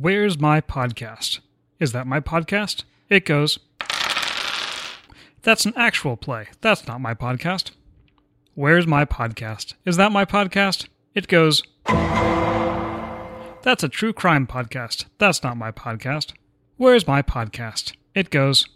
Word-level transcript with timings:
Where's 0.00 0.40
my 0.40 0.62
podcast? 0.62 1.40
Is 1.78 1.92
that 1.92 2.06
my 2.06 2.20
podcast? 2.20 2.84
It 3.10 3.26
goes. 3.26 3.58
That's 5.42 5.66
an 5.66 5.74
actual 5.76 6.16
play. 6.16 6.48
That's 6.62 6.86
not 6.86 7.02
my 7.02 7.12
podcast. 7.12 7.72
Where's 8.54 8.86
my 8.86 9.04
podcast? 9.04 9.74
Is 9.84 9.98
that 9.98 10.10
my 10.10 10.24
podcast? 10.24 10.88
It 11.14 11.28
goes. 11.28 11.62
That's 13.62 13.84
a 13.84 13.90
true 13.90 14.14
crime 14.14 14.46
podcast. 14.46 15.04
That's 15.18 15.42
not 15.42 15.58
my 15.58 15.70
podcast. 15.70 16.32
Where's 16.78 17.06
my 17.06 17.20
podcast? 17.20 17.92
It 18.14 18.30
goes. 18.30 18.66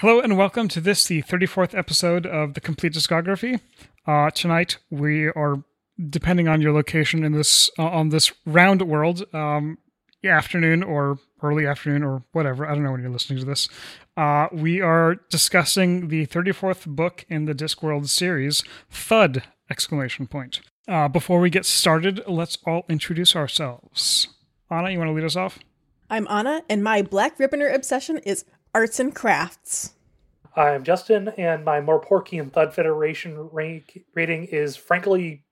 Hello 0.00 0.20
and 0.20 0.36
welcome 0.36 0.68
to 0.68 0.80
this, 0.82 1.06
the 1.06 1.22
34th 1.22 1.74
episode 1.74 2.26
of 2.26 2.52
the 2.52 2.60
Compleat 2.60 2.92
Discography. 2.92 3.60
Uh, 4.06 4.28
tonight 4.28 4.76
we 4.90 5.28
are, 5.28 5.64
depending 6.10 6.48
on 6.48 6.60
your 6.60 6.74
location 6.74 7.24
in 7.24 7.32
this 7.32 7.70
uh, 7.78 7.84
on 7.84 8.10
this 8.10 8.30
round 8.44 8.82
world, 8.82 9.24
um, 9.32 9.78
afternoon 10.22 10.82
or 10.82 11.18
early 11.42 11.66
afternoon 11.66 12.02
or 12.02 12.22
whatever. 12.32 12.66
I 12.66 12.74
don't 12.74 12.82
know 12.82 12.92
when 12.92 13.00
you're 13.00 13.08
listening 13.08 13.38
to 13.38 13.46
this. 13.46 13.70
Uh, 14.18 14.48
we 14.52 14.82
are 14.82 15.14
discussing 15.30 16.08
the 16.08 16.26
34th 16.26 16.84
book 16.84 17.24
in 17.30 17.46
the 17.46 17.54
Discworld 17.54 18.10
series, 18.10 18.62
Thud! 18.90 19.44
Exclamation 19.70 20.26
point. 20.26 20.60
Uh, 20.86 21.08
before 21.08 21.40
we 21.40 21.48
get 21.48 21.64
started, 21.64 22.20
let's 22.28 22.58
all 22.66 22.84
introduce 22.90 23.34
ourselves. 23.34 24.28
Anna, 24.70 24.90
you 24.90 24.98
want 24.98 25.08
to 25.08 25.14
lead 25.14 25.24
us 25.24 25.36
off? 25.36 25.58
I'm 26.10 26.28
Anna, 26.28 26.62
and 26.68 26.84
my 26.84 27.00
Black 27.00 27.38
Ribboner 27.38 27.74
obsession 27.74 28.18
is 28.18 28.44
arts 28.76 29.00
and 29.00 29.14
crafts. 29.14 29.94
I'm 30.54 30.84
Justin, 30.84 31.28
and 31.38 31.64
my 31.64 31.80
more 31.80 31.98
porky 31.98 32.36
and 32.36 32.52
Thud 32.52 32.74
Federation 32.74 33.48
rank 33.50 34.04
rating 34.12 34.44
is 34.44 34.76
frankly 34.76 35.44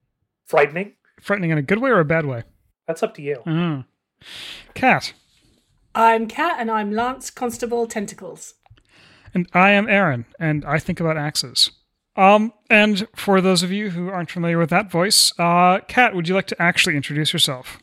frightening. 0.45 0.93
Frightening 1.23 1.49
in 1.49 1.57
a 1.57 1.63
good 1.63 1.79
way 1.79 1.89
or 1.89 2.01
a 2.01 2.05
bad 2.05 2.27
way? 2.27 2.43
That's 2.87 3.03
up 3.03 3.15
to 3.15 3.23
you. 3.23 3.43
Mm. 3.47 3.87
Cat. 4.75 5.15
I'm 5.95 6.29
Cat, 6.29 6.57
and 6.59 6.71
I'm 6.71 6.93
Lance 6.93 7.31
Constable 7.31 7.87
Tentacles. 7.87 8.57
And 9.33 9.49
I 9.55 9.71
am 9.71 9.89
Aaron, 9.89 10.27
and 10.39 10.63
I 10.67 10.79
think 10.79 11.01
about 11.01 11.17
axes. 11.17 11.71
Um, 12.17 12.53
and 12.69 13.09
for 13.17 13.41
those 13.41 13.63
of 13.63 13.73
you 13.73 13.89
who 13.89 14.11
aren't 14.11 14.31
familiar 14.31 14.59
with 14.59 14.69
that 14.69 14.91
voice, 14.91 15.33
uh, 15.39 15.81
Kat, 15.89 16.15
would 16.15 16.29
you 16.29 16.35
like 16.35 16.49
to 16.49 16.61
actually 16.61 16.95
introduce 16.95 17.33
yourself? 17.33 17.79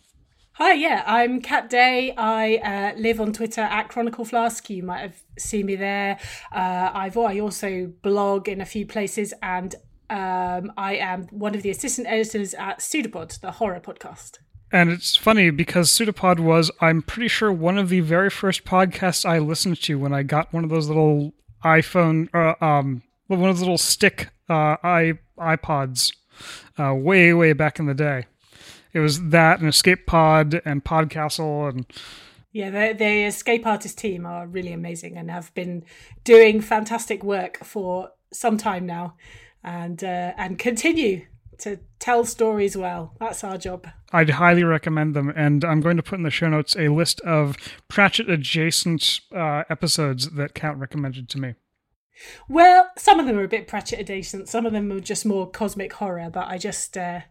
Hi, 0.64 0.74
yeah, 0.74 1.04
I'm 1.08 1.42
Kat 1.42 1.72
Day. 1.72 2.14
I 2.16 2.58
uh, 2.58 2.96
live 2.96 3.20
on 3.20 3.34
Twitter 3.34 3.62
at 3.62 3.90
Chronicle 3.90 4.26
Flask. 4.26 4.70
You 4.70 4.84
might 4.84 5.00
have 5.00 5.24
seen 5.36 5.66
me 5.66 5.76
there. 5.76 6.20
Uh, 6.52 6.92
I've 6.94 7.18
I 7.18 7.40
also 7.40 7.92
blog 8.04 8.48
in 8.48 8.62
a 8.62 8.66
few 8.66 8.86
places, 8.86 9.34
and 9.42 9.74
um, 10.12 10.72
I 10.78 10.98
am 11.00 11.24
one 11.32 11.56
of 11.56 11.64
the 11.64 11.72
assistant 11.72 12.06
editors 12.08 12.54
at 12.54 12.80
Pseudopod, 12.80 13.42
the 13.42 13.54
horror 13.54 13.82
podcast. 13.84 14.38
And 14.72 14.92
it's 14.92 15.16
funny 15.16 15.50
because 15.50 15.90
Pseudopod 15.90 16.40
was, 16.40 16.70
I'm 16.80 17.02
pretty 17.02 17.28
sure, 17.28 17.52
one 17.52 17.80
of 17.80 17.90
the 17.90 18.02
very 18.02 18.30
first 18.30 18.64
podcasts 18.64 19.26
I 19.26 19.40
listened 19.40 19.82
to 19.82 19.98
when 19.98 20.14
I 20.14 20.22
got 20.22 20.54
one 20.54 20.64
of 20.64 20.70
those 20.70 20.88
little 20.88 21.34
iPhone, 21.66 22.28
uh, 22.36 22.64
um, 22.64 23.02
one 23.26 23.40
of 23.40 23.56
those 23.56 23.62
little 23.62 23.80
stick 23.80 24.30
uh, 24.48 24.78
iPods, 25.40 26.14
uh, 26.78 26.94
way 26.94 27.34
way 27.34 27.54
back 27.54 27.80
in 27.80 27.88
the 27.88 27.96
day. 27.96 28.28
It 28.94 29.00
was 29.00 29.30
that 29.30 29.60
and 29.60 29.70
Escape 29.70 30.06
Pod 30.06 30.62
and 30.66 30.84
Podcastle 30.84 31.70
and 31.70 31.86
yeah, 32.54 32.70
the, 32.70 32.94
the 32.98 33.24
Escape 33.26 33.66
Artist 33.66 33.98
team 33.98 34.26
are 34.26 34.46
really 34.46 34.74
amazing 34.74 35.18
and 35.18 35.32
have 35.32 35.54
been 35.54 35.86
doing 36.24 36.60
fantastic 36.60 37.24
work 37.24 37.64
for 37.64 38.12
some 38.34 38.58
time 38.58 38.86
now, 38.86 39.16
and 39.64 40.04
uh, 40.04 40.34
and 40.38 40.60
continue 40.60 41.28
to 41.60 41.80
tell 42.00 42.26
stories 42.26 42.76
well. 42.76 43.16
That's 43.20 43.44
our 43.44 43.58
job. 43.58 43.88
I'd 44.12 44.32
highly 44.32 44.64
recommend 44.64 45.16
them, 45.16 45.32
and 45.34 45.64
I'm 45.64 45.80
going 45.80 45.98
to 45.98 46.04
put 46.04 46.18
in 46.18 46.24
the 46.24 46.30
show 46.30 46.50
notes 46.50 46.76
a 46.76 46.90
list 46.90 47.22
of 47.22 47.56
Pratchett 47.88 48.30
adjacent 48.30 49.22
uh, 49.34 49.64
episodes 49.70 50.32
that 50.32 50.54
Kat 50.54 50.78
recommended 50.78 51.30
to 51.30 51.40
me. 51.40 51.54
Well, 52.50 52.90
some 52.98 53.20
of 53.20 53.28
them 53.28 53.38
are 53.38 53.44
a 53.44 53.48
bit 53.48 53.68
Pratchett 53.68 54.00
adjacent. 54.00 54.50
Some 54.50 54.66
of 54.66 54.74
them 54.74 54.92
are 54.92 55.00
just 55.00 55.26
more 55.26 55.50
cosmic 55.50 55.94
horror, 55.94 56.30
but 56.30 56.48
I 56.48 56.58
just 56.58 56.98
uh, 56.98 57.22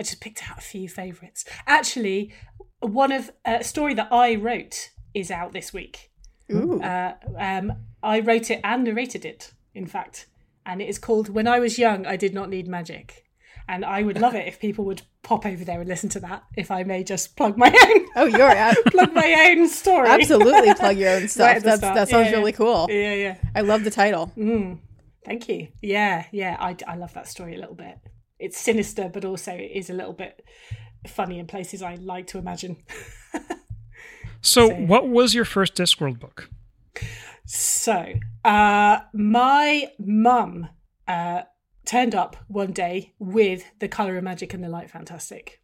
I 0.00 0.02
just 0.02 0.20
picked 0.22 0.50
out 0.50 0.56
a 0.56 0.62
few 0.62 0.88
favourites. 0.88 1.44
Actually, 1.66 2.32
one 2.80 3.12
of 3.12 3.28
uh, 3.44 3.58
a 3.60 3.64
story 3.64 3.92
that 3.94 4.08
I 4.10 4.34
wrote 4.34 4.88
is 5.12 5.30
out 5.30 5.52
this 5.52 5.74
week. 5.74 6.10
Ooh. 6.50 6.80
Uh, 6.82 7.16
um, 7.38 7.74
I 8.02 8.20
wrote 8.20 8.50
it 8.50 8.60
and 8.64 8.82
narrated 8.84 9.26
it, 9.26 9.52
in 9.74 9.86
fact, 9.86 10.26
and 10.64 10.80
it 10.80 10.88
is 10.88 10.98
called 10.98 11.28
"When 11.28 11.46
I 11.46 11.58
Was 11.60 11.78
Young, 11.78 12.06
I 12.06 12.16
Did 12.16 12.32
Not 12.32 12.48
Need 12.48 12.66
Magic." 12.66 13.26
And 13.68 13.84
I 13.84 14.02
would 14.02 14.18
love 14.18 14.34
it 14.34 14.48
if 14.48 14.58
people 14.58 14.84
would 14.86 15.02
pop 15.22 15.44
over 15.46 15.64
there 15.64 15.78
and 15.80 15.88
listen 15.88 16.08
to 16.10 16.20
that. 16.20 16.44
If 16.56 16.70
I 16.72 16.82
may 16.82 17.04
just 17.04 17.36
plug 17.36 17.56
my 17.58 17.68
own, 17.68 18.06
Oh, 18.16 18.24
you're 18.24 18.40
ab- 18.50 18.76
plug 18.86 19.12
my 19.12 19.48
own 19.50 19.68
story. 19.68 20.08
absolutely 20.08 20.74
plug 20.82 20.96
your 20.96 21.10
own 21.10 21.28
stuff. 21.28 21.56
at 21.56 21.62
the 21.62 21.68
That's, 21.76 21.80
that 21.82 22.08
sounds 22.08 22.30
Yeah, 22.30 22.38
really 22.38 22.50
yeah. 22.52 22.56
cool. 22.56 22.86
Yeah, 22.90 23.14
yeah. 23.14 23.36
I 23.54 23.60
love 23.60 23.84
the 23.84 23.90
title. 23.90 24.32
Mm, 24.36 24.78
thank 25.26 25.46
you. 25.48 25.68
Yeah, 25.82 26.24
yeah. 26.32 26.56
I, 26.58 26.74
I 26.88 26.96
love 26.96 27.12
that 27.14 27.28
story 27.28 27.54
a 27.54 27.58
little 27.60 27.76
bit. 27.76 27.98
It's 28.40 28.58
sinister, 28.58 29.10
but 29.12 29.24
also 29.24 29.52
it 29.52 29.70
is 29.74 29.90
a 29.90 29.94
little 29.94 30.12
bit 30.14 30.44
funny 31.06 31.38
in 31.38 31.46
places 31.46 31.82
I 31.82 31.94
like 31.96 32.26
to 32.28 32.38
imagine. 32.38 32.76
So, 34.42 34.68
So- 34.68 34.74
what 34.74 35.08
was 35.08 35.34
your 35.34 35.44
first 35.44 35.74
Discworld 35.74 36.18
book? 36.18 36.48
So, 37.46 38.14
uh, 38.44 39.00
my 39.12 39.90
mum 39.98 40.68
uh, 41.08 41.42
turned 41.84 42.14
up 42.14 42.36
one 42.46 42.72
day 42.72 43.14
with 43.18 43.64
The 43.80 43.88
Colour 43.88 44.16
of 44.16 44.24
Magic 44.24 44.54
and 44.54 44.62
the 44.62 44.68
Light 44.68 44.90
Fantastic, 44.90 45.60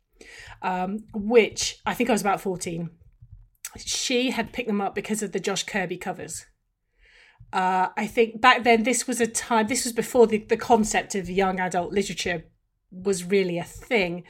um, 0.62 1.04
which 1.14 1.78
I 1.86 1.94
think 1.94 2.10
I 2.10 2.12
was 2.12 2.22
about 2.22 2.40
14. 2.40 2.90
She 3.78 4.30
had 4.30 4.52
picked 4.52 4.68
them 4.68 4.80
up 4.80 4.94
because 4.94 5.22
of 5.22 5.32
the 5.32 5.40
Josh 5.40 5.62
Kirby 5.64 5.96
covers. 5.96 6.46
Uh, 7.52 7.88
I 7.96 8.06
think 8.06 8.40
back 8.40 8.64
then 8.64 8.82
this 8.82 9.06
was 9.06 9.20
a 9.20 9.26
time, 9.26 9.68
this 9.68 9.84
was 9.84 9.92
before 9.92 10.26
the, 10.26 10.38
the 10.38 10.56
concept 10.56 11.14
of 11.14 11.30
young 11.30 11.60
adult 11.60 11.92
literature 11.92 12.44
was 12.90 13.24
really 13.24 13.58
a 13.58 13.64
thing. 13.64 14.24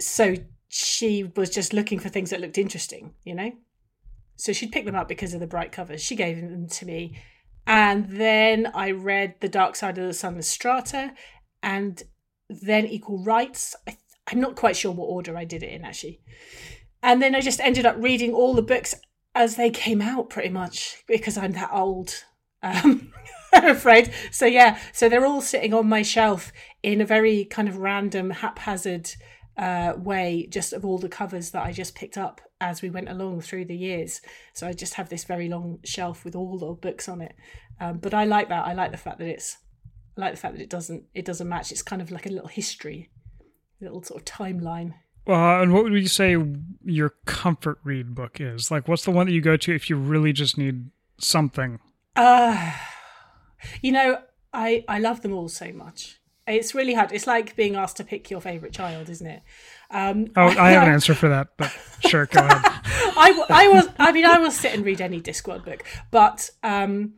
So 0.00 0.36
she 0.68 1.24
was 1.36 1.50
just 1.50 1.72
looking 1.72 1.98
for 1.98 2.08
things 2.08 2.30
that 2.30 2.40
looked 2.40 2.58
interesting, 2.58 3.14
you 3.24 3.34
know? 3.34 3.52
So 4.36 4.52
she'd 4.52 4.72
pick 4.72 4.84
them 4.84 4.96
up 4.96 5.08
because 5.08 5.34
of 5.34 5.40
the 5.40 5.46
bright 5.46 5.72
covers. 5.72 6.02
She 6.02 6.16
gave 6.16 6.40
them 6.40 6.68
to 6.68 6.86
me. 6.86 7.16
And 7.66 8.10
then 8.10 8.70
I 8.74 8.90
read 8.90 9.36
The 9.40 9.48
Dark 9.48 9.76
Side 9.76 9.98
of 9.98 10.06
the 10.06 10.12
Sun 10.12 10.34
and 10.34 10.44
Strata 10.44 11.14
and 11.62 12.02
then 12.48 12.86
Equal 12.86 13.22
Rights. 13.22 13.74
I, 13.88 13.96
I'm 14.30 14.40
not 14.40 14.56
quite 14.56 14.76
sure 14.76 14.92
what 14.92 15.06
order 15.06 15.36
I 15.36 15.44
did 15.44 15.62
it 15.62 15.72
in 15.72 15.84
actually. 15.84 16.20
And 17.02 17.22
then 17.22 17.34
I 17.34 17.40
just 17.40 17.60
ended 17.60 17.86
up 17.86 17.96
reading 17.98 18.32
all 18.32 18.54
the 18.54 18.62
books 18.62 18.94
as 19.34 19.56
they 19.56 19.70
came 19.70 20.00
out 20.00 20.30
pretty 20.30 20.48
much 20.48 21.02
because 21.06 21.36
I'm 21.36 21.52
that 21.52 21.70
old. 21.72 22.24
Um, 22.62 23.12
I'm 23.54 23.70
afraid. 23.76 24.12
So 24.30 24.46
yeah, 24.46 24.78
so 24.92 25.08
they're 25.08 25.26
all 25.26 25.40
sitting 25.40 25.72
on 25.74 25.88
my 25.88 26.02
shelf 26.02 26.52
in 26.82 27.00
a 27.00 27.06
very 27.06 27.44
kind 27.44 27.68
of 27.68 27.78
random, 27.78 28.30
haphazard 28.30 29.10
uh, 29.56 29.94
way, 29.96 30.48
just 30.50 30.72
of 30.72 30.84
all 30.84 30.98
the 30.98 31.08
covers 31.08 31.50
that 31.52 31.64
I 31.64 31.72
just 31.72 31.94
picked 31.94 32.18
up 32.18 32.40
as 32.60 32.82
we 32.82 32.90
went 32.90 33.08
along 33.08 33.42
through 33.42 33.66
the 33.66 33.76
years. 33.76 34.20
So 34.52 34.66
I 34.66 34.72
just 34.72 34.94
have 34.94 35.08
this 35.08 35.24
very 35.24 35.48
long 35.48 35.78
shelf 35.84 36.24
with 36.24 36.34
all 36.34 36.58
the 36.58 36.72
books 36.72 37.08
on 37.08 37.20
it. 37.20 37.34
Um, 37.80 37.98
but 37.98 38.14
I 38.14 38.24
like 38.24 38.48
that. 38.48 38.66
I 38.66 38.72
like 38.72 38.90
the 38.90 38.96
fact 38.96 39.18
that 39.18 39.28
it's, 39.28 39.58
I 40.16 40.22
like 40.22 40.34
the 40.34 40.40
fact 40.40 40.56
that 40.56 40.62
it 40.62 40.70
doesn't, 40.70 41.04
it 41.14 41.24
doesn't 41.24 41.48
match. 41.48 41.72
It's 41.72 41.82
kind 41.82 42.02
of 42.02 42.10
like 42.10 42.26
a 42.26 42.30
little 42.30 42.48
history, 42.48 43.10
a 43.80 43.84
little 43.84 44.02
sort 44.02 44.20
of 44.20 44.24
timeline. 44.24 44.94
Uh, 45.26 45.62
and 45.62 45.72
what 45.72 45.84
would 45.84 45.92
you 45.94 46.06
say 46.06 46.36
your 46.84 47.14
comfort 47.24 47.78
read 47.82 48.14
book 48.14 48.40
is? 48.40 48.70
Like, 48.70 48.88
what's 48.88 49.04
the 49.04 49.10
one 49.10 49.26
that 49.26 49.32
you 49.32 49.40
go 49.40 49.56
to 49.56 49.74
if 49.74 49.88
you 49.88 49.96
really 49.96 50.32
just 50.32 50.58
need 50.58 50.90
something? 51.18 51.80
Uh, 52.14 52.72
you 53.82 53.92
know, 53.92 54.18
I 54.52 54.84
I 54.88 54.98
love 54.98 55.22
them 55.22 55.32
all 55.32 55.48
so 55.48 55.72
much. 55.72 56.18
It's 56.46 56.74
really 56.74 56.92
hard. 56.92 57.10
It's 57.12 57.26
like 57.26 57.56
being 57.56 57.74
asked 57.74 57.96
to 57.96 58.04
pick 58.04 58.30
your 58.30 58.40
favorite 58.40 58.74
child, 58.74 59.08
isn't 59.08 59.26
it? 59.26 59.42
Um, 59.90 60.26
Oh, 60.36 60.48
I 60.48 60.72
have 60.72 60.82
an 60.82 60.92
answer 60.98 61.14
for 61.14 61.28
that, 61.30 61.48
but 61.56 61.74
sure, 62.06 62.26
go 62.26 62.40
ahead. 62.40 62.60
I, 63.16 63.44
I 63.48 63.68
was 63.68 63.88
I 63.98 64.12
mean 64.12 64.26
I 64.26 64.38
will 64.38 64.50
sit 64.50 64.74
and 64.74 64.84
read 64.84 65.00
any 65.00 65.20
Discworld 65.20 65.64
book, 65.64 65.84
but 66.10 66.50
um, 66.62 67.14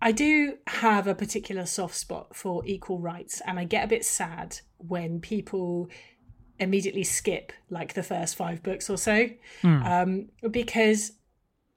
I 0.00 0.12
do 0.12 0.58
have 0.68 1.06
a 1.06 1.14
particular 1.14 1.66
soft 1.66 1.94
spot 1.96 2.36
for 2.36 2.62
equal 2.66 2.98
rights, 3.00 3.40
and 3.46 3.58
I 3.58 3.64
get 3.64 3.84
a 3.84 3.88
bit 3.88 4.04
sad 4.04 4.60
when 4.78 5.20
people 5.20 5.88
immediately 6.60 7.02
skip 7.02 7.52
like 7.70 7.94
the 7.94 8.02
first 8.02 8.36
five 8.36 8.62
books 8.62 8.88
or 8.88 8.96
so, 8.96 9.28
um, 9.64 10.28
because 10.50 11.12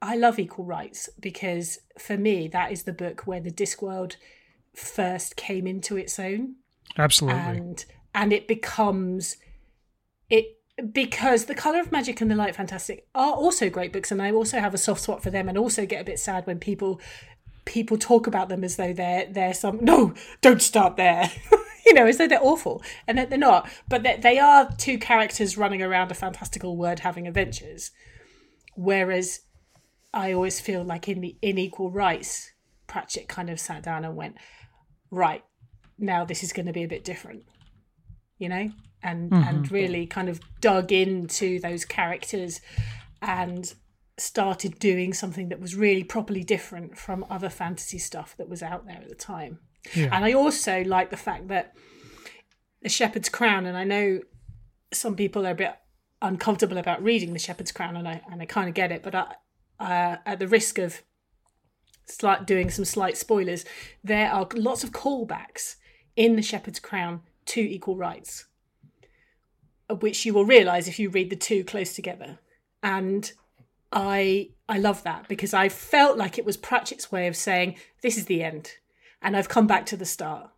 I 0.02 0.16
love 0.16 0.38
equal 0.40 0.66
rights 0.66 1.10
because 1.20 1.80
for 1.98 2.18
me 2.18 2.48
that 2.50 2.72
is 2.72 2.84
the 2.84 2.94
book 2.94 3.22
where 3.26 3.40
the 3.40 3.52
Discworld 3.52 4.16
first 4.76 5.36
came 5.36 5.66
into 5.66 5.98
its 5.98 6.20
own. 6.20 6.56
Absolutely. 6.98 7.40
and 7.40 7.86
and 8.16 8.34
it 8.34 8.48
becomes 8.48 9.38
it 10.30 10.58
because 10.92 11.46
the 11.46 11.56
color 11.56 11.80
of 11.80 11.92
magic 11.92 12.22
and 12.22 12.30
the 12.30 12.36
light 12.36 12.56
fantastic 12.56 13.08
are 13.14 13.34
also 13.34 13.70
great 13.70 13.92
books 13.92 14.12
and 14.12 14.22
i 14.22 14.32
also 14.32 14.60
have 14.60 14.74
a 14.74 14.78
soft 14.78 15.02
spot 15.02 15.22
for 15.22 15.30
them 15.30 15.50
and 15.50 15.58
also 15.58 15.86
get 15.86 16.02
a 16.02 16.06
bit 16.06 16.20
sad 16.20 16.46
when 16.48 16.60
people 16.60 17.00
people 17.66 17.98
talk 17.98 18.28
about 18.28 18.48
them 18.50 18.64
as 18.64 18.76
though 18.78 18.94
they're 18.94 19.28
they're 19.32 19.54
some 19.54 19.84
no 19.84 20.14
don't 20.42 20.62
start 20.62 20.96
there 20.96 21.30
you 21.86 21.94
know 21.94 22.06
as 22.06 22.18
though 22.18 22.28
they're 22.28 22.44
awful 22.44 22.82
and 23.08 23.18
they're, 23.18 23.26
they're 23.26 23.38
not 23.38 23.70
but 23.90 24.04
they, 24.04 24.18
they 24.18 24.40
are 24.40 24.72
two 24.78 24.98
characters 24.98 25.58
running 25.58 25.82
around 25.82 26.12
a 26.12 26.16
fantastical 26.16 26.78
world 26.78 27.00
having 27.00 27.28
adventures 27.28 27.92
whereas 28.76 29.42
i 30.14 30.32
always 30.32 30.60
feel 30.60 30.84
like 30.84 31.08
in 31.08 31.22
the 31.22 31.36
in 31.42 31.58
equal 31.58 31.92
rights 31.92 32.52
pratchett 32.88 33.28
kind 33.28 33.50
of 33.50 33.60
sat 33.60 33.84
down 33.84 34.06
and 34.06 34.16
went 34.16 34.36
right 35.12 35.44
now 35.98 36.24
this 36.24 36.44
is 36.44 36.54
going 36.54 36.66
to 36.66 36.74
be 36.74 36.84
a 36.84 36.88
bit 36.88 37.04
different 37.04 37.44
you 38.38 38.50
know? 38.50 38.72
And 39.04 39.30
mm-hmm. 39.32 39.48
and 39.48 39.72
really 39.72 40.08
kind 40.08 40.28
of 40.28 40.40
dug 40.60 40.92
into 40.92 41.60
those 41.60 41.86
characters 41.86 42.62
and 43.22 43.74
started 44.18 44.80
doing 44.80 45.14
something 45.14 45.50
that 45.50 45.60
was 45.60 45.76
really 45.76 46.04
properly 46.04 46.44
different 46.44 46.98
from 46.98 47.24
other 47.30 47.50
fantasy 47.50 48.00
stuff 48.00 48.36
that 48.38 48.50
was 48.50 48.64
out 48.64 48.86
there 48.88 48.98
at 48.98 49.10
the 49.10 49.16
time. 49.16 49.60
Yeah. 49.96 50.10
and 50.12 50.26
i 50.26 50.34
also 50.34 50.84
like 50.84 51.12
the 51.12 51.18
fact 51.18 51.48
that 51.48 51.74
the 52.82 52.90
shepherd's 52.90 53.30
crown 53.30 53.66
and 53.66 53.78
i 53.78 53.86
know 53.86 54.20
some 54.92 55.16
people 55.16 55.48
are 55.48 55.52
a 55.52 55.56
bit 55.56 55.76
uncomfortable 56.22 56.78
about 56.78 57.02
reading 57.02 57.32
the 57.32 57.40
shepherd's 57.40 57.72
crown 57.72 57.96
and 57.96 58.06
i 58.06 58.22
and 58.30 58.42
i 58.42 58.46
kind 58.46 58.68
of 58.68 58.76
get 58.76 58.92
it 58.92 59.02
but 59.02 59.16
I, 59.16 59.36
uh, 59.80 60.18
at 60.26 60.40
the 60.40 60.48
risk 60.48 60.78
of 60.78 61.04
slight 62.06 62.48
doing 62.48 62.70
some 62.70 62.86
slight 62.86 63.18
spoilers 63.18 63.66
there 64.04 64.32
are 64.32 64.48
lots 64.56 64.84
of 64.84 64.92
callbacks 64.92 65.76
in 66.16 66.36
the 66.38 66.42
shepherd's 66.42 66.80
crown 66.80 67.22
to 67.46 67.60
equal 67.60 67.98
rights 67.98 68.46
which 69.90 70.26
you 70.26 70.34
will 70.34 70.46
realize 70.46 70.88
if 70.88 71.00
you 71.00 71.10
read 71.10 71.30
the 71.30 71.36
two 71.36 71.64
close 71.64 71.94
together. 71.94 72.40
And 72.84 73.32
i 73.94 74.50
i 74.68 74.78
love 74.78 75.02
that 75.04 75.26
because 75.30 75.54
i 75.54 75.70
felt 75.70 76.18
like 76.18 76.38
it 76.38 76.44
was 76.44 76.58
pratchett's 76.58 77.10
way 77.10 77.26
of 77.26 77.38
saying 77.38 77.74
this 78.02 78.18
is 78.18 78.26
the 78.26 78.44
end 78.44 78.74
and 79.22 79.38
i've 79.38 79.48
come 79.48 79.66
back 79.66 79.86
to 79.86 79.96
the 79.96 80.06
start. 80.06 80.50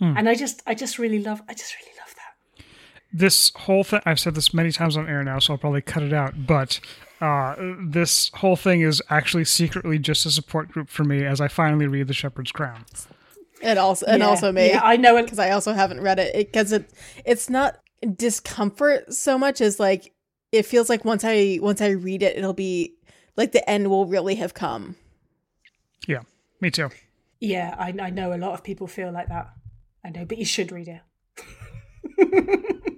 And 0.00 0.28
i 0.28 0.34
just 0.34 0.62
i 0.66 0.74
just 0.74 0.98
really 0.98 1.18
love 1.18 1.40
i 1.48 1.54
just 1.54 1.74
really 1.80 1.96
love 1.98 2.14
that. 2.14 2.66
This 3.10 3.52
whole 3.56 3.84
thing 3.84 4.02
i've 4.04 4.20
said 4.20 4.34
this 4.34 4.52
many 4.52 4.70
times 4.70 4.98
on 4.98 5.08
air 5.08 5.24
now 5.24 5.38
so 5.38 5.54
i'll 5.54 5.58
probably 5.58 5.80
cut 5.80 6.02
it 6.02 6.12
out 6.12 6.46
but 6.46 6.78
uh, 7.20 7.54
this 7.80 8.30
whole 8.34 8.56
thing 8.56 8.80
is 8.82 9.00
actually 9.08 9.44
secretly 9.44 9.98
just 9.98 10.26
a 10.26 10.30
support 10.30 10.68
group 10.70 10.88
for 10.88 11.04
me 11.04 11.24
as 11.24 11.40
i 11.40 11.48
finally 11.48 11.86
read 11.86 12.06
the 12.08 12.14
shepherd's 12.14 12.52
crown. 12.52 12.84
And 13.62 13.78
also, 13.78 14.04
and 14.06 14.20
Yeah, 14.20 14.28
also 14.28 14.52
me. 14.52 14.68
yeah, 14.68 14.80
i 14.82 14.96
know 14.96 15.16
it. 15.16 15.22
Because 15.22 15.38
I 15.38 15.50
also 15.52 15.72
haven't 15.72 16.00
read 16.00 16.18
it. 16.18 16.34
Because 16.36 16.72
it, 16.72 16.90
it's 17.24 17.48
not 17.48 17.78
discomfort 18.16 19.14
so 19.14 19.38
much 19.38 19.60
as 19.62 19.80
like 19.80 20.12
it 20.52 20.66
feels 20.66 20.88
like 20.90 21.04
once 21.04 21.24
I 21.24 21.58
once 21.62 21.80
I 21.80 21.90
read 21.90 22.22
it, 22.22 22.36
it'll 22.36 22.52
be 22.52 22.94
like 23.36 23.52
the 23.52 23.68
end 23.70 23.88
will 23.88 24.04
really 24.06 24.34
have 24.34 24.52
come. 24.54 24.96
yeah 26.06 26.20
me 26.60 26.70
too. 26.70 26.90
Yeah 27.40 27.74
I, 27.78 27.94
I 27.98 28.10
know 28.10 28.34
a 28.34 28.36
lot 28.36 28.52
of 28.52 28.62
people 28.64 28.86
feel 28.86 29.10
like 29.12 29.28
that. 29.28 29.48
I 30.04 30.10
know 30.10 30.24
but 30.26 30.36
you 30.36 30.44
should 30.44 30.70
read 30.70 30.88
it 30.88 31.00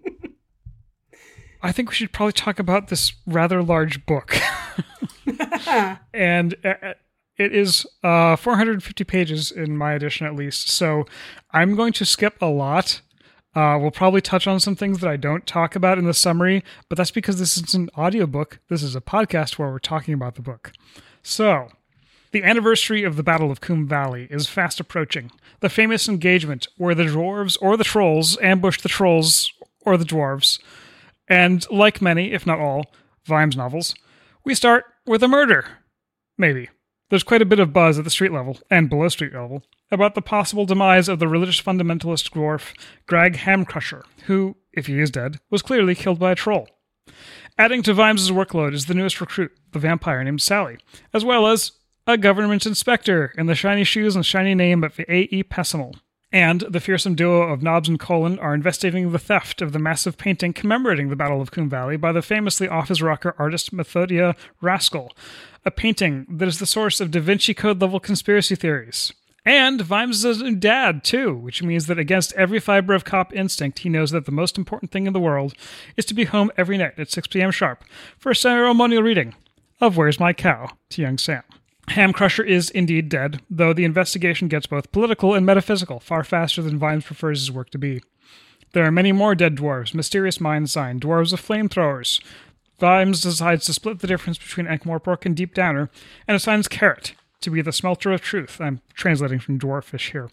i 1.62 1.72
think 1.72 1.88
we 1.88 1.94
should 1.94 2.12
probably 2.12 2.32
talk 2.32 2.58
about 2.58 2.88
this 2.88 3.12
rather 3.26 3.62
large 3.62 4.04
book 4.06 4.36
and 6.12 6.54
uh, 6.64 6.94
it 7.36 7.54
is 7.54 7.86
uh, 8.02 8.34
450 8.36 9.04
pages 9.04 9.50
in 9.50 9.76
my 9.76 9.92
edition 9.92 10.26
at 10.26 10.34
least 10.34 10.68
so 10.68 11.04
i'm 11.52 11.74
going 11.74 11.92
to 11.92 12.04
skip 12.04 12.40
a 12.40 12.46
lot 12.46 13.00
uh, 13.54 13.78
we'll 13.80 13.90
probably 13.90 14.20
touch 14.20 14.46
on 14.46 14.60
some 14.60 14.76
things 14.76 15.00
that 15.00 15.10
i 15.10 15.16
don't 15.16 15.46
talk 15.46 15.74
about 15.74 15.98
in 15.98 16.04
the 16.04 16.14
summary 16.14 16.62
but 16.88 16.96
that's 16.96 17.10
because 17.10 17.38
this 17.38 17.56
is 17.56 17.74
an 17.74 17.88
audiobook 17.96 18.60
this 18.68 18.82
is 18.82 18.94
a 18.94 19.00
podcast 19.00 19.58
where 19.58 19.70
we're 19.70 19.78
talking 19.78 20.14
about 20.14 20.34
the 20.34 20.42
book 20.42 20.72
so 21.22 21.68
the 22.36 22.44
anniversary 22.44 23.02
of 23.02 23.16
the 23.16 23.22
Battle 23.22 23.50
of 23.50 23.62
Koom 23.62 23.86
Valley 23.86 24.26
is 24.30 24.46
fast 24.46 24.78
approaching. 24.78 25.30
The 25.60 25.70
famous 25.70 26.06
engagement 26.06 26.68
where 26.76 26.94
the 26.94 27.04
dwarves 27.04 27.56
or 27.62 27.78
the 27.78 27.84
trolls 27.84 28.36
ambushed 28.42 28.82
the 28.82 28.90
trolls 28.90 29.50
or 29.80 29.96
the 29.96 30.04
dwarves. 30.04 30.58
And 31.28 31.68
like 31.70 32.02
many, 32.02 32.32
if 32.32 32.46
not 32.46 32.60
all, 32.60 32.86
Vimes 33.24 33.56
novels, 33.56 33.94
we 34.44 34.54
start 34.54 34.84
with 35.06 35.22
a 35.22 35.28
murder. 35.28 35.66
Maybe. 36.38 36.68
There's 37.08 37.22
quite 37.22 37.42
a 37.42 37.46
bit 37.46 37.60
of 37.60 37.72
buzz 37.72 37.98
at 37.98 38.04
the 38.04 38.10
street 38.10 38.32
level, 38.32 38.58
and 38.68 38.90
below 38.90 39.08
street 39.08 39.32
level, 39.32 39.62
about 39.92 40.16
the 40.16 40.22
possible 40.22 40.66
demise 40.66 41.08
of 41.08 41.20
the 41.20 41.28
religious 41.28 41.60
fundamentalist 41.60 42.30
dwarf 42.32 42.72
Grag 43.06 43.36
Hamcrusher, 43.36 44.02
who, 44.24 44.56
if 44.72 44.86
he 44.86 44.98
is 45.00 45.10
dead, 45.10 45.38
was 45.50 45.62
clearly 45.62 45.94
killed 45.94 46.18
by 46.18 46.32
a 46.32 46.36
troll. 46.36 46.68
Adding 47.58 47.82
to 47.84 47.94
Vimes' 47.94 48.30
workload 48.30 48.74
is 48.74 48.86
the 48.86 48.94
newest 48.94 49.20
recruit, 49.20 49.52
the 49.72 49.78
vampire 49.78 50.22
named 50.24 50.42
Sally, 50.42 50.78
as 51.14 51.24
well 51.24 51.46
as 51.46 51.72
a 52.06 52.18
government 52.18 52.66
inspector 52.66 53.32
in 53.38 53.46
the 53.46 53.54
shiny 53.54 53.84
shoes 53.84 54.16
and 54.16 54.26
shiny 54.26 54.54
name 54.54 54.82
of 54.82 54.98
A.E. 55.08 55.44
Pessimal. 55.44 55.94
And 56.36 56.60
the 56.68 56.80
fearsome 56.80 57.14
duo 57.14 57.50
of 57.50 57.62
Nobbs 57.62 57.88
and 57.88 57.98
Colon 57.98 58.38
are 58.40 58.52
investigating 58.52 59.10
the 59.10 59.18
theft 59.18 59.62
of 59.62 59.72
the 59.72 59.78
massive 59.78 60.18
painting 60.18 60.52
commemorating 60.52 61.08
the 61.08 61.16
Battle 61.16 61.40
of 61.40 61.50
Koom 61.50 61.70
Valley 61.70 61.96
by 61.96 62.12
the 62.12 62.20
famously 62.20 62.68
office 62.68 63.00
rocker 63.00 63.34
artist 63.38 63.74
Methodia 63.74 64.36
Rascal, 64.60 65.16
a 65.64 65.70
painting 65.70 66.26
that 66.28 66.46
is 66.46 66.58
the 66.58 66.66
source 66.66 67.00
of 67.00 67.10
Da 67.10 67.20
Vinci 67.20 67.54
Code 67.54 67.80
level 67.80 67.98
conspiracy 67.98 68.54
theories. 68.54 69.14
And 69.46 69.80
Vimes 69.80 70.26
is 70.26 70.42
a 70.42 70.52
dad, 70.52 71.04
too, 71.04 71.34
which 71.34 71.62
means 71.62 71.86
that 71.86 71.98
against 71.98 72.34
every 72.34 72.60
fiber 72.60 72.92
of 72.92 73.06
cop 73.06 73.32
instinct, 73.32 73.78
he 73.78 73.88
knows 73.88 74.10
that 74.10 74.26
the 74.26 74.30
most 74.30 74.58
important 74.58 74.92
thing 74.92 75.06
in 75.06 75.14
the 75.14 75.18
world 75.18 75.54
is 75.96 76.04
to 76.04 76.12
be 76.12 76.24
home 76.24 76.52
every 76.58 76.76
night 76.76 76.98
at 76.98 77.10
6 77.10 77.28
p.m. 77.28 77.50
sharp 77.50 77.82
for 78.18 78.32
a 78.32 78.36
ceremonial 78.36 79.02
reading 79.02 79.34
of 79.80 79.96
Where's 79.96 80.20
My 80.20 80.34
Cow 80.34 80.72
to 80.90 81.00
young 81.00 81.16
Sam. 81.16 81.44
Hamcrusher 81.88 82.46
is 82.46 82.70
indeed 82.70 83.08
dead, 83.08 83.40
though 83.48 83.72
the 83.72 83.84
investigation 83.84 84.48
gets 84.48 84.66
both 84.66 84.92
political 84.92 85.34
and 85.34 85.46
metaphysical 85.46 86.00
far 86.00 86.24
faster 86.24 86.60
than 86.62 86.78
Vimes 86.78 87.04
prefers 87.04 87.40
his 87.40 87.52
work 87.52 87.70
to 87.70 87.78
be. 87.78 88.02
There 88.72 88.84
are 88.84 88.90
many 88.90 89.12
more 89.12 89.34
dead 89.34 89.56
dwarves, 89.56 89.94
mysterious 89.94 90.40
mind 90.40 90.68
sign, 90.68 91.00
dwarves 91.00 91.32
of 91.32 91.40
flamethrowers. 91.40 92.20
Vimes 92.78 93.22
decides 93.22 93.64
to 93.64 93.72
split 93.72 94.00
the 94.00 94.06
difference 94.06 94.36
between 94.36 94.66
Ankh-Morpork 94.66 95.24
and 95.24 95.34
Deep 95.34 95.54
Downer, 95.54 95.88
and 96.28 96.34
assigns 96.34 96.68
Carrot 96.68 97.14
to 97.40 97.50
be 97.50 97.62
the 97.62 97.72
smelter 97.72 98.12
of 98.12 98.20
truth. 98.20 98.60
I'm 98.60 98.82
translating 98.92 99.38
from 99.38 99.58
Dwarfish 99.58 100.10
here. 100.10 100.30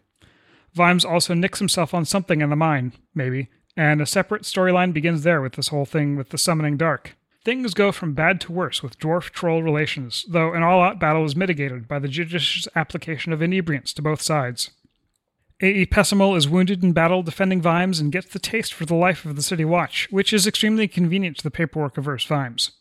Vimes 0.73 1.05
also 1.05 1.33
nicks 1.33 1.59
himself 1.59 1.93
on 1.93 2.03
something 2.03 2.41
in 2.41 2.49
the 2.49 2.55
mine, 2.55 2.93
maybe, 3.13 3.49
and 3.77 4.01
a 4.01 4.05
separate 4.05 4.41
storyline 4.41 4.91
begins 4.91 5.23
there 5.23 5.41
with 5.41 5.53
this 5.53 5.67
whole 5.69 5.85
thing 5.85 6.15
with 6.17 6.29
the 6.29 6.37
summoning 6.37 6.77
dark. 6.77 7.15
Things 7.43 7.73
go 7.73 7.91
from 7.91 8.13
bad 8.13 8.39
to 8.41 8.53
worse 8.53 8.81
with 8.81 8.99
dwarf 8.99 9.29
troll 9.31 9.61
relations, 9.61 10.25
though 10.29 10.53
an 10.53 10.63
all 10.63 10.81
out 10.81 10.99
battle 10.99 11.25
is 11.25 11.35
mitigated 11.35 11.87
by 11.87 11.99
the 11.99 12.07
judicious 12.07 12.67
application 12.75 13.33
of 13.33 13.41
inebriants 13.41 13.93
to 13.93 14.01
both 14.01 14.21
sides. 14.21 14.71
A.E. 15.61 15.85
Pessimal 15.85 16.37
is 16.37 16.47
wounded 16.47 16.83
in 16.83 16.93
battle 16.93 17.21
defending 17.21 17.61
Vimes 17.61 17.99
and 17.99 18.11
gets 18.11 18.27
the 18.27 18.39
taste 18.39 18.73
for 18.73 18.85
the 18.85 18.95
life 18.95 19.25
of 19.25 19.35
the 19.35 19.41
City 19.41 19.65
Watch, 19.65 20.07
which 20.09 20.33
is 20.33 20.47
extremely 20.47 20.87
convenient 20.87 21.37
to 21.37 21.43
the 21.43 21.51
paperwork 21.51 21.97
averse 21.97 22.25
Vimes. 22.25 22.71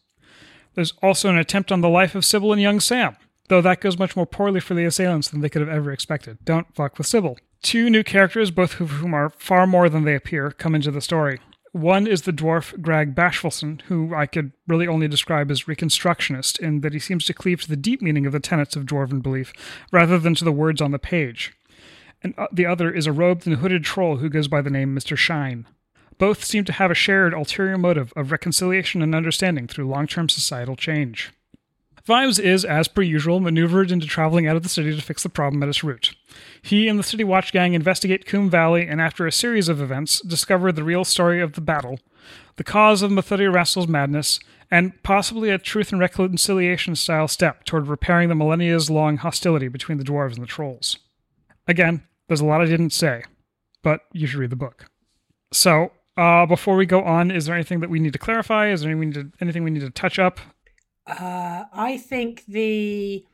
There's 0.75 0.95
also 1.03 1.29
an 1.29 1.39
attempt 1.39 1.71
on 1.71 1.81
the 1.81 1.89
life 1.89 2.15
of 2.15 2.25
Sybil 2.25 2.53
and 2.53 2.63
young 2.63 2.81
Sam, 2.81 3.17
though 3.49 3.61
that 3.61 3.81
goes 3.81 3.99
much 3.99 4.17
more 4.17 4.27
poorly 4.27 4.61
for 4.61 4.75
the 4.75 4.85
assailants 4.85 5.29
than 5.29 5.41
they 5.41 5.49
could 5.49 5.61
have 5.61 5.69
ever 5.69 5.93
expected. 5.93 6.39
Don't 6.45 6.75
fuck 6.75 6.99
with 6.99 7.07
Sybil. 7.07 7.37
Two 7.63 7.91
new 7.91 8.03
characters, 8.03 8.51
both 8.51 8.81
of 8.81 8.91
whom 8.91 9.15
are 9.15 9.31
far 9.31 9.67
more 9.67 9.89
than 9.89 10.05
they 10.05 10.15
appear, 10.15 10.51
come 10.51 10.75
into 10.75 10.91
the 10.91 11.01
story. 11.01 11.41
One 11.73 12.07
is 12.07 12.23
the 12.23 12.33
dwarf 12.33 12.81
Grag 12.83 13.15
Bashfulson, 13.15 13.81
who 13.83 14.15
I 14.15 14.27
could 14.27 14.53
really 14.69 14.87
only 14.87 15.09
describe 15.09 15.51
as 15.51 15.65
Reconstructionist, 15.65 16.61
in 16.61 16.83
that 16.83 16.93
he 16.93 16.99
seems 16.99 17.25
to 17.25 17.35
cleave 17.35 17.63
to 17.63 17.69
the 17.69 17.77
deep 17.77 18.03
meaning 18.03 18.27
of 18.27 18.33
the 18.33 18.41
tenets 18.41 18.77
of 18.77 18.85
dwarven 18.85 19.23
belief, 19.23 19.55
rather 19.91 20.19
than 20.19 20.35
to 20.35 20.45
the 20.45 20.53
words 20.53 20.83
on 20.83 20.91
the 20.91 20.99
page. 20.99 21.55
And 22.23 22.35
uh, 22.37 22.49
the 22.53 22.67
other 22.67 22.93
is 22.93 23.07
a 23.07 23.13
robed 23.13 23.47
and 23.47 23.57
hooded 23.57 23.85
troll 23.85 24.19
who 24.19 24.29
goes 24.29 24.49
by 24.49 24.61
the 24.61 24.71
name 24.71 24.95
Mr. 24.95 25.17
Shine. 25.17 25.67
Both 26.19 26.45
seem 26.45 26.65
to 26.67 26.73
have 26.73 26.91
a 26.91 26.95
shared 26.95 27.33
ulterior 27.33 27.79
motive 27.79 28.13
of 28.15 28.31
reconciliation 28.31 29.01
and 29.01 29.15
understanding 29.15 29.67
through 29.67 29.89
long 29.89 30.07
term 30.07 30.29
societal 30.29 30.77
change. 30.77 31.33
Vimes 32.05 32.39
is, 32.39 32.65
as 32.65 32.89
per 32.89 33.03
usual, 33.03 33.39
maneuvered 33.39 33.93
into 33.93 34.07
traveling 34.07 34.47
out 34.47 34.57
of 34.57 34.63
the 34.63 34.69
city 34.69 34.95
to 34.95 35.03
fix 35.03 35.23
the 35.23 35.29
problem 35.29 35.63
at 35.63 35.69
its 35.69 35.85
root. 35.85 36.15
He 36.61 36.89
and 36.89 36.99
the 36.99 37.05
City 37.05 37.23
Watch 37.23 37.53
Gang 37.53 37.75
investigate 37.75 38.27
Koom 38.27 38.49
Valley 38.49 38.89
and, 38.89 39.01
after 39.01 39.27
a 39.27 39.33
series 39.33 39.69
of 39.69 39.81
events, 39.81 40.21
discover 40.21 40.73
the 40.73 40.83
real 40.83 41.05
story 41.05 41.41
of 41.41 41.53
the 41.53 41.61
battle, 41.61 42.01
the 42.57 42.65
cause 42.65 43.03
of 43.03 43.13
Methodia 43.13 43.53
Rascal's 43.53 43.87
madness, 43.87 44.41
and 44.71 45.01
possibly 45.03 45.51
a 45.51 45.59
truth 45.59 45.93
and 45.93 46.01
reconciliation 46.01 46.97
style 46.97 47.29
step 47.29 47.65
toward 47.65 47.87
repairing 47.87 48.29
the 48.29 48.35
millennia's 48.35 48.91
long 48.91 49.19
hostility 49.19 49.69
between 49.69 49.99
the 49.99 50.05
dwarves 50.05 50.35
and 50.35 50.43
the 50.43 50.47
trolls. 50.47 50.99
Again, 51.69 52.03
there's 52.27 52.41
a 52.41 52.47
lot 52.47 52.63
I 52.63 52.67
didn't 52.67 52.91
say, 52.91 53.23
but 53.83 54.01
you 54.13 54.27
should 54.27 54.41
read 54.41 54.51
the 54.51 54.57
book. 54.57 54.87
So, 55.53 55.93
uh, 56.17 56.47
before 56.47 56.77
we 56.77 56.87
go 56.87 57.03
on, 57.03 57.31
is 57.31 57.47
there 57.47 57.55
anything 57.55 57.81
that 57.81 57.91
we 57.91 58.01
need 58.01 58.15
to 58.15 58.19
clarify? 58.19 58.71
Is 58.71 58.81
there 58.81 58.91
anything 58.91 59.01
we 59.01 59.07
need 59.07 59.15
to, 59.15 59.33
anything 59.41 59.63
we 59.63 59.71
need 59.71 59.81
to 59.81 59.91
touch 59.91 60.19
up? 60.19 60.41
Uh, 61.07 61.65
I 61.73 61.97
think 61.97 62.45
the 62.47 63.25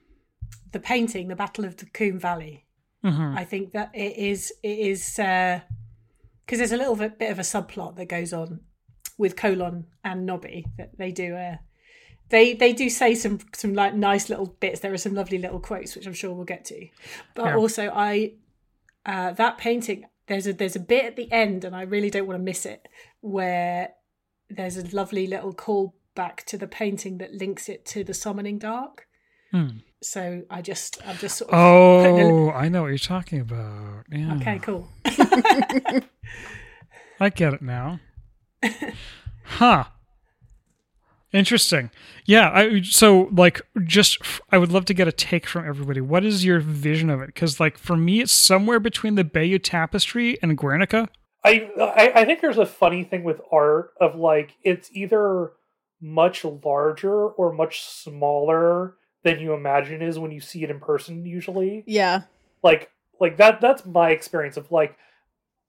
the 0.73 0.81
painting, 0.81 1.29
the 1.29 1.37
Battle 1.37 1.65
of 1.65 1.77
the 1.77 1.87
Koom 1.87 2.19
Valley. 2.21 2.67
Mm-hmm. 3.05 3.39
I 3.39 3.45
think 3.45 3.73
that 3.73 3.91
it 3.95 4.17
is 4.17 4.53
it 4.63 4.79
is 4.79 5.19
uh, 5.19 5.61
because 6.45 6.59
there's 6.59 6.73
a 6.73 6.77
little 6.77 6.97
bit, 6.97 7.19
bit 7.19 7.31
of 7.31 7.39
a 7.39 7.43
subplot 7.43 7.97
that 7.97 8.07
goes 8.07 8.33
on 8.33 8.61
with 9.19 9.37
Colon 9.37 9.87
and 10.05 10.27
Nobby 10.27 10.67
that 10.77 10.97
they 10.99 11.13
do. 11.13 11.35
Uh, 11.35 11.57
they 12.31 12.55
they 12.55 12.73
do 12.73 12.91
say 12.91 13.15
some 13.15 13.39
some 13.55 13.75
like 13.75 13.95
nice 13.95 14.29
little 14.29 14.47
bits. 14.61 14.81
There 14.81 14.93
are 14.93 14.99
some 14.99 15.15
lovely 15.15 15.39
little 15.39 15.61
quotes 15.61 15.95
which 15.95 16.07
I'm 16.07 16.13
sure 16.15 16.33
we'll 16.33 16.45
get 16.45 16.65
to. 16.67 16.89
But 17.35 17.47
Yeah. 17.47 17.57
also, 17.57 17.91
I 17.95 18.33
uh, 19.07 19.33
that 19.33 19.59
painting 19.59 20.07
there's 20.27 20.47
a 20.47 20.53
there's 20.53 20.77
a 20.77 20.81
bit 20.81 21.05
at 21.05 21.17
the 21.17 21.31
end, 21.33 21.65
and 21.65 21.75
I 21.75 21.83
really 21.83 22.11
don't 22.11 22.27
want 22.27 22.39
to 22.39 22.45
miss 22.45 22.67
it, 22.67 22.89
where 23.21 23.91
there's 24.51 24.77
a 24.77 24.85
lovely 24.95 25.27
little 25.27 25.53
call 25.53 25.95
back 26.19 26.45
to 26.47 26.59
the 26.59 26.67
painting 26.67 27.19
that 27.19 27.33
links 27.33 27.69
it 27.69 27.87
to 27.87 28.03
the 28.03 28.13
summoning 28.13 28.59
dark. 28.59 29.07
Hmm. 29.53 29.69
So 30.03 30.43
I 30.51 30.61
just 30.63 30.99
I'm 31.07 31.17
just 31.17 31.39
sort 31.39 31.51
of 31.51 31.57
Oh, 31.59 32.51
I 32.51 32.69
know 32.69 32.83
what 32.83 32.89
you're 32.89 32.99
talking 32.99 33.41
about. 33.41 34.05
Yeah. 34.11 34.35
okay 34.35 34.59
cool. 34.59 34.89
I 37.21 37.31
get 37.31 37.55
it 37.55 37.63
now. 37.63 38.01
huh. 39.45 39.85
Interesting. 41.33 41.91
Yeah. 42.25 42.51
I 42.53 42.83
so 42.83 43.29
like 43.33 43.61
just 43.85 44.19
f- 44.23 44.41
I 44.51 44.59
would 44.59 44.73
love 44.73 44.85
to 44.87 44.95
get 44.95 45.07
a 45.09 45.13
take 45.13 45.47
from 45.47 45.69
everybody. 45.69 46.01
What 46.01 46.25
is 46.25 46.45
your 46.45 46.59
vision 46.61 47.11
of 47.11 47.21
it? 47.21 47.27
Because 47.27 47.61
like 47.61 47.79
for 47.79 47.97
me, 47.97 48.21
it's 48.21 48.33
somewhere 48.33 48.81
between 48.81 49.15
the 49.15 49.25
Bayeux 49.25 49.59
Tapestry 49.61 50.39
and 50.43 50.57
Guernica. 50.59 51.09
I, 51.45 51.71
I 51.81 52.13
I 52.23 52.25
think 52.25 52.41
there's 52.41 52.59
a 52.59 52.67
funny 52.67 53.05
thing 53.05 53.25
with 53.25 53.41
art 53.53 53.93
of 54.01 54.17
like 54.17 54.57
it's 54.63 54.91
either 54.93 55.53
much 56.01 56.45
larger 56.45 57.29
or 57.29 57.53
much 57.53 57.83
smaller 57.83 58.95
than 59.23 59.41
you 59.41 59.53
imagine 59.53 60.03
is 60.03 60.19
when 60.19 60.31
you 60.31 60.41
see 60.41 60.63
it 60.63 60.71
in 60.71 60.81
person 60.81 61.27
usually. 61.27 61.85
Yeah. 61.87 62.23
Like 62.63 62.91
like 63.21 63.37
that 63.39 63.61
that's 63.61 63.85
my 63.85 64.11
experience 64.11 64.57
of 64.57 64.71
like 64.71 64.97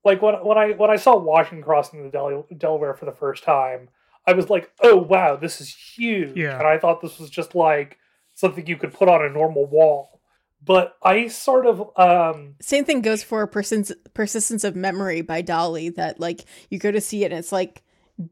like 0.04 0.22
when 0.22 0.36
when 0.46 0.58
I 0.58 0.72
when 0.72 0.90
I 0.90 0.96
saw 0.96 1.18
Washington 1.18 1.64
crossing 1.64 2.04
the 2.04 2.10
Del- 2.10 2.48
Delaware 2.58 2.94
for 2.94 3.06
the 3.06 3.12
first 3.12 3.44
time, 3.44 3.90
I 4.26 4.34
was 4.34 4.50
like, 4.50 4.72
"Oh 4.82 4.98
wow, 4.98 5.36
this 5.36 5.60
is 5.60 5.76
huge." 5.76 6.38
Yeah. 6.38 6.58
And 6.58 6.68
I 6.68 6.78
thought 6.78 7.02
this 7.02 7.20
was 7.20 7.30
just 7.30 7.56
like 7.56 7.98
something 8.34 8.66
you 8.66 8.78
could 8.78 8.94
put 8.94 9.10
on 9.10 9.24
a 9.24 9.30
normal 9.30 9.66
wall. 9.66 10.22
But 10.64 10.96
I 11.04 11.28
sort 11.28 11.66
of 11.66 11.90
um 11.98 12.56
Same 12.62 12.86
thing 12.86 13.02
goes 13.02 13.24
for 13.24 13.46
persistence 13.48 13.92
persistence 14.14 14.64
of 14.64 14.76
memory 14.76 15.22
by 15.22 15.42
Dalí. 15.42 15.94
That 15.96 16.20
like 16.20 16.46
you 16.70 16.80
go 16.80 16.92
to 16.92 17.02
see 17.02 17.24
it 17.24 17.32
and 17.32 17.40
it's 17.40 17.52
like 17.52 17.84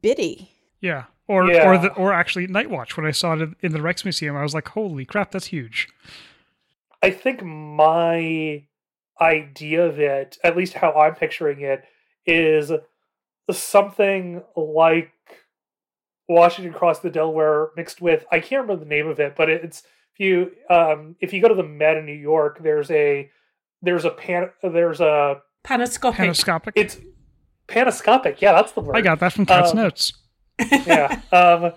bitty. 0.02 0.52
Yeah. 0.80 1.06
Or 1.28 1.52
Yeah. 1.52 1.68
or 1.70 1.78
the 1.78 1.94
or 1.94 2.14
actually 2.14 2.48
Night 2.48 2.70
Watch. 2.70 2.96
When 2.96 3.06
I 3.06 3.12
saw 3.12 3.34
it 3.34 3.50
in 3.62 3.74
the 3.74 3.80
Rijksmuseum, 3.80 4.36
I 4.36 4.44
was 4.44 4.54
like, 4.54 4.70
"Holy 4.70 5.04
crap, 5.06 5.32
that's 5.32 5.48
huge!" 5.48 5.90
I 7.04 7.12
think 7.12 7.44
my 7.44 8.64
idea 9.20 9.86
of 9.86 10.00
it, 10.00 10.38
at 10.44 10.56
least 10.56 10.74
how 10.74 10.94
I'm 10.94 11.16
picturing 11.16 11.62
it, 11.62 11.84
is 12.26 12.72
something 13.52 14.42
like 14.56 15.12
Washington 16.30 16.74
Cross 16.74 17.00
the 17.00 17.10
Delaware 17.10 17.70
mixed 17.76 18.02
with 18.02 18.26
I 18.32 18.40
can't 18.40 18.62
remember 18.62 18.84
the 18.84 18.90
name 18.90 19.08
of 19.08 19.20
it, 19.20 19.36
but 19.36 19.50
it's 19.50 19.84
if 20.14 20.20
you 20.20 20.52
um 20.70 21.16
if 21.20 21.34
you 21.34 21.42
go 21.42 21.48
to 21.50 21.56
the 21.56 21.64
Met 21.64 21.98
in 21.98 22.06
New 22.06 22.14
York, 22.14 22.60
there's 22.62 22.90
a 22.92 23.30
there's 23.82 24.06
a 24.06 24.10
pan 24.12 24.50
there's 24.64 25.00
a 25.02 25.42
Panoscopic. 25.66 26.14
Panoscopic. 26.16 26.72
it's 26.76 26.98
panoscopic. 27.68 28.40
Yeah, 28.40 28.54
that's 28.54 28.72
the 28.72 28.80
word. 28.82 28.96
I 28.96 29.02
got 29.02 29.20
that 29.20 29.34
from 29.34 29.46
Cat's 29.46 29.72
Um, 29.72 29.78
Notes. 29.78 30.14
Yeah. 30.60 31.22
Um 31.32 31.74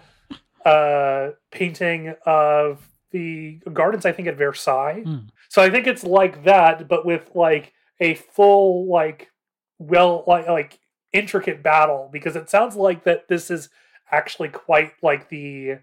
uh 0.65 1.31
painting 1.51 2.15
of 2.27 2.87
the 3.11 3.61
gardens 3.73 4.05
I 4.05 4.13
think 4.13 4.29
at 4.29 4.37
Versailles. 4.37 5.03
Hmm. 5.05 5.17
So 5.49 5.63
I 5.63 5.71
think 5.71 5.87
it's 5.87 6.05
like 6.05 6.45
that 6.45 6.89
but 6.89 7.05
with 7.07 7.31
like 7.35 7.73
a 7.99 8.15
full 8.15 8.89
like 8.91 9.31
well 9.79 10.25
like 10.27 10.47
like 10.49 10.79
intricate 11.13 11.63
battle 11.63 12.09
because 12.13 12.37
it 12.37 12.49
sounds 12.49 12.77
like 12.77 13.05
that 13.05 13.29
this 13.29 13.51
is 13.51 13.69
actually 14.13 14.49
quite 14.49 14.93
like 15.03 15.29
the 15.29 15.79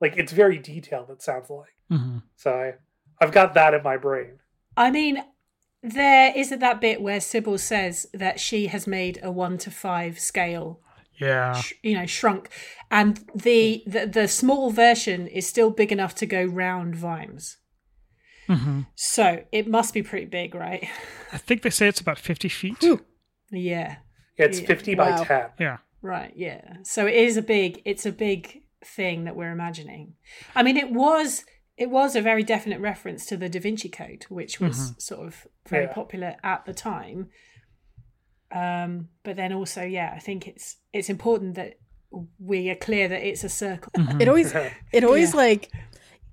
like 0.00 0.16
it's 0.16 0.32
very 0.32 0.58
detailed 0.58 1.10
it 1.10 1.22
sounds 1.22 1.50
like. 1.50 1.74
hmm 1.88 2.18
So 2.36 2.52
I 2.52 2.74
I've 3.20 3.32
got 3.32 3.54
that 3.54 3.74
in 3.74 3.82
my 3.82 3.96
brain. 3.96 4.38
I 4.76 4.90
mean, 4.90 5.22
there 5.82 6.32
isn't 6.34 6.60
that 6.60 6.80
bit 6.80 7.02
where 7.02 7.20
Sybil 7.20 7.58
says 7.58 8.06
that 8.14 8.40
she 8.40 8.68
has 8.68 8.86
made 8.86 9.20
a 9.22 9.30
one 9.30 9.58
to 9.58 9.70
five 9.70 10.18
scale, 10.18 10.80
Yeah. 11.20 11.54
sh- 11.60 11.74
you 11.82 11.94
know, 11.94 12.06
shrunk, 12.06 12.48
and 12.90 13.20
the, 13.34 13.82
the 13.86 14.06
the 14.06 14.28
small 14.28 14.70
version 14.70 15.26
is 15.26 15.46
still 15.46 15.70
big 15.70 15.92
enough 15.92 16.14
to 16.16 16.26
go 16.26 16.44
round 16.44 16.96
Vimes. 16.96 17.58
hmm 18.46 18.80
So 18.94 19.44
it 19.52 19.68
must 19.68 19.94
be 19.94 20.02
pretty 20.02 20.26
big, 20.26 20.54
right? 20.54 20.88
I 21.32 21.38
think 21.38 21.62
they 21.62 21.70
say 21.70 21.88
it's 21.88 22.00
about 22.00 22.18
fifty 22.18 22.48
feet. 22.48 22.76
Whew. 22.80 23.04
yeah, 23.50 23.96
It's 24.36 24.60
Yeah. 24.60 24.66
50 24.66 24.94
by 24.94 25.10
Wow. 25.10 25.24
10. 25.24 25.46
Yeah. 25.58 25.76
right. 26.02 26.32
Yeah. 26.36 26.76
So 26.84 27.06
it 27.06 27.14
is 27.14 27.36
a 27.36 27.42
big. 27.42 27.82
It's 27.84 28.06
a 28.06 28.12
big 28.12 28.62
thing 28.84 29.24
that 29.24 29.36
we're 29.36 29.52
imagining. 29.52 30.14
I 30.54 30.62
mean, 30.62 30.76
it 30.76 30.90
was. 30.90 31.44
It 31.76 31.88
was 31.90 32.14
a 32.14 32.20
very 32.20 32.42
definite 32.42 32.80
reference 32.80 33.24
to 33.26 33.38
the 33.38 33.48
Da 33.48 33.58
Vinci 33.58 33.88
Code, 33.88 34.24
which 34.28 34.60
was 34.60 34.92
sort 34.98 35.26
of 35.26 35.46
very 35.66 35.84
Yeah. 35.86 35.92
popular 35.94 36.36
at 36.42 36.66
the 36.66 36.74
time. 36.74 37.28
Um, 38.52 39.08
but 39.22 39.36
then 39.36 39.52
also, 39.52 39.82
yeah, 39.82 40.12
I 40.14 40.18
think 40.18 40.46
it's 40.48 40.76
it's 40.92 41.08
important 41.10 41.54
that 41.54 41.78
we 42.38 42.68
are 42.70 42.74
clear 42.74 43.06
that 43.08 43.26
it's 43.26 43.44
a 43.44 43.48
circle. 43.48 43.92
It 44.20 44.28
always 44.28 44.52
it 44.92 45.04
always 45.04 45.30
Yeah. 45.32 45.36
like 45.36 45.70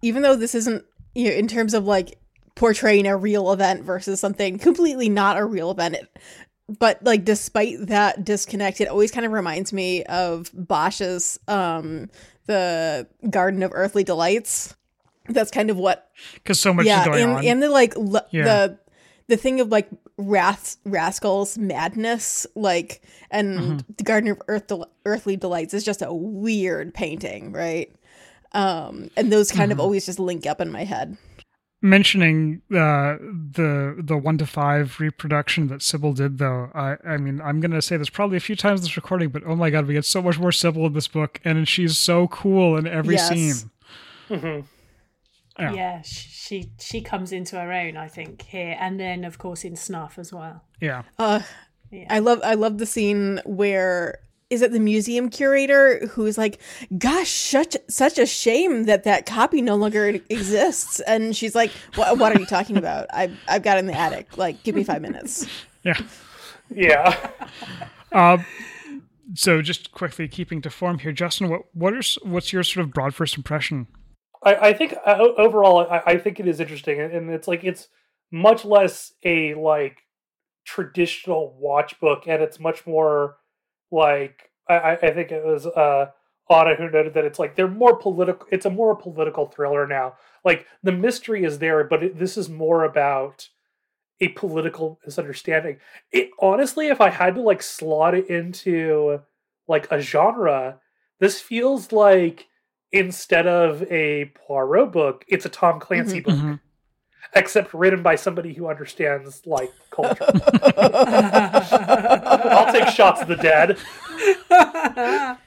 even 0.01 0.23
though 0.23 0.35
this 0.35 0.55
isn't 0.55 0.83
you 1.15 1.25
know 1.29 1.35
in 1.35 1.47
terms 1.47 1.73
of 1.73 1.85
like 1.85 2.17
portraying 2.55 3.05
a 3.05 3.15
real 3.15 3.51
event 3.51 3.83
versus 3.83 4.19
something 4.19 4.57
completely 4.57 5.09
not 5.09 5.37
a 5.37 5.45
real 5.45 5.69
event 5.69 5.93
it, 5.95 6.07
but 6.79 7.03
like 7.03 7.23
despite 7.23 7.75
that 7.87 8.25
disconnect 8.25 8.81
it 8.81 8.87
always 8.87 9.11
kind 9.11 9.25
of 9.27 9.31
reminds 9.31 9.71
me 9.71 10.03
of 10.05 10.49
Bosch's 10.53 11.39
um 11.47 12.09
the 12.47 13.05
Garden 13.29 13.61
of 13.61 13.71
Earthly 13.75 14.03
Delights 14.03 14.75
that's 15.29 15.51
kind 15.51 15.69
of 15.69 15.77
what 15.77 16.09
Because 16.35 16.59
so 16.59 16.73
much 16.73 16.87
yeah 16.87 17.01
is 17.01 17.05
going 17.07 17.23
and 17.23 17.31
on. 17.33 17.45
and 17.45 17.61
the 17.63 17.69
like 17.69 17.95
l- 17.95 18.25
Yeah. 18.31 18.43
the 18.45 18.79
the 19.27 19.37
thing 19.37 19.59
of 19.61 19.67
like 19.69 19.87
Ras- 20.17 20.77
rascals 20.85 21.57
madness 21.57 22.47
like 22.55 23.01
and 23.29 23.59
Mm-hmm. 23.59 23.77
the 23.97 24.03
garden 24.03 24.31
of 24.31 24.41
Earth 24.47 24.67
Del- 24.67 24.89
earthly 25.05 25.35
delights 25.37 25.73
is 25.73 25.83
just 25.83 26.01
a 26.01 26.11
weird 26.13 26.93
painting 26.93 27.51
right 27.51 27.93
um 28.53 29.09
and 29.15 29.31
those 29.31 29.51
kind 29.51 29.71
Mm-hmm. 29.71 29.79
of 29.79 29.83
always 29.83 30.05
just 30.07 30.19
link 30.19 30.45
up 30.47 30.59
in 30.59 30.71
my 30.71 30.83
head 30.85 31.17
mentioning 31.81 32.61
uh, 32.71 33.17
the 33.21 33.95
the 33.99 34.17
one 34.17 34.39
to 34.39 34.45
five 34.47 34.99
reproduction 34.99 35.67
that 35.67 35.83
Sybil 35.83 36.11
did, 36.13 36.39
though, 36.39 36.71
I 36.73 36.97
I 37.05 37.17
mean 37.17 37.39
I'm 37.41 37.59
gonna 37.59 37.83
say 37.83 37.97
this 37.97 38.09
probably 38.09 38.37
a 38.37 38.39
few 38.41 38.55
times 38.55 38.79
in 38.79 38.85
this 38.85 38.97
recording, 38.97 39.29
but 39.29 39.43
oh 39.45 39.55
my 39.55 39.69
god, 39.69 39.85
we 39.85 39.93
get 39.93 40.03
so 40.05 40.21
much 40.23 40.39
more 40.39 40.51
Sybil 40.51 40.87
in 40.87 40.93
this 40.93 41.07
book, 41.07 41.39
and 41.45 41.67
she's 41.67 41.95
so 41.97 42.27
cool 42.29 42.77
in 42.77 42.87
every 42.87 43.13
Yes. 43.15 43.29
scene. 43.29 43.71
Mhm. 44.29 44.65
Yeah. 45.59 45.73
Yeah, 45.73 46.01
she 46.03 46.71
she 46.79 47.01
comes 47.01 47.31
into 47.31 47.59
her 47.59 47.71
own, 47.71 47.97
I 47.97 48.07
think, 48.07 48.43
here, 48.43 48.77
and 48.79 48.99
then 48.99 49.23
of 49.23 49.37
course 49.37 49.63
in 49.63 49.75
Snuff 49.75 50.17
as 50.19 50.31
well. 50.31 50.63
Yeah, 50.79 51.03
uh 51.17 51.41
Yeah. 51.91 52.05
i 52.09 52.19
love 52.19 52.41
i 52.43 52.53
love 52.53 52.77
the 52.77 52.85
scene 52.85 53.39
where 53.45 54.19
is 54.49 54.61
it 54.61 54.71
the 54.71 54.79
museum 54.79 55.29
curator 55.29 56.05
who's 56.07 56.37
like 56.37 56.59
gosh 56.97 57.29
such 57.31 57.75
such 57.89 58.17
a 58.19 58.25
shame 58.25 58.83
that 58.83 59.03
that 59.05 59.25
copy 59.25 59.61
no 59.61 59.75
longer 59.75 60.07
exists 60.29 60.99
and 61.01 61.35
she's 61.35 61.55
like 61.55 61.71
what, 61.95 62.17
what 62.17 62.35
are 62.35 62.39
you 62.39 62.45
talking 62.45 62.77
about 62.77 63.07
i 63.13 63.31
i've 63.47 63.63
got 63.63 63.77
it 63.77 63.79
in 63.81 63.87
the 63.87 63.97
attic 63.97 64.37
like 64.37 64.61
give 64.63 64.75
me 64.75 64.83
five 64.83 65.01
minutes 65.01 65.47
yeah. 65.83 65.99
Yeah. 66.69 67.31
Uh, 68.11 68.37
so 69.33 69.61
just 69.61 69.91
quickly 69.91 70.27
keeping 70.27 70.61
to 70.61 70.69
form 70.69 70.99
here, 70.99 71.11
Justin, 71.11 71.49
what 71.49 71.61
what 71.73 71.93
are 71.93 72.01
what's 72.23 72.51
your 72.53 72.63
sort 72.63 72.85
of 72.85 72.93
broad 72.93 73.13
first 73.13 73.37
impression? 73.37 73.87
I, 74.43 74.55
I 74.69 74.73
think 74.73 74.93
uh, 75.05 75.17
overall, 75.37 75.87
I, 75.89 76.01
I 76.05 76.17
think 76.17 76.39
it 76.39 76.47
is 76.47 76.59
interesting, 76.59 76.99
and- 76.99 77.29
it's 77.31 77.47
like 77.47 77.63
it's 77.63 77.87
much 78.31 78.65
less 78.65 79.13
a 79.23 79.53
like 79.55 79.99
traditional 80.65 81.55
watch 81.59 81.99
book, 81.99 82.23
and 82.27 82.41
it's 82.41 82.59
much 82.59 82.85
more 82.85 83.37
like 83.91 84.51
I, 84.69 84.75
I 84.75 84.91
I 84.93 85.13
think 85.13 85.31
it 85.31 85.43
was 85.45 85.65
uh, 85.65 86.11
Anna 86.49 86.75
who 86.75 86.89
noted 86.89 87.13
that 87.15 87.25
it's 87.25 87.39
like 87.39 87.55
they're 87.55 87.67
more 87.67 87.97
political. 87.97 88.47
It's 88.51 88.65
a 88.65 88.69
more 88.69 88.95
political 88.95 89.45
thriller 89.47 89.87
now. 89.87 90.15
Like 90.45 90.65
the 90.83 90.91
mystery 90.91 91.43
is 91.43 91.59
there, 91.59 91.83
but 91.83 92.03
it, 92.03 92.17
this 92.17 92.37
is 92.37 92.49
more 92.49 92.83
about 92.83 93.49
a 94.19 94.29
political 94.29 94.99
misunderstanding. 95.05 95.77
It 96.11 96.29
honestly, 96.39 96.87
if 96.87 97.01
I 97.01 97.09
had 97.09 97.35
to 97.35 97.41
like 97.41 97.61
slot 97.63 98.15
it 98.15 98.29
into 98.29 99.21
like 99.67 99.87
a 99.91 99.99
genre, 100.01 100.79
this 101.19 101.39
feels 101.41 101.91
like 101.91 102.47
instead 102.91 103.47
of 103.47 103.83
a 103.91 104.31
Poirot 104.35 104.91
book, 104.91 105.25
it's 105.27 105.45
a 105.45 105.49
Tom 105.49 105.79
Clancy 105.79 106.19
book, 106.21 106.35
Mhm. 106.35 106.59
except 107.35 107.73
written 107.73 108.01
by 108.03 108.15
somebody 108.15 108.53
who 108.53 108.67
understands 108.69 109.41
like 109.45 109.71
culture. 109.91 110.25
I'll 110.77 112.71
take 112.73 112.87
shots 112.89 113.21
of 113.21 113.27
the 113.27 113.35
dead. 113.37 113.77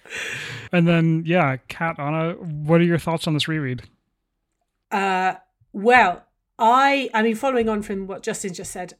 And 0.73 0.87
then 0.87 1.25
yeah, 1.27 1.57
Kat, 1.69 1.97
Anna, 1.99 2.35
what 2.35 2.81
are 2.81 2.85
your 2.85 2.99
thoughts 2.99 3.27
on 3.27 3.35
this 3.35 3.49
reread? 3.49 3.83
Uh, 4.93 5.35
well, 5.73 6.25
I, 6.61 7.11
I 7.13 7.23
mean, 7.23 7.35
following 7.35 7.69
on 7.69 7.83
from 7.83 8.07
what 8.07 8.23
Justin 8.23 8.55
just 8.55 8.71
said, 8.71 8.95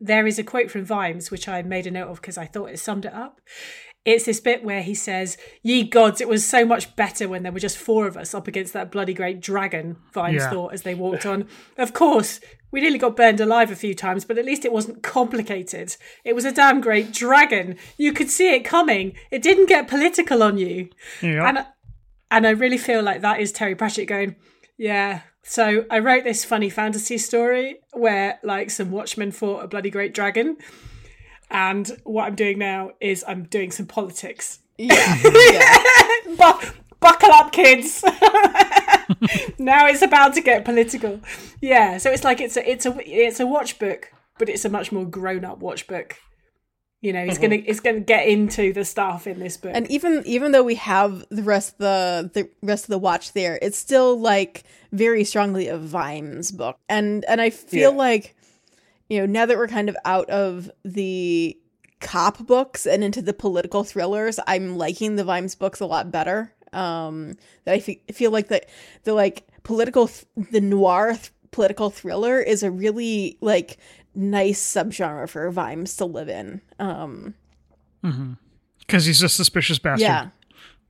there 0.00 0.28
is 0.28 0.38
a 0.38 0.44
quote 0.44 0.70
from 0.70 0.84
Vimes, 0.84 1.30
which 1.32 1.48
I 1.48 1.62
made 1.62 1.88
a 1.88 1.90
note 1.90 2.08
of 2.08 2.20
because 2.20 2.38
I 2.38 2.46
thought 2.46 2.70
it 2.70 2.78
summed 2.78 3.04
it 3.04 3.12
up. 3.12 3.40
It's 4.10 4.24
this 4.24 4.40
bit 4.40 4.64
where 4.64 4.80
he 4.82 4.94
says, 4.94 5.36
Ye 5.62 5.82
gods, 5.82 6.22
it 6.22 6.28
was 6.28 6.46
so 6.46 6.64
much 6.64 6.96
better 6.96 7.28
when 7.28 7.42
there 7.42 7.52
were 7.52 7.58
just 7.60 7.76
four 7.76 8.06
of 8.06 8.16
us 8.16 8.32
up 8.32 8.48
against 8.48 8.72
that 8.72 8.90
bloody 8.90 9.12
great 9.12 9.40
dragon, 9.40 9.96
Vimes 10.14 10.36
Yeah. 10.36 10.48
thought 10.48 10.72
as 10.72 10.80
they 10.80 10.94
walked 10.94 11.26
on. 11.26 11.46
Of 11.76 11.92
course, 11.92 12.40
we 12.70 12.80
nearly 12.80 12.96
got 12.96 13.16
burned 13.16 13.38
alive 13.38 13.70
a 13.70 13.76
few 13.76 13.92
times, 13.94 14.24
but 14.24 14.38
at 14.38 14.46
least 14.46 14.64
it 14.64 14.72
wasn't 14.72 15.02
complicated. 15.02 15.94
It 16.24 16.34
was 16.34 16.46
a 16.46 16.52
damn 16.52 16.80
great 16.80 17.12
dragon. 17.12 17.76
You 17.98 18.14
could 18.14 18.30
see 18.30 18.54
it 18.54 18.64
coming. 18.64 19.12
It 19.30 19.42
didn't 19.42 19.66
get 19.68 19.88
political 19.88 20.42
on 20.42 20.56
you. 20.56 20.88
Yeah. 21.20 21.46
And 21.46 21.66
and 22.30 22.46
I 22.46 22.50
really 22.50 22.78
feel 22.78 23.02
like 23.02 23.20
that 23.20 23.40
is 23.40 23.52
Terry 23.52 23.74
Pratchett 23.74 24.08
going, 24.08 24.36
yeah. 24.78 25.20
So 25.42 25.84
I 25.90 25.98
wrote 25.98 26.24
this 26.24 26.46
funny 26.46 26.70
fantasy 26.70 27.18
story 27.18 27.76
where 27.92 28.38
like 28.42 28.70
some 28.70 28.90
Watchmen 28.90 29.32
fought 29.32 29.64
a 29.64 29.68
bloody 29.68 29.90
great 29.90 30.14
dragon. 30.14 30.56
And 31.50 31.90
what 32.04 32.26
I'm 32.26 32.34
doing 32.34 32.58
now 32.58 32.92
is 33.00 33.24
I'm 33.26 33.44
doing 33.44 33.70
some 33.70 33.86
politics. 33.86 34.60
Yeah. 34.76 35.18
yeah. 35.50 35.78
Bu- 36.26 36.68
buckle 37.00 37.32
up, 37.32 37.52
kids. 37.52 38.02
now 39.58 39.86
it's 39.86 40.02
about 40.02 40.34
to 40.34 40.40
get 40.40 40.64
political. 40.64 41.20
Yeah, 41.60 41.98
so 41.98 42.10
it's 42.10 42.24
like 42.24 42.40
it's 42.40 42.56
a 42.56 42.70
it's 42.70 42.86
a 42.86 42.94
it's 43.06 43.40
a 43.40 43.46
watch 43.46 43.78
book, 43.78 44.12
but 44.38 44.48
it's 44.48 44.64
a 44.64 44.68
much 44.68 44.92
more 44.92 45.06
grown 45.06 45.44
up 45.44 45.58
watch 45.58 45.86
book. 45.86 46.16
You 47.00 47.12
know, 47.12 47.20
it's 47.20 47.34
mm-hmm. 47.34 47.42
gonna 47.42 47.62
it's 47.64 47.80
gonna 47.80 48.00
get 48.00 48.26
into 48.26 48.72
the 48.72 48.84
stuff 48.84 49.26
in 49.26 49.38
this 49.38 49.56
book. 49.56 49.70
And 49.74 49.88
even 49.90 50.22
even 50.26 50.52
though 50.52 50.64
we 50.64 50.74
have 50.76 51.24
the 51.30 51.42
rest 51.42 51.74
of 51.74 51.78
the 51.78 52.30
the 52.34 52.50
rest 52.60 52.84
of 52.84 52.90
the 52.90 52.98
watch 52.98 53.32
there, 53.32 53.58
it's 53.62 53.78
still 53.78 54.18
like 54.18 54.64
very 54.92 55.22
strongly 55.24 55.68
a 55.68 55.78
Vimes 55.78 56.50
book. 56.50 56.76
And 56.88 57.24
and 57.26 57.40
I 57.40 57.50
feel 57.50 57.92
Yeah. 57.92 57.96
like 57.96 58.34
you 59.08 59.20
know, 59.20 59.26
now 59.26 59.46
that 59.46 59.56
we're 59.56 59.68
kind 59.68 59.88
of 59.88 59.96
out 60.04 60.28
of 60.30 60.70
the 60.84 61.58
cop 62.00 62.46
books 62.46 62.86
and 62.86 63.02
into 63.02 63.20
the 63.22 63.32
political 63.32 63.82
thrillers, 63.84 64.38
I'm 64.46 64.76
liking 64.76 65.16
the 65.16 65.24
Vimes 65.24 65.54
books 65.54 65.80
a 65.80 65.86
lot 65.86 66.10
better. 66.10 66.52
Um 66.72 67.36
that 67.64 67.74
I 67.74 67.80
fe- 67.80 68.02
feel 68.12 68.30
like 68.30 68.48
the 68.48 68.60
the 69.04 69.14
like 69.14 69.48
political 69.62 70.08
th- 70.08 70.26
the 70.50 70.60
noir 70.60 71.12
th- 71.14 71.30
political 71.50 71.88
thriller 71.88 72.38
is 72.40 72.62
a 72.62 72.70
really 72.70 73.38
like 73.40 73.78
nice 74.14 74.60
subgenre 74.62 75.28
for 75.28 75.50
Vimes 75.50 75.96
to 75.96 76.04
live 76.04 76.28
in. 76.28 76.60
Um 76.78 77.34
Because 78.80 79.06
he's 79.06 79.22
a 79.22 79.28
suspicious 79.28 79.78
bastard. 79.78 80.02
yeah. 80.02 80.28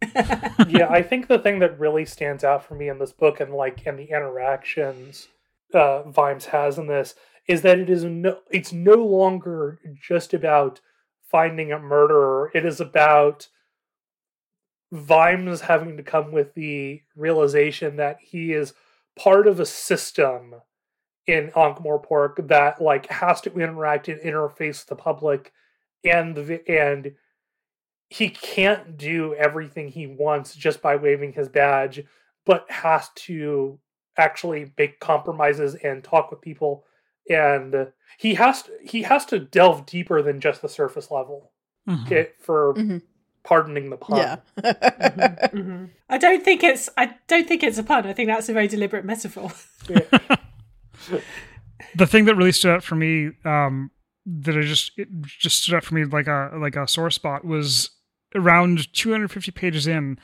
yeah, 0.69 0.89
I 0.89 1.03
think 1.03 1.27
the 1.27 1.39
thing 1.39 1.59
that 1.61 1.79
really 1.79 2.05
stands 2.05 2.45
out 2.45 2.65
for 2.65 2.75
me 2.75 2.89
in 2.89 2.99
this 2.99 3.13
book 3.13 3.41
and 3.41 3.53
like 3.55 3.87
in 3.87 3.97
the 3.97 4.05
interactions 4.11 5.29
uh 5.75 6.03
Vimes 6.11 6.47
has 6.47 6.79
in 6.79 6.87
this 6.89 7.15
is 7.49 7.63
that 7.63 7.79
it 7.79 7.91
is 7.91 8.05
no 8.05 8.39
it's 8.51 8.73
no 8.73 8.95
longer 8.95 9.81
just 10.01 10.35
about 10.35 10.81
finding 11.23 11.73
a 11.73 11.79
murderer. 11.79 12.51
It 12.55 12.65
is 12.65 12.81
about 12.81 13.49
Vimes 14.93 15.63
having 15.63 15.97
to 15.97 16.03
come 16.03 16.31
with 16.31 16.55
the 16.55 17.03
realization 17.17 17.97
that 17.97 18.19
he 18.21 18.53
is 18.53 18.75
part 19.19 19.47
of 19.47 19.61
a 19.61 19.67
system 19.67 20.55
in 21.27 21.51
Ankh-Morpork 21.55 22.49
that 22.49 22.81
like 22.81 23.11
has 23.11 23.41
to 23.43 23.53
interact 23.53 24.09
and 24.09 24.21
interface 24.21 24.81
with 24.81 24.87
the 24.87 24.97
public 24.97 25.53
and 26.05 26.35
the 26.35 26.71
and 26.71 27.15
he 28.09 28.31
can't 28.31 28.97
do 28.97 29.35
everything 29.35 29.89
he 29.89 30.07
wants 30.07 30.55
just 30.55 30.81
by 30.81 30.97
waving 30.97 31.35
his 31.35 31.49
badge, 31.49 32.03
but 32.47 32.71
has 32.71 33.11
to 33.15 33.79
actually 34.17 34.73
make 34.79 34.99
compromises 35.01 35.75
and 35.75 36.03
talk 36.03 36.31
with 36.31 36.41
people 36.41 36.85
and 37.29 37.93
he 38.19 38.35
has 38.35 38.63
to 38.63 38.73
he 38.83 39.03
has 39.03 39.25
to 39.27 39.39
delve 39.39 39.87
deeper 39.87 40.23
than 40.23 40.41
just 40.41 40.63
the 40.63 40.69
surface 40.69 41.11
level 41.11 41.53
Mhm. 41.89 42.11
it, 42.13 42.37
for 42.41 42.75
Mhm. 42.75 43.03
pardoning 43.45 43.91
the 43.91 43.97
pun. 43.97 44.19
Yeah. 44.19 44.37
Mhm. 44.63 45.91
I 46.11 46.19
don't 46.19 46.45
think 46.45 46.63
it's 46.63 46.89
I 46.97 47.15
don't 47.29 47.47
think 47.49 47.63
it's 47.63 47.79
a 47.79 47.83
pun. 47.83 48.07
I 48.07 48.13
think 48.13 48.29
that's 48.29 48.49
a 48.49 48.53
very 48.53 48.69
deliberate 48.69 49.05
metaphor. 49.05 49.51
the 51.95 52.07
thing 52.07 52.25
that 52.27 52.35
really 52.37 52.53
stood 52.53 52.73
out 52.75 52.83
for 52.85 52.95
me 52.97 53.31
um 53.45 53.91
that 54.27 54.57
I 54.57 54.63
just 54.63 54.93
it 54.99 55.09
just 55.23 55.63
stood 55.63 55.75
out 55.75 55.85
for 55.85 55.95
me 55.95 56.05
like 56.05 56.27
a 56.27 56.51
like 56.61 56.77
a 56.77 56.87
sore 56.87 57.11
spot 57.11 57.45
was 57.45 57.91
around 58.35 58.93
250 58.93 59.51
pages 59.53 59.87
in 59.87 60.19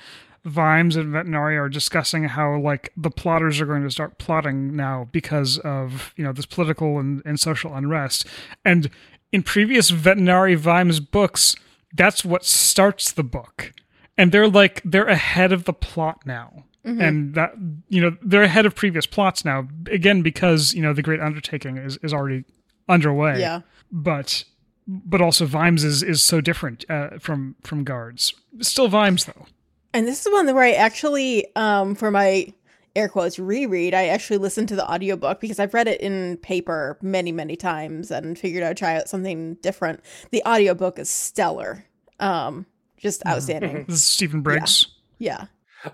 Vimes 0.44 0.96
and 0.96 1.12
Vetinari 1.12 1.59
are 1.59 1.68
discussing 1.68 2.24
how 2.24 2.59
like 2.59 2.92
the 2.96 3.11
plotters 3.11 3.61
are 3.61 3.66
going 3.66 3.83
to 3.83 3.90
start 3.90 4.18
plotting 4.18 4.76
now 4.76 5.09
because 5.11 5.59
of 5.59 6.12
you 6.16 6.24
know 6.24 6.33
this 6.33 6.46
political 6.46 6.98
and, 6.98 7.22
and 7.24 7.40
social 7.40 7.74
unrest. 7.74 8.26
And 8.64 8.90
in 9.33 9.42
previous 9.42 9.90
Vetinari 9.90 10.57
Vimes 10.57 11.00
books 11.00 11.57
that's 11.94 12.24
what 12.24 12.44
starts 12.44 13.12
the 13.12 13.22
book. 13.22 13.72
And 14.18 14.33
they're 14.33 14.48
like 14.48 14.83
they're 14.85 15.07
ahead 15.07 15.52
of 15.52 15.64
the 15.64 15.72
plot 15.72 16.22
now. 16.26 16.64
And 17.00 17.35
that 17.35 17.54
you 17.88 18.02
know 18.02 18.16
they're 18.20 18.42
ahead 18.42 18.66
of 18.66 18.74
previous 18.74 19.07
plots 19.07 19.44
now 19.44 19.68
again 19.90 20.20
because 20.20 20.74
you 20.74 20.83
know 20.83 20.92
the 20.92 21.02
great 21.02 21.20
undertaking 21.20 21.78
is, 21.78 21.96
is 22.02 22.12
already 22.12 22.44
underway. 22.88 23.40
Yeah. 23.40 23.62
but 23.90 24.44
but 24.87 25.22
also 25.22 25.46
Vimes 25.46 25.83
is 25.83 26.02
is 26.02 26.22
so 26.22 26.42
different 26.42 26.85
uh, 26.90 27.18
from 27.18 27.57
from 27.62 27.85
guards. 27.85 28.35
Still 28.61 28.88
Vimes 28.88 29.24
though 29.24 29.46
And 29.94 30.09
this 30.09 30.26
is 30.26 30.33
one 30.33 30.52
where 30.52 30.64
I 30.64 30.72
actually, 30.72 31.46
um, 31.54 31.94
for 31.94 32.11
my 32.11 32.52
air 32.96 33.09
quotes 33.09 33.38
reread, 33.38 33.94
I 33.94 34.09
actually 34.09 34.38
listened 34.38 34.68
to 34.70 34.76
the 34.76 34.90
audiobook 34.90 35.40
because 35.40 35.61
I've 35.61 35.72
read 35.72 35.87
it 35.87 36.00
in 36.00 36.37
paper 36.38 36.98
many, 37.00 37.30
many 37.30 37.54
times 37.54 38.11
and 38.11 38.37
figured 38.37 38.64
I'd 38.64 38.76
try 38.76 38.96
out 38.96 39.09
something 39.09 39.54
different. 39.62 40.00
The 40.33 40.42
audiobook 40.44 40.98
is 40.98 41.09
stellar. 41.09 41.85
Um, 42.18 42.66
just 42.96 43.24
outstanding. 43.26 43.85
this 43.87 43.98
is 43.98 44.04
Stephen 44.04 44.40
Briggs 44.40 44.87
Yeah. 45.18 45.46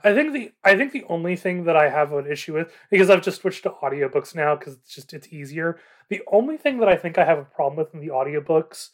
I 0.05 0.15
think 0.15 0.33
the 0.33 0.53
I 0.65 0.77
think 0.77 0.93
the 0.93 1.05
only 1.09 1.37
thing 1.37 1.65
that 1.65 1.77
I 1.77 1.91
have 1.91 2.13
an 2.13 2.31
issue 2.31 2.55
with 2.55 2.73
because 2.91 3.11
I've 3.11 3.23
just 3.23 3.41
switched 3.41 3.65
to 3.65 3.71
audiobooks 3.71 4.35
now 4.35 4.55
because 4.55 4.75
it's 4.75 4.95
just 4.95 5.13
it's 5.13 5.29
easier. 5.33 5.79
The 6.09 6.23
only 6.31 6.57
thing 6.57 6.79
that 6.79 6.89
I 6.89 6.97
think 6.97 7.19
I 7.19 7.25
have 7.25 7.39
a 7.39 7.45
problem 7.45 7.77
with 7.77 7.93
in 7.93 8.01
the 8.01 8.13
audiobooks 8.13 8.91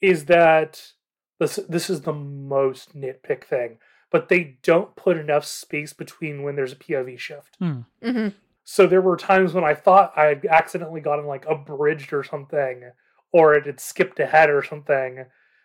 is 0.00 0.24
that 0.24 0.92
this 1.38 1.56
this 1.68 1.90
is 1.90 2.00
the 2.00 2.14
most 2.14 2.96
nitpick 2.96 3.44
thing, 3.44 3.78
but 4.10 4.28
they 4.28 4.58
don't 4.62 4.96
put 4.96 5.16
enough 5.16 5.44
space 5.44 5.92
between 5.92 6.42
when 6.42 6.56
there's 6.56 6.72
a 6.72 6.76
POV 6.76 7.18
shift. 7.18 7.56
hmm 8.02 8.28
So 8.64 8.86
there 8.86 9.02
were 9.02 9.16
times 9.16 9.54
when 9.54 9.64
I 9.64 9.74
thought 9.74 10.12
I 10.16 10.26
had 10.26 10.46
accidentally 10.46 11.00
gotten 11.00 11.26
like 11.26 11.46
abridged 11.46 12.12
or 12.12 12.22
something, 12.22 12.90
or 13.32 13.54
it 13.54 13.66
had 13.66 13.80
skipped 13.80 14.20
ahead 14.20 14.50
or 14.50 14.62
something, 14.62 15.24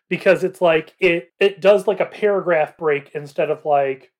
because 0.09 0.43
it's 0.43 0.61
like 0.61 0.95
it 0.99 1.33
it 1.39 1.61
does 1.61 1.87
like 1.87 1.99
a 1.99 2.05
paragraph 2.05 2.77
break 2.77 3.11
instead 3.13 3.49
of 3.49 3.65
like 3.65 4.11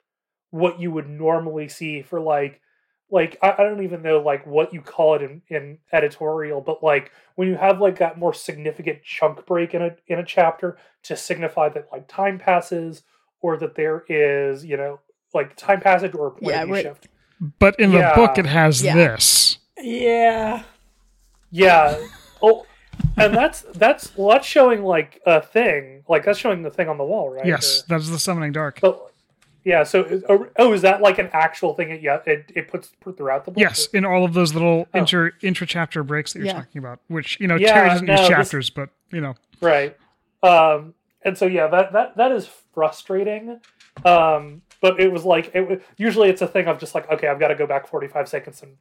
what 0.52 0.80
you 0.80 0.92
would 0.92 1.10
normally 1.10 1.68
see 1.68 2.02
for 2.02 2.20
like 2.20 2.62
like 3.10 3.38
I, 3.42 3.54
I 3.58 3.64
don't 3.64 3.84
even 3.84 4.02
know 4.02 4.20
like 4.20 4.46
what 4.46 4.74
you 4.74 4.82
call 4.82 5.16
it 5.16 5.22
in, 5.22 5.42
in 5.50 5.78
editorial, 5.92 6.62
but 6.62 6.84
like 6.84 7.12
when 7.36 7.48
you 7.48 7.56
have 7.56 7.80
like 7.80 8.00
that 8.00 8.18
more 8.18 8.34
significant 8.34 9.04
chunk 9.04 9.46
break 9.46 9.74
in 9.74 9.82
a 9.82 9.96
in 10.08 10.20
a 10.20 10.26
chapter 10.26 10.78
to 11.04 11.16
signify 11.16 11.70
that 11.70 11.90
like 11.92 12.08
time 12.08 12.40
passes 12.40 13.04
or 13.44 13.58
that 13.58 13.76
there 13.76 14.04
is, 14.10 14.66
you 14.66 14.78
know, 14.78 15.00
like 15.36 15.56
time 15.56 15.82
passage 15.82 16.16
or 16.16 16.32
point 16.32 16.46
Yeah, 16.56 16.64
of 16.64 16.70
right. 16.70 16.84
shift. 16.84 17.08
but 17.60 17.80
in 17.80 17.92
the 17.92 18.12
book 18.16 18.38
it 18.40 18.46
has 18.48 18.82
Yeah. 18.84 18.96
this 18.96 19.58
Yeah. 19.78 20.64
Yeah. 21.52 22.00
Oh, 22.42 22.66
and 23.18 23.34
that's 23.36 23.62
that's 23.76 24.16
well, 24.18 24.30
that's 24.30 24.48
showing 24.48 24.84
like 24.84 25.22
a 25.26 25.42
thing, 25.42 26.04
like 26.08 26.26
that's 26.26 26.40
showing 26.40 26.64
the 26.64 26.72
thing 26.72 26.88
on 26.90 26.98
the 26.98 27.04
wall, 27.04 27.30
right? 27.30 27.46
yes 27.46 27.84
that's 27.88 28.10
the 28.10 28.18
summoning 28.18 28.52
dark 28.54 28.80
but 28.82 29.12
yeah. 29.66 29.84
So 29.84 30.22
oh, 30.30 30.48
oh, 30.58 30.74
is 30.74 30.82
that 30.82 31.02
like 31.02 31.20
an 31.20 31.30
actual 31.32 31.74
thing? 31.74 31.90
It 31.92 32.02
yeah, 32.02 32.20
it, 32.26 32.52
it 32.56 32.68
puts 32.70 32.92
throughout 33.18 33.46
the 33.46 33.52
book. 33.52 33.60
yes 33.62 33.88
in 33.94 34.04
all 34.06 34.24
of 34.26 34.34
those 34.34 34.54
little 34.54 34.88
Oh. 34.94 35.00
inter 35.00 35.32
intra 35.42 35.66
chapter 35.68 36.04
breaks 36.04 36.34
that 36.34 36.40
you're 36.40 36.48
Yeah. 36.48 36.54
talking 36.54 36.80
about 36.80 37.00
which 37.08 37.40
you 37.40 37.48
know 37.48 37.56
Yeah, 37.56 37.74
Terry 37.74 37.90
doesn't 37.90 38.06
no, 38.06 38.14
use 38.14 38.20
this- 38.22 38.30
chapters 38.30 38.70
but 38.70 38.90
you 39.12 39.22
know 39.22 39.36
right. 39.62 39.96
Um, 40.44 40.94
and 41.26 41.38
so 41.38 41.46
yeah, 41.46 41.68
that 41.68 41.94
that 41.94 42.18
that 42.18 42.32
is 42.32 42.50
frustrating. 42.74 43.60
Um, 44.06 44.62
but 44.82 45.00
it 45.00 45.12
was 45.12 45.24
like 45.26 45.52
it 45.54 45.70
wa- 45.70 45.78
usually 45.98 46.30
it's 46.30 46.42
a 46.42 46.48
thing 46.48 46.68
of 46.68 46.80
just 46.80 46.96
like 46.96 47.10
okay, 47.12 47.28
I've 47.28 47.40
got 47.40 47.50
to 47.50 47.56
go 47.56 47.68
back 47.68 47.88
forty 47.88 48.08
five 48.08 48.28
seconds 48.28 48.62
and 48.64 48.78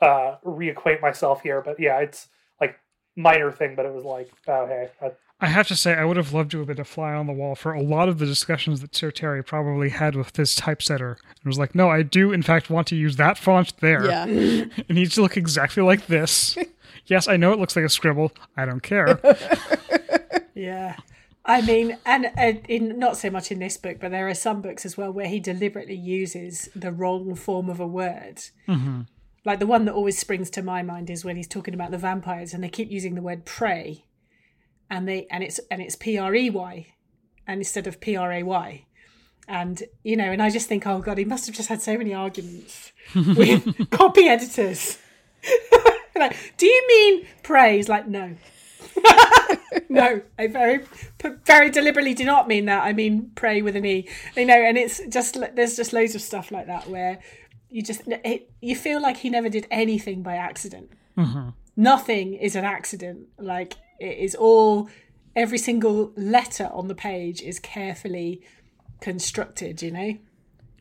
uh 0.00 0.36
reacquaint 0.44 1.00
myself 1.00 1.42
here. 1.42 1.60
But 1.60 1.80
yeah, 1.80 1.98
it's 1.98 2.28
like 2.60 2.78
minor 3.16 3.50
thing, 3.50 3.74
but 3.74 3.86
it 3.86 3.92
was 3.92 4.04
like 4.04 4.30
oh 4.48 4.66
hey, 4.66 4.88
I, 5.00 5.12
I 5.42 5.46
have 5.46 5.66
to 5.68 5.76
say, 5.76 5.94
I 5.94 6.04
would 6.04 6.18
have 6.18 6.34
loved 6.34 6.50
to 6.50 6.58
have 6.58 6.66
been 6.66 6.80
a 6.80 6.84
fly 6.84 7.14
on 7.14 7.26
the 7.26 7.32
wall 7.32 7.54
for 7.54 7.72
a 7.72 7.82
lot 7.82 8.10
of 8.10 8.18
the 8.18 8.26
discussions 8.26 8.82
that 8.82 8.94
Sir 8.94 9.10
Terry 9.10 9.42
probably 9.42 9.88
had 9.88 10.14
with 10.14 10.34
this 10.34 10.54
typesetter. 10.54 11.16
It 11.42 11.46
was 11.48 11.58
like, 11.58 11.74
no, 11.74 11.88
I 11.88 12.02
do, 12.02 12.30
in 12.30 12.42
fact, 12.42 12.68
want 12.68 12.86
to 12.88 12.96
use 12.96 13.16
that 13.16 13.38
font 13.38 13.72
there. 13.80 14.04
Yeah. 14.04 14.26
It 14.76 14.90
needs 14.90 15.14
to 15.14 15.22
look 15.22 15.38
exactly 15.38 15.82
like 15.82 16.08
this. 16.08 16.58
yes, 17.06 17.26
I 17.26 17.38
know 17.38 17.52
it 17.54 17.58
looks 17.58 17.74
like 17.74 17.86
a 17.86 17.88
scribble. 17.88 18.32
I 18.54 18.66
don't 18.66 18.82
care. 18.82 19.18
Yeah. 20.54 20.96
I 21.44 21.62
mean, 21.62 21.96
and 22.04 22.26
uh, 22.36 22.60
in 22.68 22.98
not 22.98 23.16
so 23.16 23.30
much 23.30 23.50
in 23.50 23.58
this 23.60 23.76
book, 23.76 23.98
but 24.00 24.10
there 24.10 24.28
are 24.28 24.34
some 24.34 24.60
books 24.60 24.84
as 24.84 24.96
well 24.96 25.10
where 25.10 25.26
he 25.26 25.40
deliberately 25.40 25.94
uses 25.96 26.68
the 26.76 26.92
wrong 26.92 27.34
form 27.34 27.70
of 27.70 27.80
a 27.80 27.86
word. 27.86 28.40
Like 29.44 29.58
the 29.58 29.66
one 29.66 29.86
that 29.86 29.94
always 29.94 30.18
springs 30.18 30.50
to 30.50 30.62
my 30.62 30.82
mind 30.82 31.08
is 31.08 31.24
when 31.24 31.36
he's 31.36 31.48
talking 31.48 31.72
about 31.72 31.90
the 31.92 31.98
vampires 31.98 32.52
and 32.52 32.62
they 32.62 32.68
keep 32.68 32.90
using 32.90 33.14
the 33.14 33.22
word 33.22 33.46
prey. 33.46 34.04
and 34.90 35.08
they 35.08 35.26
and 35.30 35.42
it's 35.42 35.58
and 35.70 35.80
it's 35.80 35.96
P 35.96 36.18
R 36.18 36.34
E 36.34 36.50
Y, 36.50 36.86
and 37.46 37.60
instead 37.60 37.86
of 37.86 38.00
P 38.00 38.16
R 38.16 38.32
A 38.32 38.42
Y, 38.42 38.84
and 39.48 39.82
you 40.02 40.16
know, 40.16 40.30
and 40.30 40.42
I 40.42 40.50
just 40.50 40.68
think, 40.68 40.86
oh 40.86 40.98
god, 41.00 41.16
he 41.18 41.24
must 41.24 41.46
have 41.46 41.54
just 41.54 41.68
had 41.68 41.80
so 41.80 41.96
many 41.96 42.12
arguments 42.12 42.92
with 43.14 43.90
copy 43.90 44.26
editors. 44.28 44.98
like, 46.16 46.36
do 46.58 46.66
you 46.66 46.84
mean 46.88 47.26
praise? 47.42 47.88
Like, 47.88 48.06
no. 48.06 48.36
No, 49.88 50.22
I 50.38 50.46
very, 50.46 50.84
very 51.44 51.70
deliberately 51.70 52.14
do 52.14 52.24
not 52.24 52.48
mean 52.48 52.66
that. 52.66 52.84
I 52.84 52.92
mean 52.92 53.30
pray 53.34 53.62
with 53.62 53.76
an 53.76 53.84
e. 53.84 54.08
You 54.36 54.46
know, 54.46 54.54
and 54.54 54.76
it's 54.78 55.00
just 55.08 55.36
there's 55.54 55.76
just 55.76 55.92
loads 55.92 56.14
of 56.14 56.22
stuff 56.22 56.50
like 56.50 56.66
that 56.66 56.88
where 56.88 57.18
you 57.68 57.82
just 57.82 58.02
it, 58.06 58.50
you 58.60 58.76
feel 58.76 59.00
like 59.00 59.18
he 59.18 59.30
never 59.30 59.48
did 59.48 59.66
anything 59.70 60.22
by 60.22 60.36
accident. 60.36 60.90
Mm-hmm. 61.16 61.50
Nothing 61.76 62.34
is 62.34 62.56
an 62.56 62.64
accident. 62.64 63.28
Like 63.38 63.74
it 63.98 64.18
is 64.18 64.34
all 64.34 64.88
every 65.36 65.58
single 65.58 66.12
letter 66.16 66.68
on 66.72 66.88
the 66.88 66.94
page 66.94 67.42
is 67.42 67.58
carefully 67.58 68.42
constructed. 69.00 69.82
You 69.82 69.90
know, 69.92 70.14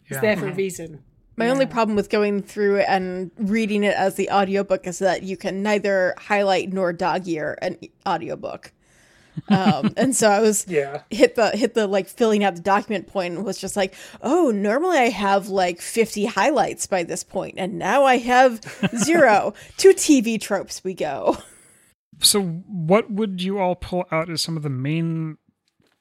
it's 0.05 0.11
Yeah. 0.11 0.21
there 0.21 0.37
for 0.37 0.47
a 0.47 0.53
reason. 0.53 1.03
My 1.39 1.49
only 1.49 1.65
problem 1.65 1.95
with 1.95 2.09
going 2.09 2.43
through 2.43 2.79
and 2.81 3.31
reading 3.37 3.83
it 3.83 3.95
as 3.95 4.15
the 4.15 4.29
audiobook 4.29 4.85
is 4.85 4.99
that 4.99 5.23
you 5.23 5.37
can 5.37 5.63
neither 5.63 6.13
highlight 6.17 6.71
nor 6.73 6.93
dog 6.93 7.27
ear 7.27 7.57
an 7.61 7.77
audiobook. 8.07 8.71
Um, 9.47 9.93
and 9.95 10.13
so 10.13 10.29
I 10.29 10.41
was 10.41 10.65
Yeah. 10.67 11.03
hit 11.09 11.35
the 11.35 11.51
hit 11.51 11.73
the 11.73 11.87
like 11.87 12.09
filling 12.09 12.43
out 12.43 12.55
the 12.55 12.61
document 12.61 13.07
point 13.07 13.35
and 13.35 13.45
was 13.45 13.57
just 13.57 13.77
like, 13.77 13.93
oh, 14.21 14.51
normally 14.51 14.97
I 14.97 15.07
have 15.09 15.47
like 15.47 15.79
50 15.79 16.25
highlights 16.25 16.85
by 16.87 17.03
this 17.03 17.23
point, 17.23 17.53
and 17.57 17.79
now 17.79 18.03
I 18.03 18.17
have 18.17 18.59
zero. 18.97 19.53
to 19.77 19.89
TV 19.93 20.41
tropes 20.41 20.83
we 20.83 20.93
go. 20.93 21.37
So, 22.19 22.41
what 22.41 23.09
would 23.11 23.41
you 23.41 23.59
all 23.59 23.75
pull 23.75 24.03
out 24.11 24.29
as 24.29 24.41
some 24.41 24.57
of 24.57 24.63
the 24.63 24.69
main 24.69 25.37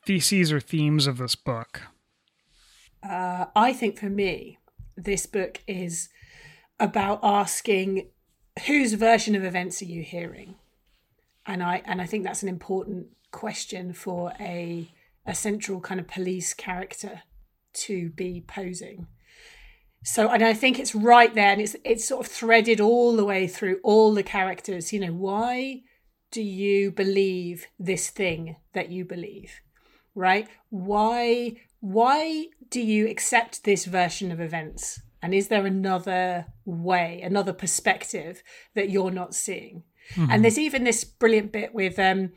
theses 0.04 0.50
or 0.52 0.58
themes 0.58 1.06
of 1.06 1.18
this 1.18 1.36
book? 1.36 1.82
Uh, 3.08 3.44
I 3.54 3.72
think 3.72 4.00
for 4.00 4.10
me, 4.10 4.58
this 5.04 5.26
book 5.26 5.62
is 5.66 6.08
about 6.80 7.20
asking 7.22 8.08
whose 8.66 8.94
version 8.94 9.34
of 9.34 9.44
events 9.44 9.80
are 9.82 9.86
you 9.86 10.02
hearing, 10.02 10.56
and 11.46 11.62
I 11.62 11.82
and 11.84 12.00
I 12.00 12.06
think 12.06 12.24
that's 12.24 12.42
an 12.42 12.48
important 12.48 13.08
question 13.30 13.92
for 13.92 14.32
a 14.40 14.90
a 15.26 15.34
central 15.34 15.80
kind 15.80 16.00
of 16.00 16.08
police 16.08 16.54
character 16.54 17.22
to 17.74 18.10
be 18.10 18.42
posing. 18.46 19.06
So, 20.04 20.28
and 20.30 20.44
I 20.44 20.54
think 20.54 20.78
it's 20.78 20.94
right 20.94 21.34
there, 21.34 21.52
and 21.52 21.60
it's 21.60 21.76
it's 21.84 22.06
sort 22.06 22.26
of 22.26 22.32
threaded 22.32 22.80
all 22.80 23.16
the 23.16 23.24
way 23.24 23.46
through 23.46 23.80
all 23.82 24.14
the 24.14 24.22
characters. 24.22 24.92
You 24.92 25.00
know, 25.00 25.12
why 25.12 25.82
do 26.30 26.42
you 26.42 26.90
believe 26.90 27.66
this 27.78 28.10
thing 28.10 28.56
that 28.74 28.90
you 28.90 29.04
believe? 29.04 29.60
Right? 30.14 30.48
Why 30.70 31.56
why 31.80 32.46
do 32.70 32.80
you 32.80 33.08
accept 33.08 33.64
this 33.64 33.84
version 33.84 34.30
of 34.32 34.40
events? 34.40 35.00
And 35.22 35.34
is 35.34 35.48
there 35.48 35.66
another 35.66 36.46
way, 36.64 37.20
another 37.22 37.52
perspective 37.52 38.42
that 38.74 38.90
you're 38.90 39.10
not 39.10 39.34
seeing? 39.34 39.82
And 40.30 40.42
there's 40.44 40.58
even 40.58 40.84
this 40.84 41.04
brilliant 41.04 41.52
bit 41.52 41.74
with 41.74 41.98
um 41.98 42.32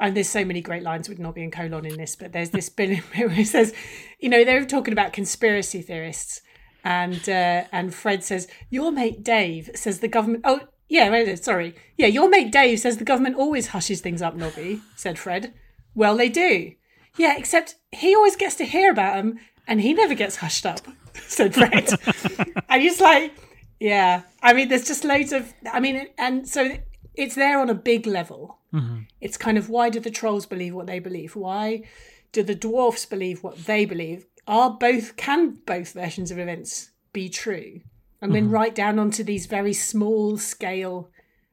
and 0.00 0.16
there's 0.16 0.28
so 0.28 0.44
many 0.44 0.60
great 0.60 0.82
lines 0.82 1.08
with 1.08 1.18
Nobby 1.18 1.42
and 1.42 1.52
colon 1.52 1.86
in 1.86 1.96
this, 1.96 2.16
but 2.16 2.32
there's 2.32 2.50
this 2.50 2.68
brilliant 2.76 3.10
bit 3.12 3.28
where 3.28 3.40
it 3.40 3.46
says, 3.46 3.72
you 4.18 4.28
know, 4.28 4.44
they're 4.44 4.64
talking 4.64 4.92
about 4.92 5.12
conspiracy 5.12 5.82
theorists, 5.82 6.40
and 6.82 7.28
uh, 7.28 7.64
and 7.72 7.94
Fred 7.94 8.24
says, 8.24 8.48
your 8.70 8.90
mate 8.90 9.22
Dave 9.22 9.70
says 9.74 10.00
the 10.00 10.08
government. 10.08 10.44
Oh 10.46 10.60
yeah, 10.88 11.34
sorry, 11.36 11.74
yeah, 11.96 12.08
your 12.08 12.28
mate 12.28 12.52
Dave 12.52 12.80
says 12.80 12.98
the 12.98 13.04
government 13.04 13.36
always 13.36 13.68
hushes 13.68 14.00
things 14.00 14.20
up. 14.20 14.34
Nobby 14.34 14.80
said 14.96 15.18
Fred. 15.18 15.54
Well, 15.94 16.16
they 16.16 16.28
do. 16.28 16.72
Yeah, 17.16 17.36
except 17.36 17.76
he 17.92 18.14
always 18.14 18.36
gets 18.36 18.56
to 18.56 18.64
hear 18.64 18.90
about 18.90 19.14
them, 19.16 19.38
and 19.66 19.80
he 19.80 19.94
never 19.94 20.14
gets 20.14 20.36
hushed 20.36 20.66
up. 20.66 20.80
said 21.14 21.54
Fred. 21.54 21.88
and 22.68 22.82
he's 22.82 23.00
like, 23.00 23.32
yeah. 23.80 24.22
I 24.42 24.52
mean, 24.52 24.68
there's 24.68 24.86
just 24.86 25.04
loads 25.04 25.32
of. 25.32 25.52
I 25.72 25.80
mean, 25.80 26.08
and 26.18 26.48
so 26.48 26.76
it's 27.14 27.34
there 27.34 27.60
on 27.60 27.70
a 27.70 27.74
big 27.74 28.06
level. 28.06 28.58
Mm-hmm. 28.72 29.00
It's 29.20 29.36
kind 29.36 29.56
of 29.56 29.68
why 29.68 29.90
do 29.90 30.00
the 30.00 30.10
trolls 30.10 30.46
believe 30.46 30.74
what 30.74 30.86
they 30.86 30.98
believe? 30.98 31.36
Why 31.36 31.84
do 32.32 32.42
the 32.42 32.54
dwarfs 32.54 33.06
believe 33.06 33.42
what 33.42 33.66
they 33.66 33.84
believe? 33.84 34.26
Are 34.46 34.70
both 34.70 35.16
can 35.16 35.58
both 35.66 35.92
versions 35.92 36.30
of 36.30 36.38
events 36.38 36.90
be 37.12 37.28
true? 37.28 37.80
And 38.20 38.34
then 38.34 38.44
mm-hmm. 38.44 38.54
right 38.54 38.74
down 38.74 38.98
onto 38.98 39.22
these 39.22 39.46
very 39.46 39.74
small 39.74 40.38
scale, 40.38 41.10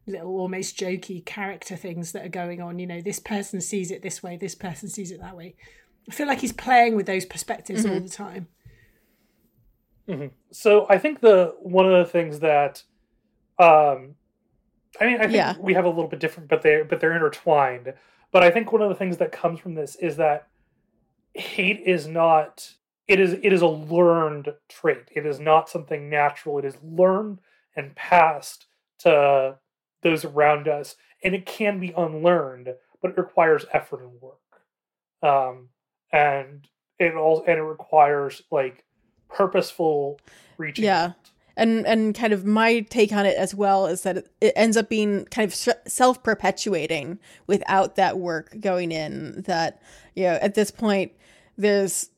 little 0.08 0.40
almost 0.40 0.78
jokey 0.78 1.24
character 1.26 1.76
things 1.76 2.12
that 2.12 2.26
are 2.26 2.30
going 2.30 2.62
on. 2.62 2.80
You 2.80 2.88
know, 2.88 3.02
this 3.02 3.20
person 3.20 3.62
sees 3.62 3.92
it 3.92 4.02
this 4.02 4.22
way, 4.24 4.38
this 4.38 4.56
person 4.56 4.90
sees 4.90 5.12
it 5.12 5.22
that 5.22 5.36
way. 5.36 5.56
I 6.10 6.14
feel 6.14 6.28
like 6.28 6.40
he's 6.40 6.54
playing 6.54 6.96
with 6.96 7.06
those 7.06 7.26
perspectives 7.26 7.86
all 7.86 8.00
the 8.00 8.10
time. 8.10 8.48
So 10.52 10.88
I 10.90 10.98
think 10.98 11.22
the 11.22 11.56
one 11.62 11.86
of 11.86 12.06
the 12.06 12.12
things 12.12 12.40
that, 12.40 12.84
um, 13.58 14.16
I 15.00 15.06
mean, 15.06 15.18
I 15.18 15.22
think 15.22 15.34
Yeah. 15.34 15.56
we 15.58 15.74
have 15.74 15.86
a 15.86 15.90
little 15.90 16.10
bit 16.10 16.20
different, 16.20 16.50
but 16.50 16.62
they 16.64 16.82
but 16.82 17.00
they're 17.00 17.14
intertwined. 17.16 17.94
But 18.32 18.44
I 18.44 18.52
think 18.52 18.74
one 18.74 18.82
of 18.82 18.90
the 18.90 18.96
things 18.96 19.18
that 19.18 19.32
comes 19.32 19.60
from 19.60 19.76
this 19.76 19.96
is 19.96 20.18
that 20.18 20.48
hate 21.34 21.80
is 21.86 22.08
not 22.08 22.74
it 23.08 23.20
is 23.20 23.34
it 23.42 23.54
is 23.54 23.62
a 23.62 23.68
learned 23.68 24.54
trait. 24.68 25.10
It 25.16 25.26
is 25.26 25.40
not 25.40 25.70
something 25.70 26.10
natural. 26.10 26.58
It 26.60 26.66
is 26.66 26.78
learned 26.84 27.40
and 27.76 27.96
passed 27.96 28.66
to 29.00 29.60
those 30.04 30.26
around 30.26 30.68
us, 30.68 30.96
and 31.24 31.36
it 31.36 31.46
can 31.46 31.80
be 31.80 31.94
unlearned, 31.96 32.74
but 33.02 33.12
it 33.12 33.18
requires 33.18 33.66
effort 33.74 34.02
and 34.02 34.22
work. 34.22 34.38
Um, 35.24 35.70
and 36.12 36.68
it 37.00 37.16
all 37.16 37.44
and 37.48 37.58
it 37.58 37.64
requires 37.64 38.44
like 38.52 38.84
purposeful 39.30 40.20
reaching. 40.58 40.86
Yeah. 40.86 41.04
out. 41.04 41.32
and 41.58 41.86
and 41.88 42.16
kind 42.16 42.34
of 42.34 42.46
my 42.46 42.82
take 42.82 43.12
on 43.12 43.26
it 43.26 43.38
as 43.38 43.56
well 43.56 43.88
is 43.88 44.04
that 44.04 44.18
it, 44.18 44.32
it 44.42 44.54
ends 44.56 44.78
up 44.78 44.90
being 44.90 45.26
kind 45.26 45.52
of 45.52 45.76
self 45.88 46.24
perpetuating 46.24 47.20
without 47.48 47.96
that 47.96 48.20
work 48.20 48.56
going 48.60 48.92
in. 48.92 49.44
That 49.48 49.82
you 50.16 50.24
know, 50.24 50.40
at 50.42 50.56
this 50.56 50.72
point, 50.72 51.12
there's 51.58 52.10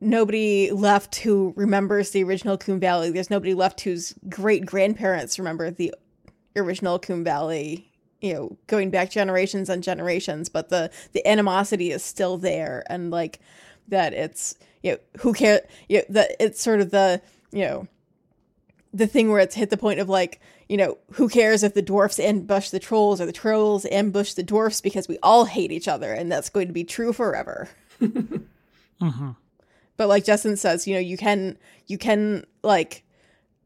nobody 0.00 0.70
left 0.70 1.16
who 1.16 1.52
remembers 1.56 2.10
the 2.10 2.24
original 2.24 2.56
Koom 2.56 2.80
Valley. 2.80 3.10
There's 3.10 3.30
nobody 3.30 3.54
left 3.54 3.82
whose 3.82 4.14
great 4.28 4.64
grandparents 4.64 5.38
remember 5.38 5.70
the 5.70 5.94
original 6.56 6.98
Koom 6.98 7.24
Valley. 7.24 7.86
You 8.20 8.34
know, 8.34 8.58
going 8.66 8.90
back 8.90 9.10
generations 9.10 9.70
and 9.70 9.82
generations, 9.82 10.50
but 10.50 10.68
the 10.68 10.90
the 11.12 11.26
animosity 11.26 11.90
is 11.90 12.04
still 12.04 12.36
there, 12.36 12.84
and 12.88 13.10
like 13.10 13.40
that, 13.88 14.12
it's 14.12 14.56
you 14.82 14.92
know 14.92 14.98
who 15.20 15.32
care. 15.32 15.62
You 15.88 15.98
know, 15.98 16.04
that 16.10 16.32
it's 16.38 16.60
sort 16.60 16.80
of 16.80 16.90
the 16.90 17.22
you 17.50 17.64
know 17.64 17.88
the 18.92 19.06
thing 19.06 19.30
where 19.30 19.40
it's 19.40 19.54
hit 19.54 19.70
the 19.70 19.76
point 19.76 20.00
of 20.00 20.08
like, 20.08 20.40
you 20.68 20.76
know, 20.76 20.98
who 21.12 21.28
cares 21.28 21.62
if 21.62 21.74
the 21.74 21.82
dwarfs 21.82 22.18
ambush 22.18 22.70
the 22.70 22.80
trolls 22.80 23.20
or 23.20 23.26
the 23.26 23.32
trolls 23.32 23.86
ambush 23.86 24.34
the 24.34 24.42
dwarfs 24.42 24.80
because 24.80 25.06
we 25.06 25.16
all 25.22 25.44
hate 25.44 25.70
each 25.70 25.86
other 25.88 26.12
and 26.12 26.30
that's 26.30 26.50
going 26.50 26.66
to 26.66 26.72
be 26.72 26.84
true 26.84 27.12
forever. 27.12 27.68
Mm-hmm. 29.00 29.30
But 29.96 30.08
like 30.08 30.24
Justin 30.24 30.56
says, 30.56 30.86
you 30.86 30.94
know, 30.94 31.00
you 31.00 31.16
can 31.16 31.56
you 31.86 31.98
can 31.98 32.44
like 32.62 33.04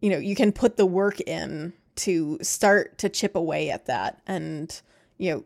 you 0.00 0.10
know, 0.10 0.18
you 0.18 0.34
can 0.34 0.52
put 0.52 0.76
the 0.76 0.86
work 0.86 1.20
in 1.20 1.72
to 1.96 2.38
start 2.42 2.98
to 2.98 3.08
chip 3.08 3.34
away 3.34 3.70
at 3.70 3.86
that 3.86 4.20
and 4.26 4.80
you 5.18 5.44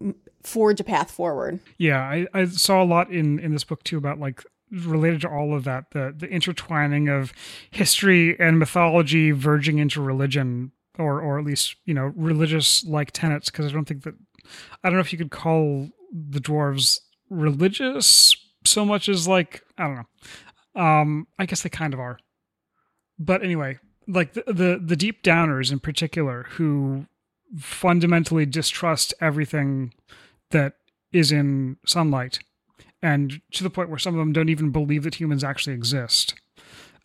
know 0.00 0.14
forge 0.42 0.80
a 0.80 0.84
path 0.84 1.10
forward. 1.10 1.60
Yeah, 1.78 2.00
I, 2.00 2.26
I 2.32 2.46
saw 2.46 2.82
a 2.82 2.84
lot 2.84 3.10
in 3.10 3.38
in 3.38 3.52
this 3.52 3.64
book 3.64 3.82
too 3.84 3.98
about 3.98 4.18
like 4.18 4.44
related 4.70 5.20
to 5.22 5.28
all 5.28 5.54
of 5.54 5.64
that 5.64 5.90
the 5.90 6.14
the 6.16 6.28
intertwining 6.28 7.08
of 7.08 7.32
history 7.70 8.38
and 8.38 8.58
mythology 8.58 9.32
verging 9.32 9.78
into 9.78 10.00
religion 10.00 10.72
or 10.98 11.20
or 11.20 11.38
at 11.38 11.44
least 11.44 11.76
you 11.86 11.94
know 11.94 12.12
religious 12.14 12.84
like 12.84 13.10
tenets 13.10 13.50
because 13.50 13.66
I 13.66 13.70
don't 13.70 13.86
think 13.86 14.04
that 14.04 14.14
I 14.84 14.88
don't 14.88 14.94
know 14.94 15.00
if 15.00 15.12
you 15.12 15.18
could 15.18 15.32
call 15.32 15.88
the 16.12 16.40
dwarves 16.40 17.00
religious 17.28 18.36
so 18.64 18.84
much 18.84 19.08
as 19.08 19.26
like 19.26 19.62
I 19.76 19.86
don't 19.86 19.96
know 19.96 20.80
um 20.80 21.26
I 21.38 21.46
guess 21.46 21.62
they 21.62 21.68
kind 21.68 21.92
of 21.92 22.00
are 22.00 22.18
but 23.18 23.42
anyway 23.42 23.78
like 24.06 24.32
the 24.34 24.42
the, 24.46 24.80
the 24.84 24.96
deep 24.96 25.22
downers 25.22 25.70
in 25.72 25.78
particular 25.80 26.46
who 26.50 27.06
fundamentally 27.58 28.46
distrust 28.46 29.12
everything 29.20 29.92
that 30.50 30.74
is 31.12 31.32
in 31.32 31.76
sunlight 31.86 32.38
and 33.02 33.40
to 33.52 33.62
the 33.64 33.70
point 33.70 33.88
where 33.88 33.98
some 33.98 34.14
of 34.14 34.18
them 34.18 34.32
don't 34.32 34.48
even 34.48 34.70
believe 34.70 35.02
that 35.02 35.16
humans 35.16 35.42
actually 35.42 35.72
exist 35.74 36.34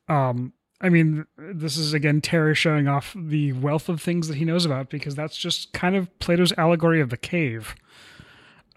um 0.07 0.53
i 0.81 0.89
mean 0.89 1.25
this 1.37 1.77
is 1.77 1.93
again 1.93 2.21
terry 2.21 2.53
showing 2.53 2.87
off 2.87 3.15
the 3.17 3.53
wealth 3.53 3.89
of 3.89 3.99
things 4.01 4.27
that 4.27 4.37
he 4.37 4.45
knows 4.45 4.65
about 4.65 4.89
because 4.89 5.15
that's 5.15 5.37
just 5.37 5.73
kind 5.73 5.95
of 5.95 6.07
plato's 6.19 6.53
allegory 6.57 7.01
of 7.01 7.09
the 7.09 7.17
cave 7.17 7.75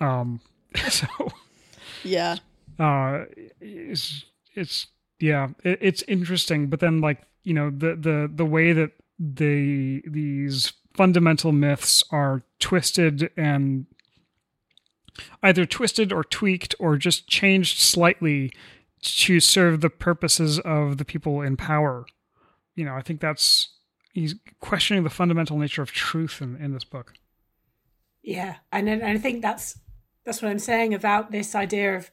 um 0.00 0.40
so 0.88 1.06
Yeah. 2.02 2.36
uh 2.78 3.24
it's, 3.60 4.24
it's 4.54 4.86
yeah 5.20 5.48
it, 5.64 5.78
it's 5.82 6.02
interesting 6.02 6.68
but 6.68 6.80
then 6.80 7.00
like 7.02 7.20
you 7.48 7.54
know 7.54 7.70
the 7.70 7.96
the 7.96 8.30
the 8.32 8.44
way 8.44 8.72
that 8.72 8.92
the 9.18 10.02
these 10.06 10.74
fundamental 10.92 11.50
myths 11.50 12.04
are 12.10 12.42
twisted 12.58 13.30
and 13.38 13.86
either 15.42 15.64
twisted 15.64 16.12
or 16.12 16.22
tweaked 16.22 16.74
or 16.78 16.98
just 16.98 17.26
changed 17.26 17.78
slightly 17.78 18.52
to 19.00 19.40
serve 19.40 19.80
the 19.80 19.88
purposes 19.88 20.58
of 20.58 20.98
the 20.98 21.04
people 21.06 21.40
in 21.40 21.56
power. 21.56 22.04
You 22.74 22.84
know, 22.84 22.94
I 22.94 23.00
think 23.00 23.20
that's 23.20 23.70
he's 24.12 24.34
questioning 24.60 25.04
the 25.04 25.10
fundamental 25.10 25.56
nature 25.56 25.80
of 25.80 25.90
truth 25.90 26.42
in, 26.42 26.56
in 26.56 26.74
this 26.74 26.84
book. 26.84 27.14
Yeah, 28.22 28.56
and 28.70 28.90
and 28.90 29.02
I 29.04 29.16
think 29.16 29.40
that's 29.40 29.78
that's 30.26 30.42
what 30.42 30.50
I'm 30.50 30.58
saying 30.58 30.92
about 30.92 31.30
this 31.30 31.54
idea 31.54 31.96
of 31.96 32.10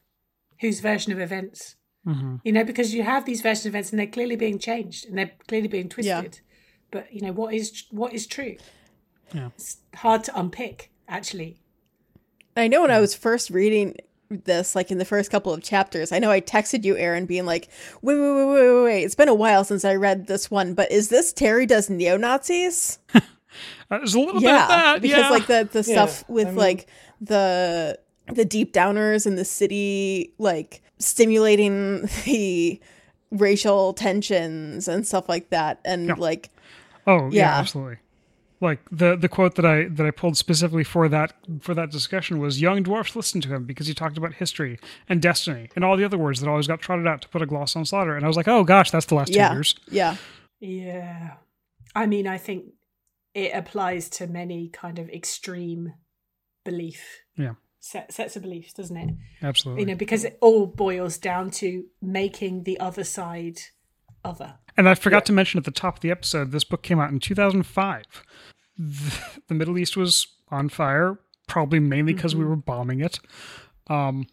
whose 0.61 0.79
version 0.79 1.11
of 1.11 1.19
events. 1.19 1.75
Mm-hmm. 2.07 2.35
You 2.43 2.51
know, 2.51 2.63
because 2.63 2.93
you 2.93 3.03
have 3.03 3.25
these 3.25 3.41
version 3.41 3.67
of 3.67 3.71
events 3.73 3.89
and 3.91 3.99
they're 3.99 4.05
clearly 4.07 4.35
being 4.35 4.59
changed 4.59 5.07
and 5.07 5.17
they're 5.17 5.31
clearly 5.47 5.67
being 5.67 5.89
twisted. 5.89 6.39
But 6.91 7.11
you 7.11 7.21
know, 7.21 7.31
what 7.31 7.53
is 7.53 7.85
what 7.91 8.13
is 8.13 8.27
true? 8.27 8.57
Yeah. 9.33 9.49
It's 9.55 9.77
hard 9.95 10.23
to 10.25 10.39
unpick, 10.39 10.91
actually. 11.07 11.61
I 12.55 12.67
know 12.67 12.81
when 12.83 12.91
I 12.91 12.99
was 13.01 13.15
first 13.15 13.49
reading 13.49 13.95
this, 14.29 14.75
like 14.75 14.91
in 14.91 14.97
the 14.97 15.05
first 15.05 15.29
couple 15.31 15.51
of 15.53 15.61
chapters, 15.63 16.11
I 16.11 16.19
know 16.19 16.31
I 16.31 16.41
texted 16.41 16.83
you, 16.85 16.95
Aaron, 16.95 17.25
being 17.25 17.45
like, 17.45 17.69
wait, 18.01 18.15
wait, 18.19 18.21
wait, 18.35 18.45
wait, 18.45 18.71
wait, 18.71 18.83
wait. 18.83 19.03
It's 19.03 19.15
been 19.15 19.27
a 19.27 19.33
while 19.33 19.63
since 19.63 19.83
I 19.83 19.95
read 19.95 20.27
this 20.27 20.49
one, 20.51 20.73
but 20.73 20.91
is 20.91 21.09
this 21.09 21.33
Terry 21.33 21.65
does 21.65 21.89
neo 21.89 22.17
Nazis? 22.17 22.99
There's 23.89 24.13
a 24.15 24.19
little 24.19 24.33
bit 24.35 24.37
of 24.37 24.41
Yeah. 24.43 24.67
that. 24.67 25.01
because 25.01 25.17
yeah. 25.17 25.29
like 25.29 25.47
the, 25.47 25.67
the 25.71 25.79
Yeah, 25.91 26.05
stuff 26.05 26.29
with 26.29 26.47
I 26.47 26.51
mean- 26.51 26.57
like 26.59 26.87
the 27.19 27.99
the 28.31 28.45
deep 28.45 28.73
downers 28.73 29.27
in 29.27 29.35
the 29.35 29.45
city, 29.45 30.33
like 30.39 30.81
stimulating 30.99 32.01
the 32.25 32.79
racial 33.31 33.93
tensions 33.93 34.87
and 34.87 35.05
stuff 35.05 35.27
like 35.29 35.49
that. 35.49 35.79
And 35.85 36.07
Yeah. 36.07 36.15
like 36.17 36.49
Oh 37.07 37.25
yeah. 37.31 37.41
Yeah. 37.41 37.57
absolutely. 37.59 37.97
Like 38.61 38.79
the 38.91 39.15
the 39.17 39.27
quote 39.27 39.55
that 39.55 39.65
I 39.65 39.87
that 39.89 40.05
I 40.05 40.11
pulled 40.11 40.37
specifically 40.37 40.83
for 40.85 41.09
that 41.09 41.33
for 41.59 41.73
that 41.73 41.91
discussion 41.91 42.39
was 42.39 42.61
young 42.61 42.83
dwarfs 42.83 43.15
listened 43.15 43.43
to 43.43 43.49
him 43.49 43.65
because 43.65 43.87
he 43.87 43.93
talked 43.93 44.17
about 44.17 44.35
history 44.35 44.79
and 45.09 45.21
destiny 45.21 45.69
and 45.75 45.83
all 45.83 45.97
the 45.97 46.05
other 46.05 46.17
words 46.17 46.39
that 46.39 46.49
always 46.49 46.65
got 46.67 46.79
trotted 46.79 47.05
out 47.05 47.21
to 47.21 47.29
put 47.29 47.41
a 47.41 47.45
gloss 47.45 47.75
on 47.75 47.83
slaughter. 47.85 48.15
And 48.15 48.23
I 48.23 48.27
was 48.27 48.37
like, 48.37 48.47
oh 48.47 48.63
gosh, 48.63 48.91
that's 48.91 49.05
the 49.07 49.15
last 49.15 49.35
yeah. 49.35 49.49
two 49.49 49.55
years. 49.55 49.75
Yeah. 49.89 50.15
Yeah. 50.61 51.33
I 51.93 52.05
mean, 52.07 52.27
I 52.27 52.37
think 52.37 52.65
it 53.33 53.51
applies 53.53 54.07
to 54.09 54.27
many 54.27 54.69
kind 54.69 54.97
of 54.99 55.09
extreme 55.09 55.93
belief 56.63 57.19
Yeah. 57.37 57.55
Set, 57.85 58.11
sets 58.11 58.35
of 58.35 58.41
beliefs, 58.41 58.73
doesn't 58.73 58.97
it? 58.97 59.15
Absolutely. 59.43 59.83
You 59.83 59.87
know, 59.87 59.95
because 59.95 60.23
it 60.25 60.37
all 60.41 60.65
boils 60.65 61.17
down 61.17 61.51
to 61.51 61.85
making 62.01 62.63
the 62.63 62.79
other 62.79 63.03
side 63.03 63.59
other. 64.23 64.55
And 64.75 64.89
I 64.89 64.95
forgot 64.95 65.25
to 65.27 65.33
mention 65.33 65.57
at 65.59 65.65
the 65.65 65.71
top 65.71 65.97
of 65.97 66.01
the 66.01 66.11
episode, 66.11 66.51
this 66.51 66.63
book 66.63 66.81
came 66.81 66.99
out 66.99 67.11
in 67.11 67.19
2005. 67.19 68.03
The, 68.77 69.39
the 69.47 69.53
Middle 69.53 69.77
East 69.77 69.95
was 69.95 70.27
on 70.49 70.69
fire, 70.69 71.19
probably 71.47 71.79
mainly 71.79 72.13
because 72.13 72.35
we 72.35 72.43
were 72.43 72.55
bombing 72.55 73.01
it. 73.01 73.19
Um, 73.87 74.27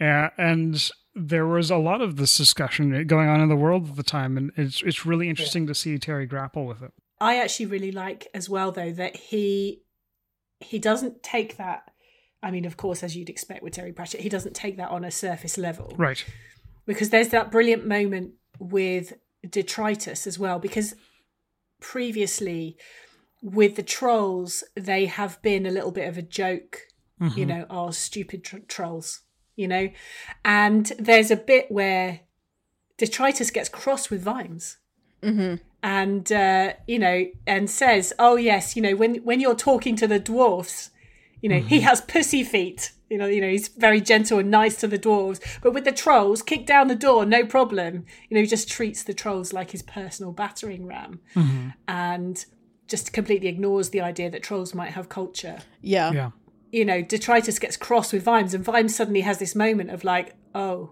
a- 0.00 0.30
and 0.38 0.90
there 1.14 1.46
was 1.46 1.70
a 1.70 1.76
lot 1.76 2.00
of 2.00 2.16
this 2.16 2.36
discussion 2.36 3.06
going 3.06 3.28
on 3.28 3.40
in 3.40 3.48
the 3.48 3.56
world 3.56 3.90
at 3.90 3.96
the 3.96 4.02
time, 4.02 4.36
and 4.36 4.52
it's 4.56 4.82
it's 4.82 5.06
really 5.06 5.28
interesting 5.28 5.66
to 5.66 5.74
see 5.74 5.98
Terry 5.98 6.26
grapple 6.26 6.66
with 6.66 6.82
it. 6.82 6.92
I 7.20 7.38
actually 7.38 7.66
really 7.66 7.92
like 7.92 8.26
as 8.34 8.48
well 8.50 8.72
though 8.72 8.92
that 8.92 9.16
he 9.16 9.82
he 10.60 10.78
doesn't 10.78 11.22
take 11.22 11.56
that 11.58 11.90
I 12.46 12.50
mean 12.50 12.64
of 12.64 12.76
course 12.76 13.02
as 13.02 13.16
you'd 13.16 13.28
expect 13.30 13.62
with 13.62 13.74
Terry 13.74 13.92
Pratchett 13.92 14.20
he 14.20 14.28
doesn't 14.28 14.54
take 14.54 14.76
that 14.76 14.90
on 14.90 15.04
a 15.04 15.10
surface 15.10 15.56
level. 15.58 15.94
Right. 15.96 16.24
because 16.86 17.10
there's 17.10 17.30
that 17.30 17.50
brilliant 17.50 17.86
moment 17.86 18.32
with 18.58 19.14
detritus 19.48 20.26
as 20.26 20.38
well 20.38 20.58
because 20.58 20.94
previously 21.80 22.76
with 23.42 23.76
the 23.76 23.82
trolls 23.82 24.64
they 24.74 25.06
have 25.06 25.40
been 25.42 25.66
a 25.66 25.70
little 25.70 25.92
bit 25.92 26.08
of 26.08 26.16
a 26.16 26.22
joke 26.22 26.82
you 27.34 27.46
know 27.46 27.66
our 27.70 27.92
stupid 27.92 28.44
tr- 28.44 28.66
trolls 28.68 29.22
you 29.56 29.66
know? 29.66 29.88
And 30.44 30.92
there's 30.98 31.30
a 31.30 31.36
bit 31.36 31.70
where 31.70 32.20
detritus 32.98 33.50
gets 33.50 33.68
cross 33.70 34.10
with 34.10 34.22
vimes 34.22 34.76
and 35.82 36.30
uh, 36.30 36.74
you 36.86 36.98
know 36.98 37.26
and 37.46 37.68
says 37.68 38.12
oh 38.18 38.36
yes 38.36 38.76
you 38.76 38.82
know 38.82 38.94
when 38.94 39.16
when 39.24 39.40
you're 39.40 39.54
talking 39.54 39.96
to 39.96 40.06
the 40.06 40.18
dwarfs 40.20 40.90
you 41.46 41.50
know 41.50 41.60
he 41.60 41.76
mm-hmm. 41.76 41.86
has 41.86 42.00
pussy 42.00 42.42
feet 42.42 42.90
you 43.08 43.16
know 43.16 43.26
you 43.26 43.40
know 43.40 43.48
he's 43.48 43.68
very 43.68 44.00
gentle 44.00 44.40
and 44.40 44.50
nice 44.50 44.74
to 44.74 44.88
the 44.88 44.98
dwarves 44.98 45.38
but 45.62 45.72
with 45.72 45.84
the 45.84 45.92
trolls 45.92 46.42
kick 46.42 46.66
down 46.66 46.88
the 46.88 46.96
door 46.96 47.24
no 47.24 47.46
problem 47.46 48.04
you 48.28 48.34
know 48.34 48.40
he 48.40 48.48
just 48.48 48.68
treats 48.68 49.04
the 49.04 49.14
trolls 49.14 49.52
like 49.52 49.70
his 49.70 49.80
personal 49.80 50.32
battering 50.32 50.86
ram 50.86 51.20
mm-hmm. 51.36 51.68
and 51.86 52.46
just 52.88 53.12
completely 53.12 53.46
ignores 53.46 53.90
the 53.90 54.00
idea 54.00 54.28
that 54.28 54.42
trolls 54.42 54.74
might 54.74 54.90
have 54.90 55.08
culture 55.08 55.58
Yeah. 55.82 56.10
Yeah. 56.10 56.30
you 56.72 56.84
know 56.84 57.00
detritus 57.00 57.60
gets 57.60 57.76
cross 57.76 58.12
with 58.12 58.24
vimes 58.24 58.52
and 58.54 58.64
vimes 58.64 58.96
suddenly 58.96 59.20
has 59.20 59.38
this 59.38 59.54
moment 59.54 59.90
of 59.90 60.02
like 60.02 60.34
oh 60.52 60.90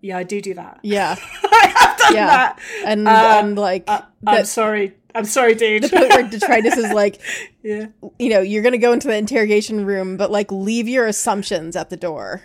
yeah 0.00 0.16
i 0.16 0.22
do 0.22 0.40
do 0.40 0.54
that 0.54 0.80
Yeah. 0.82 1.16
i 1.52 1.74
have 1.76 1.98
done 1.98 2.14
Yeah. 2.14 2.26
that 2.28 2.58
And 2.86 3.06
Uh, 3.06 3.40
and 3.42 3.58
like 3.58 3.84
uh, 3.88 4.00
I'm 4.26 4.46
sorry. 4.46 4.94
I'm 5.16 5.24
sorry, 5.24 5.54
dude. 5.54 5.84
the 5.84 5.88
point 5.88 6.10
where 6.10 6.22
detritus 6.28 6.76
is 6.76 6.92
like, 6.92 7.20
yeah. 7.62 7.86
you 8.18 8.28
know, 8.28 8.40
you're 8.40 8.62
gonna 8.62 8.78
go 8.78 8.92
into 8.92 9.08
the 9.08 9.16
interrogation 9.16 9.84
room, 9.86 10.16
but 10.16 10.30
like 10.30 10.52
leave 10.52 10.88
your 10.88 11.06
assumptions 11.06 11.74
at 11.76 11.90
the 11.90 11.96
door. 11.96 12.42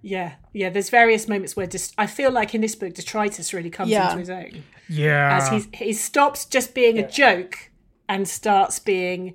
Yeah. 0.00 0.34
Yeah. 0.52 0.70
There's 0.70 0.90
various 0.90 1.28
moments 1.28 1.56
where 1.56 1.66
just 1.66 1.94
I 1.98 2.06
feel 2.06 2.30
like 2.30 2.54
in 2.54 2.60
this 2.60 2.74
book 2.76 2.94
detritus 2.94 3.52
really 3.52 3.70
comes 3.70 3.90
Yeah. 3.90 4.06
into 4.06 4.18
his 4.20 4.30
own. 4.30 4.62
Yeah. 4.88 5.36
As 5.38 5.48
he's 5.48 5.68
he 5.74 5.92
stops 5.92 6.44
just 6.44 6.74
being 6.74 6.98
a 6.98 7.08
joke 7.08 7.70
and 8.08 8.28
starts 8.28 8.78
being 8.78 9.34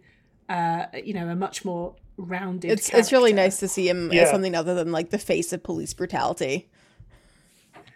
uh 0.49 0.85
you 1.03 1.13
know, 1.13 1.27
a 1.27 1.35
much 1.35 1.65
more 1.65 1.95
rounded 2.15 2.71
It's 2.71 2.89
it's 2.93 3.11
really 3.11 3.33
nice 3.33 3.59
to 3.59 3.67
see 3.67 3.89
him 3.89 4.11
as 4.11 4.29
something 4.29 4.55
other 4.55 4.73
than 4.73 4.91
like 4.91 5.09
the 5.09 5.17
face 5.17 5.51
of 5.51 5.63
police 5.63 5.93
brutality. 5.93 6.69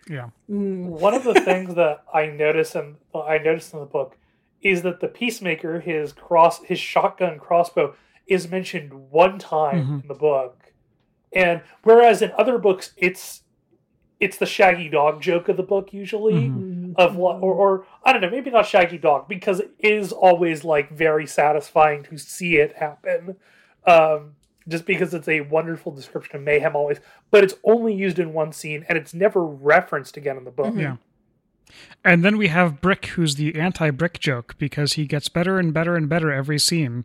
Yeah. 0.09 0.29
One 0.47 1.13
of 1.13 1.23
the 1.23 1.33
things 1.33 1.75
that 1.75 2.03
I 2.13 2.27
noticed 2.27 2.75
and 2.75 2.95
I 3.13 3.37
noticed 3.37 3.73
in 3.73 3.79
the 3.79 3.85
book 3.85 4.17
is 4.61 4.81
that 4.81 4.99
the 4.99 5.07
peacemaker, 5.07 5.79
his 5.79 6.13
cross, 6.13 6.63
his 6.63 6.79
shotgun 6.79 7.39
crossbow, 7.39 7.95
is 8.27 8.49
mentioned 8.49 8.93
one 9.11 9.39
time 9.39 9.83
mm-hmm. 9.83 9.99
in 10.01 10.07
the 10.07 10.13
book, 10.13 10.73
and 11.33 11.61
whereas 11.83 12.21
in 12.21 12.31
other 12.37 12.57
books, 12.57 12.93
it's 12.97 13.43
it's 14.19 14.37
the 14.37 14.45
Shaggy 14.45 14.89
Dog 14.89 15.21
joke 15.21 15.47
of 15.47 15.57
the 15.57 15.63
book 15.63 15.93
usually 15.93 16.33
mm-hmm. 16.33 16.59
Mm-hmm. 16.59 16.91
of 16.95 17.15
what, 17.15 17.35
or, 17.35 17.53
or 17.53 17.85
I 18.03 18.11
don't 18.11 18.21
know, 18.21 18.29
maybe 18.29 18.49
not 18.49 18.65
Shaggy 18.65 18.97
Dog 18.97 19.27
because 19.27 19.59
it 19.59 19.71
is 19.79 20.11
always 20.11 20.63
like 20.63 20.91
very 20.91 21.27
satisfying 21.27 22.03
to 22.03 22.17
see 22.17 22.57
it 22.57 22.75
happen. 22.75 23.35
Um, 23.85 24.35
just 24.67 24.85
because 24.85 25.13
it's 25.13 25.27
a 25.27 25.41
wonderful 25.41 25.91
description 25.91 26.35
of 26.37 26.41
mayhem 26.43 26.75
always, 26.75 26.99
but 27.31 27.43
it's 27.43 27.55
only 27.63 27.93
used 27.93 28.19
in 28.19 28.33
one 28.33 28.51
scene 28.51 28.85
and 28.89 28.97
it's 28.97 29.13
never 29.13 29.43
referenced 29.45 30.17
again 30.17 30.37
in 30.37 30.43
the 30.43 30.51
book. 30.51 30.73
Yeah. 30.75 30.97
And 32.03 32.23
then 32.23 32.37
we 32.37 32.47
have 32.47 32.79
Brick, 32.81 33.07
who's 33.07 33.35
the 33.35 33.55
anti-Brick 33.59 34.19
joke 34.19 34.55
because 34.57 34.93
he 34.93 35.05
gets 35.05 35.27
better 35.29 35.59
and 35.59 35.73
better 35.73 35.95
and 35.95 36.07
better 36.07 36.31
every 36.31 36.59
scene. 36.59 37.03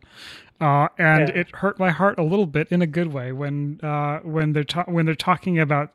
Uh, 0.61 0.87
and 0.97 1.27
Yeah. 1.29 1.35
it 1.41 1.55
hurt 1.55 1.77
my 1.79 1.89
heart 1.89 2.17
a 2.17 2.23
little 2.23 2.45
bit 2.45 2.69
in 2.71 2.81
a 2.81 2.87
good 2.87 3.11
way 3.11 3.31
when 3.33 3.79
uh, 3.83 4.19
when 4.19 4.53
they're 4.53 4.63
ta- 4.63 4.85
when 4.87 5.05
they're 5.05 5.15
talking 5.15 5.59
about 5.59 5.91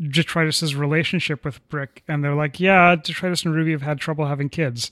Detritus's 0.00 0.74
relationship 0.74 1.44
with 1.44 1.66
Brick, 1.68 2.02
and 2.08 2.24
they're 2.24 2.34
like, 2.34 2.58
"Yeah, 2.58 2.96
Detritus 2.96 3.44
and 3.44 3.54
Ruby 3.54 3.72
have 3.72 3.82
had 3.82 3.98
trouble 4.00 4.26
having 4.26 4.48
kids," 4.48 4.90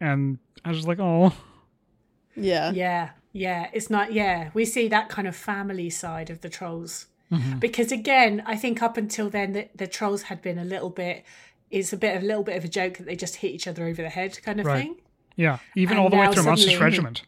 and 0.00 0.38
I 0.64 0.70
was 0.70 0.86
like, 0.86 0.98
"Oh, 0.98 1.32
Yeah. 2.34 2.70
Yeah, 2.72 3.10
yeah. 3.36 3.68
It's 3.72 3.90
not. 3.90 4.12
Yeah, 4.12 4.50
we 4.54 4.64
see 4.64 4.88
that 4.88 5.08
kind 5.08 5.28
of 5.28 5.36
family 5.36 5.90
side 5.90 6.30
of 6.30 6.40
the 6.40 6.48
trolls 6.48 7.06
because 7.58 7.90
again, 7.90 8.42
I 8.46 8.56
think 8.56 8.82
up 8.82 8.96
until 8.96 9.28
then, 9.28 9.52
the, 9.52 9.68
the 9.74 9.86
trolls 9.88 10.22
had 10.22 10.40
been 10.42 10.58
a 10.58 10.64
little 10.64 10.90
bit. 10.90 11.24
It's 11.70 11.92
a 11.92 11.96
bit 11.96 12.16
of 12.16 12.22
a 12.22 12.26
little 12.26 12.44
bit 12.44 12.56
of 12.56 12.64
a 12.64 12.68
joke 12.68 12.98
that 12.98 13.06
they 13.06 13.16
just 13.16 13.36
hit 13.36 13.50
each 13.50 13.66
other 13.66 13.84
over 13.86 14.00
the 14.00 14.08
head, 14.08 14.40
kind 14.42 14.60
of 14.60 14.66
Right. 14.66 14.82
thing. 14.82 14.96
yeah." 15.34 15.58
Even 15.74 15.96
And 15.96 16.04
all 16.04 16.10
the 16.10 16.16
way 16.16 16.32
through 16.32 16.44
Monstrous 16.44 16.80
Regiment. 16.80 17.22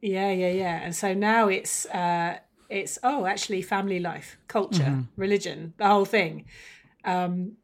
Yeah, 0.00 0.30
yeah, 0.30 0.50
yeah. 0.50 0.80
And 0.84 0.94
so 0.94 1.14
now 1.14 1.48
it's 1.48 1.86
uh 1.86 2.38
it's 2.68 2.98
oh, 3.02 3.26
actually 3.26 3.62
family 3.62 3.98
life, 4.00 4.38
culture, 4.48 5.04
religion, 5.16 5.74
the 5.76 5.86
whole 5.88 6.04
thing. 6.04 6.44
Um 7.04 7.56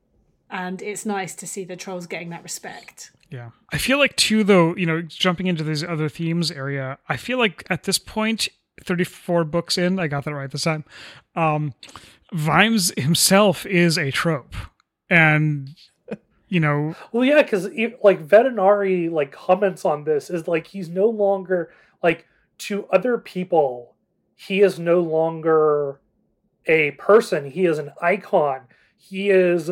and 0.50 0.82
it's 0.82 1.06
nice 1.06 1.34
to 1.36 1.46
see 1.46 1.64
the 1.64 1.76
trolls 1.76 2.06
getting 2.08 2.30
that 2.30 2.42
respect. 2.42 3.12
Yeah. 3.30 3.50
I 3.72 3.78
feel 3.78 3.98
like 3.98 4.16
too 4.16 4.44
though, 4.44 4.74
you 4.76 4.86
know, 4.86 5.02
jumping 5.02 5.46
into 5.46 5.64
these 5.64 5.84
other 5.84 6.08
themes 6.08 6.50
area, 6.50 6.98
I 7.08 7.16
feel 7.16 7.38
like 7.38 7.64
at 7.70 7.84
this 7.84 7.98
point, 7.98 8.48
34 8.84 9.44
books 9.44 9.78
in, 9.78 9.98
I 9.98 10.08
got 10.08 10.24
that 10.24 10.34
right 10.34 10.50
this 10.50 10.64
time. 10.64 10.84
Um 11.34 11.74
Vimes 12.32 12.92
himself 12.96 13.66
is 13.66 13.98
a 13.98 14.10
trope. 14.10 14.54
And 15.08 15.70
you 16.48 16.60
know, 16.60 16.94
Well, 17.12 17.24
yeah, 17.24 17.42
because 17.42 17.68
like 18.02 18.26
Vetinari 18.26 19.10
like 19.10 19.32
comments 19.32 19.84
on 19.84 20.04
this 20.04 20.30
is 20.30 20.48
like 20.48 20.66
he's 20.66 20.88
no 20.88 21.08
longer 21.08 21.72
like 22.02 22.26
to 22.58 22.86
other 22.86 23.18
people, 23.18 23.94
he 24.34 24.60
is 24.60 24.78
no 24.78 25.00
longer 25.00 26.00
a 26.66 26.92
person. 26.92 27.50
He 27.50 27.66
is 27.66 27.78
an 27.78 27.92
icon. 28.02 28.62
He 28.96 29.30
is 29.30 29.70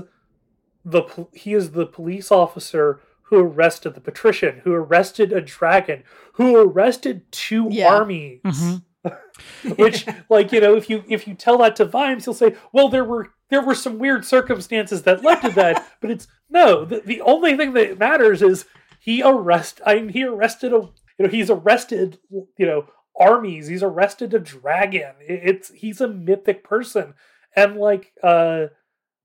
the 0.85 1.27
he 1.33 1.55
is 1.55 1.73
the 1.73 1.87
police 1.87 2.31
officer 2.31 3.01
who 3.29 3.39
arrested 3.39 3.95
the 3.95 4.01
patrician, 4.01 4.61
who 4.65 4.73
arrested 4.73 5.33
a 5.33 5.41
dragon, 5.41 6.03
who 6.35 6.57
arrested 6.57 7.31
two 7.33 7.69
Yeah. 7.71 7.95
armies. 7.95 8.41
Mhm. 8.45 8.83
Which, 9.77 10.07
like 10.29 10.53
you 10.53 10.61
know, 10.61 10.75
if 10.77 10.91
you 10.91 11.05
if 11.09 11.27
you 11.29 11.35
tell 11.35 11.59
that 11.59 11.77
to 11.77 11.85
Vimes, 11.85 12.25
he'll 12.25 12.35
say, 12.35 12.57
"Well, 12.73 12.89
there 12.89 13.05
were 13.05 13.29
there 13.51 13.63
were 13.63 13.75
some 13.75 13.99
weird 13.99 14.25
circumstances 14.25 15.03
that 15.03 15.23
led 15.23 15.41
to 15.43 15.51
that." 15.51 15.87
but 16.01 16.11
it's 16.11 16.27
no. 16.51 16.85
The, 16.85 17.01
the 17.01 17.21
only 17.23 17.57
thing 17.57 17.73
that 17.75 17.99
matters 17.99 18.43
is 18.43 18.65
he 19.01 19.23
arrest. 19.23 19.81
I 19.87 19.95
mean, 19.97 20.09
he 20.11 20.25
arrested 20.25 20.73
a. 20.73 20.89
You 21.19 21.25
know, 21.25 21.29
he's 21.29 21.51
arrested. 21.51 22.19
You 22.31 22.67
know, 22.67 22.87
armies. 23.19 23.69
He's 23.69 23.83
arrested 23.83 24.35
a 24.35 24.39
dragon. 24.41 25.13
It, 25.21 25.41
it's 25.45 25.71
he's 25.73 26.01
a 26.01 26.09
mythic 26.09 26.65
person, 26.65 27.15
and 27.55 27.77
like 27.77 28.13
uh 28.23 28.67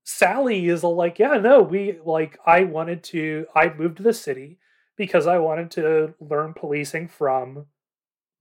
Sally 0.04 0.66
is 0.68 0.84
like, 0.84 1.18
yeah, 1.18 1.38
no, 1.38 1.62
we 1.62 1.98
like. 2.04 2.38
I 2.46 2.64
wanted 2.64 3.02
to. 3.04 3.46
I 3.54 3.72
moved 3.72 3.96
to 3.96 4.02
the 4.02 4.12
city 4.12 4.58
because 4.96 5.26
I 5.26 5.38
wanted 5.38 5.70
to 5.72 6.14
learn 6.20 6.54
policing 6.54 7.08
from 7.08 7.66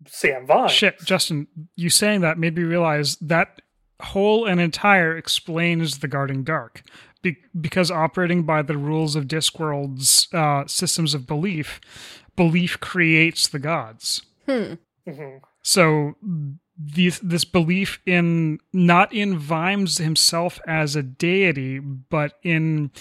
Sam 0.05 0.45
Vimes. 0.45 0.71
Shit, 0.71 0.99
Justin, 1.05 1.47
you 1.75 1.89
saying 1.89 2.21
that 2.21 2.37
made 2.37 2.55
me 2.55 2.63
realize 2.63 3.15
that 3.17 3.61
whole 4.01 4.45
and 4.45 4.59
entire 4.59 5.15
explains 5.17 5.99
the 5.99 6.07
Guarding 6.07 6.43
Dark. 6.43 6.83
Be- 7.21 7.37
because 7.59 7.89
operating 7.89 8.43
by 8.43 8.61
the 8.61 8.77
rules 8.77 9.15
of 9.15 9.25
Discworld's 9.25 10.27
uh, 10.33 10.67
systems 10.67 11.13
of 11.13 11.25
belief, 11.25 11.79
belief 12.35 12.79
creates 12.81 13.47
the 13.47 13.59
gods. 13.59 14.21
Hmm. 14.45 14.73
Mhm. 15.07 15.39
So 15.61 16.15
this 16.77 17.19
this 17.19 17.45
belief 17.45 17.99
in 18.05 18.59
not 18.71 19.13
in 19.13 19.37
Vimes 19.37 19.97
himself 19.99 20.59
as 20.67 20.95
a 20.95 21.03
deity, 21.03 21.79
but 21.79 22.39
in 22.43 22.91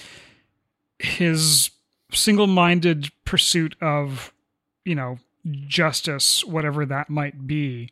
his 0.99 1.71
single-minded 2.13 3.11
pursuit 3.25 3.75
of, 3.81 4.33
you 4.85 4.95
know, 4.95 5.19
justice, 5.67 6.45
whatever 6.45 6.85
that 6.87 7.09
might 7.11 7.47
be. 7.47 7.89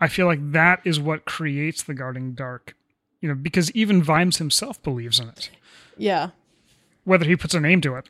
I 0.00 0.08
feel 0.08 0.26
like 0.26 0.52
that 0.52 0.80
is 0.84 1.00
what 1.00 1.24
creates 1.24 1.82
the 1.82 1.94
guarding 1.94 2.32
dark. 2.32 2.74
You 3.20 3.30
know, 3.30 3.34
because 3.34 3.70
even 3.72 4.02
Vimes 4.02 4.36
himself 4.36 4.80
believes 4.82 5.18
in 5.18 5.28
it, 5.28 5.50
Yeah. 5.96 6.30
whether 7.04 7.24
he 7.24 7.34
puts 7.34 7.54
a 7.54 7.60
name 7.60 7.80
to 7.80 7.96
it. 7.96 8.06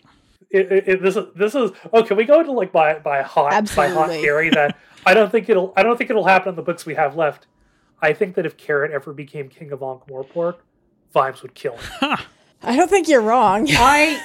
It, 0.57 0.73
it, 0.73 0.89
it- 0.89 1.03
this 1.03 1.17
is 1.17 1.25
this 1.35 1.55
is 1.55 1.71
oh. 1.93 2.03
Can 2.03 2.17
we 2.17 2.25
go 2.25 2.41
into 2.41 2.53
like 2.53 2.73
by 2.73 2.99
by 2.99 3.23
hot 3.23 3.51
by 3.77 3.89
hot 3.89 4.05
Absolutely. 4.11 4.21
theory 4.23 4.51
that 4.51 4.77
I 5.05 5.15
don't 5.15 5.31
think 5.31 5.49
it'll 5.49 5.73
I 5.77 5.83
don't 5.83 5.97
think 5.97 6.11
it'll 6.11 6.27
happen 6.27 6.51
in 6.51 6.57
the 6.57 6.63
books 6.63 6.87
we 6.87 6.95
have 6.95 7.17
left. 7.17 7.47
I 8.03 8.13
think 8.13 8.35
that 8.37 8.45
if 8.47 8.57
Carrot 8.57 8.91
ever 8.93 9.13
became 9.13 9.49
king 9.49 9.73
of 9.73 9.83
Ankh 9.83 10.07
Morpork, 10.07 10.57
Vimes 11.15 11.43
would 11.43 11.55
kill 11.55 11.77
him. 11.77 12.19
I 12.63 12.77
don't 12.77 12.91
think 12.91 13.09
you're 13.09 13.23
wrong. 13.23 13.67
I 13.71 14.21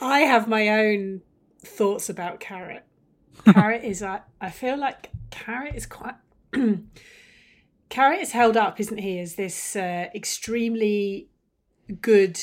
I 0.00 0.20
have 0.20 0.48
my 0.48 0.68
own 0.68 1.22
thoughts 1.60 2.08
about 2.08 2.40
Carrot. 2.40 2.84
Carrot 3.44 3.84
is 3.84 4.02
I 4.02 4.20
I 4.40 4.50
feel 4.50 4.76
like 4.78 5.10
Carrot 5.30 5.74
is 5.74 5.86
quite 5.86 6.14
Carrot 7.90 8.20
is 8.20 8.32
held 8.32 8.56
up, 8.56 8.80
isn't 8.80 8.98
he, 8.98 9.18
as 9.20 9.36
this 9.36 9.76
uh, 9.76 10.06
extremely 10.14 11.28
good 12.00 12.40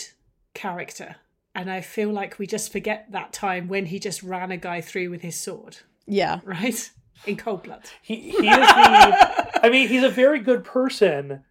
character. 0.53 1.15
And 1.53 1.69
I 1.69 1.81
feel 1.81 2.09
like 2.11 2.39
we 2.39 2.47
just 2.47 2.71
forget 2.71 3.11
that 3.11 3.33
time 3.33 3.67
when 3.67 3.87
he 3.87 3.99
just 3.99 4.23
ran 4.23 4.51
a 4.51 4.57
guy 4.57 4.79
through 4.81 5.09
with 5.09 5.21
his 5.21 5.35
sword, 5.37 5.77
Yeah. 6.07 6.39
right? 6.45 6.89
In 7.27 7.37
cold 7.37 7.63
blood. 7.63 7.83
He 8.01 8.15
he 8.15 8.29
is 8.29 8.43
the. 8.45 9.59
I 9.63 9.69
mean, 9.69 9.87
he's 9.89 10.01
a 10.03 10.09
very 10.09 10.39
good 10.39 10.63
person 10.63 11.43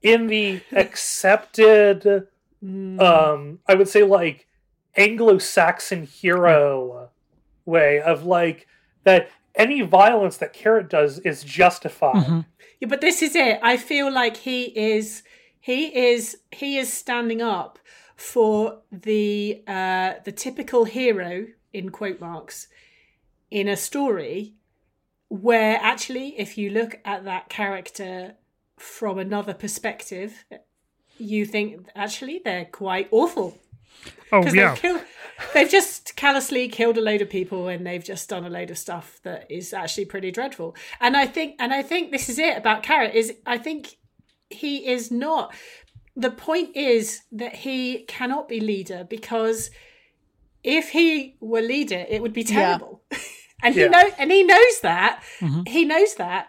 in 0.00 0.26
the 0.28 0.62
accepted. 0.72 2.28
Um, 2.62 3.58
I 3.68 3.74
would 3.74 3.88
say 3.88 4.04
like 4.04 4.46
Anglo-Saxon 4.96 6.04
hero 6.04 7.10
way 7.66 8.00
of 8.00 8.24
like 8.24 8.66
that. 9.04 9.28
Any 9.54 9.80
violence 9.80 10.36
that 10.36 10.52
Carrot 10.52 10.88
does 10.88 11.18
is 11.18 11.42
justified. 11.42 12.44
Yeah, 12.80 12.86
but 12.88 13.00
this 13.00 13.22
is 13.22 13.34
it. 13.34 13.58
I 13.60 13.76
feel 13.76 14.10
like 14.10 14.36
he 14.36 14.64
is 14.78 15.24
he 15.60 15.94
is 15.94 16.38
he 16.52 16.78
is 16.78 16.92
standing 16.92 17.42
up 17.42 17.78
for 18.18 18.80
the 18.90 19.62
uh 19.68 20.14
the 20.24 20.32
typical 20.32 20.84
hero 20.84 21.46
in 21.72 21.88
quote 21.88 22.20
marks 22.20 22.66
in 23.48 23.68
a 23.68 23.76
story 23.76 24.54
where 25.28 25.78
actually 25.80 26.34
if 26.36 26.58
you 26.58 26.68
look 26.68 26.98
at 27.04 27.24
that 27.24 27.48
character 27.48 28.34
from 28.76 29.18
another 29.20 29.54
perspective 29.54 30.44
you 31.16 31.46
think 31.46 31.88
actually 31.94 32.40
they're 32.44 32.64
quite 32.64 33.08
awful. 33.12 33.56
Oh 34.32 34.44
yeah, 34.46 34.70
they've 34.70 34.82
killed 34.82 35.00
they've 35.54 35.70
just 35.70 36.16
callously 36.16 36.68
killed 36.68 36.98
a 36.98 37.00
load 37.00 37.22
of 37.22 37.30
people 37.30 37.68
and 37.68 37.86
they've 37.86 38.04
just 38.04 38.28
done 38.28 38.44
a 38.44 38.50
load 38.50 38.70
of 38.70 38.78
stuff 38.78 39.20
that 39.22 39.48
is 39.48 39.72
actually 39.72 40.06
pretty 40.06 40.32
dreadful. 40.32 40.74
And 41.00 41.16
i 41.16 41.24
think 41.24 41.54
and 41.60 41.72
i 41.72 41.82
think 41.82 42.10
this 42.10 42.28
is 42.28 42.38
it 42.40 42.56
about 42.56 42.82
carrot 42.82 43.14
is 43.14 43.32
i 43.46 43.58
think 43.58 43.96
he 44.50 44.88
is 44.88 45.10
not 45.10 45.54
the 46.18 46.30
point 46.30 46.76
is 46.76 47.22
that 47.32 47.54
he 47.54 48.00
cannot 48.08 48.48
be 48.48 48.58
leader 48.60 49.06
because 49.08 49.70
if 50.64 50.90
he 50.90 51.36
were 51.40 51.62
leader 51.62 52.04
it 52.08 52.20
would 52.20 52.32
be 52.32 52.42
terrible 52.44 53.00
and 53.62 53.74
he 53.74 53.82
Yeah. 53.82 53.88
know 53.88 54.10
and 54.18 54.30
he 54.32 54.42
knows 54.42 54.80
that 54.82 55.22
he 55.66 55.84
knows 55.84 56.16
that 56.16 56.48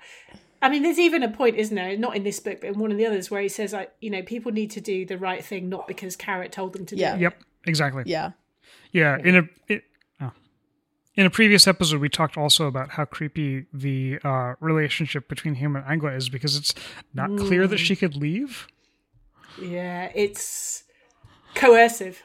I 0.62 0.68
mean, 0.68 0.84
there's 0.84 1.00
even 1.00 1.24
a 1.24 1.30
point, 1.30 1.56
isn't 1.56 1.74
there? 1.74 1.96
Not 1.98 2.18
in 2.18 2.24
this 2.24 2.42
book, 2.42 2.60
but 2.60 2.72
in 2.72 2.80
one 2.80 2.92
of 2.92 2.98
the 2.98 3.06
others, 3.06 3.32
where 3.32 3.42
he 3.42 3.48
says, 3.48 3.72
"like, 3.72 3.94
you 4.02 4.10
know, 4.10 4.22
people 4.24 4.52
need 4.52 4.72
to 4.72 4.82
do 4.82 5.06
the 5.06 5.18
right 5.18 5.42
thing, 5.42 5.70
not 5.70 5.88
because 5.88 6.18
Carrot 6.18 6.52
told 6.52 6.74
them 6.74 6.86
to 6.88 6.98
Yeah. 6.98 7.12
do 7.12 7.16
it." 7.16 7.22
yep, 7.22 7.42
exactly. 7.66 8.04
Yeah. 8.06 8.32
Yeah, 8.92 9.18
in 9.24 9.38
a 9.38 9.44
it, 9.70 9.84
oh. 10.20 10.34
in 11.16 11.26
a 11.26 11.30
previous 11.30 11.66
episode, 11.66 12.02
we 12.02 12.10
talked 12.10 12.36
also 12.36 12.68
about 12.68 12.90
how 12.90 13.06
creepy 13.06 13.68
the 13.74 14.20
uh, 14.22 14.56
relationship 14.60 15.30
between 15.30 15.56
him 15.56 15.78
and 15.78 15.86
Angua 15.86 16.18
is 16.18 16.28
because 16.28 16.58
it's 16.58 16.74
not 17.14 17.30
clear 17.38 17.66
that 17.66 17.78
she 17.78 17.96
could 17.96 18.18
leave. 18.18 18.68
Yeah, 19.62 20.12
it's 20.16 20.84
coercive. 21.56 22.24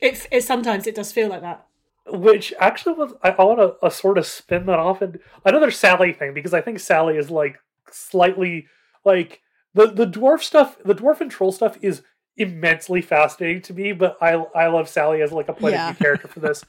It, 0.00 0.26
it 0.30 0.44
sometimes 0.44 0.86
it 0.86 0.94
does 0.94 1.12
feel 1.12 1.28
like 1.28 1.42
that. 1.42 1.66
which 2.06 2.52
actually 2.58 2.94
was 2.94 3.12
I, 3.22 3.30
I 3.30 3.44
want 3.44 3.58
to 3.58 3.86
uh, 3.86 3.90
sort 3.90 4.18
of 4.18 4.26
spin 4.26 4.66
that 4.66 4.78
off 4.78 5.02
and 5.02 5.18
another 5.44 5.70
Sally 5.70 6.12
thing 6.12 6.32
because 6.34 6.54
I 6.54 6.60
think 6.60 6.80
Sally 6.80 7.16
is 7.16 7.30
like 7.30 7.58
slightly 7.90 8.66
like 9.04 9.40
the 9.74 9.86
the 9.88 10.06
dwarf 10.06 10.40
stuff, 10.42 10.76
the 10.84 10.94
dwarf 10.94 11.20
and 11.20 11.30
troll 11.30 11.52
stuff 11.52 11.76
is 11.82 12.02
immensely 12.36 13.02
fascinating 13.02 13.60
to 13.62 13.74
me, 13.74 13.92
but 13.92 14.16
I 14.22 14.32
I 14.54 14.68
love 14.68 14.88
Sally 14.88 15.20
as 15.22 15.32
like 15.32 15.48
a 15.48 15.52
point 15.52 15.74
Yeah. 15.74 15.90
of 15.90 15.96
view 15.96 16.02
character 16.06 16.28
for 16.28 16.40
this. 16.40 16.64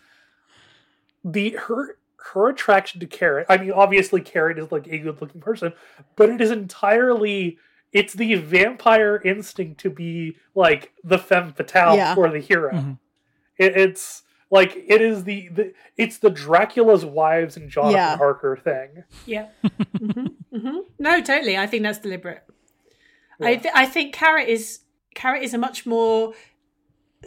The 1.23 1.51
her 1.67 1.97
her 2.33 2.49
attraction 2.49 2.99
to 2.99 3.07
Carrot, 3.07 3.47
I 3.49 3.57
mean, 3.57 3.71
obviously 3.71 4.21
Carrot 4.21 4.59
is 4.59 4.71
like 4.71 4.87
a 4.87 4.97
good 4.99 5.19
looking 5.21 5.41
person, 5.41 5.73
but 6.15 6.29
it 6.29 6.39
is 6.41 6.51
entirely 6.51 7.57
it's 7.93 8.13
the 8.13 8.35
vampire 8.35 9.21
instinct 9.23 9.79
to 9.81 9.89
be 9.89 10.37
like 10.55 10.93
the 11.03 11.17
femme 11.17 11.53
fatale 11.53 11.95
Yeah. 11.95 12.15
for 12.15 12.29
the 12.29 12.39
hero. 12.39 12.71
Mhm. 12.73 12.97
It, 13.57 13.75
it's 13.77 14.23
like 14.49 14.75
it 14.87 15.01
is 15.01 15.23
the, 15.25 15.49
the 15.49 15.73
it's 15.97 16.17
the 16.17 16.29
Dracula's 16.29 17.05
wives 17.05 17.57
and 17.57 17.69
Jonathan 17.69 17.95
Yeah. 17.95 18.17
Harker 18.17 18.57
thing. 18.57 19.03
Yeah. 19.25 19.47
hmm 19.97 20.27
hmm 20.53 20.77
No, 20.99 21.21
totally. 21.21 21.57
I 21.57 21.67
think 21.67 21.83
that's 21.83 21.99
deliberate. 21.99 22.43
I 23.41 23.55
th- 23.55 23.73
I 23.75 23.85
think 23.87 24.13
Carrot 24.13 24.47
is 24.47 24.81
Carrot 25.15 25.41
is 25.43 25.53
a 25.53 25.57
much 25.57 25.85
more 25.85 26.33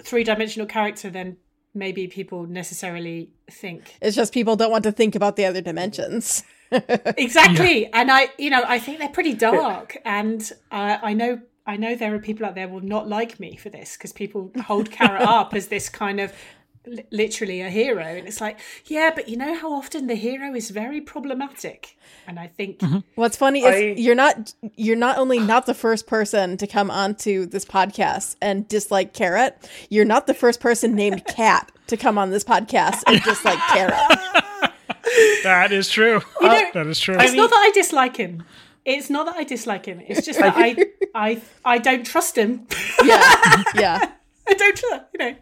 three 0.02 0.22
dimensional 0.24 0.66
character 0.66 1.10
than 1.10 1.36
maybe 1.74 2.06
people 2.06 2.46
necessarily 2.46 3.30
think. 3.50 3.96
It's 4.00 4.14
just 4.14 4.32
people 4.32 4.54
don't 4.56 4.70
want 4.70 4.84
to 4.84 4.92
think 4.92 5.14
about 5.16 5.34
the 5.36 5.44
other 5.44 5.60
dimensions. 5.60 6.44
Exactly, 7.16 7.86
and 7.92 8.10
I, 8.10 8.28
you 8.38 8.50
know, 8.50 8.62
I 8.66 8.78
think 8.78 8.98
they're 8.98 9.08
pretty 9.08 9.34
dark, 9.34 9.96
and 10.04 10.50
uh, 10.70 10.98
I 11.02 11.12
know, 11.14 11.40
I 11.66 11.76
know 11.76 11.94
there 11.94 12.14
are 12.14 12.18
people 12.18 12.44
out 12.46 12.54
there 12.54 12.68
will 12.68 12.80
not 12.80 13.08
like 13.08 13.38
me 13.40 13.56
for 13.56 13.68
this 13.70 13.96
because 13.96 14.12
people 14.12 14.50
hold 14.66 14.90
Carrot 14.90 15.22
up 15.28 15.54
as 15.54 15.68
this 15.68 15.88
kind 15.88 16.20
of 16.20 16.32
li- 16.86 17.04
literally 17.10 17.60
a 17.60 17.70
hero, 17.70 18.02
and 18.04 18.26
it's 18.26 18.40
like, 18.40 18.58
yeah, 18.86 19.10
but 19.14 19.28
you 19.28 19.36
know 19.36 19.54
how 19.54 19.72
often 19.72 20.06
the 20.08 20.14
hero 20.16 20.54
is 20.54 20.70
very 20.70 21.00
problematic, 21.00 21.96
and 22.26 22.38
I 22.40 22.48
think 22.48 22.80
What's 23.14 23.36
funny 23.36 23.60
is 23.60 23.74
I- 23.74 24.00
you're 24.00 24.14
not 24.16 24.54
you're 24.76 24.96
not 24.96 25.16
only 25.18 25.38
not 25.38 25.66
the 25.66 25.74
first 25.74 26.06
person 26.06 26.56
to 26.56 26.66
come 26.66 26.90
onto 26.90 27.46
this 27.46 27.64
podcast 27.64 28.36
and 28.42 28.66
dislike 28.68 29.12
Carrot, 29.12 29.70
you're 29.90 30.04
not 30.04 30.26
the 30.26 30.34
first 30.34 30.60
person 30.60 30.94
named 30.94 31.24
Cat 31.28 31.70
to 31.86 31.96
come 31.96 32.18
on 32.18 32.30
this 32.30 32.44
podcast 32.44 33.02
and 33.06 33.22
dislike 33.22 33.58
Carrot. 33.68 34.63
That 35.42 35.68
is 35.72 35.88
true. 35.88 36.20
know, 36.40 36.70
that 36.74 36.86
is 36.86 36.98
true. 37.00 37.14
it's 37.18 37.32
mean- 37.32 37.36
not 37.36 37.50
that 37.50 37.58
I 37.58 37.70
dislike 37.74 38.16
him. 38.16 38.44
It's 38.84 39.08
not 39.08 39.24
that 39.26 39.36
I 39.36 39.44
dislike 39.44 39.86
him. 39.86 40.00
It's 40.06 40.26
just 40.26 40.38
that 40.40 40.54
I, 40.56 40.76
I, 41.14 41.42
I 41.64 41.78
don't 41.78 42.04
trust 42.04 42.36
him. 42.36 42.66
Yeah. 43.02 43.62
Yeah. 43.74 44.10
I 44.46 44.52
don't 44.54 44.76
trust, 44.76 45.04
you 45.14 45.18
know. 45.18 45.36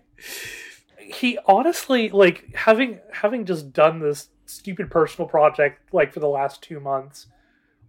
He 0.99 1.39
honestly 1.47 2.09
like 2.09 2.55
having 2.55 3.01
having 3.13 3.45
just 3.45 3.73
done 3.73 3.99
this 3.99 4.29
stupid 4.47 4.91
personal 4.91 5.29
project 5.29 5.93
like 5.93 6.13
for 6.13 6.21
the 6.21 6.29
last 6.29 6.63
two 6.63 6.79
months. 6.79 7.27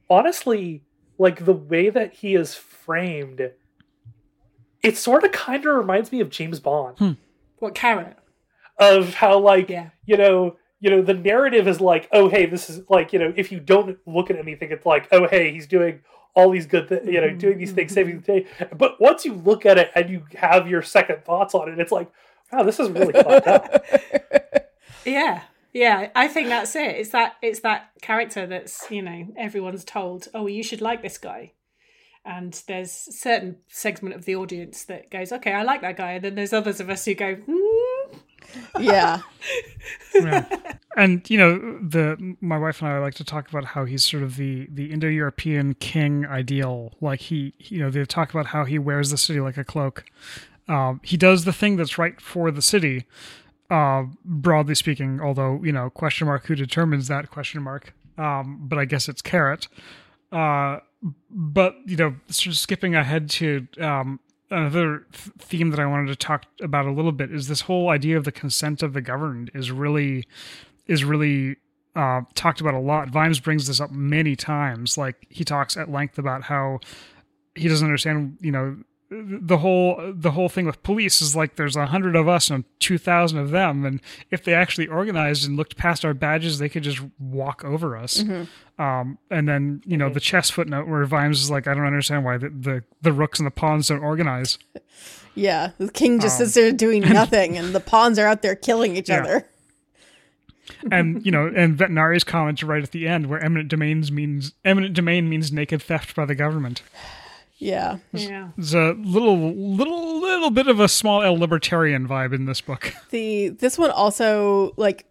Honestly, 0.09 0.81
like 1.19 1.45
the 1.45 1.53
way 1.53 1.89
that 1.91 2.13
he 2.15 2.33
is 2.33 2.55
framed, 2.55 3.51
it 4.81 4.97
sort 4.97 5.23
of 5.23 5.31
kind 5.31 5.63
of 5.65 5.75
reminds 5.75 6.11
me 6.11 6.19
of 6.19 6.29
James 6.29 6.59
Bond. 6.59 6.97
Hmm. 6.97 7.11
What 7.59 7.75
carrot? 7.75 8.17
of 8.79 9.13
how 9.13 9.37
like 9.37 9.69
Yeah. 9.69 9.89
you 10.07 10.17
know 10.17 10.55
you 10.83 10.89
know 10.89 11.01
the 11.01 11.13
narrative 11.13 11.67
is 11.67 11.79
like 11.79 12.07
oh 12.11 12.29
hey 12.29 12.45
this 12.45 12.69
is 12.69 12.81
like 12.89 13.13
you 13.13 13.19
know 13.19 13.33
if 13.35 13.51
you 13.51 13.59
don't 13.59 13.97
look 14.05 14.29
at 14.29 14.37
anything 14.37 14.69
it's 14.71 14.85
like 14.85 15.07
oh 15.11 15.27
hey 15.27 15.51
he's 15.51 15.67
doing 15.67 16.01
all 16.35 16.49
these 16.49 16.65
good 16.65 16.87
th- 16.89 17.03
you 17.05 17.21
know 17.21 17.29
doing 17.29 17.57
these 17.57 17.71
things 17.71 17.93
saving 17.93 18.19
the 18.19 18.25
day 18.25 18.47
but 18.75 18.99
once 18.99 19.23
you 19.23 19.33
look 19.33 19.65
at 19.65 19.77
it 19.77 19.91
and 19.95 20.09
you 20.09 20.23
have 20.35 20.67
your 20.67 20.81
second 20.81 21.23
thoughts 21.23 21.53
on 21.53 21.69
it 21.69 21.79
it's 21.79 21.91
like 21.91 22.11
wow 22.51 22.63
this 22.63 22.79
is 22.79 22.89
really 22.89 23.13
fucked 23.13 23.47
up 23.47 23.85
Yeah. 25.05 25.41
Yeah, 25.73 26.09
I 26.13 26.27
think 26.27 26.49
that's 26.49 26.75
it. 26.75 26.97
It's 26.97 27.09
that 27.09 27.33
it's 27.41 27.61
that 27.61 27.89
character 28.01 28.45
that's, 28.45 28.85
you 28.91 29.01
know, 29.01 29.33
everyone's 29.35 29.83
told, 29.83 30.27
"Oh, 30.31 30.45
you 30.45 30.61
should 30.61 30.81
like 30.81 31.01
this 31.01 31.17
guy." 31.17 31.53
And 32.23 32.53
there's 32.67 32.91
certain 32.91 33.57
segment 33.69 34.13
of 34.13 34.25
the 34.25 34.35
audience 34.35 34.85
that 34.85 35.09
goes, 35.09 35.31
"Okay, 35.31 35.51
I 35.51 35.63
like 35.63 35.81
that 35.81 35.97
guy." 35.97 36.11
And 36.11 36.23
then 36.23 36.35
there's 36.35 36.53
others 36.53 36.79
of 36.79 36.91
us 36.91 37.05
who 37.05 37.15
go, 37.15 37.35
hmm. 37.35 37.62
Yeah. 38.79 39.21
Yeah. 40.15 40.45
and 40.95 41.27
you 41.29 41.37
know 41.37 41.57
the 41.79 42.35
my 42.39 42.57
wife 42.57 42.81
and 42.81 42.89
I 42.89 42.99
like 42.99 43.15
to 43.15 43.23
talk 43.23 43.49
about 43.49 43.65
how 43.65 43.83
he's 43.83 44.05
sort 44.05 44.23
of 44.23 44.37
the 44.37 44.67
the 44.71 44.91
Indo-European 44.91 45.73
king 45.75 46.25
ideal. 46.25 46.93
Like 47.01 47.19
he, 47.19 47.53
you 47.57 47.79
know, 47.79 47.89
they 47.89 48.05
talk 48.05 48.29
about 48.29 48.47
how 48.47 48.63
he 48.63 48.77
wears 48.79 49.09
the 49.09 49.17
city 49.17 49.39
like 49.39 49.57
a 49.57 49.63
cloak. 49.63 50.05
Um, 50.67 51.01
he 51.03 51.17
does 51.17 51.45
the 51.45 51.51
thing 51.51 51.75
that's 51.75 51.97
right 51.97 52.21
for 52.21 52.51
the 52.51 52.61
city, 52.61 53.05
uh, 53.69 54.03
broadly 54.23 54.75
speaking. 54.75 55.19
Although 55.19 55.61
you 55.63 55.71
know, 55.71 55.89
question 55.89 56.27
mark 56.27 56.45
who 56.45 56.55
determines 56.55 57.07
that 57.07 57.29
question 57.31 57.61
mark. 57.61 57.93
Um, 58.17 58.59
but 58.61 58.77
I 58.77 58.85
guess 58.85 59.09
it's 59.09 59.21
carrot. 59.21 59.67
Uh, 60.31 60.79
but 61.29 61.75
you 61.85 61.97
know, 61.97 62.15
sort 62.29 62.53
of 62.53 62.59
skipping 62.59 62.95
ahead 62.95 63.29
to 63.31 63.67
um, 63.79 64.19
another 64.49 65.05
th- 65.11 65.35
theme 65.39 65.69
that 65.71 65.79
I 65.79 65.85
wanted 65.85 66.07
to 66.07 66.15
talk 66.15 66.45
about 66.61 66.85
a 66.85 66.91
little 66.91 67.11
bit 67.11 67.31
is 67.31 67.47
this 67.47 67.61
whole 67.61 67.89
idea 67.89 68.17
of 68.17 68.23
the 68.23 68.31
consent 68.31 68.83
of 68.83 68.93
the 68.93 69.01
governed 69.01 69.51
is 69.53 69.71
really 69.71 70.25
is 70.87 71.03
really 71.03 71.57
uh, 71.95 72.21
talked 72.33 72.61
about 72.61 72.73
a 72.73 72.79
lot. 72.79 73.09
Vimes 73.09 73.39
brings 73.39 73.67
this 73.67 73.79
up 73.79 73.91
many 73.91 74.35
times. 74.35 74.97
Like 74.97 75.15
he 75.29 75.43
talks 75.43 75.77
at 75.77 75.89
length 75.89 76.17
about 76.17 76.43
how 76.43 76.79
he 77.55 77.67
doesn't 77.67 77.85
understand. 77.85 78.37
You 78.41 78.51
know, 78.51 78.77
the 79.13 79.57
whole 79.59 80.13
the 80.15 80.31
whole 80.31 80.49
thing 80.49 80.65
with 80.65 80.81
police 80.83 81.21
is 81.21 81.35
like 81.35 81.55
there's 81.55 81.75
a 81.75 81.85
hundred 81.87 82.15
of 82.15 82.27
us 82.27 82.49
and 82.49 82.63
two 82.79 82.97
thousand 82.97 83.39
of 83.39 83.51
them, 83.51 83.85
and 83.85 84.01
if 84.31 84.43
they 84.43 84.53
actually 84.53 84.87
organized 84.87 85.47
and 85.47 85.55
looked 85.57 85.77
past 85.77 86.03
our 86.03 86.13
badges, 86.13 86.57
they 86.59 86.69
could 86.69 86.83
just 86.83 86.99
walk 87.19 87.63
over 87.63 87.95
us. 87.95 88.23
Um, 88.79 89.17
and 89.29 89.47
then 89.47 89.81
you 89.85 89.97
know 89.97 90.09
the 90.09 90.19
chess 90.19 90.49
footnote 90.49 90.87
where 90.87 91.05
Vimes 91.05 91.41
is 91.41 91.51
like, 91.51 91.67
I 91.67 91.73
don't 91.73 91.85
understand 91.85 92.25
why 92.25 92.37
the 92.37 92.49
the, 92.49 92.83
the 93.01 93.13
rooks 93.13 93.39
and 93.39 93.45
the 93.47 93.51
pawns 93.51 93.87
don't 93.87 94.03
organize. 94.03 94.57
Yeah. 95.35 95.71
The 95.79 95.89
king 95.91 96.19
just 96.19 96.37
sits 96.37 96.53
there 96.53 96.71
doing 96.71 97.01
nothing, 97.09 97.57
and 97.57 97.73
the 97.73 97.79
pawns 97.79 98.19
are 98.19 98.27
out 98.27 98.43
there 98.43 98.55
killing 98.55 98.95
each 98.95 99.09
Yeah. 99.09 99.21
other. 99.23 99.47
and 100.91 101.25
you 101.25 101.31
know, 101.31 101.51
and 101.55 101.75
Vetinari's 101.75 102.23
comment 102.23 102.61
right 102.61 102.83
at 102.83 102.91
the 102.91 103.07
end, 103.07 103.25
where 103.25 103.43
eminent 103.43 103.67
domains 103.67 104.11
means 104.11 104.53
eminent 104.63 104.93
domain 104.93 105.27
means 105.27 105.51
naked 105.51 105.81
theft 105.81 106.15
by 106.15 106.25
the 106.25 106.35
government. 106.35 106.83
Yeah. 107.63 107.97
yeah. 108.11 108.49
There's 108.57 108.73
a 108.73 108.93
little, 108.93 109.37
little, 109.53 110.19
little 110.19 110.51
bit 110.51 110.67
of 110.67 110.79
a 110.79 110.89
small 110.89 111.23
L 111.23 111.37
libertarian 111.37 112.07
vibe 112.07 112.33
in 112.33 112.45
this 112.45 112.61
book. 112.61 112.93
The 113.09 113.49
this 113.49 113.77
one 113.77 113.91
also 113.91 114.73
like 114.75 115.05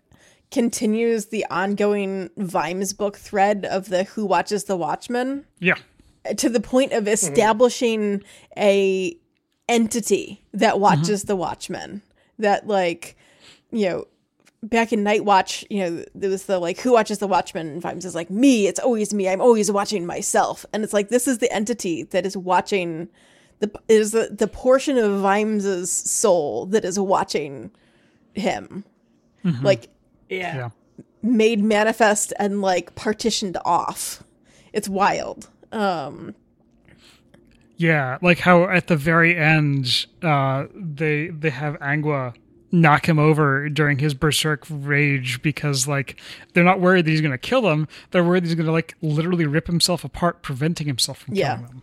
continues 0.51 1.27
the 1.27 1.47
ongoing 1.51 2.31
Vimes 2.37 2.93
book 2.93 3.17
thread 3.17 3.65
of 3.65 3.89
the 3.89 4.05
Who 4.05 4.27
Watches 4.27 4.65
the 4.65 4.77
Watchmen 4.77 5.45
Yeah, 5.61 5.77
to 6.37 6.49
the 6.49 6.61
point 6.61 6.93
of 6.93 7.07
establishing 7.07 8.23
a 8.57 9.17
entity 9.69 10.45
that 10.53 10.81
watches 10.81 11.23
mm-hmm. 11.23 11.29
the 11.29 11.37
Watchmen. 11.37 12.03
That 12.39 12.67
like, 12.67 13.17
you 13.71 13.89
know, 13.89 14.05
back 14.63 14.93
in 14.93 15.03
Night 15.03 15.25
Watch, 15.25 15.65
you 15.71 15.81
know, 15.81 16.05
there 16.15 16.31
was 16.31 16.45
the 16.47 16.59
like, 16.59 16.79
who 16.81 16.93
watches 16.93 17.19
the 17.19 17.27
Watchmen? 17.27 17.67
And 17.69 17.83
Vimes 17.83 18.05
is 18.05 18.15
like, 18.15 18.31
me. 18.31 18.67
It's 18.67 18.79
always 18.81 19.13
me. 19.13 19.29
I'm 19.29 19.41
always 19.41 19.71
watching 19.71 20.07
myself. 20.07 20.65
And 20.73 20.85
it's 20.85 20.93
like 20.93 21.09
this 21.09 21.27
is 21.27 21.39
the 21.39 21.53
entity 21.53 22.05
that 22.05 22.25
is 22.25 22.37
watching. 22.37 23.09
The 23.59 23.71
is 23.89 24.13
the 24.13 24.29
the 24.31 24.49
portion 24.49 24.99
of 24.99 25.21
Vimes's 25.21 25.91
soul 25.91 26.67
that 26.67 26.85
is 26.85 26.99
watching 26.99 27.71
him, 28.35 28.85
like 29.63 29.89
Yeah. 30.29 30.57
yeah. 30.57 30.69
made 31.23 31.63
manifest 31.63 32.33
and 32.39 32.61
like 32.61 32.95
partitioned 32.95 33.57
off. 33.65 34.25
It's 34.73 34.89
wild. 34.89 35.49
Um, 35.71 36.35
Yeah, 37.77 38.19
like 38.23 38.39
how 38.39 38.69
at 38.69 38.87
the 38.89 38.97
very 38.97 39.37
end, 39.37 40.07
uh, 40.23 40.67
they 40.75 41.29
they 41.29 41.51
have 41.51 41.79
Angua 41.81 42.35
knock 42.73 43.07
him 43.09 43.19
over 43.19 43.69
during 43.69 43.99
his 43.99 44.15
berserk 44.15 44.65
rage 44.69 45.43
because 45.43 45.87
like 45.87 46.19
they're 46.55 46.65
not 46.65 46.81
worried 46.81 47.05
that 47.05 47.11
he's 47.11 47.21
gonna 47.21 47.37
kill 47.39 47.63
them. 47.63 47.87
They're 48.11 48.25
worried 48.25 48.45
he's 48.45 48.55
gonna 48.55 48.73
like 48.73 48.95
literally 49.03 49.47
rip 49.47 49.67
himself 49.67 50.05
apart, 50.05 50.43
preventing 50.43 50.87
himself 50.87 51.19
from 51.19 51.35
Yeah. 51.35 51.57
killing 51.57 51.69
them. 51.69 51.83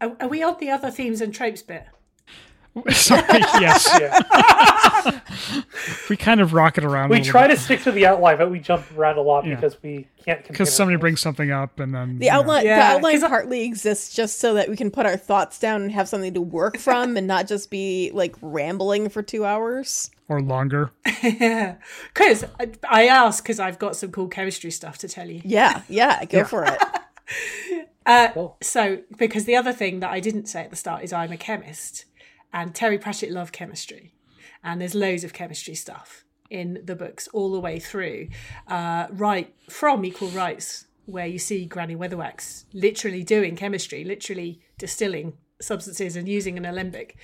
Are, 0.00 0.16
are 0.20 0.28
we 0.28 0.42
on 0.42 0.56
the 0.58 0.70
other 0.70 0.90
themes 0.90 1.20
and 1.20 1.32
tropes 1.34 1.62
bit? 1.62 1.84
Sorry, 2.90 3.22
yes, 3.60 3.88
yeah 4.00 5.20
we 6.08 6.16
kind 6.16 6.40
of 6.40 6.52
rock 6.54 6.76
it 6.78 6.84
around. 6.84 7.10
we 7.10 7.20
a 7.20 7.22
try 7.22 7.46
bit. 7.46 7.56
to 7.56 7.60
stick 7.62 7.82
to 7.82 7.92
the 7.92 8.04
outline 8.06 8.36
but 8.38 8.50
we 8.50 8.58
jump 8.58 8.84
around 8.96 9.16
a 9.16 9.20
lot 9.20 9.44
Yeah. 9.46 9.54
because 9.54 9.80
we 9.82 10.08
can't 10.24 10.44
because 10.46 10.74
somebody 10.74 10.94
ourselves. 10.94 11.00
brings 11.00 11.20
something 11.20 11.50
up 11.52 11.78
and 11.78 11.94
then 11.94 12.18
the 12.18 12.30
outline, 12.30 12.64
Yeah, 12.64 12.76
the 12.78 12.96
outline 12.96 13.14
'cause 13.14 13.22
I- 13.22 13.28
partly 13.28 13.62
exists 13.64 14.14
just 14.14 14.40
so 14.40 14.54
that 14.54 14.68
we 14.68 14.76
can 14.76 14.90
put 14.90 15.06
our 15.06 15.16
thoughts 15.16 15.58
down 15.60 15.82
and 15.82 15.92
have 15.92 16.08
something 16.08 16.34
to 16.34 16.40
work 16.40 16.78
from, 16.78 17.16
and 17.16 17.26
not 17.28 17.46
just 17.46 17.70
be 17.70 18.10
like 18.12 18.34
rambling 18.42 19.08
for 19.08 19.22
two 19.22 19.44
hours. 19.44 20.10
Or 20.28 20.40
longer. 20.40 20.90
Yeah. 21.22 21.76
Because 22.12 22.44
I, 22.60 22.70
I 22.88 23.06
asked 23.06 23.42
because 23.42 23.58
I've 23.58 23.78
got 23.78 23.96
some 23.96 24.10
cool 24.10 24.28
chemistry 24.28 24.70
stuff 24.70 24.98
to 24.98 25.08
tell 25.08 25.30
you. 25.30 25.40
Yeah, 25.44 25.82
yeah, 25.88 26.24
go 26.26 26.44
for 26.44 26.64
it. 26.64 26.78
Uh, 28.06 28.28
Cool. 28.34 28.56
So, 28.60 28.98
because 29.16 29.46
the 29.46 29.56
other 29.56 29.72
thing 29.72 30.00
that 30.00 30.10
I 30.10 30.20
didn't 30.20 30.44
say 30.46 30.62
at 30.62 30.68
the 30.68 30.76
start 30.76 31.02
is 31.02 31.10
I'm 31.10 31.32
a 31.32 31.38
chemist, 31.38 32.04
and 32.52 32.74
Terry 32.74 32.98
Pratchett 32.98 33.30
loved 33.30 33.54
chemistry, 33.54 34.12
and 34.62 34.78
there's 34.78 34.94
loads 34.94 35.24
of 35.24 35.32
chemistry 35.32 35.74
stuff 35.74 36.24
in 36.50 36.82
the 36.84 36.94
books 36.94 37.28
all 37.28 37.50
the 37.50 37.60
way 37.60 37.78
through, 37.78 38.28
uh, 38.68 39.06
right 39.10 39.54
from 39.70 40.04
Equal 40.04 40.28
Rites, 40.28 40.84
where 41.06 41.26
you 41.26 41.38
see 41.38 41.64
Granny 41.64 41.96
Weatherwax 41.96 42.64
literally 42.74 43.24
doing 43.24 43.56
chemistry, 43.56 44.04
literally 44.04 44.60
distilling 44.76 45.38
substances 45.60 46.14
and 46.14 46.28
using 46.28 46.58
an 46.58 46.66
alembic. 46.66 47.16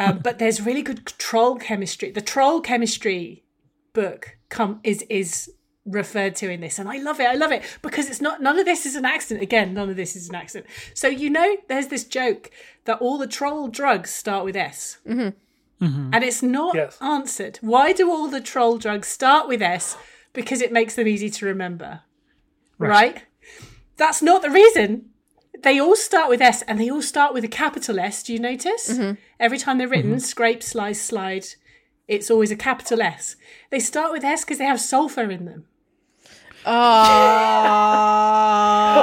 Um, 0.00 0.18
but 0.18 0.38
there's 0.38 0.64
really 0.64 0.82
good 0.82 1.06
troll 1.18 1.56
chemistry. 1.56 2.10
The 2.10 2.22
troll 2.22 2.60
chemistry 2.62 3.44
book 3.92 4.36
come 4.48 4.80
is 4.82 5.02
is 5.10 5.52
referred 5.86 6.36
to 6.36 6.48
in 6.50 6.60
this 6.60 6.78
and 6.78 6.88
i 6.88 6.98
love 6.98 7.18
it. 7.20 7.26
I 7.26 7.34
love 7.34 7.50
it 7.52 7.62
because 7.82 8.08
it's 8.08 8.20
not 8.20 8.40
none 8.40 8.58
of 8.58 8.64
this 8.64 8.86
is 8.86 8.94
an 8.96 9.04
accident. 9.04 9.42
Again 9.42 9.74
none 9.74 9.90
of 9.90 9.96
this 9.96 10.16
is 10.16 10.28
an 10.28 10.34
accident. 10.34 10.70
So 10.94 11.08
you 11.08 11.28
know 11.30 11.56
there's 11.68 11.88
this 11.88 12.04
joke 12.04 12.50
that 12.86 12.98
all 13.00 13.18
the 13.18 13.26
troll 13.26 13.68
drugs 13.68 14.10
start 14.10 14.44
with 14.44 14.56
s. 14.56 14.98
And 15.82 16.24
it's 16.24 16.42
not 16.42 16.74
Yes. 16.74 16.98
answered. 17.00 17.58
Why 17.62 17.92
do 17.92 18.10
all 18.10 18.28
the 18.28 18.40
troll 18.40 18.76
drugs 18.78 19.08
start 19.08 19.48
with 19.48 19.62
s? 19.62 19.96
Because 20.32 20.60
it 20.60 20.72
makes 20.72 20.94
them 20.94 21.08
easy 21.08 21.30
to 21.30 21.46
remember. 21.46 22.02
Right, 22.78 23.24
that's 23.96 24.22
not 24.22 24.40
the 24.42 24.50
reason 24.50 25.10
they 25.62 25.80
all 25.80 25.96
start 25.96 26.28
with 26.28 26.40
s 26.40 26.62
and 26.62 26.80
they 26.80 26.90
all 26.90 27.02
start 27.02 27.34
with 27.34 27.44
a 27.44 27.48
capital 27.48 27.98
s 27.98 28.22
do 28.22 28.32
you 28.32 28.38
notice 28.38 28.90
mm-hmm. 28.90 29.14
every 29.38 29.58
time 29.58 29.78
they're 29.78 29.88
written 29.88 30.12
mm-hmm. 30.12 30.18
scrape 30.18 30.62
slice 30.62 31.00
slide 31.00 31.46
it's 32.10 32.28
always 32.28 32.50
a 32.50 32.56
capital 32.56 33.00
S. 33.00 33.36
They 33.70 33.78
start 33.78 34.10
with 34.10 34.24
S 34.24 34.44
because 34.44 34.58
they 34.58 34.64
have 34.64 34.80
sulfur 34.80 35.30
in 35.30 35.44
them. 35.44 35.66
Oh, 36.66 36.72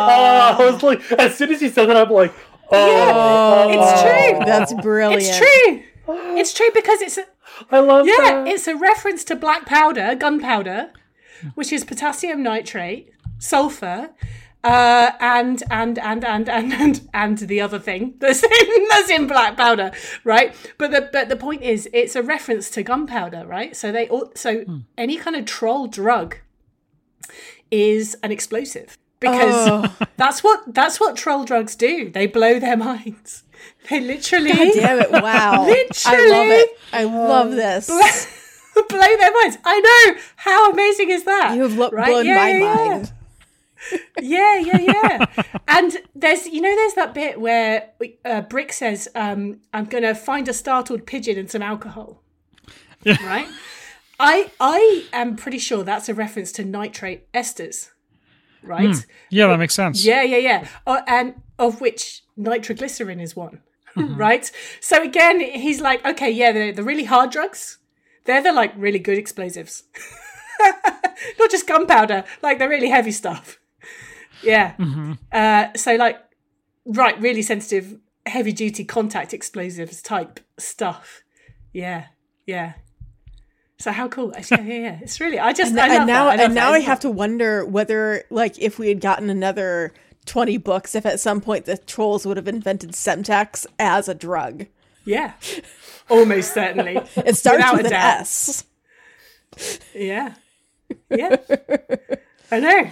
Oh, 0.04 0.58
I 0.60 0.70
was 0.70 0.84
like, 0.84 1.10
as 1.14 1.38
soon 1.38 1.52
as 1.52 1.62
you 1.62 1.70
said 1.70 1.86
that, 1.88 1.96
I'm 1.96 2.10
like, 2.10 2.34
oh, 2.70 3.68
Yeah, 3.68 3.68
it's 3.70 4.02
oh. 4.02 4.34
true. 4.36 4.46
that's 4.46 4.74
brilliant. 4.74 5.24
It's 5.24 5.38
true. 5.38 5.84
It's 6.38 6.54
true 6.54 6.70
because 6.74 7.02
it's 7.02 7.18
a, 7.18 7.24
I 7.72 7.80
love 7.80 8.06
yeah, 8.08 8.16
that. 8.18 8.48
it's 8.48 8.68
a 8.68 8.76
reference 8.76 9.24
to 9.26 9.38
black 9.38 9.66
powder, 9.66 10.14
gunpowder, 10.14 10.92
which 11.56 11.72
is 11.72 11.86
potassium 11.86 12.44
nitrate, 12.44 13.10
sulfur, 13.40 14.10
uh, 14.64 15.12
and 15.20 15.64
and 15.70 15.98
and 16.00 16.26
and 16.26 16.50
and 16.50 16.74
and 16.74 17.10
and 17.14 17.38
the 17.38 17.62
other 17.62 17.80
thing 17.80 18.16
that's 18.20 18.44
in 18.44 18.88
that's 18.90 19.10
in 19.10 19.28
black 19.28 19.56
powder, 19.58 19.92
right? 20.24 20.54
But 20.78 20.92
the 20.92 21.10
but 21.12 21.30
the 21.30 21.36
point 21.38 21.62
is, 21.64 21.90
it's 21.94 22.16
a 22.16 22.24
reference 22.24 22.70
to 22.72 22.84
gunpowder, 22.84 23.46
right? 23.48 23.76
So 23.76 23.92
they 23.92 24.08
all 24.10 24.32
so 24.36 24.66
any 24.98 25.18
kind 25.18 25.36
of 25.36 25.46
troll 25.46 25.88
drug 25.88 26.38
is 27.72 28.16
an 28.24 28.32
explosive 28.32 28.98
because 29.20 29.68
that's 30.18 30.44
what 30.44 30.74
that's 30.74 31.00
what 31.00 31.16
troll 31.16 31.44
drugs 31.46 31.76
do. 31.76 32.10
They 32.10 32.28
blow 32.28 32.60
their 32.60 32.78
minds. 32.78 33.44
They 33.90 34.00
literally 34.00 34.52
God 34.52 34.70
damn 34.74 35.00
it! 35.00 35.12
Wow, 35.22 35.62
literally, 35.66 35.90
I 36.06 36.30
love 36.30 36.48
it. 36.50 36.80
I 36.94 37.04
love 37.06 37.52
this. 37.52 37.88
blow 38.90 39.18
their 39.18 39.34
minds. 39.34 39.58
I 39.66 39.80
know. 40.16 40.22
How 40.36 40.72
amazing 40.72 41.10
is 41.10 41.24
that? 41.24 41.56
You 41.56 41.64
have 41.64 41.78
lo- 41.78 41.90
Right? 41.92 42.08
blown 42.08 42.26
Yeah, 42.26 42.36
my 42.36 42.50
yeah, 42.52 42.58
yeah. 42.60 42.66
mind. 42.66 43.06
Yeah, 43.06 43.17
yeah, 44.22 44.58
yeah. 44.58 44.78
Yeah. 44.80 45.26
and 45.68 45.98
there's, 46.16 46.48
you 46.48 46.62
know, 46.62 46.76
there's 46.76 46.94
that 46.94 47.14
bit 47.14 47.40
where 47.40 47.92
uh, 48.26 48.42
Brick 48.42 48.74
says, 48.74 49.08
um, 49.16 49.62
"I'm 49.74 49.86
going 49.86 50.04
to 50.04 50.16
find 50.16 50.48
a 50.48 50.54
startled 50.54 51.06
pigeon 51.06 51.38
and 51.38 51.50
some 51.50 51.62
alcohol." 51.62 52.22
Right. 53.06 53.48
I 54.20 54.52
I 54.60 55.06
am 55.14 55.36
pretty 55.36 55.60
sure 55.60 55.84
that's 55.84 56.10
a 56.10 56.14
reference 56.14 56.52
to 56.54 56.66
nitrate 56.66 57.32
esters, 57.34 57.90
right? 58.64 58.96
Yeah, 59.30 59.48
that 59.48 59.60
makes 59.60 59.76
sense. 59.76 60.04
Yeah, 60.04 60.24
yeah, 60.24 60.38
yeah. 60.38 60.68
Uh, 60.86 61.02
and 61.08 61.36
of 61.60 61.82
which 61.82 62.24
nitroglycerin 62.36 63.20
is 63.20 63.36
one, 63.36 63.62
right? 63.96 64.52
So 64.82 65.04
again, 65.04 65.40
he's 65.40 65.82
like, 65.82 66.04
okay, 66.06 66.32
yeah, 66.32 66.52
the 66.52 66.72
the 66.72 66.84
really 66.84 67.04
hard 67.06 67.30
drugs, 67.32 67.78
they're 68.26 68.42
the 68.42 68.52
like 68.52 68.74
really 68.76 69.00
good 69.00 69.18
explosives, 69.18 69.84
not 71.40 71.52
just 71.52 71.68
gunpowder, 71.68 72.24
like 72.42 72.58
the 72.58 72.68
really 72.68 72.90
heavy 72.90 73.12
stuff. 73.12 73.60
Yeah. 74.44 74.74
Uh, 75.32 75.68
so 75.76 75.96
like, 75.96 76.18
right, 76.86 77.20
really 77.20 77.42
sensitive, 77.42 78.00
heavy 78.26 78.52
duty 78.52 78.84
contact 78.86 79.34
explosives 79.34 80.02
type 80.02 80.40
stuff. 80.58 81.24
Yeah, 81.74 82.08
yeah. 82.46 82.74
So 83.80 83.92
how 83.92 84.08
cool? 84.08 84.34
Yeah, 84.50 84.62
yeah, 84.62 84.74
yeah. 84.74 85.00
It's 85.02 85.20
really. 85.20 85.40
I 85.40 85.54
just. 85.54 85.72
and, 85.72 85.80
I 85.80 85.88
love 85.88 85.98
and 85.98 86.08
now 86.08 86.26
that. 86.26 86.32
I 86.32 86.36
love 86.36 86.46
and 86.46 86.56
now 86.56 86.72
that. 86.72 86.78
I 86.78 86.80
have 86.80 87.00
to 87.02 87.12
wonder 87.12 87.66
whether 87.66 88.24
like 88.30 88.58
if 88.60 88.80
we 88.80 88.88
had 88.90 89.00
gotten 89.00 89.30
another 89.30 89.94
20 90.26 90.58
books 90.58 90.96
if 90.96 91.06
at 91.06 91.20
some 91.20 91.42
point 91.42 91.66
the 91.66 91.78
trolls 91.78 92.26
would 92.26 92.38
have 92.38 92.48
invented 92.48 92.92
Semtex 92.92 93.66
as 93.80 94.10
a 94.10 94.16
drug. 94.16 94.66
Yeah, 95.06 95.34
almost 96.10 96.54
certainly. 96.54 96.96
It 97.18 97.36
starts 97.36 97.58
Without 97.58 97.78
with 97.78 97.86
an. 97.88 97.94
S. 97.94 98.66
Yeah, 99.94 100.34
yeah. 101.10 101.38
I 102.52 102.60
know. 102.60 102.90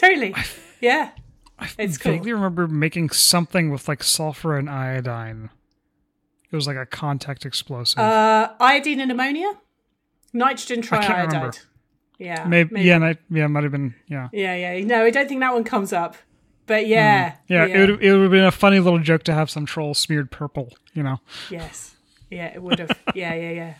Totally. 0.00 0.34
Yeah. 0.80 1.10
I 1.58 1.68
It's 1.78 1.98
cool. 1.98 2.12
vaguely 2.12 2.32
remember 2.32 2.66
making 2.66 3.10
something 3.10 3.70
with 3.70 3.86
like 3.86 4.02
sulfur 4.02 4.56
and 4.56 4.68
iodine. 4.70 5.50
It 6.50 6.56
was 6.56 6.66
like 6.66 6.76
a 6.78 6.86
contact 6.86 7.44
explosive. 7.44 7.98
Uh, 7.98 8.52
iodine 8.58 9.00
and 9.00 9.12
ammonia, 9.12 9.52
nitrogen 10.32 10.82
triiodide. 10.82 11.60
Yeah. 12.18 12.44
maybe, 12.46 12.80
yeah, 12.82 12.98
I, 12.98 13.16
yeah, 13.30 13.44
it 13.44 13.48
might 13.48 13.62
have 13.62 13.72
been 13.72 13.94
yeah. 14.08 14.28
Yeah, 14.32 14.54
yeah. 14.54 14.84
No, 14.84 15.04
I 15.04 15.10
don't 15.10 15.28
think 15.28 15.40
that 15.40 15.52
one 15.52 15.64
comes 15.64 15.92
up. 15.92 16.16
But 16.66 16.86
yeah. 16.86 17.34
Yeah, 17.48 17.66
it 17.66 17.78
would 17.90 18.02
it 18.02 18.12
would 18.12 18.22
have 18.22 18.30
been 18.30 18.44
a 18.44 18.50
funny 18.50 18.78
little 18.80 18.98
joke 18.98 19.22
to 19.24 19.32
have 19.34 19.50
some 19.50 19.66
troll 19.66 19.92
smeared 19.94 20.30
purple. 20.30 20.72
You 20.94 21.02
know, 21.02 21.18
Yes. 21.50 21.94
Yeah, 22.30 22.46
it 22.46 22.62
would 22.62 22.78
have. 22.78 22.90
yeah, 23.14 23.34
yeah, 23.34 23.50
yeah. 23.50 23.74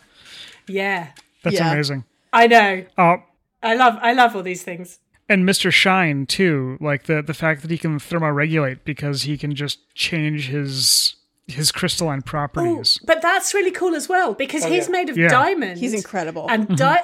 Yeah. 0.67 1.07
that's 1.43 1.55
Yeah. 1.55 1.71
amazing. 1.71 2.03
I 2.33 2.47
know. 2.47 2.85
Oh, 2.97 3.17
I 3.63 3.75
love. 3.75 3.97
I 4.01 4.13
love 4.13 4.35
all 4.35 4.43
these 4.43 4.63
things. 4.63 4.99
And 5.31 5.47
Mr. 5.47 5.71
Shine 5.71 6.25
too, 6.25 6.77
like 6.79 7.03
the 7.03 7.21
the 7.21 7.33
fact 7.33 7.61
that 7.61 7.71
he 7.71 7.77
can 7.77 7.97
thermoregulate 7.99 8.79
because 8.83 9.23
he 9.23 9.37
can 9.37 9.55
just 9.55 9.79
change 9.95 10.47
his 10.49 11.15
his 11.47 11.71
crystalline 11.71 12.19
Oh, 12.25 12.29
properties. 12.29 12.99
but 13.05 13.21
that's 13.21 13.53
really 13.53 13.71
cool 13.71 13.93
as 13.95 14.07
well 14.07 14.33
because 14.33 14.63
he's 14.65 14.85
yeah. 14.87 14.91
made 14.91 15.09
of 15.09 15.17
Yeah. 15.17 15.27
diamond. 15.29 15.79
He's 15.79 15.93
incredible. 15.93 16.45
And 16.49 16.77
di- 16.77 17.03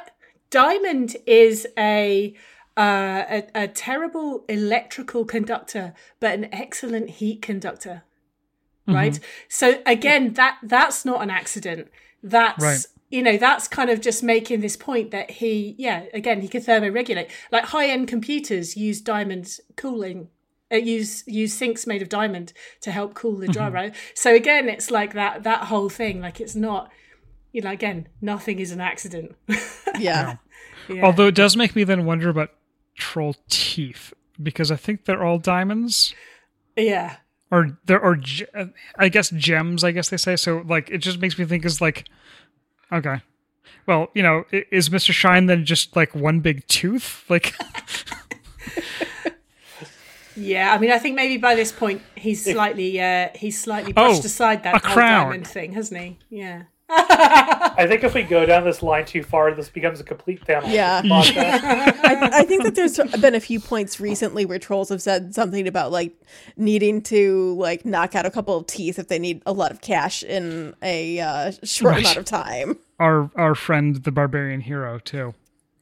diamond 0.49 1.17
is 1.25 1.67
a, 1.77 2.33
uh, 2.77 3.23
a 3.29 3.43
a 3.63 3.67
terrible 3.67 4.45
electrical 4.47 5.25
conductor, 5.25 5.93
but 6.19 6.33
an 6.33 6.47
excellent 6.53 7.09
heat 7.19 7.41
conductor. 7.41 8.03
Right. 8.87 9.19
So 9.49 9.81
again, 9.85 10.33
that 10.33 10.59
that's 10.63 11.03
not 11.03 11.21
an 11.21 11.29
accident. 11.29 11.89
That's 12.23 12.63
Right. 12.63 12.85
You 13.09 13.23
know 13.23 13.37
that's 13.37 13.67
kind 13.67 13.89
of 13.89 14.01
just 14.01 14.23
making 14.23 14.61
this 14.61 14.75
point 14.75 15.11
that 15.11 15.31
he 15.31 15.75
yeah 15.77 16.03
again 16.13 16.41
he 16.41 16.47
can 16.47 16.61
thermoregulate 16.61 17.29
like 17.51 17.65
high 17.65 17.87
end 17.87 18.07
computers 18.07 18.75
use 18.77 19.01
diamond 19.01 19.57
cooling. 19.75 20.29
Uh, 20.69 20.75
use 20.75 21.23
use 21.27 21.53
sinks 21.53 21.87
made 21.87 22.01
of 22.01 22.09
diamond 22.09 22.51
to 22.81 22.91
help 22.91 23.13
cool 23.13 23.37
the 23.37 23.47
drive, 23.47 23.71
right? 23.71 23.95
So 24.13 24.35
again, 24.35 24.67
it's 24.67 24.91
like 24.91 25.13
that 25.13 25.43
that 25.43 25.63
whole 25.67 25.87
thing. 25.87 26.19
Like 26.19 26.41
it's 26.41 26.55
not, 26.55 26.91
you 27.53 27.61
know, 27.61 27.71
again, 27.71 28.09
nothing 28.19 28.59
is 28.59 28.73
an 28.73 28.81
accident. 28.81 29.33
yeah. 29.97 30.35
Yeah. 30.89 31.05
Although 31.05 31.27
it 31.27 31.35
does 31.35 31.55
make 31.55 31.73
me 31.73 31.85
then 31.85 32.03
wonder 32.03 32.27
about 32.27 32.49
troll 32.95 33.37
teeth 33.47 34.13
because 34.43 34.69
I 34.69 34.75
think 34.75 35.05
they're 35.05 35.23
all 35.23 35.39
diamonds 35.39 36.13
yeah. 36.77 37.17
or 37.51 37.77
there 37.85 38.01
are 38.01 38.15
ge- 38.15 38.45
I 38.97 39.09
guess 39.09 39.29
gems. 39.29 39.83
I 39.83 39.91
guess 39.91 40.09
they 40.09 40.17
say 40.17 40.35
so. 40.35 40.63
Like 40.65 40.89
it 40.89 40.99
just 40.99 41.19
makes 41.19 41.37
me 41.37 41.45
think 41.45 41.65
is 41.65 41.81
like 41.81 42.05
okay. 42.91 43.21
Well, 43.85 44.09
you 44.13 44.23
know, 44.23 44.43
is 44.51 44.89
Mr. 44.89 45.11
Shine 45.11 45.45
then 45.47 45.65
just 45.65 45.95
like 45.95 46.13
one 46.15 46.39
big 46.39 46.65
tooth? 46.67 47.23
Like, 47.29 47.53
Yeah, 50.35 50.71
I 50.71 50.77
mean, 50.77 50.91
I 50.91 50.99
think 50.99 51.15
maybe 51.15 51.37
by 51.37 51.55
this 51.55 51.71
point 51.71 52.01
he's 52.15 52.43
slightly, 52.45 53.01
uh, 53.01 53.29
he's 53.33 53.59
slightly 53.59 53.91
Oh, 53.97 54.09
brushed 54.09 54.23
aside 54.23 54.61
that 54.63 54.83
whole 54.85 54.93
crown. 54.93 55.25
diamond 55.31 55.47
thing, 55.47 55.73
hasn't 55.73 55.99
he? 55.99 56.19
Yeah. 56.29 56.63
I 56.89 57.85
think 57.87 58.03
if 58.03 58.13
we 58.13 58.23
go 58.23 58.45
down 58.45 58.63
this 58.63 58.81
line 58.81 59.05
too 59.05 59.21
far, 59.23 59.51
this 59.53 59.69
becomes 59.69 59.99
a 59.99 60.03
complete 60.03 60.43
Thanos 60.45 60.71
Yeah. 60.73 61.01
I, 61.05 62.29
I 62.33 62.43
think 62.43 62.63
that 62.63 62.75
there's 62.75 62.97
been 63.19 63.35
a 63.35 63.39
few 63.39 63.59
points 63.59 63.99
recently 63.99 64.45
where 64.45 64.57
trolls 64.59 64.89
have 64.89 65.01
said 65.01 65.35
something 65.35 65.67
about 65.67 65.91
like 65.91 66.13
needing 66.55 67.01
to 67.03 67.55
like 67.55 67.85
knock 67.85 68.15
out 68.15 68.25
a 68.25 68.31
couple 68.31 68.55
of 68.57 68.67
teeth 68.67 68.97
if 68.99 69.09
they 69.09 69.19
need 69.19 69.41
a 69.45 69.51
lot 69.51 69.71
of 69.71 69.81
cash 69.81 70.23
in 70.23 70.75
a 70.81 71.19
uh, 71.19 71.51
short 71.63 71.93
Right. 71.95 72.03
amount 72.03 72.17
of 72.17 72.25
time. 72.25 72.77
our 72.99 73.29
our 73.35 73.53
friend 73.55 73.97
the 74.03 74.11
barbarian 74.11 74.61
hero 74.61 74.99
too, 74.99 75.33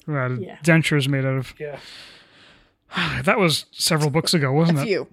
who 0.05 0.13
had 0.13 0.39
Yeah. 0.41 0.57
dentures 0.63 1.07
made 1.07 1.23
out 1.25 1.37
of. 1.37 1.53
yeah. 1.59 1.77
That 3.23 3.37
was 3.39 3.65
several 3.71 4.09
books 4.09 4.33
ago, 4.33 4.51
wasn't 4.51 4.79
A 4.79 4.81
it? 4.81 4.85
few. 4.85 5.07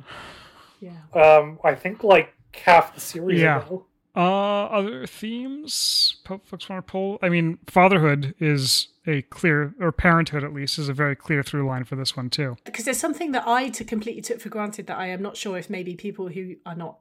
Yeah. 0.81 0.97
Um, 1.21 1.59
I 1.65 1.75
think 1.75 2.03
like 2.03 2.33
half 2.55 2.95
the 2.95 3.01
series 3.01 3.41
Yeah. 3.41 3.65
ago. 3.65 3.87
Uh, 4.15 4.65
other 4.65 5.07
themes 5.07 6.17
folks 6.25 6.69
want 6.69 6.87
to 6.87 6.91
pull. 6.91 7.19
I 7.23 7.29
mean, 7.31 7.59
fatherhood 7.67 8.35
is 8.39 8.89
a 9.07 9.23
clear, 9.23 9.75
or 9.81 9.91
parenthood 9.91 10.45
at 10.45 10.53
least, 10.53 10.79
is 10.79 10.89
a 10.89 10.95
very 10.95 11.17
clear 11.17 11.43
through 11.43 11.67
line 11.67 11.85
for 11.85 11.97
this 11.97 12.17
one 12.17 12.29
too. 12.29 12.57
Because 12.65 12.85
there's 12.85 13.01
something 13.01 13.33
that 13.33 13.47
I 13.47 13.71
to 13.71 13.85
completely 13.85 14.23
took 14.23 14.41
for 14.41 14.51
granted 14.51 14.87
that 14.87 14.99
I 14.99 15.07
am 15.07 15.23
not 15.23 15.37
sure 15.37 15.57
if 15.57 15.71
maybe 15.71 15.95
people 15.95 16.29
who 16.29 16.57
are 16.67 16.75
not 16.75 16.99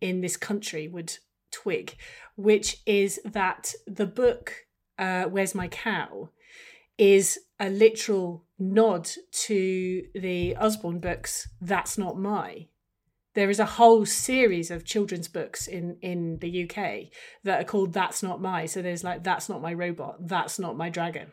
in 0.00 0.20
this 0.20 0.36
country 0.36 0.86
would 0.86 1.16
twig, 1.50 1.96
which 2.36 2.78
is 2.86 3.20
that 3.24 3.74
the 3.86 4.06
book 4.06 4.66
uh, 4.98 5.24
"Where's 5.24 5.54
My 5.54 5.68
Cow" 5.68 6.30
is 6.98 7.38
a 7.58 7.70
literal 7.70 8.44
nod 8.58 9.08
to 9.32 10.04
the 10.14 10.54
Usborne 10.56 11.00
books. 11.00 11.48
That's 11.60 11.96
not 11.96 12.18
my. 12.18 12.66
There 13.40 13.48
is 13.48 13.58
a 13.58 13.64
whole 13.64 14.04
series 14.04 14.70
of 14.70 14.84
children's 14.84 15.28
books 15.28 15.66
in 15.66 15.96
in 16.02 16.38
the 16.40 16.64
UK 16.64 17.10
that 17.44 17.62
are 17.62 17.64
called 17.64 17.94
"That's 17.94 18.22
Not 18.22 18.38
My." 18.40 18.66
So 18.66 18.82
there's 18.82 19.02
like 19.02 19.24
"That's 19.24 19.48
Not 19.48 19.62
My 19.62 19.72
Robot," 19.72 20.28
"That's 20.28 20.58
Not 20.58 20.76
My 20.76 20.90
Dragon." 20.90 21.32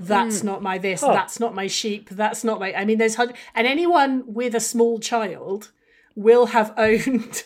That's 0.00 0.42
not 0.42 0.62
my 0.62 0.78
this. 0.78 1.00
That's 1.00 1.38
not 1.40 1.54
my 1.54 1.68
sheep. 1.68 2.10
That's 2.10 2.42
not 2.42 2.58
my. 2.60 2.72
I 2.74 2.84
mean, 2.84 2.98
there's 2.98 3.14
hun- 3.14 3.34
and 3.54 3.66
anyone 3.66 4.24
with 4.26 4.54
a 4.54 4.60
small 4.60 4.98
child 4.98 5.70
will 6.14 6.46
have 6.46 6.74
owned, 6.88 7.44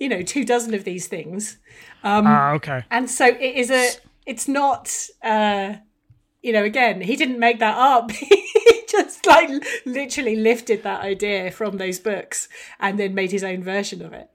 you 0.00 0.08
know, 0.08 0.22
two 0.22 0.44
dozen 0.44 0.72
of 0.74 0.84
these 0.84 1.06
things. 1.08 1.58
Ah, 2.02 2.52
okay. 2.52 2.84
And 2.90 3.10
so 3.10 3.26
it 3.26 3.54
is 3.56 3.70
a. 3.70 3.90
It's 4.26 4.46
not. 4.48 4.94
uh 5.22 5.74
you 6.42 6.52
know, 6.52 6.62
again, 6.62 7.00
he 7.00 7.16
didn't 7.16 7.38
make 7.38 7.58
that 7.58 7.76
up. 7.76 8.10
just 9.02 9.26
like 9.26 9.50
literally 9.84 10.36
lifted 10.36 10.82
that 10.82 11.00
idea 11.02 11.50
from 11.50 11.78
those 11.78 11.98
books 11.98 12.48
and 12.80 12.98
then 12.98 13.14
made 13.14 13.30
his 13.30 13.44
own 13.44 13.62
version 13.62 14.02
of 14.02 14.12
it. 14.12 14.30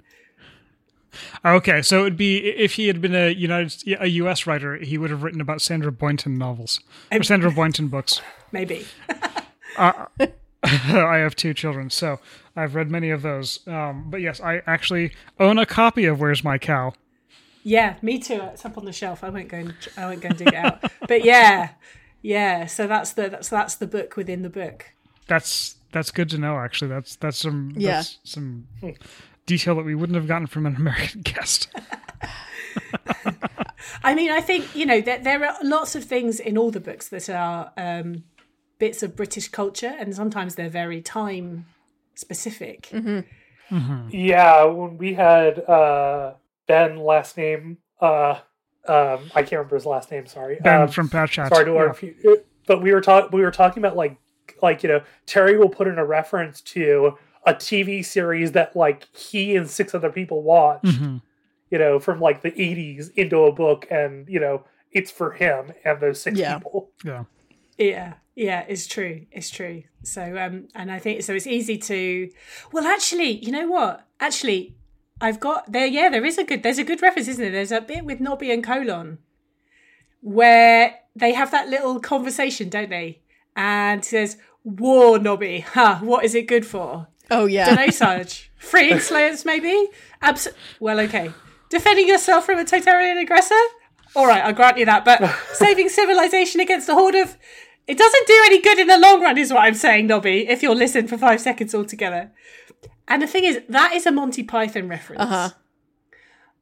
Ah, 1.43 1.53
okay, 1.53 1.81
so 1.81 2.01
it'd 2.01 2.17
be 2.17 2.37
if 2.37 2.73
he 2.73 2.87
had 2.87 3.01
been 3.01 3.15
a 3.15 3.31
United 3.31 3.97
a 3.99 4.07
U.S. 4.07 4.45
writer, 4.45 4.75
he 4.77 4.97
would 4.97 5.09
have 5.09 5.23
written 5.23 5.41
about 5.41 5.61
Sandra 5.61 5.91
Boynton 5.91 6.37
novels 6.37 6.79
or 7.11 7.17
um, 7.17 7.23
Sandra 7.23 7.51
Boynton 7.51 7.87
books. 7.87 8.21
Maybe. 8.51 8.85
Ah, 9.77 10.07
I 10.63 11.17
have 11.17 11.35
two 11.35 11.53
children, 11.53 11.91
so 11.91 12.19
I've 12.55 12.73
read 12.73 12.89
many 12.89 13.11
of 13.11 13.21
those. 13.21 13.65
Um, 13.67 14.09
but 14.09 14.19
yes, 14.19 14.41
I 14.41 14.61
actually 14.65 15.13
own 15.39 15.59
a 15.59 15.65
copy 15.65 16.05
of 16.05 16.19
Where's 16.19 16.43
My 16.43 16.57
Cow. 16.57 16.93
Yeah, 17.63 17.95
me 18.01 18.19
too. 18.19 18.41
It's 18.51 18.65
up 18.65 18.77
on 18.77 18.85
the 18.85 18.91
shelf. 18.91 19.23
I 19.23 19.29
won't 19.29 19.47
go 19.47 19.57
and 19.57 19.75
I 19.95 20.05
won't 20.07 20.21
go 20.21 20.29
and 20.29 20.37
dig 20.37 20.47
it 20.47 20.55
out. 20.55 20.83
But 21.07 21.23
yeah, 21.23 21.69
yeah. 22.21 22.65
So 22.65 22.87
that's 22.87 23.13
the 23.13 23.29
that's 23.29 23.49
that's 23.49 23.75
the 23.75 23.87
book 23.87 24.15
within 24.15 24.41
the 24.41 24.49
book. 24.49 24.85
That's 25.27 25.75
that's 25.91 26.11
good 26.11 26.29
to 26.29 26.37
know. 26.37 26.57
Actually, 26.57 26.89
that's 26.89 27.15
that's 27.15 27.37
some 27.37 27.73
Yeah. 27.75 27.97
that's 27.97 28.19
some 28.23 28.67
detail 29.45 29.75
that 29.75 29.85
we 29.85 29.95
wouldn't 29.95 30.15
have 30.15 30.27
gotten 30.27 30.47
from 30.47 30.65
an 30.65 30.75
American 30.77 31.21
guest. 31.21 31.69
I 34.03 34.13
mean, 34.15 34.29
I 34.31 34.41
think 34.41 34.75
you 34.75 34.85
know 34.85 35.01
that 35.01 35.23
there 35.23 35.43
are 35.45 35.55
lots 35.63 35.95
of 35.95 36.03
things 36.03 36.39
in 36.39 36.57
all 36.57 36.71
the 36.71 36.79
books 36.79 37.07
that 37.09 37.29
are 37.29 37.71
um, 37.77 38.23
bits 38.77 39.03
of 39.03 39.15
British 39.15 39.47
culture, 39.49 39.93
and 39.99 40.15
sometimes 40.15 40.55
they're 40.55 40.69
very 40.69 41.01
time 41.01 41.65
specific. 42.15 42.91
Yeah, 44.11 44.63
when 44.65 44.97
we 44.97 45.13
had 45.13 45.59
uh, 45.59 46.33
Ben 46.67 46.97
last 46.97 47.37
name, 47.37 47.77
uh, 48.01 48.39
um, 48.89 49.19
I 49.35 49.41
can't 49.43 49.53
remember 49.53 49.75
his 49.75 49.85
last 49.85 50.11
name. 50.11 50.25
Sorry, 50.25 50.57
Ben 50.61 50.81
um, 50.81 50.87
from 50.89 51.09
Pat 51.09 51.29
Chats. 51.29 51.49
sorry 51.53 51.65
to 51.65 51.73
learn 51.73 51.93
Yeah. 52.01 52.31
a 52.31 52.35
but 52.67 52.81
we 52.81 52.93
were 52.93 53.01
talking. 53.01 53.29
We 53.31 53.41
were 53.43 53.51
talking 53.51 53.81
about 53.81 53.95
like, 53.95 54.17
like 54.61 54.83
you 54.83 54.89
know, 54.89 55.01
Terry 55.25 55.57
will 55.57 55.69
put 55.69 55.87
in 55.87 55.97
a 55.97 56.05
reference 56.05 56.61
to 56.61 57.17
a 57.45 57.53
TV 57.53 58.03
series 58.03 58.51
that 58.53 58.75
like 58.75 59.07
he 59.15 59.55
and 59.55 59.69
six 59.69 59.95
other 59.95 60.09
people 60.11 60.43
watched. 60.43 60.85
Mhm. 60.85 61.21
You 61.71 61.77
know, 61.77 61.99
from 61.99 62.19
like 62.19 62.41
the 62.41 62.51
'80s 62.51 63.11
into 63.15 63.43
a 63.43 63.51
book, 63.51 63.85
and 63.91 64.27
you 64.27 64.39
know, 64.39 64.65
it's 64.91 65.11
for 65.11 65.31
him 65.31 65.71
and 65.85 65.99
those 65.99 66.19
six 66.21 66.37
Yeah. 66.39 66.57
people. 66.57 66.89
Yeah. 67.05 67.23
Yeah, 67.77 68.13
yeah, 68.35 68.65
it's 68.67 68.87
true. 68.87 69.25
It's 69.31 69.49
true. 69.49 69.83
So, 70.03 70.21
um, 70.37 70.67
and 70.75 70.91
I 70.91 70.99
think 70.99 71.21
so. 71.23 71.33
It's 71.33 71.47
easy 71.47 71.77
to. 71.77 72.29
Well, 72.73 72.85
actually, 72.85 73.31
you 73.45 73.51
know 73.53 73.67
what? 73.67 74.05
Actually, 74.19 74.75
I've 75.21 75.39
got 75.39 75.71
there. 75.71 75.85
Yeah, 75.85 76.09
there 76.09 76.25
is 76.25 76.37
a 76.37 76.43
good. 76.43 76.63
There's 76.63 76.77
a 76.77 76.83
good 76.83 77.01
reference, 77.01 77.27
isn't 77.27 77.41
there? 77.41 77.51
There's 77.51 77.71
a 77.71 77.81
bit 77.81 78.05
with 78.05 78.19
Nobby 78.19 78.51
and 78.51 78.63
Colon 78.63 79.19
where 80.21 80.99
they 81.15 81.33
have 81.33 81.51
that 81.51 81.69
little 81.69 81.99
conversation, 81.99 82.69
don't 82.69 82.89
they? 82.89 83.21
And 83.55 84.03
he 84.03 84.09
says, 84.09 84.37
"War, 84.63 85.19
Nobby. 85.19 85.61
Huh? 85.61 85.99
What 86.01 86.25
is 86.25 86.35
it 86.35 86.47
good 86.47 86.65
for? 86.65 87.07
Oh 87.31 87.45
yeah. 87.45 87.65
Don't 87.65 87.85
know, 87.85 87.91
Sarge. 87.91 88.51
Freeing 88.57 88.99
slaves, 88.99 89.45
maybe. 89.45 89.89
Abs- 90.21 90.47
well, 90.79 90.99
okay. 91.01 91.31
Defending 91.69 92.07
yourself 92.07 92.45
from 92.45 92.57
a 92.57 92.65
Totalitarian 92.65 93.17
aggressor. 93.17 93.55
All 94.15 94.25
right, 94.25 94.43
I'll 94.43 94.53
grant 94.53 94.77
you 94.77 94.85
that. 94.85 95.05
But 95.05 95.29
saving 95.53 95.89
civilization 95.89 96.59
against 96.59 96.89
a 96.89 96.93
horde 96.93 97.15
of 97.15 97.37
it 97.87 97.97
doesn't 97.97 98.27
do 98.27 98.41
any 98.45 98.61
good 98.61 98.77
in 98.77 98.87
the 98.87 98.99
long 98.99 99.21
run, 99.21 99.37
is 99.37 99.51
what 99.51 99.61
I'm 99.61 99.73
saying, 99.73 100.07
Nobby. 100.07 100.47
If 100.47 100.61
you'll 100.61 100.75
listen 100.75 101.07
for 101.07 101.17
five 101.17 101.41
seconds 101.41 101.73
altogether. 101.73 102.31
And 103.09 103.21
the 103.23 103.27
thing 103.27 103.43
is, 103.43 103.61
that 103.67 103.93
is 103.93 104.05
a 104.05 104.11
Monty 104.11 104.43
Python 104.43 104.87
reference. 104.87 105.21
Uh-huh. 105.23 105.49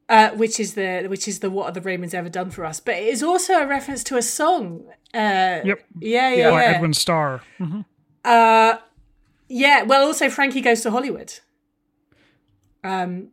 Uh, 0.10 0.30
which 0.32 0.58
is 0.58 0.76
the 0.76 1.06
which 1.10 1.28
is 1.28 1.39
the 1.39 1.50
what 1.50 1.66
are 1.66 1.74
the 1.74 1.82
Romans 1.82 2.14
ever 2.14 2.30
done 2.30 2.50
for 2.50 2.64
us? 2.64 2.80
But 2.80 2.95
it 2.95 3.08
is 3.10 3.22
also 3.22 3.56
a 3.56 3.68
reference 3.68 4.06
to 4.06 4.16
a 4.16 4.22
song. 4.22 4.86
Uh, 5.14 5.60
Yep. 5.66 5.84
Yeah, 6.00 6.34
yeah, 6.34 6.50
By 6.50 6.64
yeah. 6.64 6.70
Edwin 6.70 6.93
Starr. 6.93 7.41
Mhm. 7.60 7.84
Uh, 8.24 8.78
yeah. 9.50 9.84
Well, 9.84 10.06
also 10.06 10.30
Frankie 10.30 10.62
goes 10.62 10.80
to 10.82 10.91
Hollywood. 10.91 11.34
Um, 12.86 13.32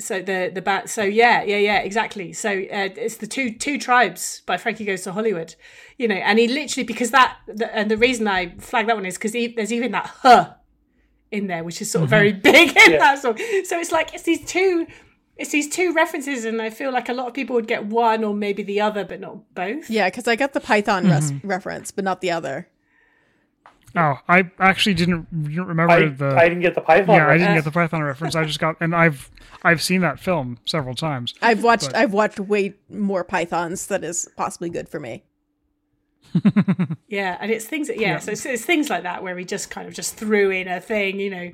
so 0.00 0.20
the 0.20 0.50
the 0.52 0.60
bat. 0.60 0.90
So 0.90 1.04
yeah, 1.04 1.44
yeah, 1.44 1.58
yeah, 1.58 1.78
exactly. 1.78 2.32
So 2.32 2.50
uh, 2.50 2.88
it's 2.96 3.18
the 3.18 3.28
two 3.28 3.52
two 3.52 3.78
tribes 3.78 4.42
by 4.46 4.56
Frankie 4.56 4.84
goes 4.84 5.02
to 5.02 5.12
Hollywood. 5.12 5.54
You 5.96 6.08
know, 6.08 6.16
and 6.16 6.40
he 6.40 6.48
literally 6.48 6.84
because 6.84 7.12
that 7.12 7.36
the, 7.46 7.72
and 7.74 7.88
the 7.88 7.96
reason 7.96 8.26
I 8.26 8.56
flag 8.58 8.88
that 8.88 8.96
one 8.96 9.06
is 9.06 9.16
because 9.16 9.32
there's 9.32 9.72
even 9.72 9.92
that 9.92 10.06
huh 10.22 10.54
in 11.30 11.46
there, 11.46 11.64
which 11.64 11.80
is 11.82 11.90
sort 11.90 12.04
of 12.04 12.10
mm-hmm. 12.10 12.16
very 12.16 12.32
big 12.68 12.76
in 12.76 12.92
Yeah. 12.92 12.98
that 12.98 13.18
song. 13.20 13.36
So 13.64 13.78
it's 13.78 13.92
like 13.92 14.14
it's 14.14 14.24
these 14.24 14.44
two. 14.44 14.86
It's 15.36 15.50
these 15.50 15.68
two 15.68 15.92
references, 15.92 16.46
and 16.46 16.62
I 16.62 16.70
feel 16.70 16.90
like 16.90 17.10
a 17.10 17.12
lot 17.12 17.26
of 17.26 17.34
people 17.34 17.56
would 17.56 17.66
get 17.66 17.84
one 17.84 18.24
or 18.24 18.32
maybe 18.32 18.62
the 18.62 18.80
other, 18.80 19.04
but 19.04 19.20
not 19.20 19.54
both. 19.54 19.90
Yeah, 19.90 20.08
because 20.08 20.26
I 20.26 20.34
got 20.34 20.54
the 20.54 20.60
Python 20.60 21.10
res- 21.10 21.30
mm-hmm. 21.30 21.46
reference, 21.46 21.90
but 21.90 22.04
not 22.04 22.22
the 22.22 22.30
other. 22.30 22.68
Oh, 23.94 24.18
I 24.28 24.50
actually 24.58 24.94
didn't 24.94 25.26
remember 25.30 25.90
I, 25.92 26.08
the. 26.08 26.28
I 26.36 26.48
didn't 26.48 26.62
get 26.62 26.74
the 26.74 26.80
Python. 26.80 27.14
yeah, 27.14 27.14
I 27.14 27.18
reference. 27.18 27.42
didn't 27.42 27.54
get 27.54 27.64
the 27.64 27.70
Python 27.70 28.02
reference. 28.02 28.34
I 28.34 28.44
just 28.44 28.60
got, 28.60 28.76
and 28.80 28.94
I've 28.94 29.30
I've 29.62 29.82
seen 29.82 30.00
that 30.02 30.18
film 30.18 30.58
several 30.64 30.94
times. 30.94 31.34
I've 31.42 31.62
watched 31.62 31.86
But- 31.86 31.96
I've 31.96 32.12
watched 32.12 32.40
way 32.40 32.74
more 32.88 33.22
Pythons 33.24 33.86
that 33.88 34.04
is 34.04 34.28
possibly 34.36 34.70
good 34.70 34.88
for 34.88 35.00
me. 35.00 35.24
Yeah, 37.08 37.36
and 37.40 37.50
it's 37.50 37.64
things. 37.64 37.88
Yeah, 37.88 37.94
Yeah. 37.96 38.18
so 38.18 38.32
it's, 38.32 38.44
it's 38.46 38.64
things 38.64 38.90
like 38.90 39.02
that 39.04 39.22
where 39.22 39.36
he 39.38 39.44
just 39.44 39.70
kind 39.70 39.86
of 39.88 39.94
just 39.94 40.16
threw 40.16 40.50
in 40.50 40.68
a 40.68 40.80
thing, 40.80 41.20
you 41.20 41.30
know. 41.30 41.52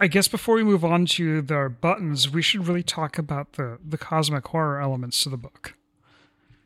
I 0.00 0.06
guess 0.08 0.28
before 0.28 0.54
we 0.56 0.64
move 0.64 0.84
on 0.84 1.06
to 1.06 1.40
the 1.42 1.74
buttons, 1.80 2.30
we 2.30 2.42
should 2.42 2.66
really 2.68 2.82
talk 2.82 3.18
about 3.18 3.52
the 3.54 3.78
the 3.84 3.98
cosmic 3.98 4.46
horror 4.48 4.80
elements 4.80 5.22
to 5.22 5.28
the 5.28 5.36
book. 5.36 5.74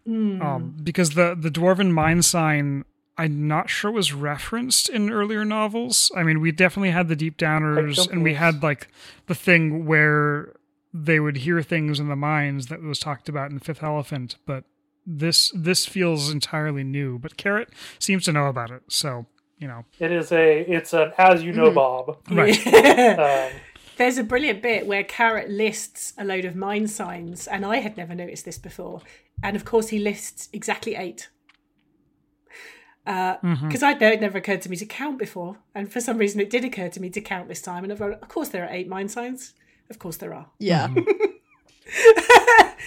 Um, 0.06 0.74
because 0.82 1.10
the 1.10 1.36
the 1.38 1.50
dwarven 1.50 1.90
mind 1.90 2.24
sign, 2.24 2.84
I'm 3.18 3.46
not 3.46 3.68
sure 3.68 3.90
was 3.90 4.14
referenced 4.14 4.88
in 4.88 5.10
earlier 5.10 5.44
novels. 5.44 6.10
I 6.16 6.22
mean, 6.22 6.40
we 6.40 6.50
definitely 6.50 6.90
had 6.90 7.08
the 7.08 7.16
deep 7.16 7.36
downers, 7.36 8.10
and 8.10 8.22
we 8.22 8.32
had 8.34 8.62
like 8.62 8.88
the 9.26 9.34
thing 9.34 9.84
where 9.84 10.54
they 10.94 11.20
would 11.20 11.38
hear 11.38 11.60
things 11.62 12.00
in 12.00 12.08
the 12.08 12.16
mines 12.16 12.66
that 12.68 12.80
was 12.82 12.98
talked 12.98 13.28
about 13.28 13.50
in 13.50 13.58
Fifth 13.58 13.82
Elephant, 13.82 14.36
but 14.46 14.64
this 15.08 15.50
this 15.54 15.86
feels 15.86 16.30
entirely 16.30 16.84
new. 16.84 17.18
But 17.18 17.36
Carrot 17.36 17.70
seems 17.98 18.24
to 18.24 18.32
know 18.32 18.46
about 18.46 18.70
it, 18.70 18.82
so 18.88 19.26
you 19.58 19.66
know, 19.66 19.84
It 19.98 20.12
is 20.12 20.30
a. 20.30 20.60
It's 20.60 20.92
an 20.92 21.12
as 21.18 21.42
you 21.42 21.52
know, 21.52 21.70
mm-hmm. 21.70 21.74
Bob. 21.74 22.18
right? 22.30 22.58
Um, 23.18 23.60
There's 23.96 24.18
a 24.18 24.22
brilliant 24.22 24.62
bit 24.62 24.86
where 24.86 25.02
Carrot 25.02 25.50
lists 25.50 26.12
a 26.16 26.24
load 26.24 26.44
of 26.44 26.54
mine 26.54 26.86
signs, 26.86 27.48
and 27.48 27.66
I 27.66 27.78
had 27.78 27.96
never 27.96 28.14
noticed 28.14 28.44
this 28.44 28.58
before. 28.58 29.00
And 29.42 29.56
of 29.56 29.64
course, 29.64 29.88
he 29.88 29.98
lists 29.98 30.48
exactly 30.52 30.94
eight. 30.94 31.28
Uh, 33.04 33.38
mm-hmm. 33.38 33.66
Because 33.66 33.82
I'd 33.82 34.00
know 34.00 34.08
it 34.08 34.20
never 34.20 34.38
occurred 34.38 34.62
to 34.62 34.70
me 34.70 34.76
to 34.76 34.86
count 34.86 35.18
before, 35.18 35.58
and 35.74 35.90
for 35.90 36.00
some 36.00 36.18
reason 36.18 36.40
it 36.40 36.50
did 36.50 36.64
occur 36.64 36.88
to 36.90 37.00
me 37.00 37.10
to 37.10 37.20
count 37.20 37.48
this 37.48 37.62
time. 37.62 37.82
And 37.82 37.92
I've 37.92 38.00
of 38.00 38.28
course 38.28 38.50
there 38.50 38.64
are 38.64 38.72
eight 38.72 38.86
mine 38.86 39.08
signs. 39.08 39.54
Of 39.90 39.98
course 39.98 40.18
there 40.18 40.34
are. 40.34 40.50
Yeah. 40.60 40.88
Mm-hmm. 40.88 41.24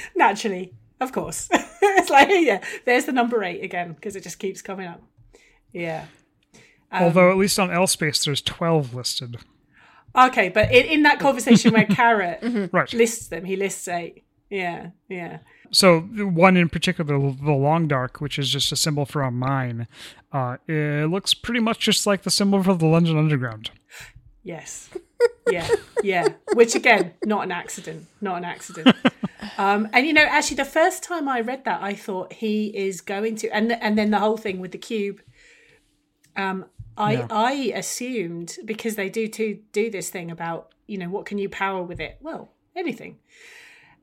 Naturally, 0.15 0.75
of 1.01 1.11
course. 1.11 1.49
it's 1.81 2.09
like 2.09 2.29
yeah, 2.29 2.63
there's 2.85 3.05
the 3.05 3.11
number 3.11 3.43
eight 3.43 3.63
again 3.63 3.91
because 3.93 4.15
it 4.15 4.23
just 4.23 4.39
keeps 4.39 4.61
coming 4.61 4.87
up. 4.87 5.01
Yeah. 5.73 6.05
Although 6.93 7.31
at 7.31 7.37
least 7.37 7.57
on 7.59 7.71
L-Space, 7.71 8.23
there's 8.25 8.41
twelve 8.41 8.93
listed. 8.93 9.37
Okay, 10.15 10.49
but 10.49 10.71
in, 10.71 10.85
in 10.85 11.03
that 11.03 11.19
conversation 11.19 11.73
where 11.73 11.85
Carrot 11.85 12.39
Right. 12.73 12.91
lists 12.93 13.27
them, 13.27 13.45
he 13.45 13.55
lists 13.55 13.87
eight. 13.87 14.23
Yeah, 14.49 14.89
yeah. 15.07 15.39
So 15.71 16.01
one 16.01 16.57
in 16.57 16.67
particular, 16.67 17.17
the 17.17 17.53
long 17.53 17.87
dark, 17.87 18.19
which 18.19 18.37
is 18.37 18.49
just 18.49 18.73
a 18.73 18.75
symbol 18.75 19.05
for 19.05 19.21
a 19.21 19.31
mine, 19.31 19.87
uh, 20.33 20.57
it 20.67 21.09
looks 21.09 21.33
pretty 21.33 21.61
much 21.61 21.79
just 21.79 22.05
like 22.05 22.23
the 22.23 22.29
symbol 22.29 22.61
for 22.61 22.75
the 22.75 22.85
London 22.85 23.17
Underground. 23.17 23.71
Yes. 24.43 24.89
Yeah, 25.49 25.69
yeah. 26.03 26.27
Which 26.53 26.75
again, 26.75 27.13
not 27.23 27.45
an 27.45 27.51
accident. 27.51 28.07
Not 28.19 28.37
an 28.39 28.43
accident. 28.45 28.93
Um, 29.57 29.87
and 29.93 30.05
you 30.05 30.13
know, 30.13 30.23
actually, 30.23 30.57
the 30.57 30.65
first 30.65 31.03
time 31.03 31.27
I 31.27 31.41
read 31.41 31.65
that, 31.65 31.81
I 31.81 31.93
thought 31.93 32.33
he 32.33 32.67
is 32.67 33.01
going 33.01 33.35
to, 33.37 33.49
and 33.49 33.71
and 33.71 33.97
then 33.97 34.11
the 34.11 34.19
whole 34.19 34.37
thing 34.37 34.59
with 34.59 34.71
the 34.71 34.77
cube. 34.77 35.21
Um, 36.35 36.65
I 36.97 37.13
Yeah. 37.13 37.27
I 37.29 37.51
assumed 37.75 38.57
because 38.65 38.95
they 38.95 39.09
do 39.09 39.27
to 39.27 39.59
do 39.71 39.89
this 39.89 40.09
thing 40.09 40.31
about 40.31 40.73
you 40.87 40.97
know 40.97 41.09
what 41.09 41.25
can 41.25 41.37
you 41.37 41.49
power 41.49 41.81
with 41.83 41.99
it? 41.99 42.17
Well, 42.21 42.53
anything. 42.75 43.19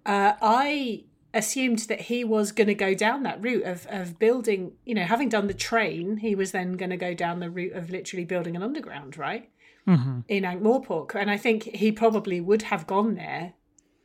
Uh, 0.04 0.34
I 0.40 1.04
assumed 1.34 1.80
that 1.80 2.02
he 2.02 2.24
was 2.24 2.52
going 2.52 2.68
to 2.68 2.74
go 2.74 2.94
down 2.94 3.22
that 3.24 3.42
route 3.42 3.64
of 3.64 3.86
of 3.90 4.18
building. 4.18 4.72
You 4.84 4.94
know, 4.94 5.04
having 5.04 5.28
done 5.28 5.46
the 5.46 5.54
train, 5.54 6.18
he 6.18 6.34
was 6.34 6.52
then 6.52 6.72
going 6.72 6.90
to 6.90 6.96
go 6.96 7.14
down 7.14 7.40
the 7.40 7.50
route 7.50 7.74
of 7.74 7.90
literally 7.90 8.24
building 8.24 8.56
an 8.56 8.62
underground, 8.62 9.16
right? 9.16 9.50
in 10.28 10.44
Ankh-Morpork, 10.44 11.14
and 11.14 11.30
I 11.30 11.38
think 11.38 11.62
he 11.62 11.90
probably 11.92 12.42
would 12.42 12.62
have 12.62 12.86
gone 12.86 13.14
there 13.14 13.54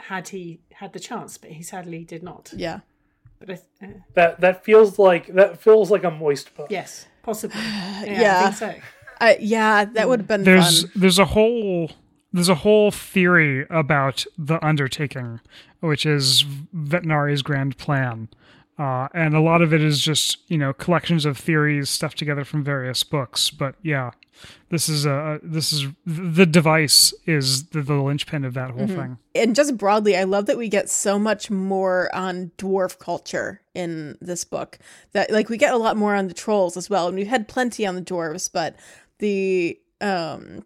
had 0.08 0.30
he 0.30 0.60
had 0.74 0.94
the 0.94 1.00
chance, 1.00 1.38
but 1.38 1.52
he 1.52 1.64
sadly 1.64 2.04
did 2.04 2.24
not. 2.24 2.52
Yeah. 2.56 2.80
But 3.40 3.50
I, 3.50 3.86
uh, 3.86 3.90
that 4.16 4.40
that 4.42 4.64
feels 4.64 4.98
like 5.00 5.28
that 5.34 5.62
feels 5.62 5.92
like 5.92 6.04
a 6.04 6.12
moist 6.12 6.56
book. 6.56 6.68
yes, 6.70 7.08
possibly. 7.24 7.60
Yeah, 7.62 8.04
Yeah. 8.22 8.40
I 8.40 8.52
think 8.52 8.56
so. 8.56 8.82
I, 9.20 9.38
yeah, 9.40 9.86
that 9.86 10.08
would 10.10 10.20
have 10.22 10.28
been 10.28 10.44
There's 10.44 10.82
fun. 10.84 10.92
there's 10.96 11.20
a 11.20 11.26
whole 11.26 11.92
there's 12.32 12.50
a 12.50 12.56
whole 12.56 12.90
theory 12.92 13.66
about 13.70 14.26
the 14.38 14.64
undertaking, 14.66 15.40
which 15.82 16.06
is 16.06 16.44
Vetinari's 16.76 17.42
grand 17.42 17.78
plan. 17.78 18.30
Uh, 18.78 19.08
and 19.14 19.36
a 19.36 19.42
lot 19.42 19.62
of 19.62 19.72
it 19.72 19.82
is 19.82 20.00
just 20.00 20.38
you 20.48 20.58
know 20.58 20.74
collections 20.74 21.26
of 21.26 21.38
theories 21.38 21.90
stuffed 21.90 22.18
together 22.18 22.44
from 22.44 22.64
various 22.64 23.04
books. 23.04 23.52
But 23.52 23.76
yeah, 23.84 24.12
this 24.70 24.90
is 24.90 25.06
a 25.06 25.40
this 25.44 25.72
is 25.72 25.88
the 26.06 26.46
device 26.46 27.14
is 27.26 27.66
the, 27.68 27.82
the 27.82 27.96
linchpin 27.96 28.44
of 28.44 28.56
that 28.56 28.72
whole 28.72 28.88
thing. 28.88 29.18
And 29.36 29.56
just 29.56 29.78
broadly, 29.78 30.18
I 30.18 30.24
love 30.24 30.48
that 30.48 30.58
we 30.58 30.70
get 30.70 30.90
so 30.90 31.20
much 31.20 31.52
more 31.52 32.14
on 32.16 32.52
dwarf 32.58 32.98
culture 32.98 33.62
in 33.76 34.18
this 34.22 34.44
book. 34.44 34.80
That 35.12 35.32
like 35.32 35.50
we 35.50 35.58
get 35.58 35.74
a 35.74 35.78
lot 35.78 35.96
more 35.96 36.16
on 36.16 36.28
the 36.28 36.34
trolls 36.34 36.76
as 36.76 36.90
well. 36.90 37.08
And 37.08 37.16
we've 37.16 37.28
had 37.28 37.48
plenty 37.48 37.86
on 37.86 37.96
the 37.96 38.02
dwarves, 38.02 38.50
but 38.52 38.76
the 39.20 39.80
um 40.02 40.66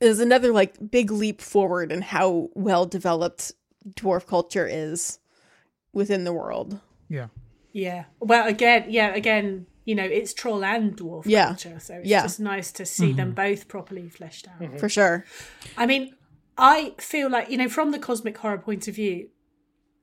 is 0.00 0.18
another 0.18 0.52
like 0.52 0.90
big 0.90 1.10
leap 1.10 1.40
forward 1.40 1.92
in 1.92 2.02
how 2.02 2.50
well 2.54 2.86
developed 2.86 3.52
dwarf 3.90 4.26
culture 4.26 4.66
is 4.66 5.20
within 5.92 6.24
the 6.24 6.32
world. 6.32 6.80
Yeah. 7.08 7.28
Yeah. 7.72 8.04
Well, 8.20 8.46
again, 8.46 8.86
yeah, 8.88 9.14
again, 9.14 9.66
you 9.84 9.94
know, 9.94 10.04
it's 10.04 10.32
troll 10.32 10.64
and 10.64 10.96
dwarf 10.96 11.24
Yeah. 11.26 11.46
culture, 11.46 11.78
so 11.80 11.94
it's 11.96 12.08
Yeah. 12.08 12.22
just 12.22 12.40
nice 12.40 12.72
to 12.72 12.86
see 12.86 13.12
them 13.12 13.28
mm-hmm. 13.28 13.50
both 13.50 13.68
properly 13.68 14.08
fleshed 14.08 14.48
out. 14.48 14.60
Mm-hmm. 14.60 14.78
For 14.78 14.88
sure. 14.88 15.24
I 15.76 15.86
mean, 15.86 16.14
I 16.56 16.94
feel 16.98 17.28
like 17.28 17.50
you 17.50 17.58
know, 17.58 17.68
from 17.68 17.90
the 17.90 17.98
cosmic 17.98 18.38
horror 18.38 18.58
point 18.58 18.88
of 18.88 18.94
view, 18.94 19.28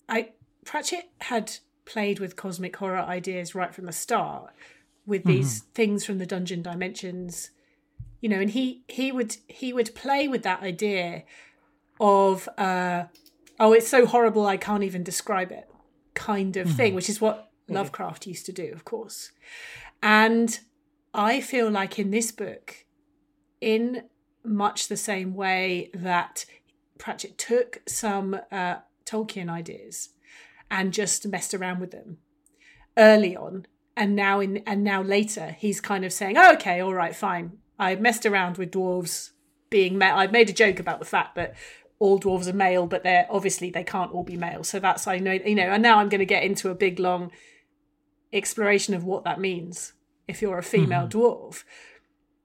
I 0.09 0.31
Pratchett 0.65 1.09
had 1.21 1.57
played 1.85 2.19
with 2.19 2.35
cosmic 2.35 2.75
horror 2.75 2.99
ideas 2.99 3.55
right 3.55 3.73
from 3.73 3.85
the 3.85 3.91
start, 3.91 4.51
with 5.05 5.23
these 5.23 5.61
mm-hmm. 5.61 5.71
things 5.73 6.05
from 6.05 6.17
the 6.17 6.25
dungeon 6.25 6.61
dimensions, 6.61 7.51
you 8.19 8.29
know, 8.29 8.39
and 8.39 8.51
he 8.51 8.83
he 8.87 9.11
would 9.11 9.37
he 9.47 9.73
would 9.73 9.95
play 9.95 10.27
with 10.27 10.43
that 10.43 10.61
idea 10.61 11.23
of 11.99 12.49
uh, 12.57 13.05
oh, 13.59 13.73
it's 13.73 13.87
so 13.87 14.05
horrible 14.05 14.45
I 14.45 14.57
can't 14.57 14.83
even 14.83 15.03
describe 15.03 15.51
it, 15.51 15.69
kind 16.13 16.57
of 16.57 16.69
thing, 16.69 16.93
which 16.93 17.09
is 17.09 17.21
what 17.21 17.51
Lovecraft 17.67 18.27
used 18.27 18.45
to 18.47 18.51
do, 18.51 18.71
of 18.73 18.85
course, 18.85 19.31
and 20.03 20.59
I 21.13 21.41
feel 21.41 21.69
like 21.69 21.99
in 21.99 22.11
this 22.11 22.31
book, 22.31 22.85
in 23.59 24.03
much 24.43 24.87
the 24.87 24.97
same 24.97 25.35
way 25.35 25.89
that 25.93 26.45
Pratchett 26.97 27.37
took 27.37 27.81
some 27.87 28.39
uh, 28.51 28.77
Tolkien 29.05 29.49
ideas 29.49 30.09
and 30.69 30.93
just 30.93 31.27
messed 31.27 31.53
around 31.53 31.79
with 31.79 31.91
them 31.91 32.17
early 32.97 33.35
on 33.35 33.65
and 33.95 34.15
now 34.15 34.39
in 34.39 34.57
and 34.65 34.83
now 34.83 35.01
later 35.01 35.55
he's 35.57 35.81
kind 35.81 36.05
of 36.05 36.13
saying 36.13 36.37
oh, 36.37 36.53
okay 36.53 36.79
all 36.81 36.93
right 36.93 37.15
fine. 37.15 37.57
I 37.77 37.95
messed 37.95 38.25
around 38.25 38.57
with 38.57 38.71
dwarves 38.71 39.31
being 39.69 39.97
met. 39.97 40.15
i've 40.15 40.31
made 40.31 40.49
a 40.49 40.53
joke 40.53 40.79
about 40.79 40.99
the 40.99 41.05
fact 41.05 41.35
that 41.35 41.55
all 42.01 42.19
dwarves 42.19 42.47
are 42.47 42.53
male 42.53 42.87
but 42.87 43.03
they're 43.03 43.27
obviously 43.29 43.69
they 43.69 43.83
can't 43.83 44.11
all 44.11 44.23
be 44.23 44.35
male 44.35 44.63
so 44.63 44.79
that's 44.79 45.05
i 45.05 45.19
know 45.19 45.33
you 45.33 45.53
know 45.53 45.63
and 45.63 45.83
now 45.83 45.99
i'm 45.99 46.09
going 46.09 46.19
to 46.19 46.25
get 46.25 46.43
into 46.43 46.69
a 46.69 46.75
big 46.75 46.99
long 46.99 47.31
exploration 48.33 48.95
of 48.95 49.03
what 49.03 49.23
that 49.23 49.39
means 49.39 49.93
if 50.27 50.41
you're 50.41 50.57
a 50.57 50.63
female 50.63 51.07
dwarf 51.07 51.63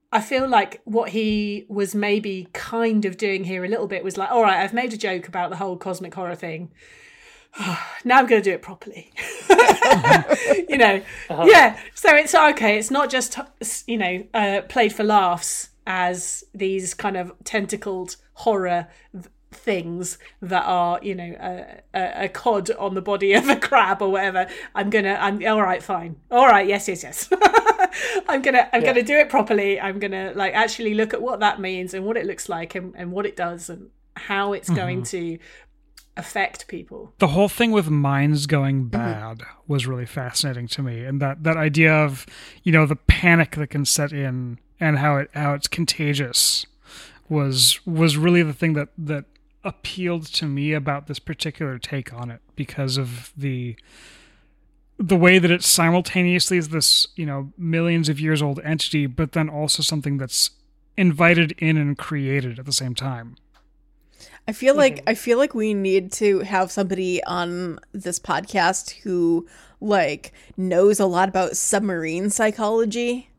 I 0.09 0.21
feel 0.21 0.47
like 0.47 0.81
what 0.85 1.09
he 1.09 1.65
was 1.67 1.93
maybe 1.93 2.47
kind 2.53 3.03
of 3.03 3.17
doing 3.17 3.43
here 3.43 3.65
a 3.65 3.67
little 3.67 3.87
bit 3.87 4.05
was 4.05 4.17
like, 4.17 4.31
all 4.31 4.41
right, 4.41 4.63
I've 4.63 4.73
made 4.73 4.93
a 4.93 4.97
joke 4.97 5.27
about 5.27 5.49
the 5.49 5.57
whole 5.57 5.75
cosmic 5.75 6.13
horror 6.13 6.35
thing. 6.35 6.71
now 8.05 8.19
I'm 8.19 8.25
going 8.25 8.41
to 8.41 8.49
do 8.49 8.53
it 8.53 8.61
properly. 8.61 9.11
you 10.69 10.77
know, 10.77 11.01
yeah. 11.29 11.77
So 11.93 12.15
it's 12.15 12.33
okay. 12.33 12.77
It's 12.77 12.89
not 12.89 13.09
just 13.09 13.37
you 13.85 13.97
know 13.97 14.23
uh, 14.33 14.61
played 14.69 14.93
for 14.93 15.03
laughs 15.03 15.69
as 15.85 16.43
these 16.53 16.93
kind 16.93 17.17
of 17.17 17.33
tentacled 17.43 18.15
horror 18.33 18.87
things 19.57 20.17
that 20.41 20.63
are 20.65 20.99
you 21.01 21.15
know 21.15 21.35
a, 21.39 21.81
a, 21.93 22.25
a 22.25 22.29
cod 22.29 22.71
on 22.71 22.93
the 22.93 23.01
body 23.01 23.33
of 23.33 23.47
a 23.49 23.55
crab 23.55 24.01
or 24.01 24.09
whatever. 24.09 24.47
I'm 24.75 24.89
gonna. 24.89 25.17
I'm 25.19 25.45
all 25.45 25.61
right. 25.61 25.81
Fine. 25.81 26.17
All 26.31 26.47
right. 26.47 26.67
Yes. 26.67 26.87
Yes. 26.87 27.03
Yes. 27.03 27.29
I'm 28.29 28.41
gonna. 28.41 28.69
I'm 28.71 28.81
Yeah. 28.81 28.87
gonna 28.87 29.03
do 29.03 29.17
it 29.17 29.29
properly. 29.29 29.79
I'm 29.79 29.99
gonna 29.99 30.33
like 30.35 30.53
actually 30.53 30.93
look 30.93 31.13
at 31.13 31.21
what 31.21 31.39
that 31.39 31.59
means 31.59 31.93
and 31.93 32.05
what 32.05 32.17
it 32.17 32.25
looks 32.25 32.49
like 32.49 32.75
and, 32.75 32.93
and 32.95 33.11
what 33.11 33.25
it 33.25 33.35
does 33.35 33.69
and 33.69 33.89
how 34.15 34.53
it's 34.53 34.69
mm-hmm. 34.69 34.77
going 34.77 35.03
to 35.03 35.37
affect 36.15 36.67
people. 36.67 37.13
the 37.19 37.27
whole 37.27 37.47
thing 37.47 37.71
with 37.71 37.91
minds 37.91 38.47
going 38.47 38.79
mm-hmm. 38.79 38.87
bad 38.89 39.43
was 39.67 39.85
really 39.85 40.05
fascinating 40.05 40.67
to 40.67 40.81
me 40.81 41.03
and 41.05 41.21
that 41.21 41.43
that 41.43 41.55
idea 41.55 41.93
of 41.93 42.25
you 42.63 42.71
know 42.71 42.87
the 42.87 42.95
panic 42.95 43.55
that 43.55 43.69
can 43.69 43.85
set 43.85 44.11
in 44.11 44.57
and 44.79 44.97
how 44.97 45.17
it 45.17 45.29
how 45.35 45.53
it's 45.53 45.67
contagious 45.67 46.65
was 47.29 47.79
was 47.85 48.17
really 48.17 48.41
the 48.41 48.53
thing 48.53 48.73
that 48.73 48.89
that 48.97 49.25
appealed 49.67 50.25
to 50.25 50.45
me 50.45 50.71
about 50.71 51.07
this 51.07 51.19
particular 51.19 51.77
take 51.77 52.13
on 52.13 52.31
it 52.31 52.41
because 52.55 52.97
of 52.97 53.33
the 53.35 53.75
the 54.97 55.15
way 55.15 55.37
that 55.37 55.51
it 55.51 55.61
simultaneously 55.61 56.57
is 56.57 56.69
this 56.69 57.07
you 57.15 57.25
know 57.25 57.51
millions 57.57 58.07
of 58.07 58.19
years 58.19 58.41
old 58.41 58.59
entity 58.63 59.05
but 59.05 59.33
then 59.33 59.49
also 59.49 59.83
something 59.83 60.17
that's 60.17 60.51
invited 60.95 61.51
in 61.59 61.75
and 61.77 61.97
created 61.97 62.57
at 62.57 62.65
the 62.65 62.71
same 62.71 62.95
time 62.95 63.35
I 64.47 64.53
feel 64.53 64.75
like 64.75 64.95
mm-hmm. 64.95 65.09
I 65.09 65.13
feel 65.13 65.37
like 65.37 65.53
we 65.53 65.73
need 65.73 66.13
to 66.13 66.39
have 66.39 66.71
somebody 66.71 67.21
on 67.25 67.79
this 67.91 68.17
podcast 68.17 68.91
who 69.01 69.45
like 69.81 70.31
knows 70.55 71.01
a 71.01 71.05
lot 71.05 71.27
about 71.27 71.57
submarine 71.57 72.29
psychology. 72.29 73.29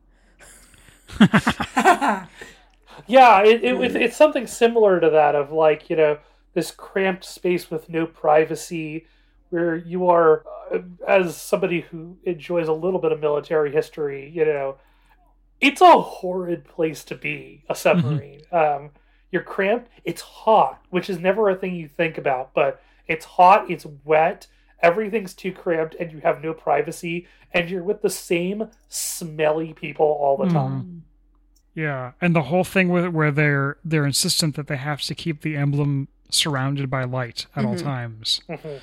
Yeah, 3.07 3.43
it, 3.43 3.63
it, 3.63 3.79
it's, 3.81 3.95
it's 3.95 4.17
something 4.17 4.47
similar 4.47 4.99
to 4.99 5.09
that 5.09 5.35
of 5.35 5.51
like 5.51 5.89
you 5.89 5.95
know 5.95 6.19
this 6.53 6.71
cramped 6.71 7.25
space 7.25 7.69
with 7.69 7.89
no 7.89 8.05
privacy, 8.05 9.05
where 9.49 9.75
you 9.75 10.07
are 10.07 10.43
uh, 10.71 10.79
as 11.07 11.35
somebody 11.37 11.81
who 11.81 12.17
enjoys 12.23 12.67
a 12.67 12.73
little 12.73 12.99
bit 12.99 13.11
of 13.11 13.19
military 13.19 13.71
history, 13.71 14.29
you 14.29 14.45
know, 14.45 14.77
it's 15.61 15.81
a 15.81 16.01
horrid 16.01 16.65
place 16.65 17.03
to 17.05 17.15
be 17.15 17.63
a 17.69 17.75
submarine. 17.75 18.41
Um, 18.51 18.91
you're 19.31 19.43
cramped. 19.43 19.89
It's 20.05 20.21
hot, 20.21 20.81
which 20.89 21.09
is 21.09 21.19
never 21.19 21.49
a 21.49 21.55
thing 21.55 21.75
you 21.75 21.87
think 21.87 22.17
about, 22.17 22.53
but 22.53 22.81
it's 23.07 23.25
hot. 23.25 23.69
It's 23.69 23.85
wet. 24.05 24.47
Everything's 24.81 25.33
too 25.33 25.51
cramped, 25.51 25.95
and 25.99 26.11
you 26.11 26.19
have 26.19 26.41
no 26.43 26.53
privacy, 26.53 27.27
and 27.53 27.69
you're 27.69 27.83
with 27.83 28.01
the 28.01 28.09
same 28.09 28.69
smelly 28.87 29.73
people 29.73 30.05
all 30.05 30.37
the 30.37 30.45
time. 30.53 31.03
Yeah, 31.79 32.11
and 32.19 32.35
the 32.35 32.43
whole 32.43 32.63
thing 32.63 32.89
with 32.89 33.07
where 33.07 33.31
they're 33.31 33.77
they're 33.85 34.05
insistent 34.05 34.55
that 34.55 34.67
they 34.67 34.77
have 34.77 35.01
to 35.03 35.15
keep 35.15 35.41
the 35.41 35.55
emblem 35.55 36.07
surrounded 36.29 36.89
by 36.89 37.03
light 37.03 37.45
at 37.55 37.63
all 37.65 37.75
times. 37.75 38.41
Mhm. 38.49 38.79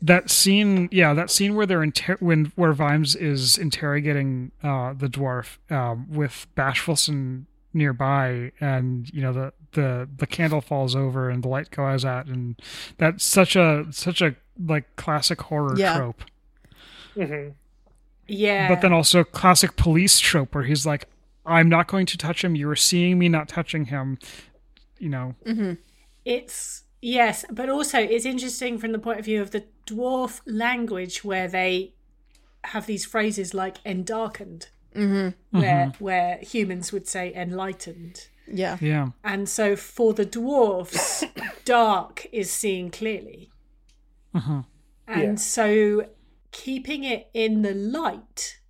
That 0.00 0.30
scene, 0.30 0.88
yeah, 0.90 1.14
that 1.14 1.30
scene 1.30 1.54
where 1.54 1.66
they're 1.66 1.82
inter- 1.82 2.16
when 2.20 2.52
where 2.56 2.72
Vimes 2.72 3.14
is 3.16 3.56
interrogating 3.56 4.50
uh, 4.62 4.92
the 4.92 5.08
dwarf 5.08 5.56
um, 5.70 6.06
with 6.10 6.46
Bashfulson 6.56 7.46
nearby, 7.74 8.52
and 8.60 9.08
you 9.14 9.22
know 9.22 9.32
the 9.32 9.52
the 9.72 10.08
the 10.16 10.26
candle 10.26 10.60
falls 10.60 10.94
over 10.94 11.30
and 11.30 11.42
the 11.42 11.48
light 11.48 11.70
goes 11.70 12.04
out, 12.04 12.26
and 12.26 12.56
that's 12.98 13.24
such 13.24 13.56
a 13.56 13.86
such 13.90 14.20
a 14.20 14.34
like 14.64 14.84
classic 14.96 15.40
horror 15.42 15.74
Yeah. 15.78 15.96
trope. 15.96 16.22
Mhm. 17.16 17.54
Yeah. 18.28 18.68
but 18.68 18.80
then 18.80 18.92
also 18.92 19.24
classic 19.24 19.76
police 19.76 20.18
trope 20.18 20.54
where 20.54 20.64
he's 20.64 20.86
like 20.86 21.06
i'm 21.46 21.68
not 21.68 21.88
going 21.88 22.06
to 22.06 22.16
touch 22.18 22.44
him 22.44 22.54
You 22.54 22.68
are 22.70 22.76
seeing 22.76 23.18
me 23.18 23.28
not 23.28 23.48
touching 23.48 23.86
him 23.86 24.18
you 24.98 25.08
know 25.08 25.34
mm-hmm. 25.44 25.74
It's 26.24 26.84
yes, 27.00 27.44
but 27.50 27.68
also 27.68 27.98
it's 27.98 28.24
interesting 28.24 28.78
from 28.78 28.92
the 28.92 28.98
point 29.00 29.18
of 29.18 29.24
view 29.24 29.42
of 29.42 29.50
the 29.50 29.64
dwarf 29.86 30.40
language 30.46 31.24
where 31.24 31.48
they 31.48 31.94
have 32.64 32.86
these 32.86 33.04
phrases 33.04 33.52
like 33.54 33.82
endarkened, 33.82 34.68
mm-hmm. 34.94 35.14
Mm-hmm. 35.14 35.58
where 35.60 35.92
where 35.98 36.38
humans 36.42 36.92
would 36.92 37.08
say 37.08 37.34
enlightened. 37.34 38.28
Yeah. 38.46 38.78
yeah 38.80 39.08
And 39.24 39.48
so 39.48 39.74
for 39.76 40.12
the 40.14 40.26
dwarves, 40.26 41.24
dark 41.64 42.26
is 42.32 42.50
seeing 42.50 42.90
clearly. 42.90 43.50
And 44.34 44.64
Yeah. 45.08 45.34
so 45.36 46.06
keeping 46.52 47.02
it 47.04 47.30
in 47.34 47.62
the 47.62 47.74
light 47.74 48.60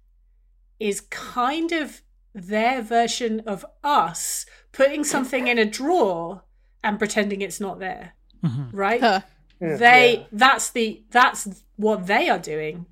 is 0.81 1.03
kind 1.03 1.73
of 1.73 2.01
their 2.35 2.83
version 2.83 3.41
of 3.47 3.65
us 3.85 4.47
putting 4.73 5.05
something 5.05 5.47
in 5.47 5.59
a 5.59 5.65
drawer 5.65 6.43
and 6.83 6.99
pretending 6.99 7.43
it's 7.43 7.61
not 7.61 7.79
there. 7.79 8.15
Mm-hmm. 8.43 8.77
Right? 8.77 9.01
Huh. 9.01 9.21
They 9.61 10.17
yeah. 10.17 10.25
that's 10.33 10.71
the 10.71 11.03
that's 11.11 11.63
what 11.77 12.07
they 12.09 12.29
are 12.29 12.39
doing 12.39 12.87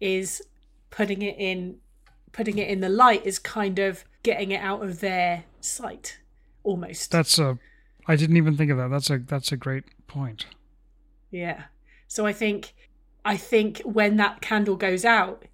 is 0.00 0.42
putting 0.90 1.22
it 1.22 1.36
in 1.38 1.76
putting 2.32 2.58
it 2.58 2.68
in 2.68 2.80
the 2.80 2.88
light 2.88 3.24
is 3.24 3.38
kind 3.38 3.78
of 3.78 4.04
getting 4.22 4.50
it 4.50 4.60
out 4.60 4.82
of 4.82 5.00
their 5.00 5.44
sight 5.60 6.18
almost 6.62 7.10
that's 7.10 7.38
a 7.38 7.58
i 8.06 8.16
didn't 8.16 8.36
even 8.36 8.56
think 8.56 8.70
of 8.70 8.76
that 8.76 8.90
that's 8.90 9.10
a 9.10 9.18
that's 9.18 9.52
a 9.52 9.56
great 9.56 9.84
point 10.06 10.46
yeah 11.30 11.64
so 12.06 12.26
i 12.26 12.32
think 12.32 12.74
i 13.24 13.36
think 13.36 13.80
when 13.80 14.16
that 14.16 14.40
candle 14.40 14.76
goes 14.76 15.04
out 15.04 15.44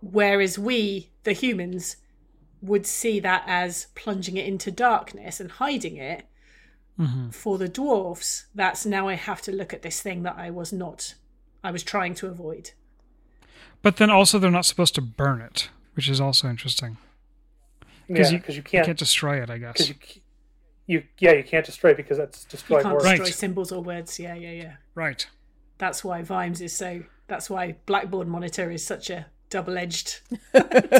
whereas 0.00 0.58
we 0.58 1.10
the 1.24 1.32
humans 1.32 1.96
would 2.62 2.86
see 2.86 3.20
that 3.20 3.42
as 3.46 3.86
plunging 3.94 4.36
it 4.36 4.46
into 4.46 4.70
darkness 4.70 5.40
and 5.40 5.52
hiding 5.52 5.96
it 5.96 6.26
mm-hmm. 6.98 7.30
for 7.30 7.58
the 7.58 7.68
dwarfs 7.68 8.46
that's 8.54 8.84
now 8.84 9.08
i 9.08 9.14
have 9.14 9.40
to 9.40 9.52
look 9.52 9.72
at 9.72 9.82
this 9.82 10.00
thing 10.00 10.22
that 10.22 10.36
i 10.36 10.50
was 10.50 10.72
not 10.72 11.14
i 11.64 11.70
was 11.70 11.82
trying 11.82 12.14
to 12.14 12.26
avoid 12.26 12.72
but 13.82 13.96
then 13.96 14.10
also 14.10 14.38
they're 14.38 14.50
not 14.50 14.66
supposed 14.66 14.94
to 14.94 15.00
burn 15.00 15.40
it 15.40 15.70
which 15.94 16.08
is 16.08 16.20
also 16.20 16.48
interesting 16.48 16.96
Yeah, 18.08 18.28
you, 18.30 18.38
because 18.38 18.56
you 18.56 18.60
you 18.60 18.62
can't, 18.62 18.86
can't 18.86 18.98
destroy 18.98 19.42
it 19.42 19.48
i 19.48 19.58
guess 19.58 19.88
you, 19.88 19.94
you, 20.90 21.04
yeah, 21.20 21.34
you 21.34 21.44
can't 21.44 21.64
destroy 21.64 21.90
it 21.90 21.96
because 21.96 22.18
that's 22.18 22.44
You 22.68 22.78
can't 22.78 22.92
words. 22.92 23.04
Right. 23.04 23.18
destroy 23.18 23.30
symbols 23.30 23.70
or 23.70 23.80
words. 23.80 24.18
Yeah, 24.18 24.34
yeah, 24.34 24.50
yeah. 24.50 24.72
right 24.96 25.24
That's 25.78 26.02
why 26.02 26.22
Vimes 26.22 26.60
is 26.60 26.76
so. 26.76 27.04
That's 27.28 27.48
why 27.48 27.76
Blackboard 27.86 28.26
Monitor 28.26 28.72
is 28.72 28.84
such 28.84 29.08
a 29.08 29.26
double-edged 29.50 30.20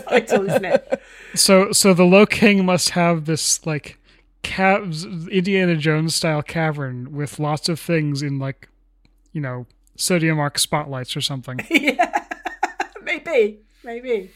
title, 0.08 0.48
isn't 0.48 0.64
it? 0.64 1.02
so 1.34 1.72
so 1.72 1.94
the 1.94 2.04
low 2.04 2.26
king 2.26 2.64
must 2.64 2.90
have 2.90 3.24
this 3.24 3.64
like 3.64 3.98
caves 4.42 5.04
indiana 5.28 5.76
jones 5.76 6.14
style 6.14 6.42
cavern 6.42 7.12
with 7.12 7.38
lots 7.38 7.68
of 7.68 7.78
things 7.78 8.22
in 8.22 8.38
like 8.38 8.68
you 9.32 9.40
know 9.40 9.66
sodium 9.96 10.38
arc 10.38 10.58
spotlights 10.58 11.16
or 11.16 11.20
something 11.20 11.60
yeah, 11.70 12.24
maybe, 13.02 13.60
maybe 13.84 14.30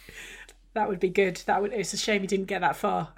that 0.74 0.88
would 0.88 1.00
be 1.00 1.08
good. 1.08 1.36
That 1.46 1.62
would. 1.62 1.72
It's 1.72 1.92
a 1.92 1.96
shame 1.96 2.22
you 2.22 2.28
didn't 2.28 2.46
get 2.46 2.60
that 2.60 2.76
far. 2.76 3.12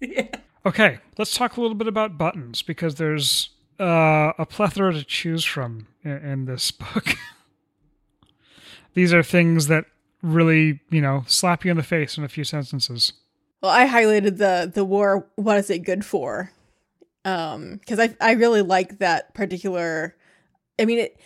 yeah. 0.00 0.26
Okay, 0.64 0.98
let's 1.16 1.34
talk 1.36 1.56
a 1.56 1.60
little 1.60 1.74
bit 1.74 1.88
about 1.88 2.18
buttons 2.18 2.62
because 2.62 2.96
there's 2.96 3.50
uh, 3.80 4.32
a 4.38 4.44
plethora 4.44 4.92
to 4.92 5.04
choose 5.04 5.44
from 5.44 5.86
in, 6.04 6.10
in 6.10 6.44
this 6.44 6.70
book. 6.70 7.14
These 8.94 9.12
are 9.12 9.22
things 9.22 9.66
that 9.68 9.84
really, 10.22 10.80
you 10.90 11.00
know, 11.00 11.24
slap 11.26 11.64
you 11.64 11.70
in 11.70 11.76
the 11.76 11.82
face 11.82 12.18
in 12.18 12.24
a 12.24 12.28
few 12.28 12.44
sentences. 12.44 13.12
Well, 13.62 13.72
I 13.72 13.86
highlighted 13.86 14.38
the 14.38 14.70
the 14.72 14.84
war. 14.84 15.26
What 15.36 15.58
is 15.58 15.70
it 15.70 15.80
good 15.80 16.04
for? 16.04 16.52
Um, 17.24 17.76
because 17.76 17.98
I 18.00 18.14
I 18.20 18.32
really 18.32 18.62
like 18.62 18.98
that 18.98 19.34
particular. 19.34 20.16
I 20.80 20.84
mean 20.84 20.98
it. 20.98 21.20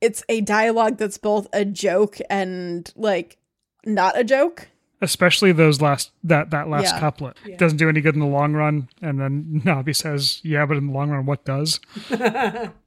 It's 0.00 0.22
a 0.28 0.40
dialogue 0.42 0.98
that's 0.98 1.18
both 1.18 1.46
a 1.52 1.64
joke 1.64 2.18
and 2.30 2.92
like 2.96 3.38
not 3.84 4.18
a 4.18 4.24
joke. 4.24 4.68
Especially 5.02 5.52
those 5.52 5.80
last 5.80 6.10
that 6.24 6.50
that 6.50 6.68
last 6.68 6.94
Yeah. 6.94 7.00
couplet 7.00 7.36
Yeah. 7.46 7.56
doesn't 7.56 7.78
do 7.78 7.88
any 7.88 8.00
good 8.00 8.14
in 8.14 8.20
the 8.20 8.26
long 8.26 8.52
run, 8.52 8.88
and 9.02 9.20
then 9.20 9.60
Nobby 9.64 9.92
says, 9.92 10.40
"Yeah, 10.42 10.66
but 10.66 10.76
in 10.76 10.86
the 10.88 10.92
long 10.92 11.10
run, 11.10 11.26
what 11.26 11.44
does?" 11.44 11.80
yeah. 12.10 12.70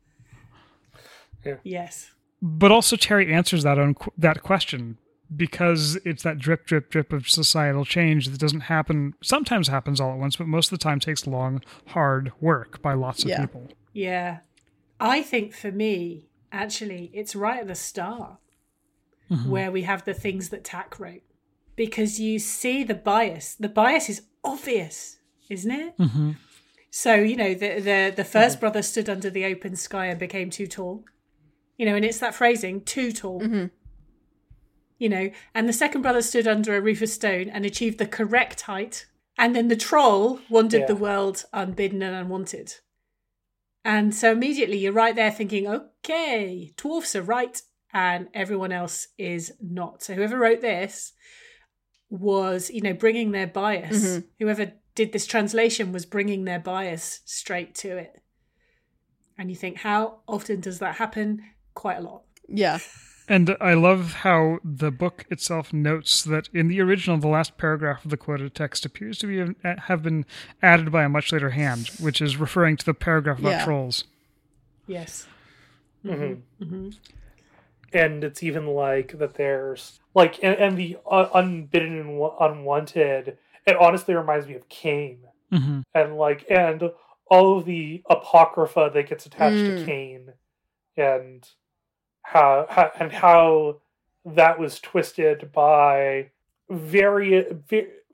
Yes. 1.64 2.12
But 2.41 2.71
also, 2.71 2.95
Terry 2.95 3.33
answers 3.33 3.63
that 3.63 3.77
on 3.77 3.93
qu- 3.95 4.11
that 4.17 4.41
question 4.43 4.97
because 5.35 5.95
it's 6.05 6.23
that 6.23 6.39
drip, 6.39 6.65
drip, 6.65 6.89
drip 6.89 7.13
of 7.13 7.29
societal 7.29 7.85
change 7.85 8.27
that 8.29 8.39
doesn't 8.39 8.61
happen. 8.61 9.13
Sometimes 9.21 9.67
happens 9.67 9.99
all 9.99 10.11
at 10.13 10.17
once, 10.17 10.35
but 10.37 10.47
most 10.47 10.71
of 10.71 10.79
the 10.79 10.83
time 10.83 10.99
takes 10.99 11.27
long, 11.27 11.61
hard 11.87 12.31
work 12.41 12.81
by 12.81 12.93
lots 12.93 13.23
of 13.23 13.29
Yeah. 13.29 13.41
people. 13.41 13.67
Yeah. 13.93 14.39
I 14.99 15.21
think 15.21 15.53
for 15.53 15.71
me, 15.71 16.29
actually, 16.51 17.11
it's 17.13 17.35
right 17.35 17.59
at 17.61 17.67
the 17.67 17.75
start 17.75 18.37
where 19.45 19.71
we 19.71 19.83
have 19.83 20.05
the 20.05 20.13
things 20.15 20.49
that 20.49 20.63
Tak 20.63 20.99
wrote. 20.99 21.21
Because 21.75 22.19
you 22.19 22.39
see 22.39 22.83
the 22.83 22.95
bias. 22.95 23.53
The 23.55 23.69
bias 23.69 24.09
is 24.09 24.23
obvious, 24.43 25.17
isn't 25.49 25.71
it? 25.71 25.97
Mm-hmm. 25.97 26.31
So, 26.89 27.13
you 27.15 27.35
know, 27.35 27.53
the 27.53 27.79
the, 27.79 28.13
the 28.15 28.23
1st 28.23 28.59
brother 28.59 28.81
stood 28.81 29.07
under 29.07 29.29
the 29.29 29.45
open 29.45 29.75
sky 29.75 30.07
and 30.07 30.19
became 30.19 30.49
too 30.49 30.65
tall. 30.67 31.05
You 31.80 31.86
know, 31.86 31.95
and 31.95 32.03
it's 32.03 32.19
that 32.19 32.36
phrasing, 32.36 32.82
too 32.82 33.13
tall. 33.13 33.39
Mm-hmm. 33.39 33.67
You 34.97 35.07
know, 35.07 35.32
and 35.55 35.69
the 35.69 35.73
second 35.73 36.01
brother 36.01 36.21
stood 36.21 36.45
under 36.45 36.75
a 36.75 36.82
roof 36.82 37.01
of 37.01 37.07
stone 37.07 37.47
and 37.49 37.65
achieved 37.65 37.99
the 37.99 38.05
correct 38.05 38.61
height. 38.61 39.05
And 39.38 39.55
then 39.55 39.69
the 39.69 39.77
troll 39.77 40.41
wandered 40.49 40.82
Yeah. 40.82 40.88
the 40.88 40.95
world 40.97 41.45
unbidden 41.53 42.01
and 42.01 42.13
unwanted. 42.13 42.75
And 43.86 44.13
so 44.13 44.34
immediately 44.34 44.77
you're 44.77 44.91
right 44.91 45.15
there 45.15 45.32
thinking, 45.32 45.67
okay, 45.67 46.73
dwarfs 46.75 47.15
are 47.15 47.21
right 47.21 47.61
and 47.93 48.27
everyone 48.34 48.73
else 48.73 49.07
is 49.17 49.53
not. 49.61 50.03
So 50.03 50.15
whoever 50.15 50.38
wrote 50.38 50.59
this 50.59 51.13
was, 52.09 52.69
you 52.69 52.82
know, 52.82 52.93
bringing 52.93 53.32
their 53.32 53.47
bias. 53.47 54.03
Mm-hmm. 54.03 54.27
Whoever 54.39 54.73
did 54.95 55.13
this 55.13 55.25
translation 55.25 55.93
was 55.93 56.05
bringing 56.05 56.43
their 56.43 56.59
bias 56.59 57.21
straight 57.23 57.73
to 57.75 57.95
it. 57.97 58.21
And 59.38 59.49
you 59.49 59.55
think, 59.55 59.77
how 59.77 60.19
often 60.27 60.59
does 60.59 60.80
that 60.80 60.95
happen? 60.95 61.41
Quite 61.80 61.99
a 61.99 62.01
lot. 62.01 62.23
Yeah. 62.49 62.80
And 63.30 63.55
I 63.61 63.73
love 63.75 64.13
how 64.25 64.57
the 64.63 64.91
book 64.91 65.25
itself 65.30 65.71
notes 65.71 66.23
that 66.23 66.49
in 66.53 66.67
the 66.67 66.82
original, 66.82 67.17
the 67.17 67.27
last 67.30 67.57
paragraph 67.57 68.03
of 68.03 68.11
the 68.11 68.17
quoted 68.17 68.53
text 68.53 68.86
appears 68.86 69.17
to 69.19 69.27
be 69.27 69.55
have 69.63 70.03
been 70.03 70.25
added 70.61 70.91
by 70.91 71.03
a 71.03 71.09
much 71.09 71.32
later 71.32 71.51
hand, 71.51 71.88
which 72.01 72.21
is 72.21 72.36
referring 72.38 72.75
to 72.77 72.86
the 72.86 72.93
paragraph 72.93 73.39
about 73.39 73.51
Yeah. 73.51 73.65
trolls. 73.65 74.03
Yes. 74.88 75.27
and 76.03 76.43
it's 78.23 78.43
even 78.43 78.67
like 78.67 79.17
that 79.19 79.36
there's 79.36 79.99
like 80.13 80.39
and, 80.43 80.55
and 80.55 80.77
the 80.77 80.97
uh, 81.09 81.27
unbidden 81.34 81.97
and 81.99 82.17
wa- 82.17 82.36
unwanted 82.39 83.38
it 83.65 83.75
honestly 83.80 84.13
reminds 84.15 84.47
me 84.47 84.55
of 84.55 84.67
cain 84.69 85.19
hmm 85.51 85.82
and 85.93 86.15
like 86.17 86.45
and 86.49 86.84
all 87.32 87.57
of 87.57 87.65
the 87.65 88.01
apocrypha 88.09 88.89
that 88.93 89.07
gets 89.09 89.25
attached 89.25 89.57
to 89.65 89.84
Mm. 89.84 89.86
cain 89.86 90.34
and 90.97 91.47
how, 92.30 92.67
how 92.69 92.91
and 92.99 93.11
how 93.11 93.77
that 94.25 94.59
was 94.59 94.80
twisted 94.80 95.51
by 95.51 96.30
various 96.69 97.45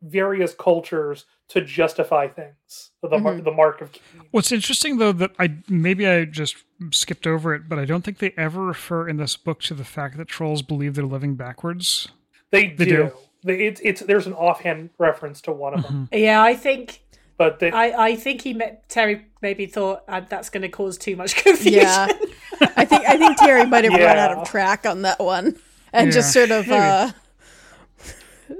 various 0.01 0.53
cultures 0.53 1.25
to 1.47 1.61
justify 1.61 2.27
things 2.27 2.91
the, 3.01 3.17
mar- 3.17 3.33
Mhm. 3.33 3.43
the 3.43 3.51
mark 3.51 3.81
of 3.81 3.91
cain 3.91 4.21
What's 4.31 4.51
interesting, 4.51 4.97
though, 4.99 5.11
that 5.13 5.31
I 5.39 5.55
maybe 5.67 6.07
I 6.07 6.25
just 6.25 6.55
skipped 6.91 7.25
over 7.27 7.53
it, 7.55 7.67
but 7.67 7.77
I 7.79 7.85
don't 7.85 8.03
think 8.03 8.19
they 8.19 8.33
ever 8.37 8.61
refer 8.63 9.07
in 9.09 9.17
this 9.17 9.35
book 9.35 9.61
to 9.63 9.73
the 9.73 9.83
fact 9.83 10.17
that 10.17 10.27
trolls 10.27 10.61
believe 10.61 10.95
they're 10.95 11.05
living 11.05 11.35
backwards. 11.35 12.07
they, 12.51 12.67
They 12.69 12.85
do, 12.85 12.95
do. 12.97 13.11
They, 13.43 13.65
it's 13.67 13.81
it's 13.83 14.01
there's 14.01 14.27
an 14.27 14.33
offhand 14.33 14.91
reference 14.97 15.41
to 15.41 15.51
one 15.51 15.73
of 15.73 15.83
them 15.83 16.07
Yeah, 16.11 16.41
I 16.41 16.55
think 16.55 17.01
but 17.37 17.59
they, 17.59 17.69
I, 17.71 18.05
I 18.11 18.15
think 18.15 18.41
he 18.41 18.53
met, 18.53 18.87
Terry 18.87 19.25
maybe 19.41 19.65
thought 19.65 20.03
uh, 20.07 20.21
that's 20.21 20.49
going 20.49 20.61
to 20.61 20.69
cause 20.69 20.97
too 20.97 21.15
much 21.17 21.35
confusion. 21.35 21.73
Yeah. 21.81 22.07
I 22.75 22.85
think 22.85 23.05
I 23.05 23.17
think 23.17 23.37
Terry 23.37 23.65
might 23.65 23.83
have 23.83 23.93
run 23.93 24.17
out 24.17 24.37
of 24.37 24.49
track 24.49 24.85
on 24.85 25.03
that 25.03 25.19
one. 25.19 25.57
And 25.93 26.11
just 26.11 26.33
sort 26.33 26.51
of 26.51 26.69
uh 26.69 27.11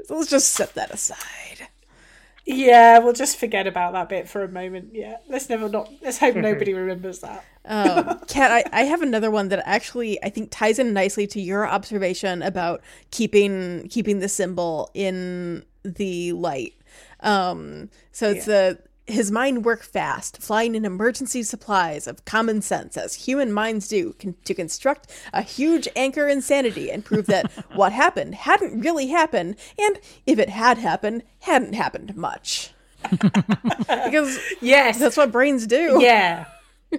let's 0.10 0.30
just 0.30 0.54
set 0.54 0.74
that 0.76 0.92
aside. 0.92 1.68
Yeah, 2.46 3.00
we'll 3.00 3.14
just 3.14 3.38
forget 3.38 3.66
about 3.66 3.94
that 3.94 4.08
bit 4.08 4.30
for 4.30 4.44
a 4.44 4.48
moment. 4.48 4.90
Yeah, 4.94 5.18
let's 5.28 5.50
never 5.50 5.68
not. 5.68 5.90
Let's 6.04 6.20
hope 6.20 6.36
nobody 6.36 6.76
remembers 6.76 7.20
that. 7.20 7.44
Um, 7.66 8.20
Kat, 8.28 8.52
I, 8.52 8.64
I 8.72 8.84
have 8.84 9.02
another 9.02 9.32
one 9.32 9.50
that 9.50 9.64
actually 9.66 10.24
I 10.24 10.30
think 10.30 10.50
ties 10.52 10.78
in 10.78 10.94
nicely 10.94 11.26
to 11.28 11.42
your 11.42 11.68
observation 11.68 12.44
about 12.44 12.82
keeping 13.10 13.88
keeping 13.90 14.20
the 14.20 14.30
symbol 14.30 14.92
in 14.94 15.66
the 15.84 16.34
light. 16.34 16.76
Um, 17.22 17.90
so 18.12 18.30
it's 18.30 18.46
the 18.46 18.78
his 19.08 19.30
mind 19.32 19.66
worked 19.66 19.86
fast, 19.86 20.42
flying 20.42 20.74
in 20.76 20.84
emergency 20.86 21.44
supplies 21.44 22.08
of 22.08 22.26
common 22.26 22.62
sense, 22.62 22.98
as 22.98 23.14
human 23.16 23.52
minds 23.54 23.88
do, 23.88 24.14
con- 24.20 24.36
to 24.46 24.54
construct 24.54 25.12
a 25.34 25.42
huge 25.44 25.88
anchor 25.96 26.28
in 26.28 26.42
sanity 26.42 26.90
and 26.90 27.06
prove 27.06 27.28
that 27.28 27.52
what 27.76 27.92
happened 27.92 28.36
hadn't 28.36 28.82
really 28.82 29.08
happened, 29.08 29.56
and 29.80 30.00
if 30.26 30.40
it 30.40 30.50
had 30.50 30.78
happened, 30.80 31.24
hadn't 31.42 31.74
happened 31.74 32.16
much. 32.16 32.72
because 33.12 34.40
Yes, 34.62 34.98
that's 35.00 35.18
what 35.18 35.32
brains 35.32 35.68
do. 35.68 36.00
yeah. 36.02 36.46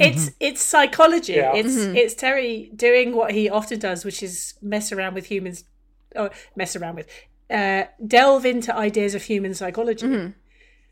It's 0.00 0.30
it's 0.38 0.62
psychology. 0.62 1.32
Yeah. 1.32 1.56
It's 1.56 1.74
it's 1.76 2.14
Terry 2.14 2.70
doing 2.76 3.16
what 3.16 3.32
he 3.32 3.50
often 3.50 3.80
does, 3.80 4.04
which 4.04 4.22
is 4.22 4.54
mess 4.62 4.92
around 4.92 5.14
with 5.14 5.26
humans, 5.26 5.64
or 6.14 6.30
mess 6.54 6.76
around 6.76 6.94
with, 6.94 7.08
uh, 7.50 7.84
delve 8.06 8.46
into 8.46 8.72
ideas 8.76 9.16
of 9.16 9.22
human 9.24 9.54
psychology. 9.54 10.34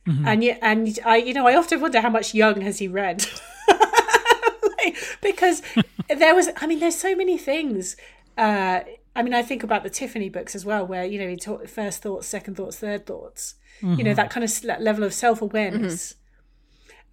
And 0.07 0.45
yet, 0.45 0.59
and 0.63 0.99
I, 1.05 1.17
you 1.17 1.35
know, 1.35 1.47
I 1.47 1.57
often 1.57 1.81
wonder 1.81 2.01
how 2.01 2.11
much 2.11 2.35
Jung 2.35 2.61
has 2.61 2.79
he 2.79 2.89
read, 2.89 3.27
Like, 3.69 4.97
because 5.21 5.63
there 6.09 6.35
was, 6.35 6.49
I 6.59 6.67
mean, 6.67 6.79
there's 6.79 6.97
so 6.99 7.17
many 7.17 7.37
things. 7.39 7.97
Uh, 8.39 8.81
I 9.17 9.23
mean, 9.23 9.35
I 9.35 9.43
think 9.43 9.63
about 9.63 9.83
the 9.83 9.91
Tiffany 9.91 10.29
books 10.29 10.55
as 10.55 10.65
well, 10.65 10.87
where 10.87 11.05
you 11.05 11.19
know 11.19 11.29
he 11.29 11.37
taught 11.37 11.69
first 11.69 12.03
thoughts, 12.03 12.29
second 12.29 12.57
thoughts, 12.57 12.79
third 12.79 13.07
thoughts. 13.07 13.55
You 13.99 14.05
know 14.05 14.15
that 14.15 14.31
kind 14.31 14.45
of 14.45 14.65
level 14.81 15.05
of 15.05 15.13
self 15.13 15.43
awareness. 15.43 16.15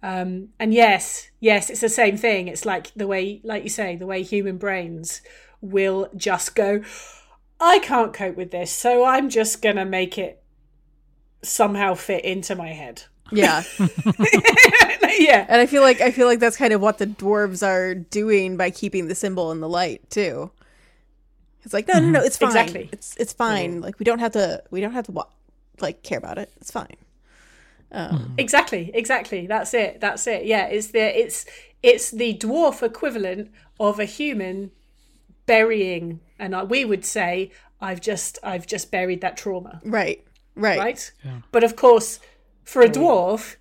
Um, 0.02 0.50
and 0.60 0.74
yes, 0.74 1.30
yes, 1.40 1.70
it's 1.70 1.80
the 1.80 1.88
same 1.88 2.18
thing. 2.18 2.46
It's 2.48 2.66
like 2.66 2.92
the 2.94 3.06
way, 3.06 3.40
like 3.42 3.62
you 3.62 3.70
say, 3.70 3.96
the 3.96 4.06
way 4.06 4.22
human 4.22 4.58
brains 4.58 5.22
will 5.62 6.10
just 6.14 6.54
go, 6.54 6.82
I 7.58 7.78
can't 7.78 8.12
cope 8.12 8.36
with 8.36 8.50
this, 8.50 8.70
so 8.70 9.04
I'm 9.06 9.30
just 9.30 9.62
going 9.62 9.76
to 9.76 9.86
make 9.86 10.18
it 10.18 10.43
somehow 11.44 11.94
fit 11.94 12.24
into 12.24 12.54
my 12.54 12.68
head. 12.68 13.04
Yeah. 13.30 13.62
yeah. 13.78 15.46
And 15.48 15.60
I 15.60 15.66
feel 15.66 15.82
like 15.82 16.00
I 16.00 16.10
feel 16.10 16.26
like 16.26 16.40
that's 16.40 16.56
kind 16.56 16.72
of 16.72 16.80
what 16.80 16.98
the 16.98 17.06
dwarves 17.06 17.66
are 17.66 17.94
doing 17.94 18.56
by 18.56 18.70
keeping 18.70 19.08
the 19.08 19.14
symbol 19.14 19.50
in 19.52 19.60
the 19.60 19.68
light 19.68 20.08
too. 20.10 20.50
It's 21.62 21.72
like 21.72 21.88
no, 21.88 21.94
no, 21.94 22.00
no, 22.00 22.18
mm-hmm. 22.18 22.26
it's 22.26 22.36
fine. 22.36 22.48
Exactly. 22.48 22.88
It's 22.92 23.16
it's 23.16 23.32
fine. 23.32 23.74
Mm-hmm. 23.74 23.82
Like 23.82 23.98
we 23.98 24.04
don't 24.04 24.18
have 24.18 24.32
to 24.32 24.62
we 24.70 24.80
don't 24.80 24.92
have 24.92 25.06
to 25.06 25.12
wa- 25.12 25.26
like 25.80 26.02
care 26.02 26.18
about 26.18 26.38
it. 26.38 26.50
It's 26.60 26.70
fine. 26.70 26.96
Um, 27.90 28.10
mm-hmm. 28.10 28.34
Exactly, 28.38 28.90
exactly. 28.92 29.46
That's 29.46 29.72
it. 29.72 30.00
That's 30.00 30.26
it. 30.26 30.44
Yeah, 30.44 30.66
it's 30.66 30.88
the 30.88 31.18
it's 31.18 31.46
it's 31.82 32.10
the 32.10 32.36
dwarf 32.36 32.82
equivalent 32.82 33.50
of 33.80 33.98
a 33.98 34.04
human 34.04 34.70
burying 35.46 36.20
and 36.38 36.54
uh, 36.54 36.66
we 36.68 36.84
would 36.84 37.04
say 37.04 37.50
I've 37.80 38.00
just 38.00 38.38
I've 38.42 38.66
just 38.66 38.90
buried 38.90 39.20
that 39.22 39.36
trauma. 39.36 39.80
Right. 39.84 40.24
Right. 40.54 40.78
right? 40.78 41.12
But 41.52 41.64
of 41.64 41.76
course, 41.76 42.20
for 42.64 42.82
a 42.82 42.88
dwarf, 42.88 43.56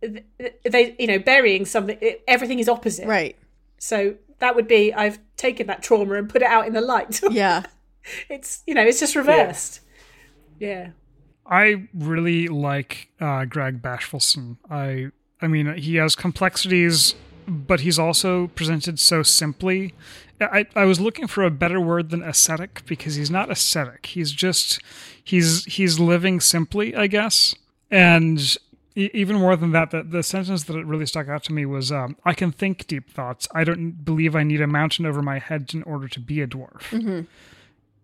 they 0.00 0.96
you 0.98 1.06
know 1.06 1.18
burying 1.18 1.64
something, 1.64 1.98
everything 2.26 2.58
is 2.58 2.68
opposite. 2.68 3.06
Right. 3.06 3.36
So 3.78 4.16
that 4.38 4.54
would 4.54 4.68
be 4.68 4.92
I've 4.92 5.18
taken 5.36 5.66
that 5.68 5.82
trauma 5.82 6.14
and 6.14 6.28
put 6.28 6.42
it 6.42 6.48
out 6.48 6.66
in 6.66 6.72
the 6.72 6.80
light. 6.80 7.20
Yeah. 7.30 7.64
it's 8.28 8.62
you 8.66 8.74
know 8.74 8.82
it's 8.82 9.00
just 9.00 9.16
reversed. 9.16 9.80
Yeah. 10.58 10.90
I 11.46 11.88
really 11.94 12.48
like 12.48 13.08
uh, 13.20 13.44
Grag 13.46 13.80
Bashfulson. 13.80 14.58
I 14.70 15.10
I 15.40 15.46
mean, 15.46 15.74
he 15.74 15.96
has 15.96 16.14
complexities, 16.16 17.14
but 17.48 17.80
he's 17.80 17.98
also 17.98 18.48
presented 18.48 18.98
so 18.98 19.22
simply. 19.22 19.94
I, 20.40 20.66
I 20.76 20.84
was 20.84 21.00
looking 21.00 21.26
for 21.26 21.42
a 21.42 21.50
better 21.50 21.80
word 21.80 22.10
than 22.10 22.22
ascetic 22.22 22.82
because 22.86 23.16
he's 23.16 23.30
not 23.30 23.50
ascetic. 23.50 24.06
He's 24.06 24.30
just 24.32 24.80
he's 25.22 25.64
he's 25.64 25.98
living 25.98 26.40
simply, 26.40 26.94
I 26.94 27.06
guess. 27.08 27.54
And 27.90 28.56
even 28.94 29.36
more 29.36 29.56
than 29.56 29.72
that, 29.72 29.90
the, 29.90 30.02
the 30.02 30.22
sentence 30.22 30.64
that 30.64 30.84
really 30.84 31.06
stuck 31.06 31.28
out 31.28 31.44
to 31.44 31.52
me 31.52 31.64
was, 31.66 31.90
um, 31.90 32.16
"I 32.24 32.34
can 32.34 32.52
think 32.52 32.86
deep 32.86 33.10
thoughts. 33.10 33.48
I 33.54 33.64
don't 33.64 34.04
believe 34.04 34.36
I 34.36 34.42
need 34.42 34.60
a 34.60 34.66
mountain 34.66 35.06
over 35.06 35.22
my 35.22 35.38
head 35.38 35.70
in 35.72 35.82
order 35.84 36.08
to 36.08 36.20
be 36.20 36.40
a 36.40 36.46
dwarf." 36.46 36.92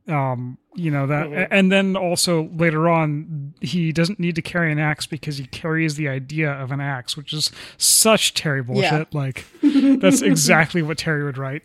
Um 0.08 0.58
you 0.74 0.90
know 0.90 1.06
that 1.06 1.26
mm-hmm. 1.26 1.52
and 1.52 1.72
then 1.72 1.96
also 1.96 2.50
later 2.54 2.88
on 2.88 3.54
he 3.60 3.90
doesn't 3.92 4.20
need 4.20 4.34
to 4.34 4.42
carry 4.42 4.70
an 4.70 4.78
axe 4.78 5.06
because 5.06 5.38
he 5.38 5.46
carries 5.46 5.94
the 5.94 6.08
idea 6.08 6.50
of 6.52 6.70
an 6.72 6.80
axe 6.80 7.16
which 7.16 7.32
is 7.32 7.50
such 7.78 8.34
terry 8.34 8.62
bullshit 8.62 9.08
Yeah. 9.12 9.18
like 9.18 9.46
that's 9.62 10.20
exactly 10.32 10.82
what 10.82 10.98
terry 10.98 11.24
would 11.24 11.38
write 11.38 11.62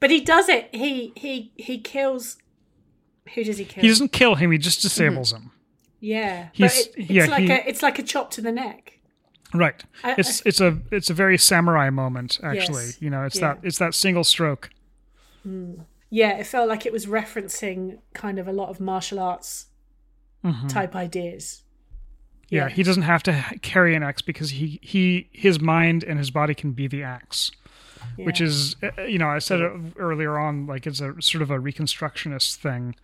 But 0.00 0.10
he 0.10 0.20
does 0.20 0.48
it. 0.48 0.68
He 0.74 1.12
he 1.16 1.50
he 1.56 1.78
kills. 1.78 2.36
Who 3.34 3.42
does 3.44 3.58
he 3.58 3.64
kill? 3.64 3.82
he 3.82 3.88
doesn't 3.88 4.12
kill 4.12 4.34
him 4.34 4.50
he 4.50 4.58
just 4.58 4.82
disables 4.82 5.32
mm-hmm. 5.32 5.44
him 5.44 5.52
yeah. 6.00 6.48
He's- 6.52 6.86
but 6.86 6.96
it, 6.96 7.00
it's 7.00 7.10
yeah, 7.10 7.26
like 7.26 7.42
he- 7.42 7.50
a 7.52 7.56
it's 7.66 7.82
like 7.82 7.98
a 7.98 8.02
chop 8.02 8.30
to 8.32 8.40
the 8.40 8.52
neck. 8.52 8.98
Right. 9.54 9.82
I- 10.04 10.14
it's 10.18 10.42
it's 10.44 10.60
a 10.60 10.78
it's 10.92 11.10
a 11.10 11.14
very 11.14 11.38
samurai 11.38 11.90
moment 11.90 12.38
actually. 12.42 12.84
Yes. 12.86 13.02
You 13.02 13.10
know, 13.10 13.24
it's 13.24 13.40
Yeah. 13.40 13.54
that 13.54 13.58
it's 13.64 13.78
that 13.78 13.94
single 13.94 14.24
stroke. 14.24 14.70
Hmm. 15.42 15.74
Yeah, 16.10 16.38
it 16.38 16.46
felt 16.46 16.68
like 16.68 16.86
it 16.86 16.92
was 16.92 17.06
referencing 17.06 17.98
kind 18.14 18.38
of 18.38 18.48
a 18.48 18.52
lot 18.52 18.68
of 18.70 18.80
martial 18.80 19.18
arts 19.18 19.66
Mhm. 20.44 20.68
type 20.68 20.94
ideas. 20.96 21.62
Yeah, 22.48 22.62
Yeah. 22.68 22.68
he 22.70 22.82
doesn't 22.82 23.02
have 23.02 23.22
to 23.24 23.44
carry 23.60 23.94
an 23.94 24.02
axe 24.02 24.22
because 24.22 24.50
he 24.50 24.78
he 24.82 25.28
his 25.32 25.60
mind 25.60 26.02
and 26.04 26.18
his 26.18 26.30
body 26.30 26.54
can 26.54 26.72
be 26.72 26.86
the 26.86 27.02
axe, 27.02 27.50
which 28.16 28.40
is 28.40 28.74
uh, 28.82 29.02
you 29.02 29.18
know 29.18 29.28
I 29.28 29.38
said 29.38 29.60
it 29.60 29.72
earlier 29.98 30.38
on 30.38 30.66
like 30.66 30.86
it's 30.86 31.00
a 31.00 31.20
sort 31.20 31.42
of 31.42 31.50
a 31.50 31.58
reconstructionist 31.58 32.56
thing, 32.56 32.94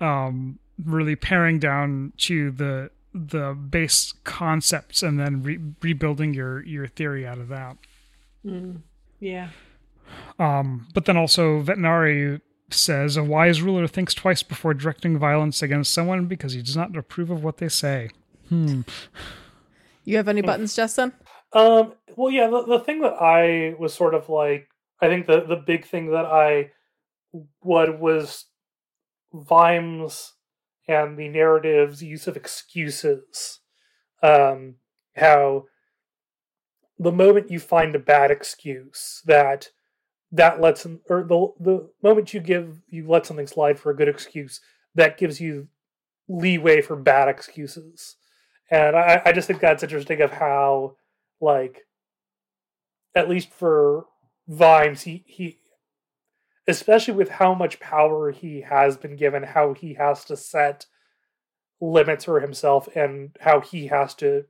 um, 0.00 0.58
really 0.84 1.16
paring 1.16 1.58
down 1.58 2.12
to 2.18 2.50
the 2.52 2.90
the 3.12 3.54
base 3.54 4.12
concepts 4.24 5.02
and 5.02 5.18
then 5.18 5.42
re- 5.42 5.58
rebuilding 5.82 6.34
your 6.34 6.62
your 6.64 6.86
theory 6.86 7.26
out 7.26 7.38
of 7.38 7.48
that. 7.48 7.76
yeah. 9.20 9.48
Um, 10.38 10.88
but 10.94 11.04
then 11.04 11.16
also 11.16 11.62
Vetinari 11.62 12.40
says 12.70 13.16
a 13.16 13.24
wise 13.24 13.62
ruler 13.62 13.86
thinks 13.86 14.14
twice 14.14 14.42
before 14.42 14.74
directing 14.74 15.18
violence 15.18 15.62
against 15.62 15.92
someone 15.92 16.26
because 16.26 16.52
he 16.52 16.62
does 16.62 16.76
not 16.76 16.96
approve 16.96 17.30
of 17.30 17.44
what 17.44 17.58
they 17.58 17.68
say. 17.68 18.10
You 18.50 20.16
have 20.16 20.28
any 20.28 20.42
buttons, 20.42 20.74
Justin? 20.74 21.12
Um, 21.52 21.94
well, 22.16 22.30
yeah, 22.30 22.48
the, 22.48 22.64
the 22.64 22.80
thing 22.80 23.00
that 23.00 23.14
I 23.20 23.74
was 23.78 23.94
sort 23.94 24.14
of 24.14 24.28
like, 24.28 24.68
I 25.00 25.08
think 25.08 25.26
the, 25.26 25.44
the 25.44 25.56
big 25.56 25.86
thing 25.86 26.10
that 26.10 26.26
I 26.26 26.72
what 27.60 27.98
was 27.98 28.46
Vimes 29.32 30.34
and 30.86 31.18
the 31.18 31.28
narrative's 31.28 32.02
use 32.02 32.26
of 32.26 32.36
excuses. 32.36 33.60
Um, 34.22 34.76
how 35.16 35.64
the 36.98 37.12
moment 37.12 37.50
you 37.50 37.58
find 37.58 37.94
a 37.94 37.98
bad 37.98 38.30
excuse 38.30 39.20
that 39.26 39.70
that 40.34 40.60
lets 40.60 40.86
or 41.08 41.22
the 41.22 41.48
the 41.60 41.90
moment 42.02 42.34
you 42.34 42.40
give 42.40 42.82
you 42.88 43.08
let 43.08 43.24
something 43.24 43.46
slide 43.46 43.78
for 43.78 43.90
a 43.90 43.96
good 43.96 44.08
excuse 44.08 44.60
that 44.94 45.16
gives 45.16 45.40
you 45.40 45.68
leeway 46.28 46.80
for 46.82 46.96
bad 46.96 47.28
excuses. 47.28 48.16
And 48.70 48.96
i 48.96 49.22
i 49.24 49.32
just 49.32 49.46
think 49.46 49.60
that's 49.60 49.82
interesting 49.82 50.20
of 50.20 50.32
how 50.32 50.96
like 51.40 51.82
at 53.14 53.28
least 53.28 53.50
for 53.50 54.06
Vimes, 54.48 55.02
he 55.02 55.24
he 55.26 55.58
especially 56.66 57.14
with 57.14 57.28
how 57.28 57.54
much 57.54 57.80
power 57.80 58.30
he 58.30 58.62
has 58.62 58.96
been 58.96 59.16
given, 59.16 59.42
how 59.42 59.74
he 59.74 59.94
has 59.94 60.24
to 60.24 60.36
set 60.36 60.86
limits 61.80 62.24
for 62.24 62.40
himself 62.40 62.88
and 62.94 63.36
how 63.40 63.60
he 63.60 63.86
has 63.88 64.14
to, 64.14 64.44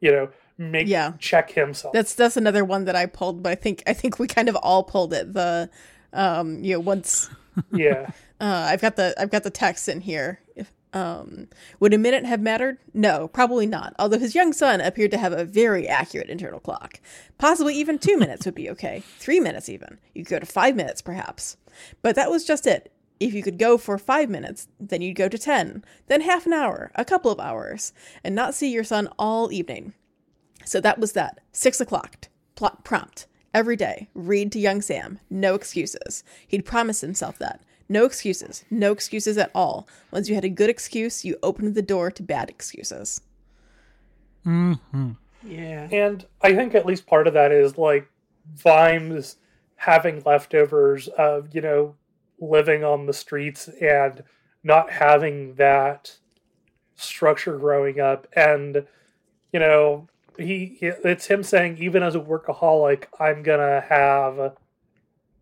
you 0.00 0.12
know, 0.12 0.28
make 0.58 0.88
Yeah. 0.88 1.12
check 1.18 1.50
himself. 1.52 1.92
That's 1.92 2.14
that's 2.14 2.36
another 2.36 2.64
one 2.64 2.84
that 2.86 2.96
I 2.96 3.06
pulled, 3.06 3.42
but 3.42 3.52
I 3.52 3.54
think 3.54 3.82
I 3.86 3.92
think 3.92 4.18
we 4.18 4.26
kind 4.26 4.48
of 4.48 4.56
all 4.56 4.82
pulled 4.82 5.12
it. 5.12 5.32
The 5.32 5.70
um, 6.12 6.62
you 6.64 6.74
know, 6.74 6.80
once 6.80 7.28
yeah. 7.72 8.10
uh, 8.40 8.68
I've 8.70 8.80
got 8.80 8.96
the 8.96 9.14
I've 9.18 9.30
got 9.30 9.42
the 9.42 9.50
text 9.50 9.88
in 9.88 10.00
here. 10.00 10.40
If, 10.54 10.72
um, 10.92 11.48
would 11.78 11.92
a 11.92 11.98
minute 11.98 12.24
have 12.24 12.40
mattered? 12.40 12.78
No, 12.94 13.28
probably 13.28 13.66
not. 13.66 13.94
Although 13.98 14.18
his 14.18 14.34
young 14.34 14.54
son 14.54 14.80
appeared 14.80 15.10
to 15.10 15.18
have 15.18 15.32
a 15.34 15.44
very 15.44 15.86
accurate 15.86 16.30
internal 16.30 16.60
clock. 16.60 17.00
Possibly 17.36 17.74
even 17.74 17.98
two 17.98 18.16
minutes 18.16 18.46
would 18.46 18.54
be 18.54 18.70
okay. 18.70 19.02
Three 19.18 19.38
minutes 19.40 19.68
even. 19.68 19.98
You 20.14 20.24
could 20.24 20.30
go 20.30 20.38
to 20.38 20.46
five 20.46 20.74
minutes 20.74 21.02
perhaps. 21.02 21.58
But 22.00 22.14
that 22.16 22.30
was 22.30 22.46
just 22.46 22.66
it. 22.66 22.90
If 23.20 23.34
you 23.34 23.42
could 23.42 23.58
go 23.58 23.76
for 23.76 23.98
five 23.98 24.30
minutes, 24.30 24.68
then 24.80 25.02
you'd 25.02 25.16
go 25.16 25.28
to 25.28 25.36
ten, 25.38 25.84
then 26.06 26.20
half 26.22 26.46
an 26.46 26.52
hour, 26.54 26.92
a 26.94 27.04
couple 27.04 27.30
of 27.30 27.40
hours, 27.40 27.92
and 28.24 28.34
not 28.34 28.54
see 28.54 28.70
your 28.70 28.84
son 28.84 29.08
all 29.18 29.50
evening. 29.52 29.92
So 30.66 30.80
that 30.80 30.98
was 30.98 31.12
that. 31.12 31.40
Six 31.52 31.80
o'clock. 31.80 32.28
Plot 32.56 32.84
prompt. 32.84 33.26
Every 33.54 33.76
day. 33.76 34.08
Read 34.14 34.52
to 34.52 34.58
young 34.58 34.82
Sam. 34.82 35.20
No 35.30 35.54
excuses. 35.54 36.24
He'd 36.46 36.66
promised 36.66 37.00
himself 37.00 37.38
that. 37.38 37.62
No 37.88 38.04
excuses. 38.04 38.64
No 38.68 38.90
excuses 38.92 39.38
at 39.38 39.52
all. 39.54 39.88
Once 40.10 40.28
you 40.28 40.34
had 40.34 40.44
a 40.44 40.48
good 40.48 40.68
excuse, 40.68 41.24
you 41.24 41.36
opened 41.42 41.74
the 41.74 41.82
door 41.82 42.10
to 42.10 42.22
bad 42.22 42.50
excuses. 42.50 43.20
Mm-hmm. 44.44 45.12
Yeah. 45.44 45.88
And 45.92 46.26
I 46.42 46.54
think 46.54 46.74
at 46.74 46.84
least 46.84 47.06
part 47.06 47.28
of 47.28 47.34
that 47.34 47.52
is 47.52 47.78
like 47.78 48.08
Vimes 48.54 49.36
having 49.76 50.22
leftovers 50.26 51.06
of, 51.08 51.54
you 51.54 51.60
know, 51.60 51.94
living 52.40 52.82
on 52.82 53.06
the 53.06 53.12
streets 53.12 53.68
and 53.80 54.24
not 54.64 54.90
having 54.90 55.54
that 55.54 56.16
structure 56.96 57.56
growing 57.56 58.00
up. 58.00 58.26
And, 58.34 58.84
you 59.52 59.60
know, 59.60 60.08
he, 60.38 60.76
he 60.80 60.86
it's 60.86 61.26
him 61.26 61.42
saying, 61.42 61.78
even 61.78 62.02
as 62.02 62.14
a 62.14 62.20
workaholic, 62.20 63.04
I'm 63.20 63.42
gonna 63.42 63.82
have 63.88 64.56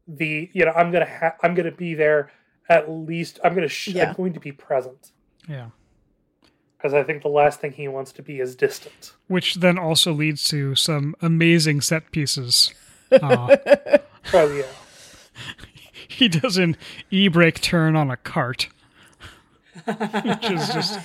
the, 0.08 0.50
you 0.52 0.64
know, 0.64 0.72
I'm 0.72 0.90
gonna 0.92 1.06
ha- 1.08 1.36
I'm 1.42 1.54
gonna 1.54 1.70
be 1.72 1.94
there 1.94 2.30
at 2.68 2.90
least. 2.90 3.38
I'm 3.44 3.54
gonna 3.54 3.68
sh- 3.68 3.88
Yeah. 3.88 4.08
I'm 4.10 4.14
going 4.14 4.32
to 4.34 4.40
be 4.40 4.52
present 4.52 5.12
Yeah. 5.48 5.68
because 6.76 6.92
I 6.94 7.02
think 7.02 7.22
the 7.22 7.28
last 7.28 7.60
thing 7.60 7.72
he 7.72 7.88
wants 7.88 8.12
to 8.12 8.22
be 8.22 8.40
is 8.40 8.54
distant. 8.56 9.14
Which 9.28 9.56
then 9.56 9.78
also 9.78 10.12
leads 10.12 10.44
to 10.44 10.74
some 10.74 11.14
amazing 11.22 11.80
set 11.80 12.10
pieces. 12.10 12.72
Uh, 13.12 13.54
Oh 14.32 14.52
yeah. 14.52 14.64
he 16.08 16.26
does 16.26 16.56
an 16.56 16.76
e-brake 17.10 17.60
turn 17.60 17.94
on 17.94 18.10
a 18.10 18.16
cart, 18.16 18.68
which 19.84 20.50
is 20.50 20.68
just. 20.70 20.98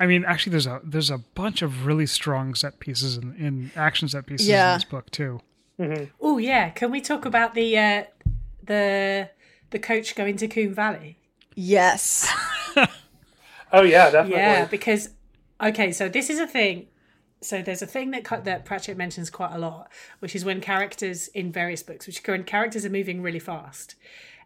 I 0.00 0.06
mean, 0.06 0.24
actually, 0.24 0.52
there's 0.52 0.66
a 0.66 0.80
there's 0.84 1.10
a 1.10 1.18
bunch 1.18 1.62
of 1.62 1.86
really 1.86 2.06
strong 2.06 2.54
set 2.54 2.78
pieces 2.80 3.16
in, 3.16 3.34
in 3.36 3.70
action 3.76 4.08
set 4.08 4.26
pieces 4.26 4.46
Yeah. 4.48 4.72
in 4.72 4.76
this 4.76 4.84
book 4.84 5.10
too. 5.10 5.40
Oh 6.20 6.38
yeah. 6.38 6.70
Can 6.70 6.90
we 6.90 7.00
talk 7.00 7.24
about 7.24 7.54
the 7.54 7.76
uh, 7.78 8.04
the 8.62 9.30
the 9.70 9.78
coach 9.78 10.14
going 10.14 10.36
to 10.38 10.48
Koom 10.48 10.72
Valley? 10.74 11.18
Yes. 11.54 12.32
Oh 13.70 13.82
yeah, 13.82 14.10
definitely. 14.10 14.40
Yeah, 14.40 14.64
because 14.64 15.10
okay, 15.62 15.92
so 15.92 16.08
this 16.08 16.30
is 16.30 16.38
a 16.38 16.46
thing. 16.46 16.86
So 17.42 17.60
there's 17.62 17.82
a 17.82 17.86
thing 17.86 18.10
that 18.12 18.44
that 18.44 18.64
Pratchett 18.64 18.96
mentions 18.96 19.28
quite 19.30 19.52
a 19.52 19.58
lot, 19.58 19.90
which 20.20 20.34
is 20.34 20.42
when 20.44 20.60
characters 20.62 21.28
in 21.28 21.52
various 21.52 21.82
books, 21.82 22.06
which 22.06 22.22
when 22.26 22.44
characters 22.44 22.86
are 22.86 22.90
moving 22.90 23.20
really 23.20 23.38
fast, 23.38 23.94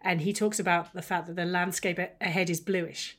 and 0.03 0.23
he 0.23 0.33
talks 0.33 0.59
about 0.59 0.93
the 0.93 1.03
fact 1.03 1.29
that 1.29 1.37
the 1.37 1.45
landscape 1.45 2.01
ahead 2.21 2.51
is 2.51 2.61
bluish, 2.61 3.17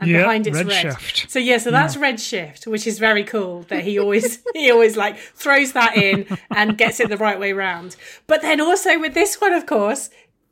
and 0.00 0.10
Yeah, 0.10 0.18
behind 0.22 0.46
it's 0.46 0.56
red. 0.56 0.66
redshift. 0.66 1.30
So 1.30 1.38
yeah, 1.38 1.58
so 1.58 1.70
that's 1.70 1.96
mm. 1.96 2.00
redshift, 2.02 2.66
which 2.66 2.86
is 2.86 2.98
very 2.98 3.24
cool 3.24 3.62
that 3.68 3.84
he 3.84 3.98
always 3.98 4.40
he 4.54 4.70
always 4.70 4.96
like 4.96 5.18
throws 5.18 5.72
that 5.72 5.96
in 5.96 6.26
and 6.54 6.76
gets 6.78 7.00
it 7.00 7.08
the 7.08 7.16
right 7.16 7.38
way 7.38 7.52
round. 7.52 7.96
But 8.26 8.42
then 8.42 8.60
also 8.60 8.98
with 8.98 9.14
this 9.14 9.40
one, 9.40 9.52
of 9.52 9.66
course, 9.66 10.10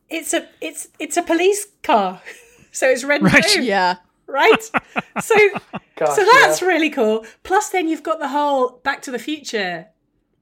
it's 0.08 0.32
a 0.34 0.46
it's 0.60 0.88
it's 0.98 1.16
a 1.16 1.22
police 1.22 1.66
car, 1.82 2.20
so 2.72 2.88
it's 2.88 3.04
red 3.04 3.22
and 3.22 3.32
Right. 3.32 3.44
blue 3.54 3.62
Yeah. 3.64 3.96
right? 4.26 4.62
So 5.22 5.34
Gosh, 5.96 6.14
so 6.16 6.24
that's 6.40 6.60
yeah. 6.62 6.68
really 6.68 6.90
cool. 6.90 7.26
Plus, 7.42 7.70
then 7.70 7.88
you've 7.88 8.02
got 8.04 8.20
the 8.20 8.28
whole 8.28 8.80
Back 8.84 9.02
to 9.02 9.10
the 9.10 9.18
Future 9.18 9.86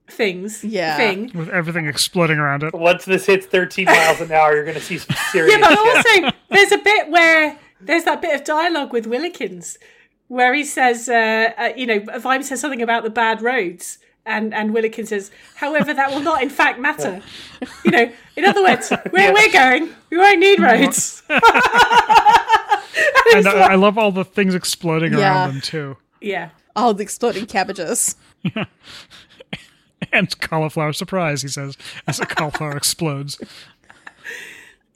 things 0.09 0.63
Yeah. 0.63 0.95
thing. 0.97 1.31
with 1.33 1.49
everything 1.49 1.85
exploding 1.87 2.37
around 2.37 2.63
it. 2.63 2.73
Once 2.73 3.05
this 3.05 3.25
hits 3.25 3.45
13 3.47 3.85
miles 3.85 4.21
an 4.21 4.31
hour, 4.31 4.53
you're 4.55 4.63
going 4.63 4.75
to 4.77 4.81
see 4.81 4.97
some 4.99 5.15
serious 5.31 5.51
Yeah, 5.53 5.59
but 5.59 5.77
also 5.77 6.37
there's 6.49 6.71
a 6.71 6.77
bit 6.77 7.09
where 7.09 7.57
there's 7.81 8.03
that 8.05 8.21
bit 8.21 8.33
of 8.35 8.43
dialogue 8.43 8.91
with 8.93 9.05
Willikins 9.05 9.77
where 10.27 10.53
he 10.53 10.63
says, 10.63 11.07
uh, 11.07 11.51
uh, 11.57 11.69
you 11.75 11.85
know, 11.85 11.99
Vime 12.19 12.43
says 12.43 12.59
something 12.59 12.81
about 12.81 13.03
the 13.03 13.09
bad 13.09 13.41
roads. 13.41 13.97
And, 14.25 14.53
and 14.53 14.71
Willikins 14.71 15.07
says, 15.07 15.31
however, 15.55 15.93
that 15.93 16.09
will 16.11 16.19
not 16.19 16.43
in 16.43 16.49
fact 16.49 16.79
matter. 16.79 17.21
You 17.85 17.91
know, 17.91 18.11
in 18.35 18.43
other 18.45 18.61
words, 18.61 18.91
where 19.11 19.33
we're 19.33 19.51
going, 19.51 19.89
we 20.09 20.17
won't 20.17 20.39
need 20.39 20.59
roads. 20.59 21.23
And 23.33 23.47
I, 23.47 23.73
I 23.73 23.75
love 23.75 23.97
all 23.97 24.11
the 24.11 24.23
things 24.25 24.55
exploding 24.55 25.13
Yeah. 25.13 25.19
around 25.19 25.53
them 25.53 25.61
too, 25.61 25.97
yeah. 26.21 26.49
All 26.75 26.93
the 26.93 27.03
exploding 27.03 27.45
cabbages. 27.45 28.15
Yeah. 28.43 28.65
and 30.11 30.39
cauliflower 30.39 30.93
surprise. 30.93 31.41
He 31.41 31.47
says 31.47 31.77
as 32.07 32.19
a 32.19 32.25
cauliflower 32.25 32.75
explodes. 32.77 33.39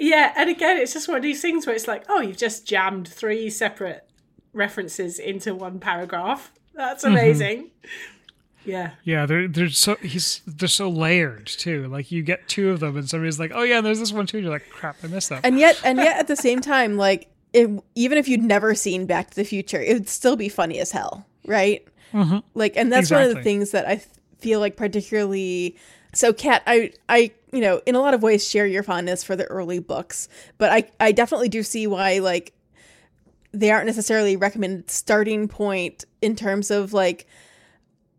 Yeah, 0.04 0.34
and 0.36 0.49
again, 0.49 0.78
it's 0.78 0.93
just 0.93 1.08
one 1.08 1.18
of 1.18 1.24
these 1.24 1.43
things 1.43 1.68
where 1.68 1.76
it's 1.76 1.88
like, 1.88 2.06
oh, 2.10 2.22
you've 2.22 2.38
just 2.38 2.66
jammed 2.66 3.08
three 3.08 3.52
separate 3.52 4.10
references 4.52 5.20
into 5.20 5.54
one 5.54 5.80
paragraph. 5.80 6.52
That's 6.74 7.04
mm-hmm. 7.04 7.14
amazing. 7.14 7.72
Yeah. 8.66 8.93
Yeah, 9.04 9.28
they're 9.28 9.47
they're 9.47 9.70
so 9.70 9.95
he's 9.95 10.41
they're 10.47 10.68
so 10.68 10.89
layered 10.89 11.45
too. 11.45 11.88
Like 11.88 12.12
you 12.12 12.24
get 12.24 12.47
two 12.47 12.72
of 12.72 12.80
them, 12.80 12.97
and 12.97 13.08
somebody's 13.08 13.39
like, 13.39 13.52
"Oh 13.54 13.62
yeah, 13.62 13.82
there's 13.82 13.99
this 13.99 14.12
one 14.12 14.26
too." 14.26 14.38
And 14.38 14.45
you're 14.45 14.54
like, 14.54 14.70
"Crap, 14.72 14.97
I 15.04 15.08
missed 15.08 15.30
that." 15.30 15.45
And 15.45 15.60
yet 15.60 15.80
and 15.84 15.99
yet 15.99 16.18
at 16.18 16.28
the 16.28 16.36
same 16.36 16.62
time, 16.62 16.97
like 16.97 17.30
it, 17.54 17.70
even 17.93 18.18
if 18.18 18.28
you'd 18.28 18.43
never 18.43 18.74
seen 18.74 19.06
Back 19.06 19.30
to 19.30 19.36
the 19.36 19.43
Future, 19.43 19.82
it 19.82 19.93
would 19.93 20.10
still 20.10 20.36
be 20.36 20.49
funny 20.49 20.80
as 20.80 20.91
hell, 20.91 21.28
right? 21.45 21.88
Mm-hmm. 22.12 22.39
Like, 22.56 22.76
and 22.76 22.91
that's 22.91 23.12
one 23.12 23.22
of 23.22 23.36
the 23.36 23.43
things 23.43 23.72
that 23.72 23.88
I 23.88 24.02
feel 24.39 24.60
like 24.60 24.78
particularly. 24.78 25.78
So, 26.14 26.34
Kat, 26.34 26.64
I, 26.68 26.91
I, 27.08 27.32
you 27.52 27.62
know, 27.62 27.82
in 27.86 27.95
a 27.95 27.99
lot 27.99 28.14
of 28.14 28.24
ways, 28.24 28.47
share 28.47 28.66
your 28.66 28.84
fondness 28.84 29.24
for 29.24 29.36
the 29.36 29.45
early 29.45 29.80
books, 29.80 30.30
but 30.58 30.72
I, 30.72 30.89
I 30.99 31.12
definitely 31.12 31.49
do 31.49 31.64
see 31.64 31.88
why, 31.88 32.20
like, 32.20 32.54
they 33.54 33.72
aren't 33.72 33.86
necessarily 33.86 34.36
recommended 34.36 34.89
starting 34.89 35.47
point 35.47 36.06
in 36.22 36.36
terms 36.36 36.72
of 36.72 36.93
like 36.93 37.28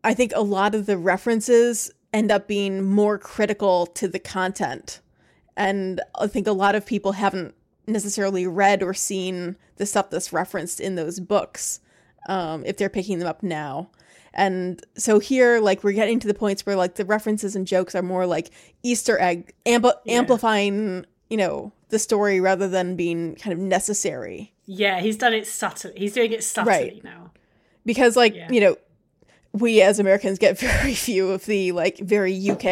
I 0.04 0.14
think 0.14 0.32
a 0.34 0.42
lot 0.42 0.74
of 0.74 0.86
the 0.86 0.98
references 0.98 1.90
end 2.12 2.30
up 2.30 2.46
being 2.48 2.86
more 2.88 3.18
critical 3.18 3.86
to 3.86 4.08
the 4.08 4.18
content. 4.18 5.00
And 5.56 6.00
I 6.18 6.26
think 6.26 6.46
a 6.46 6.52
lot 6.52 6.74
of 6.74 6.84
people 6.84 7.12
haven't 7.12 7.54
necessarily 7.86 8.46
read 8.46 8.82
or 8.82 8.94
seen 8.94 9.56
the 9.76 9.86
stuff 9.86 10.10
that's 10.10 10.32
referenced 10.32 10.80
in 10.80 10.96
those 10.96 11.20
books 11.20 11.80
um, 12.28 12.64
if 12.66 12.76
they're 12.76 12.88
picking 12.88 13.18
them 13.18 13.28
up 13.28 13.42
now. 13.42 13.90
And 14.34 14.84
so 14.96 15.18
here, 15.18 15.60
like, 15.60 15.84
we're 15.84 15.92
getting 15.92 16.18
to 16.20 16.26
the 16.28 16.34
points 16.34 16.64
where, 16.64 16.76
like, 16.76 16.94
the 16.94 17.04
references 17.04 17.54
and 17.56 17.66
jokes 17.66 17.94
are 17.94 18.02
more 18.02 18.26
like 18.26 18.50
Easter 18.82 19.18
egg, 19.20 19.52
ampl- 19.66 19.94
Yeah. 20.04 20.18
amplifying, 20.18 21.04
you 21.28 21.36
know, 21.36 21.72
the 21.90 21.98
story 21.98 22.40
rather 22.40 22.68
than 22.68 22.96
being 22.96 23.34
kind 23.36 23.52
of 23.52 23.58
necessary. 23.58 24.52
Yeah, 24.64 25.00
he's 25.00 25.16
done 25.18 25.34
it 25.34 25.46
subtly. 25.46 25.92
He's 25.96 26.14
doing 26.14 26.32
it 26.32 26.42
subtly 26.44 26.72
Right. 26.72 27.04
now. 27.04 27.30
because 27.84 28.16
like 28.16 28.34
Yeah. 28.36 28.48
you 28.50 28.60
know 28.60 28.76
we 29.52 29.82
as 29.82 29.98
americans 29.98 30.38
get 30.38 30.56
very 30.70 30.94
few 30.94 31.30
of 31.32 31.44
the 31.46 31.72
like 31.72 31.98
very 31.98 32.48
uk 32.50 32.64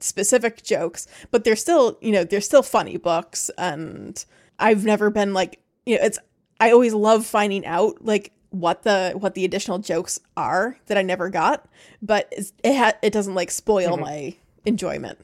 specific 0.00 0.62
jokes 0.62 1.06
but 1.30 1.44
they're 1.44 1.54
still 1.56 1.98
you 2.00 2.10
know 2.10 2.24
they're 2.24 2.40
still 2.40 2.62
funny 2.62 2.96
books 2.96 3.50
and 3.58 4.24
i've 4.58 4.84
never 4.84 5.10
been 5.10 5.34
like 5.34 5.60
you 5.84 5.96
know 5.96 6.02
it's 6.04 6.18
i 6.58 6.70
always 6.70 6.94
love 6.94 7.26
finding 7.26 7.64
out 7.66 8.02
like 8.04 8.32
what 8.50 8.82
the 8.82 9.12
what 9.16 9.34
the 9.34 9.44
additional 9.44 9.78
jokes 9.78 10.18
are 10.36 10.78
that 10.86 10.96
i 10.96 11.02
never 11.02 11.28
got 11.30 11.68
but 12.00 12.32
it 12.32 12.76
ha- 12.76 12.98
it 13.02 13.12
doesn't 13.12 13.34
like 13.34 13.50
spoil 13.50 13.96
Mhm. 13.96 14.00
my 14.00 14.34
enjoyment 14.64 15.18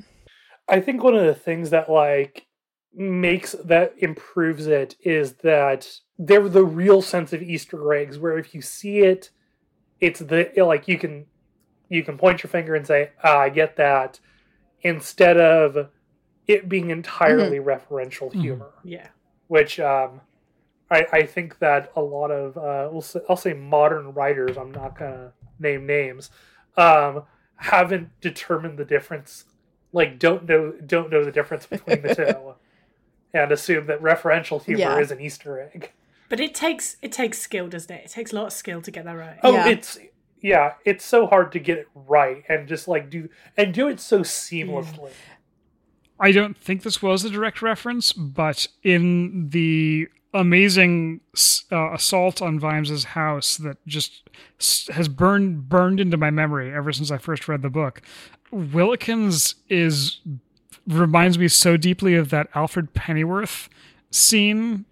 I 0.68 0.80
think 0.80 1.02
one 1.02 1.16
of 1.16 1.26
the 1.26 1.34
things 1.34 1.70
that 1.70 1.90
like 1.90 2.46
makes 2.94 3.52
that 3.64 3.94
improves 3.98 4.66
it 4.68 4.94
is 5.00 5.32
that 5.42 5.90
they're 6.18 6.48
the 6.48 6.64
real 6.64 7.02
sense 7.02 7.32
of 7.32 7.42
Easter 7.42 7.92
eggs. 7.92 8.16
Where 8.18 8.38
if 8.38 8.54
you 8.54 8.62
see 8.62 9.00
it, 9.00 9.30
it's 10.00 10.20
the 10.20 10.50
like 10.64 10.86
you 10.86 10.98
can 10.98 11.26
you 11.88 12.04
can 12.04 12.16
point 12.16 12.42
your 12.42 12.48
finger 12.48 12.74
and 12.76 12.86
say, 12.86 13.10
ah, 13.24 13.38
"I 13.40 13.48
get 13.48 13.76
that," 13.76 14.20
instead 14.82 15.36
of 15.36 15.90
it 16.46 16.68
being 16.68 16.90
entirely 16.90 17.58
referential 17.58 18.32
humor, 18.32 18.72
Yeah. 18.84 19.08
which 19.48 19.80
um, 19.80 20.20
I 20.92 21.06
I 21.12 21.22
think 21.26 21.58
that 21.60 21.90
a 21.96 22.02
lot 22.02 22.30
of 22.30 22.56
uh, 22.56 22.88
we'll 22.92 23.00
say, 23.02 23.20
I'll 23.28 23.36
say 23.36 23.52
modern 23.54 24.12
writers. 24.12 24.56
I'm 24.56 24.72
not 24.72 24.98
gonna 24.98 25.32
name 25.58 25.86
names. 25.86 26.30
Um, 26.76 27.24
haven't 27.56 28.08
determined 28.20 28.78
the 28.78 28.84
difference 28.84 29.44
like 29.92 30.18
don't 30.18 30.48
know 30.48 30.72
don't 30.84 31.10
know 31.10 31.24
the 31.24 31.30
difference 31.32 31.66
between 31.66 32.02
the 32.02 32.14
two 32.14 32.54
and 33.38 33.52
assume 33.52 33.86
that 33.86 34.00
referential 34.02 34.62
humor 34.62 34.80
Yeah. 34.80 34.98
is 34.98 35.10
an 35.10 35.20
easter 35.20 35.60
egg 35.72 35.92
But 36.28 36.40
it 36.40 36.54
takes 36.54 36.96
it 37.02 37.12
takes 37.12 37.38
skill, 37.38 37.68
doesn't 37.68 37.94
it? 37.94 38.04
It 38.06 38.10
takes 38.10 38.32
a 38.32 38.36
lot 38.36 38.46
of 38.46 38.52
skill 38.52 38.80
to 38.82 38.90
get 38.90 39.04
that 39.04 39.16
right. 39.16 39.38
oh 39.42 39.52
Yeah. 39.52 39.68
it's 39.68 39.98
yeah 40.40 40.72
it's 40.84 41.04
so 41.04 41.26
hard 41.26 41.52
to 41.52 41.60
get 41.60 41.78
it 41.78 41.88
right 41.94 42.42
and 42.48 42.66
just 42.66 42.88
like 42.88 43.08
do 43.10 43.28
and 43.56 43.72
do 43.72 43.86
it 43.88 44.00
so 44.00 44.20
seamlessly 44.20 45.10
I 46.18 46.32
don't 46.32 46.56
think 46.56 46.82
this 46.82 47.02
was 47.02 47.24
a 47.24 47.30
direct 47.30 47.62
reference, 47.62 48.12
but 48.12 48.68
in 48.84 49.48
the 49.50 50.08
amazing 50.34 51.20
uh, 51.70 51.92
assault 51.92 52.40
on 52.40 52.58
Vimes's 52.58 53.04
house 53.04 53.56
that 53.58 53.76
just 53.86 54.28
has 54.90 55.08
burned 55.08 55.68
burned 55.68 56.00
into 56.00 56.16
my 56.16 56.30
memory 56.30 56.72
ever 56.72 56.92
since 56.92 57.10
I 57.10 57.18
first 57.18 57.48
read 57.48 57.62
the 57.62 57.70
book, 57.70 58.02
Willikins 58.52 59.54
is 59.68 60.20
reminds 60.86 61.38
me 61.38 61.48
so 61.48 61.76
deeply 61.76 62.14
of 62.14 62.30
that 62.30 62.48
Alfred 62.54 62.94
Pennyworth 62.94 63.68
scene 64.10 64.84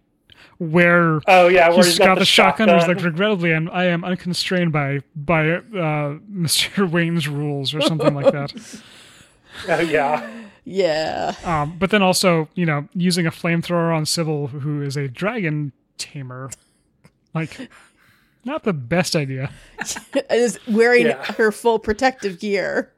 where 0.58 1.20
oh 1.26 1.48
yeah 1.48 1.70
where 1.70 1.84
he's 1.84 1.98
got, 1.98 2.18
the, 2.18 2.24
shotgun. 2.24 2.68
He's 2.68 2.86
like, 2.86 3.02
regrettably, 3.02 3.54
I'm, 3.54 3.70
I 3.70 3.86
am 3.86 4.04
unconstrained 4.04 4.72
by 4.72 5.00
by 5.16 5.48
uh, 5.50 5.60
Mr. 6.32 6.88
Wayne's 6.90 7.28
rules 7.28 7.74
or 7.74 7.80
something 7.80 8.14
like 8.14 8.32
that. 8.32 8.82
oh 9.68 9.80
yeah 9.80 10.49
yeah 10.70 11.34
Um, 11.44 11.76
but 11.78 11.90
then 11.90 12.02
also, 12.02 12.48
you 12.54 12.64
know, 12.64 12.88
using 12.94 13.26
a 13.26 13.30
flamethrower 13.30 13.94
on 13.94 14.06
Sybil, 14.06 14.46
who 14.48 14.82
is 14.82 14.96
a 14.96 15.08
dragon 15.08 15.72
tamer, 15.98 16.50
like, 17.34 17.68
not 18.44 18.62
the 18.64 18.72
best 18.72 19.16
idea. 19.16 19.50
is 20.30 20.58
wearing 20.68 21.06
Yeah. 21.06 21.24
her 21.34 21.50
full 21.52 21.78
protective 21.78 22.38
gear 22.38 22.92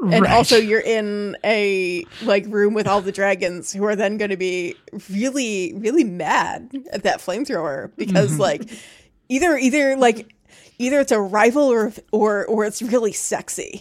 and 0.00 0.22
Right. 0.22 0.32
also 0.32 0.56
you're 0.56 0.80
in 0.80 1.36
a 1.44 2.04
like 2.22 2.44
room 2.48 2.74
with 2.74 2.88
all 2.88 3.00
the 3.00 3.12
dragons 3.12 3.72
who 3.72 3.84
are 3.84 3.94
then 3.94 4.16
going 4.18 4.30
to 4.32 4.36
be 4.36 4.74
really 5.08 5.74
really 5.76 6.02
mad 6.02 6.72
at 6.92 7.04
that 7.04 7.20
flamethrower 7.20 7.92
because 7.96 8.36
like 8.36 8.68
either 9.28 9.56
either 9.56 9.94
like 9.96 10.34
either 10.80 10.98
it's 10.98 11.12
a 11.12 11.20
rival 11.20 11.62
or 11.70 11.92
or 12.10 12.44
or 12.46 12.64
it's 12.64 12.82
really 12.82 13.12
sexy 13.12 13.80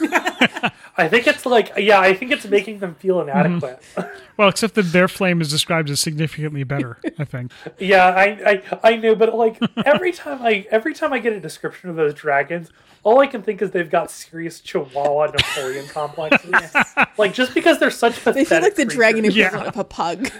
i 1.00 1.08
think 1.08 1.26
it's 1.26 1.44
like 1.46 1.72
yeah 1.76 2.00
i 2.00 2.14
think 2.14 2.30
it's 2.30 2.46
making 2.46 2.78
them 2.78 2.94
feel 2.94 3.16
mhm. 3.16 3.30
inadequate 3.30 3.82
well, 4.36 4.48
except 4.48 4.74
that 4.74 4.92
their 4.92 5.08
flame 5.08 5.40
is 5.40 5.50
described 5.50 5.90
as 5.90 6.00
significantly 6.00 6.64
better. 6.64 6.98
I 7.18 7.24
think. 7.24 7.52
yeah 7.78 8.06
I, 8.06 8.62
I 8.72 8.92
i 8.92 8.96
know 8.96 9.14
but 9.14 9.34
like 9.34 9.58
every 9.84 10.12
time 10.12 10.42
i 10.42 10.66
every 10.70 10.94
time 10.94 11.12
i 11.12 11.18
get 11.18 11.32
a 11.32 11.40
description 11.40 11.90
of 11.90 11.96
those 11.96 12.14
dragons 12.14 12.70
all 13.02 13.20
i 13.20 13.26
can 13.26 13.42
think 13.42 13.60
is 13.62 13.70
they've 13.70 13.90
got 13.90 14.10
serious 14.10 14.60
chihuahua 14.60 15.26
napoleon 15.26 15.86
complexes 15.88 16.74
like 17.18 17.34
just 17.34 17.54
because 17.54 17.78
they're 17.78 17.90
such 17.90 18.14
pathetic 18.14 18.34
they 18.34 18.44
feel 18.44 18.62
like 18.62 18.74
the 18.76 18.84
dragon 18.84 19.24
is 19.24 19.36
equivalent 19.36 19.68
of 19.68 19.76
a 19.76 19.84
pug 19.84 20.30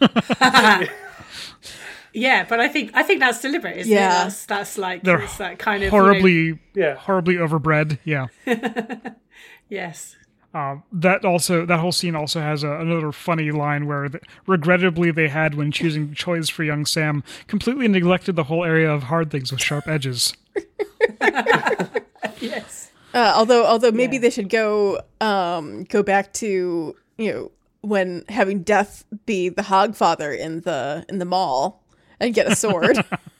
Yeah, 2.16 2.46
but 2.48 2.60
I 2.60 2.68
think 2.68 2.92
I 2.94 3.02
think 3.02 3.18
that's 3.18 3.40
deliberate, 3.40 3.76
isn't 3.78 3.92
Yeah. 3.92 4.06
it? 4.06 4.24
That's 4.24 4.46
that's 4.46 4.78
like 4.78 5.02
They're 5.02 5.20
it's 5.22 5.36
that 5.38 5.58
kind 5.58 5.82
of 5.82 5.92
you 5.92 5.98
know- 5.98 6.04
Horribly, 6.04 6.58
yeah 6.72 6.94
horribly 6.94 7.34
overbred. 7.34 7.98
Yeah. 8.04 8.26
Yes. 9.74 10.16
Um, 10.54 10.84
that 10.92 11.24
also 11.24 11.66
that 11.66 11.80
whole 11.80 11.90
scene 11.90 12.14
also 12.14 12.40
has 12.40 12.62
a, 12.62 12.70
another 12.74 13.10
funny 13.10 13.50
line 13.50 13.86
where, 13.88 14.08
the, 14.08 14.20
regrettably, 14.46 15.10
they 15.10 15.26
had 15.28 15.54
when 15.56 15.72
choosing 15.72 16.14
choice 16.14 16.48
for 16.48 16.62
young 16.62 16.86
Sam 16.86 17.24
completely 17.48 17.88
neglected 17.88 18.36
the 18.36 18.44
whole 18.44 18.64
area 18.64 18.88
of 18.88 19.04
hard 19.04 19.32
things 19.32 19.50
with 19.50 19.60
sharp 19.60 19.88
edges. 19.88 20.32
Yes. 22.40 22.90
uh, 23.14 23.32
although 23.36 23.64
although 23.66 23.90
maybe 23.92 24.16
Yeah. 24.16 24.22
they 24.22 24.30
should 24.30 24.48
go 24.48 25.00
um 25.20 25.84
go 25.84 26.02
back 26.02 26.32
to 26.34 26.94
you 27.18 27.32
know 27.32 27.50
when 27.80 28.24
having 28.28 28.62
death 28.62 29.04
be 29.26 29.48
the 29.48 29.62
hogfather 29.62 30.36
in 30.36 30.60
the 30.62 31.04
in 31.08 31.18
the 31.18 31.24
mall 31.24 31.82
and 32.20 32.34
get 32.34 32.46
a 32.50 32.56
sword 32.56 32.98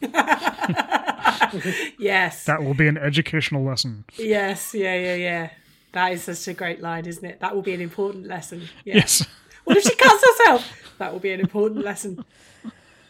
Yes. 1.98 2.44
That 2.44 2.62
will 2.62 2.74
be 2.74 2.86
an 2.88 2.98
educational 2.98 3.64
lesson. 3.64 4.04
yes. 4.16 4.74
Yeah. 4.74 4.94
Yeah. 4.96 5.14
Yeah. 5.14 5.50
That 5.92 6.12
is 6.12 6.24
such 6.24 6.46
a 6.48 6.54
great 6.54 6.80
line, 6.82 7.06
isn't 7.06 7.24
it? 7.24 7.40
That 7.40 7.54
will 7.54 7.62
be 7.62 7.72
an 7.72 7.80
important 7.80 8.26
lesson. 8.26 8.68
Yeah. 8.84 8.96
Yes. 8.96 9.26
What 9.64 9.76
if 9.76 9.84
she 9.84 9.94
cuts 9.94 10.24
herself? 10.24 10.70
That 10.98 11.12
will 11.12 11.20
be 11.20 11.32
an 11.32 11.40
important 11.40 11.84
lesson. 11.84 12.24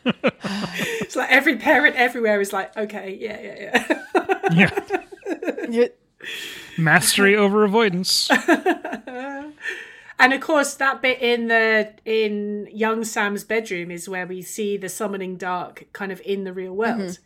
it's 0.04 1.16
like 1.16 1.30
every 1.30 1.56
parent 1.56 1.96
everywhere 1.96 2.40
is 2.40 2.52
like, 2.52 2.76
okay, 2.76 3.18
yeah, 3.20 3.40
yeah, 3.40 3.84
yeah. 4.52 5.68
Yeah. 5.68 5.86
Mastery 6.78 7.36
over 7.36 7.64
avoidance. 7.64 8.30
And 10.18 10.32
of 10.32 10.40
course, 10.40 10.74
that 10.74 11.02
bit 11.02 11.20
in 11.20 11.48
the 11.48 11.92
in 12.04 12.68
young 12.72 13.04
Sam's 13.04 13.44
bedroom 13.44 13.90
is 13.90 14.08
where 14.08 14.26
we 14.26 14.40
see 14.42 14.76
the 14.76 14.88
summoning 14.88 15.36
dark 15.36 15.86
kind 15.92 16.10
of 16.10 16.20
in 16.24 16.44
the 16.44 16.52
real 16.54 16.72
world, 16.74 17.18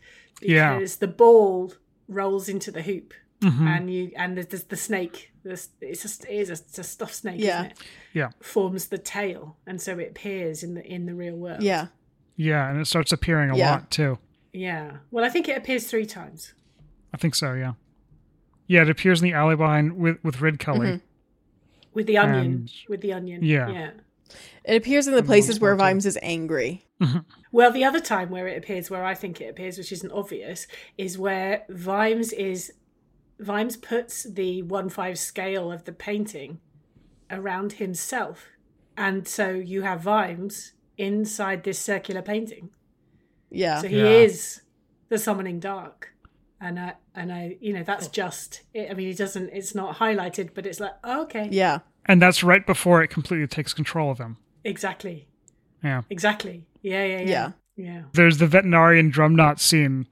Yeah. 0.43 0.75
because 0.79 0.97
the 0.97 1.07
ball 1.07 1.73
rolls 2.09 2.49
into 2.49 2.71
the 2.73 2.83
hoop, 2.83 3.15
Mm-hmm. 3.41 3.67
and 3.69 3.91
you 3.95 4.11
and 4.17 4.37
there's, 4.37 4.49
there's 4.49 4.65
the 4.65 4.77
snake. 4.77 5.33
There's, 5.45 5.71
it's 5.81 6.03
just 6.03 6.25
it 6.27 6.31
is 6.35 6.51
a, 6.51 6.53
it's 6.55 6.79
a 6.79 6.85
stuffed 6.85 7.15
snake, 7.15 7.41
Yeah. 7.41 7.61
isn't 7.61 7.71
it? 7.73 7.79
Yeah. 8.12 8.29
Forms 8.41 8.89
the 8.89 8.99
tail, 8.99 9.57
and 9.67 9.81
so 9.81 9.99
it 9.99 10.11
appears 10.11 10.62
in 10.62 10.75
the 10.75 10.85
in 10.85 11.07
the 11.07 11.15
real 11.15 11.37
world. 11.37 11.62
yeah 11.62 11.87
Yeah, 12.37 12.69
and 12.71 12.81
it 12.81 12.87
starts 12.87 13.12
appearing 13.12 13.51
a 13.51 13.57
Yeah. 13.57 13.71
lot 13.71 13.91
too. 13.91 14.19
yeah. 14.53 14.97
Well, 15.11 15.25
I 15.25 15.29
think 15.31 15.49
it 15.49 15.57
appears 15.57 15.87
three 15.89 16.05
times. 16.07 16.53
I 17.15 17.17
think 17.17 17.35
so. 17.35 17.55
Yeah. 17.55 17.75
Yeah, 18.67 18.83
it 18.83 18.91
appears 18.91 19.23
in 19.23 19.29
the 19.29 19.35
alley 19.35 19.57
behind 19.57 19.97
with 19.97 20.19
with 20.23 20.41
Red 20.43 20.59
Cully. 20.59 21.01
With 21.93 22.07
the 22.07 22.19
onion, 22.19 22.45
And- 22.45 22.71
with 22.89 23.01
the 23.01 23.12
onion, 23.12 23.43
yeah. 23.43 23.69
yeah. 23.69 23.91
it 24.65 24.77
appears 24.77 25.07
in 25.09 25.15
the 25.15 25.23
places 25.23 25.59
where 25.61 25.75
vimes 25.75 26.07
is 26.07 26.19
angry 26.23 26.87
Well, 27.53 27.73
the 27.73 27.83
other 27.85 27.99
time 28.01 28.31
where 28.31 28.47
it 28.47 28.57
appears, 28.59 28.91
where 28.91 29.05
I 29.05 29.15
think 29.15 29.41
it 29.41 29.49
appears, 29.49 29.77
which 29.77 29.91
isn't 29.91 30.12
obvious, 30.12 30.67
is 30.97 31.19
where 31.19 31.65
Vimes 31.69 32.33
is 32.33 32.73
Vimes 33.41 33.77
puts 33.77 34.23
the 34.23 34.62
one 34.62 34.89
five 34.89 35.19
scale 35.19 35.73
of 35.73 35.85
the 35.85 35.93
painting 35.93 36.61
around 37.31 37.73
himself, 37.75 38.51
and 38.97 39.27
so 39.27 39.49
you 39.51 39.83
have 39.83 40.03
Vimes 40.03 40.75
inside 40.99 41.65
this 41.65 41.79
circular 41.79 42.23
painting. 42.23 42.71
yeah 43.51 43.81
So 43.81 43.89
he 43.89 43.99
Yeah. 43.99 44.25
is 44.27 44.61
the 45.09 45.19
summoning 45.19 45.59
dark, 45.59 46.15
and 46.61 46.78
I 46.78 46.95
and 47.15 47.32
I 47.32 47.57
you 47.61 47.73
know 47.73 47.82
that's 47.82 48.09
just. 48.09 48.62
It, 48.74 48.91
I 48.91 48.95
mean, 48.95 49.07
he 49.09 49.15
doesn't. 49.15 49.51
It's 49.53 49.74
not 49.74 49.97
highlighted, 49.97 50.51
but 50.55 50.66
it's 50.66 50.81
like 50.81 50.93
oh, 51.05 51.23
okay, 51.23 51.49
yeah 51.51 51.78
And 52.07 52.20
that's 52.20 52.43
right 52.43 52.66
before 52.66 53.03
it 53.03 53.09
completely 53.09 53.47
takes 53.47 53.73
control 53.73 54.11
of 54.11 54.19
him. 54.19 54.37
exactly, 54.65 55.27
Yeah. 55.82 56.03
exactly, 56.11 56.65
yeah, 56.82 57.05
yeah, 57.05 57.20
yeah, 57.20 57.28
Yeah. 57.28 57.53
yeah. 57.77 58.03
There's 58.12 58.39
the 58.39 58.47
Vetinari 58.47 59.01
Drumknott 59.12 59.59
scene 59.61 60.07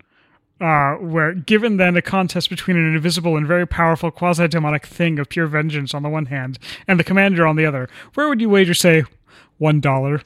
uh, 0.61 0.95
where 0.95 1.35
given 1.35 1.77
then 1.77 1.97
a 1.97 2.03
contest 2.03 2.51
between 2.51 2.77
an 2.77 2.95
invisible 2.95 3.37
and 3.37 3.47
very 3.47 3.67
powerful 3.67 4.11
quasi-demonic 4.11 4.85
thing 4.87 5.19
of 5.21 5.29
pure 5.29 5.47
vengeance 5.47 5.95
on 5.95 6.03
the 6.03 6.09
one 6.09 6.27
hand 6.27 6.59
and 6.89 6.99
the 6.99 7.05
commander 7.05 7.47
on 7.47 7.55
the 7.57 7.65
other, 7.65 7.89
where 8.15 8.29
would 8.29 8.41
you 8.41 8.49
wager, 8.49 8.75
say, 8.75 9.05
one 9.59 9.81
dollar? 9.81 10.23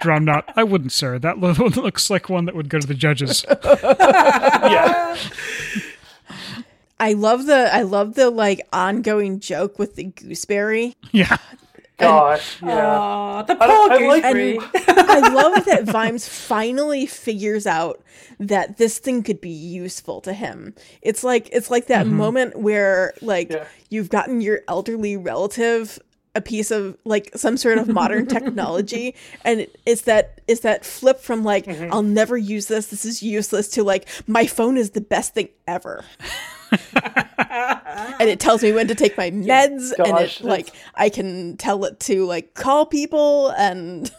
Drumknott. 0.00 0.44
I 0.56 0.64
wouldn't, 0.64 0.92
sir. 0.92 1.18
That 1.18 1.38
lo- 1.38 1.52
looks 1.82 2.10
like 2.10 2.28
one 2.28 2.44
that 2.44 2.54
would 2.54 2.68
go 2.68 2.78
to 2.78 2.86
the 2.86 2.94
judges. 2.94 3.44
yeah. 3.74 5.16
I 6.98 7.12
love 7.12 7.46
the 7.46 7.68
I 7.72 7.82
love 7.82 8.14
the 8.14 8.30
like 8.30 8.66
ongoing 8.72 9.40
joke 9.40 9.78
with 9.78 9.96
the 9.96 10.04
gooseberry. 10.04 10.94
yeah. 11.12 11.36
Gosh. 11.98 12.60
Yeah. 12.62 12.98
Aw, 12.98 13.42
the 13.42 13.54
I- 13.54 13.66
poor 13.66 13.90
I 13.90 14.06
like- 14.06 14.22
gooseberry. 14.22 14.58
I 14.88 15.32
love 15.32 15.64
that 15.64 15.84
Vimes 15.84 16.28
finally 16.28 17.06
figures 17.06 17.66
out 17.66 18.02
that 18.38 18.76
this 18.76 18.98
thing 18.98 19.22
could 19.22 19.40
be 19.40 19.48
useful 19.50 20.20
to 20.22 20.32
him. 20.34 20.74
It's 21.00 21.24
like 21.24 21.48
it's 21.52 21.70
like 21.70 21.86
that 21.86 22.06
mm-hmm. 22.06 22.16
moment 22.16 22.56
where 22.58 23.14
like 23.22 23.50
Yeah. 23.50 23.66
you've 23.88 24.10
gotten 24.10 24.40
your 24.40 24.60
elderly 24.68 25.16
relative 25.16 25.98
a 26.36 26.40
piece 26.40 26.70
of 26.70 26.96
like 27.04 27.30
some 27.34 27.56
sort 27.56 27.78
of 27.78 27.88
modern 27.88 28.26
technology 28.36 29.14
and 29.44 29.60
it- 29.60 29.80
it's 29.86 30.02
that 30.02 30.40
it's 30.46 30.60
that 30.60 30.84
flip 30.84 31.20
from 31.20 31.42
like 31.42 31.64
mm-hmm. 31.66 31.92
I'll 31.92 32.02
never 32.02 32.36
use 32.36 32.66
this 32.66 32.88
this 32.88 33.04
is 33.04 33.22
useless 33.22 33.68
to 33.70 33.82
like 33.82 34.08
my 34.26 34.46
phone 34.46 34.76
is 34.76 34.90
the 34.90 35.00
best 35.00 35.34
thing 35.34 35.48
ever. 35.66 36.04
and 38.20 38.28
it 38.28 38.40
tells 38.40 38.62
me 38.62 38.72
when 38.72 38.88
to 38.88 38.94
take 38.94 39.16
my 39.16 39.30
meds 39.30 39.92
and 39.98 40.06
Gosh, 40.08 40.40
it 40.40 40.46
like 40.46 40.72
I 40.94 41.08
can 41.08 41.56
tell 41.56 41.84
it 41.84 42.00
to 42.00 42.26
like 42.26 42.54
call 42.54 42.86
people 42.86 43.50
and 43.50 44.10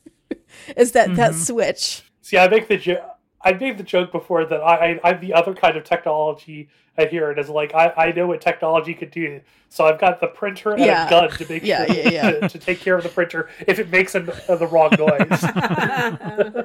is 0.76 0.92
that 0.92 1.14
that 1.16 1.32
mm-hmm. 1.32 1.40
switch. 1.40 2.02
See, 2.22 2.38
I 2.38 2.48
make 2.48 2.68
the 2.68 2.76
joke. 2.76 3.15
I 3.46 3.52
made 3.52 3.78
the 3.78 3.84
joke 3.84 4.10
before 4.12 4.44
that 4.44 4.60
I, 4.60 4.74
I 4.94 5.00
I'm 5.10 5.20
the 5.20 5.32
other 5.34 5.54
kind 5.54 5.76
of 5.76 5.84
technology. 5.84 6.68
I 6.98 7.04
hear 7.06 7.30
it 7.30 7.38
as 7.38 7.48
like 7.48 7.74
I, 7.74 7.92
I 7.96 8.12
know 8.12 8.26
what 8.26 8.40
technology 8.40 8.92
could 8.94 9.10
do, 9.10 9.40
so 9.68 9.84
I've 9.86 10.00
got 10.00 10.20
the 10.20 10.26
printer 10.26 10.72
and 10.72 10.84
Yeah. 10.84 11.06
a 11.06 11.10
gun 11.10 11.30
to 11.30 11.46
make 11.48 11.62
Yeah, 11.72 11.86
sure 11.86 11.94
yeah, 11.94 12.08
yeah. 12.08 12.30
To, 12.40 12.48
to 12.54 12.58
take 12.58 12.80
care 12.80 12.96
of 12.96 13.02
the 13.04 13.08
printer 13.10 13.48
if 13.66 13.78
it 13.78 13.88
makes 13.90 14.14
an, 14.14 14.30
uh, 14.48 14.56
the 14.56 14.66
wrong 14.66 14.90
noise. 14.98 16.64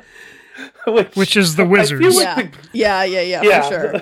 which, 0.87 1.15
Which 1.15 1.37
is 1.37 1.55
the 1.55 1.63
I 1.63 1.67
wizards. 1.67 2.15
like 2.15 2.23
Yeah. 2.25 2.35
the- 2.35 2.51
Yeah, 2.73 3.03
yeah, 3.03 3.21
yeah, 3.21 3.41
yeah. 3.43 3.61
for 3.61 3.69
sure. 3.69 4.01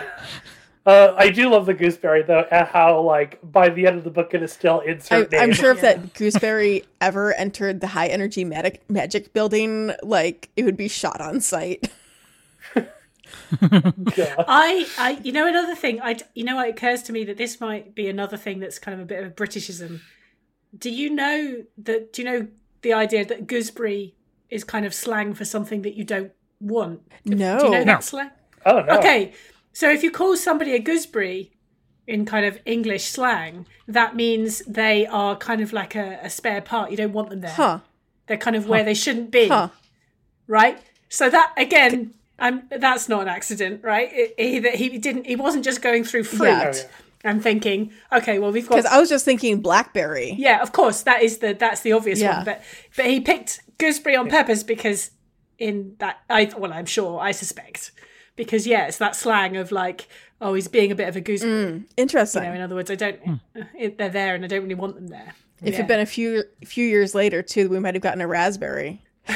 Uh, 0.85 1.14
I 1.18 1.30
do 1.30 1.49
love 1.49 1.65
the 1.65 1.73
gooseberry 1.73 2.23
though, 2.23 2.45
and 2.51 2.68
how 2.68 3.01
like 3.01 3.38
by 3.43 3.69
the 3.69 3.85
end 3.85 3.97
of 3.97 4.03
the 4.03 4.10
book 4.10 4.34
it 4.34 4.41
is 4.41 4.51
still 4.53 4.81
I, 4.85 4.91
insert 4.91 5.31
name. 5.31 5.41
I'm 5.41 5.51
sure 5.53 5.72
if 5.72 5.81
that 5.81 6.14
gooseberry 6.14 6.84
ever 7.01 7.34
entered 7.34 7.81
the 7.81 7.88
high 7.88 8.07
energy 8.07 8.43
magic 8.43 8.89
magic 8.89 9.34
building, 9.34 9.91
like 10.03 10.49
it 10.56 10.64
would 10.64 10.77
be 10.77 10.88
shot 10.88 11.22
on 11.22 11.41
sight. 11.41 11.91
Yeah. 14.18 14.35
I, 14.47 14.88
I, 14.97 15.19
you 15.23 15.31
know, 15.31 15.47
another 15.47 15.76
thing, 15.76 16.01
I, 16.01 16.18
you 16.34 16.43
know, 16.43 16.60
it 16.61 16.69
occurs 16.69 17.01
to 17.03 17.11
me 17.14 17.23
that 17.26 17.38
this 17.38 17.60
might 17.60 17.95
be 17.95 18.07
another 18.07 18.38
thing 18.38 18.60
that's 18.60 18.80
kind 18.80 18.95
of 18.95 19.01
a 19.01 19.06
bit 19.06 19.23
of 19.23 19.31
a 19.31 19.34
Britishism. 19.34 20.01
Do 20.77 20.89
you 20.89 21.10
know 21.10 21.64
that? 21.80 22.14
Do 22.14 22.22
you 22.22 22.27
know 22.30 22.47
the 22.81 22.93
idea 22.93 23.26
that 23.26 23.47
gooseberry 23.47 24.15
is 24.49 24.64
kind 24.64 24.85
of 24.85 24.93
slang 24.93 25.34
for 25.34 25.45
something 25.45 25.81
that 25.81 25.95
you 25.95 26.03
don't 26.03 26.31
want? 26.60 27.01
No. 27.26 27.60
Do 27.60 27.65
you 27.65 27.72
know 27.72 27.80
No. 27.80 27.85
that 27.85 28.03
slang? 28.03 28.30
Oh 28.65 28.81
no. 28.81 28.97
Okay, 28.99 29.34
so 29.73 29.89
if 29.89 30.03
you 30.03 30.11
call 30.11 30.35
somebody 30.38 30.73
a 30.76 30.80
gooseberry 30.80 31.51
in 32.06 32.26
kind 32.26 32.45
of 32.45 32.60
English 32.65 33.06
slang, 33.06 33.65
that 33.88 34.15
means 34.15 34.60
they 34.68 35.07
are 35.07 35.35
kind 35.35 35.61
of 35.61 35.73
like 35.73 35.95
a, 35.95 36.19
a 36.22 36.30
spare 36.30 36.61
part. 36.61 36.91
You 36.91 36.97
don't 36.97 37.14
want 37.14 37.30
them 37.31 37.41
there. 37.41 37.51
Huh. 37.51 37.80
They're 38.27 38.38
kind 38.38 38.56
of 38.56 38.68
where 38.68 38.84
they 38.84 38.93
shouldn't 38.93 39.31
be, 39.31 39.47
Huh. 39.47 39.69
right? 40.47 40.77
So 41.10 41.30
that 41.31 41.51
again, 41.57 42.14
I'm 42.41 42.64
that's 42.70 43.10
not 43.10 43.22
an 43.24 43.28
accident, 43.28 43.84
right? 43.84 44.10
It, 44.11 44.34
he, 44.38 44.60
that 44.60 44.76
he 44.76 44.98
didn't. 44.98 45.26
He 45.26 45.36
wasn't 45.36 45.64
just 45.66 45.82
going 45.82 46.03
through 46.03 46.24
fruit 46.26 46.48
Yeah. 46.48 46.72
Oh, 46.74 46.78
yeah. 46.78 46.84
and 47.32 47.44
thinking, 47.44 47.91
okay, 48.14 48.40
well 48.40 48.52
we've 48.52 48.68
got. 48.68 48.76
Because 48.78 48.91
I 48.91 48.99
was 48.99 49.10
just 49.10 49.26
thinking 49.26 49.61
blackberry. 49.61 50.36
yeah, 50.38 50.61
of 50.61 50.72
course, 50.72 51.02
that 51.03 51.22
is 51.24 51.40
the 51.40 51.53
that's 51.53 51.82
the 51.82 51.91
obvious 51.94 52.20
Yeah. 52.22 52.38
one. 52.38 52.45
But 52.45 52.64
but 52.95 53.06
he 53.07 53.20
picked 53.22 53.61
gooseberry 53.78 54.16
on 54.16 54.30
purpose 54.30 54.64
because 54.64 55.11
in 55.57 55.95
that 55.99 56.20
I 56.30 56.52
well 56.57 56.72
I'm 56.74 56.86
sure 56.86 57.20
I 57.20 57.32
suspect 57.32 57.91
because 58.36 58.66
yeah 58.66 58.88
it's 58.88 58.98
that 58.99 59.16
slang 59.16 59.57
of 59.57 59.72
like 59.74 60.07
oh 60.41 60.53
he's 60.53 60.68
being 60.70 60.91
a 60.91 60.95
bit 60.95 61.10
of 61.10 61.16
a 61.18 61.22
gooseberry. 61.22 61.84
Interesting. 61.98 62.44
Mm, 62.44 62.45
you 62.45 62.49
know, 62.52 62.56
in 62.56 62.61
other 62.61 62.76
words, 62.76 62.90
I 62.91 62.95
don't. 62.95 63.20
Hmm. 63.20 63.34
Uh, 63.56 63.64
it, 63.78 63.98
they're 63.98 64.10
there, 64.10 64.36
and 64.36 64.44
I 64.45 64.48
don't 64.48 64.64
really 64.64 64.76
want 64.76 64.95
them 64.95 65.07
there. 65.07 65.34
if 65.61 65.74
Yeah. 65.74 65.80
it'd 65.80 65.88
been 65.88 65.99
a 65.99 66.06
few 66.06 66.44
few 66.66 66.86
years 66.86 67.14
later 67.14 67.41
too, 67.41 67.68
we 67.68 67.80
might 67.80 67.95
have 67.95 68.02
gotten 68.03 68.22
a 68.22 68.28
raspberry. 68.28 69.02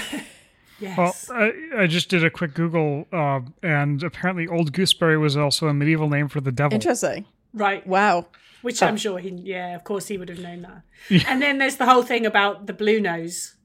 yes, 0.84 0.98
Well, 0.98 1.16
I, 1.32 1.84
I 1.84 1.88
just 1.88 2.10
did 2.10 2.24
a 2.24 2.30
quick 2.30 2.54
Google, 2.54 3.08
uh, 3.12 3.40
and 3.62 4.04
apparently 4.04 4.48
Old 4.48 4.72
Gooseberry 4.74 5.18
was 5.18 5.36
also 5.38 5.68
a 5.68 5.74
medieval 5.74 6.10
name 6.10 6.28
for 6.30 6.42
the 6.42 6.52
devil. 6.52 6.74
Interesting. 6.76 7.26
right. 7.54 7.86
Wow. 7.88 8.28
Which 8.62 8.82
I'm 8.82 8.96
sure 8.96 9.20
he, 9.20 9.30
yeah, 9.30 9.76
of 9.76 9.84
course 9.84 10.08
he 10.08 10.18
would 10.18 10.30
have 10.30 10.40
known 10.40 10.62
that. 10.62 11.26
And 11.28 11.42
then 11.42 11.58
there's 11.58 11.76
the 11.76 11.86
whole 11.86 12.02
thing 12.04 12.26
about 12.26 12.66
the 12.66 12.72
blue 12.74 13.02
nose 13.02 13.56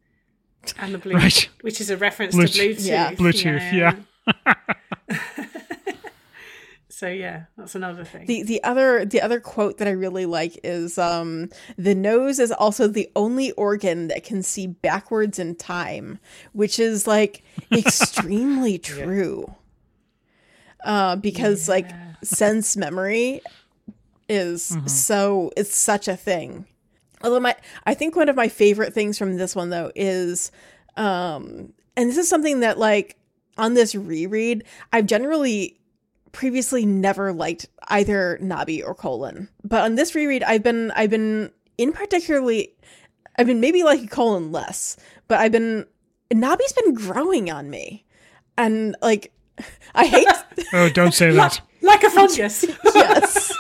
and 0.77 0.93
the 0.93 0.99
blue, 0.99 1.15
Right. 1.25 1.49
which 1.61 1.81
is 1.81 1.89
a 1.89 1.97
reference 1.97 2.35
Bluetooth. 2.35 2.79
to 2.79 2.83
Bluetooth. 2.83 2.87
Yeah. 2.87 3.13
Bluetooth, 3.13 3.73
yeah. 3.73 4.55
so 6.99 7.07
yeah, 7.07 7.45
that's 7.57 7.77
another 7.77 8.03
thing. 8.03 8.27
The 8.27 8.43
the 8.43 8.65
other 8.65 9.05
the 9.05 9.21
other 9.21 9.39
quote 9.39 9.79
that 9.79 9.87
I 9.87 9.93
really 9.93 10.27
like 10.27 10.59
is 10.65 10.99
um 10.99 11.49
the 11.77 11.95
nose 11.95 12.41
is 12.41 12.51
also 12.51 12.89
the 12.89 13.09
only 13.15 13.53
organ 13.53 14.09
that 14.09 14.25
can 14.25 14.43
see 14.43 14.67
backwards 14.67 15.39
in 15.39 15.55
time, 15.55 16.19
which 16.53 16.81
is 16.81 17.07
like 17.07 17.45
extremely 17.73 18.79
true. 18.79 19.55
Uh 20.83 21.15
because 21.15 21.69
like 21.69 21.89
sense 22.25 22.77
memory 22.77 23.43
is 24.29 24.77
so 24.87 25.53
it's 25.57 25.77
such 25.77 26.09
a 26.09 26.17
thing. 26.17 26.67
Although 27.23 27.39
my 27.39 27.55
I 27.87 27.95
think 27.95 28.17
one 28.17 28.29
of 28.29 28.35
my 28.35 28.49
favorite 28.49 28.93
things 28.93 29.17
from 29.17 29.37
this 29.37 29.55
one 29.55 29.71
though 29.71 29.93
is 29.95 30.51
um 30.97 31.73
and 31.97 32.11
this 32.11 32.17
is 32.17 32.29
something 32.29 32.59
that 32.59 32.77
like 32.77 33.17
on 33.57 33.75
this 33.75 33.95
reread 33.95 34.65
I've 34.93 35.07
generally 35.07 35.78
previously 36.33 36.87
never 36.87 37.33
liked 37.33 37.67
either 37.89 38.39
Nobby 38.41 38.83
or 38.83 38.95
Colon. 38.95 39.49
But 39.65 39.85
on 39.85 39.95
this 39.95 40.15
reread 40.15 40.43
I've 40.43 40.63
been 40.63 40.91
I've 40.93 41.11
been 41.11 41.51
in 41.77 41.93
particularly 41.93 42.75
I've 43.37 43.47
been 43.47 43.61
maybe 43.61 43.83
liking 43.83 44.09
Colon 44.09 44.53
less, 44.53 44.97
but 45.29 45.39
I've 45.39 45.53
been 45.53 45.87
Nobby's 46.33 46.73
been 46.73 46.95
growing 46.95 47.51
on 47.51 47.71
me. 47.71 48.05
And 48.57 48.97
like 49.01 49.33
I 49.95 50.07
hate 50.07 50.27
Oh, 50.73 50.89
don't 50.89 51.15
say 51.15 51.31
that. 51.33 51.61
like 51.83 52.03
a 52.03 52.11
fungus. 52.11 52.65
yes. 52.85 53.53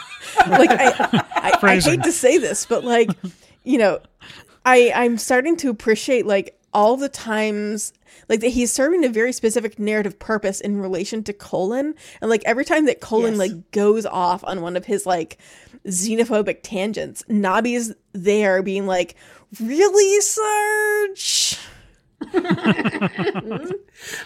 like 0.48 0.70
I, 0.70 0.92
I, 1.34 1.58
I 1.62 1.80
hate 1.80 2.02
to 2.02 2.12
say 2.12 2.38
this, 2.38 2.66
but 2.66 2.84
like, 2.84 3.10
you 3.64 3.78
know, 3.78 4.00
I 4.64 4.92
I'm 4.94 5.18
starting 5.18 5.56
to 5.58 5.70
appreciate 5.70 6.26
like 6.26 6.57
all 6.74 6.96
the 6.96 7.08
times 7.08 7.92
like 8.28 8.40
that 8.40 8.48
he's 8.48 8.72
serving 8.72 9.04
a 9.04 9.08
very 9.08 9.32
specific 9.32 9.78
narrative 9.78 10.18
purpose 10.18 10.60
in 10.60 10.80
relation 10.80 11.22
to 11.24 11.32
Colon. 11.32 11.94
And 12.20 12.28
like 12.30 12.42
every 12.44 12.64
time 12.64 12.86
that 12.86 13.00
Colon 13.00 13.32
Yes. 13.32 13.38
like 13.38 13.70
goes 13.70 14.04
off 14.06 14.44
on 14.44 14.60
one 14.62 14.76
of 14.76 14.84
his 14.86 15.06
like 15.06 15.38
xenophobic 15.86 16.58
tangents, 16.62 17.24
Nobby's 17.28 17.94
there 18.12 18.62
being 18.62 18.86
like, 18.86 19.14
Really, 19.60 20.20
Sarge? 20.20 21.56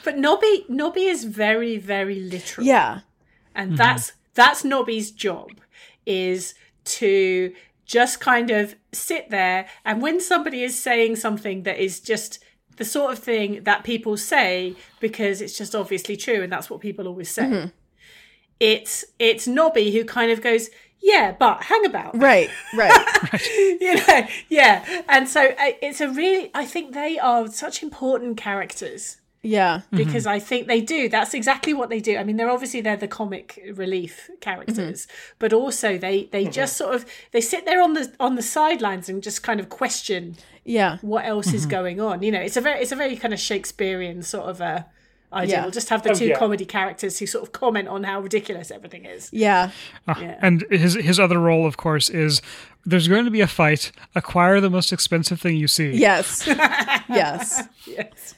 but 0.04 0.18
Nobby, 0.18 0.64
Nobby 0.68 1.04
is 1.04 1.24
very, 1.24 1.76
very 1.78 2.20
literal. 2.20 2.66
Yeah. 2.66 3.00
and 3.54 3.76
that's 3.76 4.12
that's 4.34 4.64
Nobby's 4.64 5.10
job 5.10 5.50
is 6.06 6.54
to 6.84 7.52
just 7.92 8.20
kind 8.20 8.50
of 8.50 8.74
sit 8.92 9.28
there 9.28 9.68
and 9.84 10.00
when 10.00 10.18
somebody 10.18 10.62
is 10.62 10.78
saying 10.78 11.14
something 11.14 11.64
that 11.64 11.76
is 11.76 12.00
just 12.00 12.42
the 12.78 12.86
sort 12.86 13.12
of 13.12 13.18
thing 13.18 13.62
that 13.64 13.84
people 13.84 14.16
say 14.16 14.74
because 14.98 15.42
it's 15.42 15.58
just 15.58 15.74
obviously 15.74 16.16
true 16.16 16.42
and 16.42 16.50
that's 16.50 16.70
what 16.70 16.80
people 16.80 17.06
always 17.06 17.28
say. 17.28 17.70
It's 18.58 19.04
it's 19.18 19.46
Nobby 19.46 19.90
who 19.92 20.06
kind 20.06 20.30
of 20.30 20.40
goes 20.40 20.70
yeah 21.02 21.36
but 21.38 21.64
hang 21.64 21.84
about. 21.84 22.16
Right, 22.16 22.48
right. 22.74 23.46
you 23.78 23.94
know 23.96 24.26
yeah. 24.48 25.04
And 25.06 25.28
so 25.28 25.44
uh, 25.44 25.72
it's 25.82 26.00
a 26.00 26.08
really 26.08 26.50
i 26.54 26.64
think 26.64 26.94
they 26.94 27.18
are 27.18 27.46
such 27.48 27.82
important 27.82 28.38
characters 28.38 29.18
yeah. 29.42 29.78
Mm-hmm. 29.78 29.96
because 29.96 30.26
I 30.26 30.38
think 30.38 30.68
they 30.68 30.80
do. 30.80 31.08
That's 31.08 31.34
exactly 31.34 31.74
what 31.74 31.88
they 31.88 32.00
do. 32.00 32.16
I 32.16 32.24
mean, 32.24 32.36
they're 32.36 32.50
obviously 32.50 32.80
they're 32.80 32.96
the 32.96 33.08
comic 33.08 33.60
relief 33.74 34.30
characters, 34.40 35.06
mm-hmm. 35.06 35.34
but 35.38 35.52
also 35.52 35.98
they 35.98 36.28
they 36.32 36.44
mm-hmm. 36.44 36.52
just 36.52 36.76
sort 36.76 36.94
of 36.94 37.04
they 37.32 37.40
sit 37.40 37.64
there 37.66 37.82
on 37.82 37.94
the 37.94 38.12
on 38.20 38.36
the 38.36 38.42
sidelines 38.42 39.08
and 39.08 39.22
just 39.22 39.42
kind 39.42 39.58
of 39.58 39.68
question 39.68 40.36
Yeah. 40.64 40.98
what 41.02 41.24
else 41.24 41.52
is 41.52 41.66
going 41.66 42.00
on. 42.00 42.22
You 42.22 42.30
know, 42.32 42.40
it's 42.40 42.56
a 42.56 42.60
very 42.60 42.80
it's 42.80 42.92
a 42.92 42.96
very 42.96 43.16
kind 43.16 43.34
of 43.34 43.40
Shakespearean 43.40 44.22
sort 44.22 44.48
of 44.48 44.60
uh, 44.60 44.84
a 45.32 45.36
idea. 45.36 45.56
Yeah. 45.56 45.62
We'll 45.62 45.70
just 45.72 45.88
have 45.88 46.02
the 46.02 46.10
Oh, 46.10 46.14
two 46.14 46.26
yeah. 46.26 46.38
comedy 46.38 46.64
characters 46.64 47.18
who 47.18 47.26
sort 47.26 47.42
of 47.42 47.52
comment 47.52 47.88
on 47.88 48.04
how 48.04 48.20
ridiculous 48.20 48.70
everything 48.70 49.06
is. 49.06 49.28
Yeah. 49.32 49.70
Yeah. 50.06 50.14
Uh, 50.14 50.38
and 50.40 50.64
his 50.70 50.94
his 50.94 51.18
other 51.18 51.38
role, 51.38 51.66
of 51.66 51.76
course, 51.76 52.10
is 52.10 52.42
there's 52.84 53.08
going 53.08 53.24
to 53.24 53.30
be 53.30 53.40
a 53.40 53.46
fight. 53.46 53.92
Acquire 54.14 54.60
the 54.60 54.70
most 54.70 54.92
expensive 54.92 55.40
thing 55.40 55.56
you 55.56 55.68
see. 55.68 55.92
Yes. 55.92 56.46
yes. 56.46 57.68
Yes. 57.86 58.34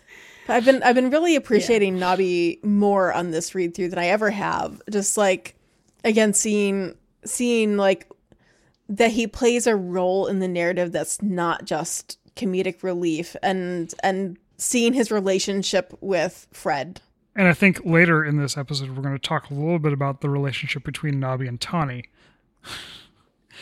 I've 0.48 0.64
been 0.64 0.82
I've 0.82 0.94
been 0.94 1.10
really 1.10 1.36
appreciating 1.36 1.98
Nobby 1.98 2.60
more 2.62 3.12
on 3.12 3.30
this 3.30 3.54
read 3.54 3.74
through 3.74 3.90
than 3.90 3.98
I 3.98 4.06
ever 4.06 4.30
have. 4.30 4.80
Just 4.90 5.16
like 5.16 5.56
again 6.04 6.34
seeing 6.34 6.96
seeing 7.24 7.76
like 7.76 8.10
that 8.88 9.10
he 9.10 9.26
plays 9.26 9.66
a 9.66 9.74
role 9.74 10.26
in 10.26 10.40
the 10.40 10.48
narrative 10.48 10.92
that's 10.92 11.22
not 11.22 11.64
just 11.64 12.18
comedic 12.36 12.82
relief 12.82 13.36
and 13.42 13.94
and 14.02 14.36
seeing 14.56 14.92
his 14.92 15.10
relationship 15.10 15.96
with 16.00 16.46
Fred. 16.52 17.00
And 17.36 17.48
I 17.48 17.52
think 17.52 17.84
later 17.84 18.24
in 18.24 18.36
this 18.36 18.56
episode 18.56 18.90
we're 18.90 19.02
going 19.02 19.16
to 19.16 19.28
talk 19.28 19.50
a 19.50 19.54
little 19.54 19.78
bit 19.78 19.92
about 19.92 20.20
the 20.20 20.30
relationship 20.30 20.84
between 20.84 21.18
Nobby 21.18 21.46
and 21.46 21.60
Tawny. 21.60 22.04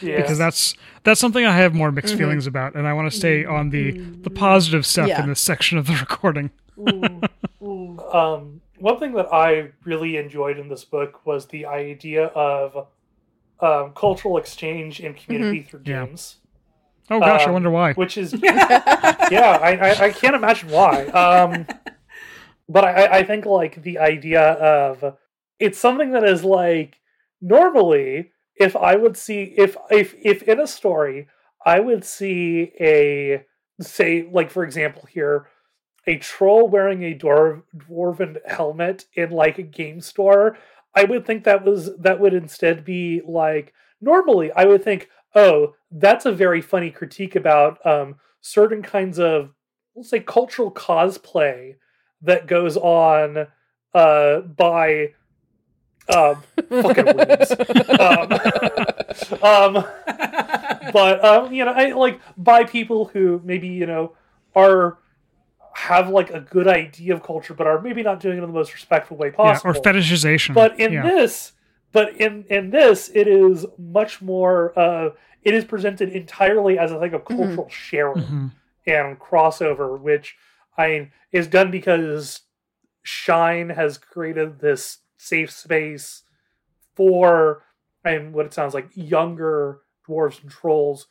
Yeah. 0.01 0.23
because 0.23 0.39
that's 0.39 0.75
that's 1.05 1.21
something 1.21 1.45
I 1.45 1.55
have 1.55 1.75
more 1.75 1.93
mixed 1.93 2.15
mm-hmm. 2.15 2.23
feelings 2.23 2.47
about, 2.47 2.75
and 2.75 2.89
I 2.89 2.95
want 2.95 3.13
to 3.13 3.17
stay 3.17 3.43
mm-hmm. 3.43 3.53
on 3.53 3.69
the 3.69 3.91
the 4.23 4.31
positive 4.31 4.87
stuff 4.87 5.09
Yeah. 5.09 5.23
in 5.23 5.29
this 5.29 5.39
section 5.39 5.77
of 5.77 5.87
the 5.87 5.93
recording. 6.01 6.51
Ooh, 6.83 7.23
ooh. 7.63 7.99
Um, 8.13 8.61
one 8.79 8.99
thing 8.99 9.13
that 9.15 9.33
I 9.33 9.71
really 9.85 10.17
enjoyed 10.17 10.59
in 10.59 10.69
this 10.69 10.85
book 10.85 11.25
was 11.25 11.47
the 11.47 11.67
idea 11.67 12.27
of 12.27 12.89
um, 13.61 13.93
cultural 13.95 14.39
exchange 14.39 15.01
and 15.01 15.17
community 15.17 15.63
through 15.63 15.83
Yeah. 15.85 16.07
games, 16.07 16.37
Oh 17.11 17.21
gosh, 17.21 17.47
I 17.47 17.49
Um, 17.49 17.55
wonder 17.55 17.71
why. 17.71 17.93
which 17.93 18.17
is 18.17 18.33
yeah, 18.43 19.59
I, 19.63 19.77
I, 19.77 20.05
I 20.07 20.11
can't 20.11 20.35
imagine 20.35 20.71
why. 20.71 21.07
Um, 21.07 21.67
but 22.69 22.85
I, 22.85 23.19
I 23.19 23.25
think 23.25 23.45
like 23.45 23.83
the 23.83 23.99
idea 23.99 24.41
of 24.41 25.17
it's 25.59 25.79
something 25.79 26.13
that 26.13 26.25
is 26.25 26.43
like 26.45 26.97
normally 27.41 28.33
if 28.57 28.77
I 28.77 28.97
would 28.97 29.17
see 29.17 29.55
if 29.57 29.77
if 29.91 30.15
if 30.23 30.43
in 30.45 30.61
a 30.61 30.67
story 30.67 31.29
I 31.65 31.81
would 31.81 32.05
see 32.05 32.73
a 32.81 33.45
say 33.81 34.29
like 34.31 34.51
for 34.51 34.65
example 34.65 35.07
here 35.11 35.47
a 36.07 36.17
troll 36.17 36.69
wearing 36.69 37.03
a 37.05 37.15
dwarf 37.17 37.63
dwarven 37.77 38.37
helmet 38.47 39.07
in 39.15 39.31
like 39.31 39.59
a 39.59 39.63
game 39.63 40.01
store 40.01 40.57
I 40.95 41.05
would 41.05 41.25
think 41.27 41.45
that 41.45 41.65
was 41.65 41.97
that 41.97 42.21
would 42.21 42.35
instead 42.35 42.85
be 42.85 43.23
like 43.27 43.73
normally 44.01 44.53
I 44.53 44.65
would 44.65 44.85
think 44.85 45.09
oh 45.35 45.75
that's 45.91 46.27
a 46.27 46.33
very 46.33 46.61
funny 46.61 46.91
critique 46.91 47.37
about 47.37 47.85
um 47.87 48.17
certain 48.41 48.83
kinds 48.83 49.19
of 49.19 49.55
let's 49.95 50.11
say 50.11 50.21
cultural 50.21 50.71
cosplay 50.71 51.77
that 52.21 52.47
goes 52.47 52.77
on 52.77 53.47
uh 53.95 54.41
by 54.41 55.13
um 56.09 56.43
fucking 56.69 57.05
weebs. 57.05 57.53
um, 59.41 59.77
um 59.77 59.85
but 60.93 61.25
um 61.25 61.53
you 61.53 61.65
know 61.65 61.73
I 61.73 61.93
like 61.93 62.21
by 62.37 62.65
people 62.65 63.07
who 63.07 63.41
maybe 63.45 63.69
you 63.69 63.87
know 63.87 64.15
are 64.55 64.99
have 65.75 66.09
like 66.09 66.31
a 66.31 66.41
good 66.41 66.69
idea 66.69 67.15
of 67.15 67.23
culture 67.23 67.55
but 67.55 67.67
are 67.67 67.81
maybe 67.81 68.03
not 68.03 68.21
doing 68.21 68.37
it 68.39 68.43
in 68.43 68.47
the 68.47 68.53
most 68.53 68.73
respectful 68.75 69.17
way 69.17 69.29
Yeah, 69.29 69.35
possible 69.37 69.71
or 69.71 69.75
fetishization. 69.83 70.55
but 70.55 70.79
in 70.79 70.93
yeah. 70.93 71.03
this 71.03 71.53
but 71.93 72.17
in 72.21 72.45
in 72.51 72.71
this 72.71 73.11
it 73.15 73.27
is 73.27 73.65
much 73.79 74.21
more 74.23 74.79
uh 74.79 75.11
it 75.43 75.55
is 75.55 75.65
presented 75.65 76.11
entirely 76.11 76.79
as 76.79 76.93
a 76.93 77.01
thing 77.01 77.15
of 77.15 77.25
cultural 77.25 77.69
sharing 77.69 78.25
Mhm. 78.25 78.51
and 78.87 79.19
crossover 79.19 79.99
which 79.99 80.37
i 80.77 80.89
mean 80.89 81.13
is 81.33 81.47
done 81.47 81.71
because 81.71 82.41
shine 83.03 83.71
has 83.71 83.99
created 83.99 84.61
this 84.61 84.99
safe 85.17 85.51
space 85.51 86.23
for 86.95 87.65
and 88.05 88.33
what 88.35 88.47
it 88.47 88.55
sounds 88.55 88.75
like 88.75 88.89
younger 88.95 89.81
dwarves 90.09 90.43
and 90.43 90.51
trolls 90.51 91.07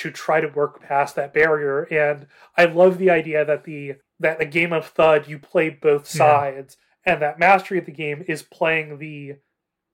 to 0.00 0.10
try 0.10 0.40
to 0.40 0.48
work 0.48 0.80
past 0.82 1.14
that 1.16 1.32
barrier 1.34 1.82
and 1.90 2.26
i 2.56 2.64
love 2.64 2.96
the 2.98 3.10
idea 3.10 3.44
that 3.44 3.64
the 3.64 3.94
that 4.18 4.38
the 4.38 4.46
game 4.46 4.72
of 4.72 4.86
thud 4.86 5.28
you 5.28 5.38
play 5.38 5.68
both 5.68 6.04
Yeah. 6.14 6.18
sides 6.18 6.76
and 7.04 7.20
that 7.20 7.38
mastery 7.38 7.78
of 7.78 7.84
the 7.86 7.92
game 7.92 8.24
is 8.26 8.42
playing 8.42 8.98
the 8.98 9.36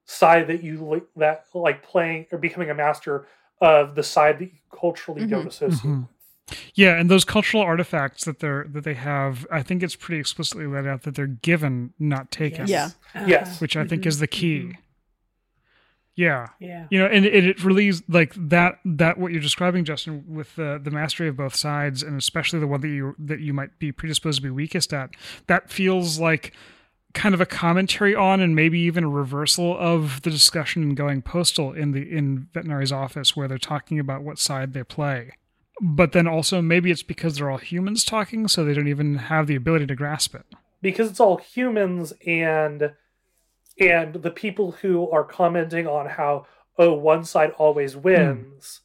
side 0.04 0.46
that 0.46 0.62
you 0.62 1.06
that 1.16 1.46
like 1.54 1.82
playing 1.82 2.26
or 2.30 2.38
becoming 2.38 2.70
a 2.70 2.74
master 2.74 3.26
of 3.60 3.94
the 3.96 4.02
side 4.04 4.38
that 4.38 4.44
you 4.52 4.58
culturally 4.72 5.26
don't 5.26 5.48
associate 5.48 5.82
Mhm. 5.82 6.08
Yeah, 6.74 6.94
and 6.96 7.10
those 7.10 7.24
cultural 7.24 7.60
artifacts 7.64 8.24
that 8.24 8.38
they're 8.38 8.66
that 8.68 8.84
they 8.84 8.94
have, 8.94 9.44
I 9.50 9.64
think 9.64 9.82
it's 9.82 9.96
pretty 9.96 10.20
explicitly 10.20 10.68
laid 10.68 10.86
out 10.86 11.02
that 11.02 11.16
they're 11.16 11.26
given, 11.26 11.92
not 11.98 12.30
taken. 12.30 12.68
Yeah. 12.68 12.90
Yes. 13.26 13.60
Which 13.60 13.76
I 13.76 13.84
think 13.84 14.02
Mhm, 14.04 14.06
is 14.06 14.20
the 14.20 14.28
key. 14.28 14.76
Yeah. 16.16 16.48
Yeah. 16.58 16.86
You 16.90 16.98
know, 16.98 17.06
and 17.06 17.24
it, 17.26 17.44
it 17.44 17.62
really 17.64 17.88
is 17.88 18.02
like 18.08 18.32
that 18.36 18.78
that 18.84 19.18
what 19.18 19.32
you're 19.32 19.40
describing, 19.42 19.84
Justin, 19.84 20.24
with 20.26 20.56
the 20.56 20.80
the 20.82 20.90
mastery 20.90 21.28
of 21.28 21.36
both 21.36 21.54
sides, 21.54 22.02
and 22.02 22.16
especially 22.18 22.58
the 22.58 22.66
one 22.66 22.80
that 22.80 22.88
you 22.88 23.14
that 23.18 23.40
you 23.40 23.52
might 23.52 23.78
be 23.78 23.92
predisposed 23.92 24.38
to 24.38 24.42
be 24.42 24.50
weakest 24.50 24.92
at, 24.94 25.10
that 25.46 25.70
feels 25.70 26.18
like 26.18 26.52
kind 27.14 27.34
of 27.34 27.40
a 27.40 27.46
commentary 27.46 28.14
on 28.14 28.40
and 28.40 28.54
maybe 28.54 28.78
even 28.80 29.04
a 29.04 29.08
reversal 29.08 29.76
of 29.78 30.20
the 30.22 30.30
discussion 30.30 30.82
in 30.82 30.94
going 30.94 31.22
postal 31.22 31.72
in 31.72 31.92
the 31.92 32.02
in 32.02 32.48
Vetinari's 32.52 32.92
office 32.92 33.36
where 33.36 33.46
they're 33.48 33.58
talking 33.58 33.98
about 33.98 34.22
what 34.22 34.38
side 34.38 34.72
they 34.72 34.84
play. 34.84 35.32
But 35.82 36.12
then 36.12 36.26
also 36.26 36.62
maybe 36.62 36.90
it's 36.90 37.02
because 37.02 37.36
they're 37.36 37.50
all 37.50 37.58
humans 37.58 38.04
talking, 38.04 38.48
so 38.48 38.64
they 38.64 38.72
don't 38.74 38.88
even 38.88 39.16
have 39.16 39.46
the 39.46 39.54
ability 39.54 39.86
to 39.88 39.94
grasp 39.94 40.34
it. 40.34 40.46
because 40.80 41.10
it's 41.10 41.20
all 41.20 41.36
humans 41.38 42.12
and 42.26 42.92
and 43.78 44.14
the 44.14 44.30
people 44.30 44.72
who 44.72 45.10
are 45.10 45.24
commenting 45.24 45.86
on 45.86 46.06
how 46.06 46.46
oh 46.78 46.92
one 46.94 47.24
side 47.24 47.50
always 47.58 47.96
wins 47.96 48.80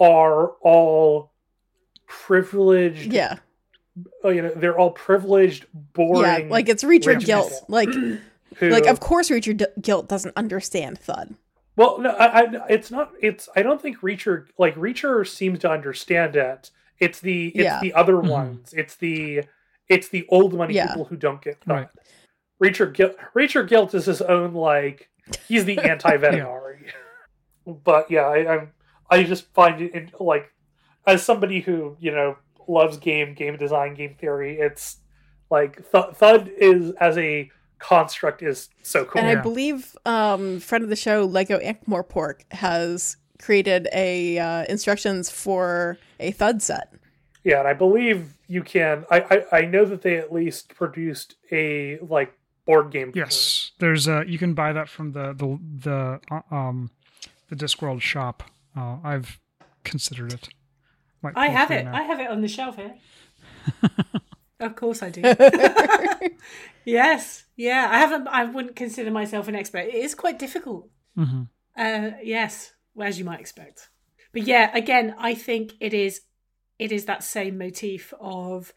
are 0.00 0.50
all 0.60 1.32
privileged 2.06 3.12
Yeah. 3.12 3.36
oh, 4.24 4.30
you 4.30 4.42
know 4.42 4.52
they're 4.54 4.78
all 4.78 4.90
privileged 4.90 5.66
boring 5.72 6.46
Yeah. 6.46 6.52
Like 6.52 6.68
it's 6.68 6.84
Reacher 6.84 7.06
rich 7.16 7.26
Gilt. 7.26 7.52
Like 7.68 7.88
who, 8.56 8.70
like 8.70 8.86
of 8.86 9.00
course 9.00 9.28
Reacher 9.30 9.56
d- 9.56 9.66
Gilt 9.80 10.08
doesn't 10.08 10.36
understand 10.36 10.98
Thud. 10.98 11.34
well 11.76 11.98
no 11.98 12.10
I, 12.10 12.42
I 12.42 12.66
it's 12.70 12.90
not 12.90 13.12
it's 13.20 13.48
i 13.56 13.62
don't 13.62 13.80
think 13.82 13.98
reacher 14.00 14.46
like 14.58 14.74
reacher 14.76 15.26
seems 15.26 15.58
to 15.60 15.70
understand 15.70 16.36
it 16.36 16.70
it's 16.98 17.20
the 17.20 17.48
it's 17.48 17.56
Yeah. 17.58 17.80
the 17.80 17.92
other 17.94 18.14
Mhm. 18.14 18.28
ones 18.30 18.72
it's 18.76 18.96
the 18.96 19.42
it's 19.88 20.08
the 20.08 20.24
old 20.28 20.54
money 20.54 20.74
Yeah. 20.74 20.88
people 20.88 21.04
who 21.06 21.16
don't 21.16 21.42
get 21.42 21.58
Right. 21.66 21.88
Caught. 22.60 22.68
Reacher 22.68 22.92
Gilt 22.94 23.16
Reacher 23.34 23.68
Gilt 23.68 23.94
is 23.94 24.06
his 24.06 24.22
own 24.22 24.54
like 24.54 25.08
he's 25.46 25.64
the 25.64 25.78
anti 25.90 26.16
Vetinari. 26.16 26.90
But 27.66 28.10
yeah, 28.10 28.22
I, 28.22 28.54
I'm 28.54 28.70
I 29.10 29.22
just 29.22 29.52
find 29.54 29.80
it 29.80 29.94
in, 29.94 30.10
like 30.20 30.52
as 31.06 31.22
somebody 31.22 31.60
who 31.60 31.96
you 32.00 32.12
know 32.12 32.36
loves 32.68 32.96
game 32.96 33.34
game 33.34 33.56
design 33.56 33.94
game 33.94 34.14
theory, 34.14 34.58
it's 34.58 34.98
like 35.50 35.90
Th- 35.92 36.14
Thud 36.14 36.48
is 36.48 36.92
as 37.00 37.16
a 37.18 37.50
construct 37.78 38.42
is 38.42 38.68
so 38.82 39.04
cool. 39.04 39.20
And 39.20 39.30
Yeah. 39.30 39.38
I 39.38 39.42
believe 39.42 39.96
um 40.06 40.60
friend 40.60 40.82
of 40.82 40.90
the 40.90 40.96
show 40.96 41.24
Lego 41.24 41.58
Ankh-Morpork 41.58 42.40
has 42.52 43.16
created 43.38 43.86
a 43.92 44.38
uh, 44.38 44.64
instructions 44.64 45.30
for 45.30 45.98
a 46.18 46.30
Thud 46.30 46.62
set. 46.62 46.92
Yeah, 47.44 47.58
and 47.60 47.68
I 47.68 47.74
believe 47.74 48.32
you 48.48 48.62
can. 48.62 49.04
I, 49.10 49.44
I 49.52 49.58
I 49.58 49.64
know 49.66 49.84
that 49.84 50.02
they 50.02 50.16
at 50.16 50.32
least 50.32 50.74
produced 50.74 51.36
a 51.52 51.98
like 51.98 52.32
board 52.66 52.90
game. 52.90 53.12
for 53.12 53.18
it. 53.18 53.22
Yes, 53.22 53.70
there's 53.78 54.06
a 54.08 54.24
you 54.26 54.38
can 54.38 54.54
buy 54.54 54.72
that 54.72 54.88
from 54.88 55.12
the 55.12 55.32
the 55.32 55.58
the 55.84 56.20
uh, 56.30 56.54
um 56.54 56.90
the 57.48 57.56
Discworld 57.56 58.00
shop. 58.02 58.42
Uh, 58.76 58.98
I've 59.02 59.38
considered 59.84 60.32
it. 60.34 60.48
Might 61.22 61.34
I 61.36 61.48
have 61.48 61.70
it. 61.70 61.84
now. 61.84 61.94
I 61.94 62.02
have 62.02 62.20
it 62.20 62.28
on 62.28 62.40
the 62.42 62.48
shelf 62.48 62.76
here. 62.76 62.94
of 64.60 64.76
course 64.76 65.02
I 65.02 65.10
do. 65.10 65.22
yes. 66.84 67.44
Yeah. 67.56 67.88
I 67.90 67.98
haven't 67.98 68.28
I 68.28 68.44
wouldn't 68.44 68.76
consider 68.76 69.10
myself 69.10 69.48
an 69.48 69.54
expert. 69.56 69.86
It 69.88 69.94
is 69.94 70.14
quite 70.14 70.38
difficult. 70.38 70.88
Mhm. 71.16 71.48
Uh 71.76 72.10
yes, 72.22 72.72
as 73.00 73.18
you 73.18 73.24
might 73.24 73.40
expect. 73.40 73.88
But 74.32 74.42
yeah, 74.42 74.70
again, 74.76 75.14
I 75.18 75.34
think 75.34 75.72
it 75.80 75.94
is 75.94 76.22
it 76.78 76.92
is 76.92 77.06
that 77.06 77.22
same 77.24 77.56
motif 77.58 78.12
of 78.20 78.72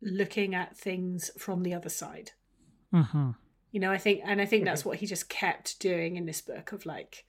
looking 0.00 0.54
at 0.54 0.76
things 0.76 1.30
from 1.38 1.62
the 1.62 1.74
other 1.74 1.90
side. 1.90 2.32
Mhm. 2.94 3.34
You 3.72 3.80
know, 3.80 3.90
I 3.90 3.98
think, 3.98 4.20
and 4.24 4.40
I 4.40 4.46
think 4.46 4.64
that's 4.64 4.84
what 4.84 4.98
he 4.98 5.06
just 5.06 5.28
kept 5.28 5.80
doing 5.80 6.14
in 6.16 6.26
this 6.26 6.40
book 6.40 6.70
of 6.72 6.86
like, 6.86 7.24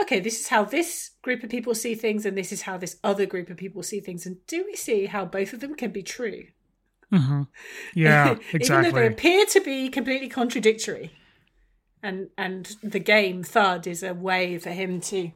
okay, 0.00 0.18
this 0.18 0.40
is 0.40 0.48
how 0.48 0.64
this 0.64 1.10
group 1.22 1.42
of 1.44 1.50
people 1.50 1.74
see 1.74 1.94
things, 1.94 2.24
and 2.24 2.36
this 2.36 2.50
is 2.50 2.62
how 2.62 2.78
this 2.78 2.96
other 3.04 3.26
group 3.26 3.50
of 3.50 3.58
people 3.58 3.82
see 3.82 4.00
things. 4.00 4.24
And 4.24 4.38
do 4.46 4.64
we 4.64 4.74
see 4.74 5.06
how 5.06 5.26
both 5.26 5.52
of 5.52 5.60
them 5.60 5.74
can 5.74 5.90
be 5.90 6.02
true? 6.02 6.44
Mhm. 7.12 7.48
Yeah, 7.94 8.36
Even 8.54 8.82
though 8.82 8.90
they 8.92 9.06
appear 9.08 9.44
to 9.46 9.60
be 9.60 9.88
completely 9.90 10.28
contradictory. 10.28 11.12
And 12.02 12.30
and 12.38 12.76
the 12.82 12.98
game 13.00 13.42
Thud 13.42 13.86
is 13.86 14.02
a 14.02 14.14
way 14.14 14.56
for 14.58 14.70
him 14.70 15.00
to, 15.02 15.32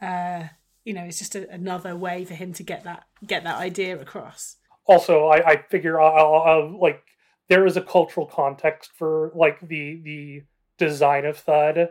uh, 0.00 0.44
you 0.84 0.92
know, 0.94 1.02
it's 1.04 1.18
just 1.18 1.34
a, 1.34 1.50
another 1.50 1.96
way 1.96 2.24
for 2.24 2.34
him 2.34 2.52
to 2.52 2.62
get 2.62 2.84
that 2.84 3.04
get 3.26 3.42
that 3.44 3.56
idea 3.56 3.98
across. 3.98 4.56
also 4.86 5.26
I, 5.28 5.50
I 5.52 5.56
figure 5.68 6.00
I'll, 6.00 6.14
I'll, 6.16 6.42
I'll, 6.42 6.80
like 6.80 7.02
there 7.50 7.66
is 7.66 7.76
a 7.76 7.82
cultural 7.82 8.24
context 8.26 8.92
for 8.96 9.30
like 9.34 9.60
the 9.60 10.00
the 10.02 10.42
design 10.78 11.26
of 11.26 11.36
thud 11.36 11.90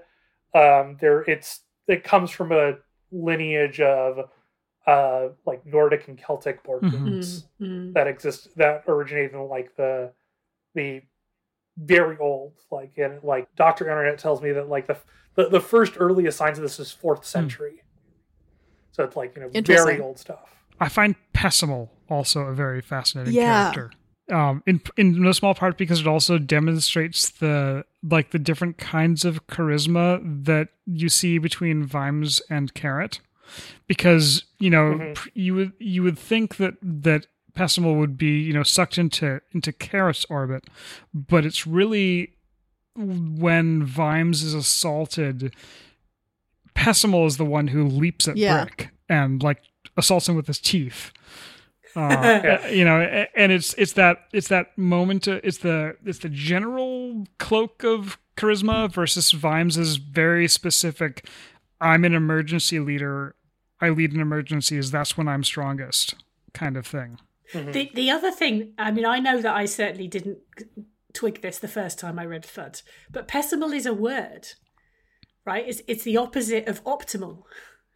um 0.56 0.98
there 1.00 1.22
it's 1.30 1.62
it 1.88 2.04
comes 2.04 2.32
from 2.32 2.52
a 2.52 2.74
lineage 3.12 3.80
of 3.82 4.30
uh 4.88 5.28
like 5.46 5.64
Nordic 5.66 6.08
and 6.08 6.18
Celtic 6.18 6.64
board 6.64 6.84
Mhm. 6.84 6.92
games 7.06 7.46
Mm, 7.62 7.68
mm. 7.68 7.94
that 7.94 8.08
exist 8.08 8.48
that 8.56 8.84
originated 8.88 9.34
in 9.34 9.42
like 9.48 9.76
the 9.76 10.12
the 10.74 11.02
very 11.78 12.18
old 12.18 12.54
like 12.72 12.98
and 12.98 13.22
like 13.24 13.54
Doctor 13.56 13.88
Internet 13.90 14.18
tells 14.18 14.42
me 14.42 14.52
that 14.54 14.70
like 14.70 14.88
the 14.88 14.98
the, 15.36 15.50
the 15.50 15.62
first 15.62 15.94
earliest 15.98 16.38
signs 16.38 16.58
of 16.58 16.64
this 16.64 16.80
is 16.80 16.92
fourth 16.92 17.24
century. 17.26 17.84
So 18.92 19.04
it's 19.04 19.16
like 19.16 19.36
you 19.36 19.42
know 19.44 19.50
very 19.64 20.00
old 20.02 20.18
stuff. 20.20 20.50
I 20.80 20.90
find 20.90 21.16
Pessimal 21.34 21.90
also 22.10 22.42
a 22.42 22.54
very 22.54 22.82
fascinating 22.82 23.34
Yeah. 23.36 23.72
character. 23.72 23.92
Um, 24.30 24.62
in 24.68 24.80
in 24.96 25.22
no 25.22 25.32
small 25.32 25.56
part 25.56 25.78
because 25.78 26.00
it 26.02 26.08
also 26.08 26.38
demonstrates 26.38 27.30
the 27.30 27.84
like 28.04 28.30
the 28.32 28.40
different 28.40 28.78
kinds 28.78 29.26
of 29.26 29.48
charisma 29.48 30.22
that 30.46 30.70
you 30.86 31.10
see 31.10 31.38
between 31.40 31.84
Vimes 31.84 32.40
and 32.50 32.74
Carrot. 32.74 33.20
Because 33.88 34.44
you 34.60 34.70
know 34.70 34.94
Mhm. 34.94 35.16
pr- 35.16 35.30
you 35.34 35.56
would 35.56 35.74
you 35.80 36.04
would 36.04 36.20
think 36.20 36.58
that 36.58 36.76
that 36.84 37.26
Pessimal 37.56 37.98
would 37.98 38.18
be 38.18 38.40
you 38.40 38.54
know 38.54 38.62
sucked 38.64 38.98
into 39.00 39.42
into 39.52 39.72
Carrot's 39.74 40.26
orbit, 40.30 40.66
but 41.14 41.46
it's 41.46 41.66
really 41.66 42.34
when 42.96 43.84
Vimes 43.84 44.44
is 44.44 44.54
assaulted, 44.54 45.54
Pessimal 46.76 47.26
is 47.26 47.38
the 47.38 47.46
one 47.46 47.68
who 47.70 47.84
leaps 47.88 48.28
at 48.28 48.38
Yeah. 48.38 48.66
Brick 48.66 48.90
and 49.10 49.42
like 49.42 49.62
assaults 49.98 50.30
him 50.30 50.36
with 50.36 50.48
his 50.48 50.60
teeth. 50.60 51.12
Uh, 52.00 52.68
you 52.70 52.86
know, 52.86 53.00
and 53.36 53.52
it's 53.52 53.74
it's 53.76 53.94
that 53.94 54.26
it's 54.34 54.48
that 54.48 54.78
moment. 54.78 55.28
uh, 55.28 55.40
It's 55.44 55.58
the 55.60 55.96
it's 56.06 56.20
the 56.20 56.30
general 56.30 57.26
cloak 57.38 57.84
of 57.84 58.18
charisma 58.38 58.92
versus 58.92 59.32
Vimes's 59.32 59.98
very 59.98 60.48
specific. 60.48 61.28
I'm 61.82 62.04
an 62.06 62.14
emergency 62.14 62.80
leader. 62.80 63.36
I 63.82 63.90
lead 63.90 64.14
in 64.14 64.20
emergencies. 64.20 64.92
That's 64.92 65.18
when 65.18 65.28
I'm 65.28 65.44
strongest, 65.44 66.16
kind 66.54 66.76
of 66.78 66.86
thing. 66.88 67.20
Mhm. 67.54 67.74
The 67.74 67.92
the 67.94 68.10
other 68.12 68.32
thing, 68.32 68.74
I 68.78 68.92
mean, 68.92 69.06
I 69.06 69.20
know 69.20 69.42
that 69.42 69.56
I 69.56 69.66
certainly 69.66 70.08
didn't 70.08 70.40
twig 71.14 71.42
this 71.42 71.58
the 71.60 71.68
first 71.68 71.98
time 72.00 72.20
I 72.20 72.26
read 72.26 72.46
Thud, 72.46 72.82
but 73.12 73.28
pessimal 73.28 73.74
is 73.76 73.86
a 73.86 73.94
word, 73.94 74.50
right? 75.46 75.66
It's 75.68 75.82
it's 75.88 76.04
the 76.04 76.18
opposite 76.18 76.68
of 76.68 76.84
optimal. 76.84 77.44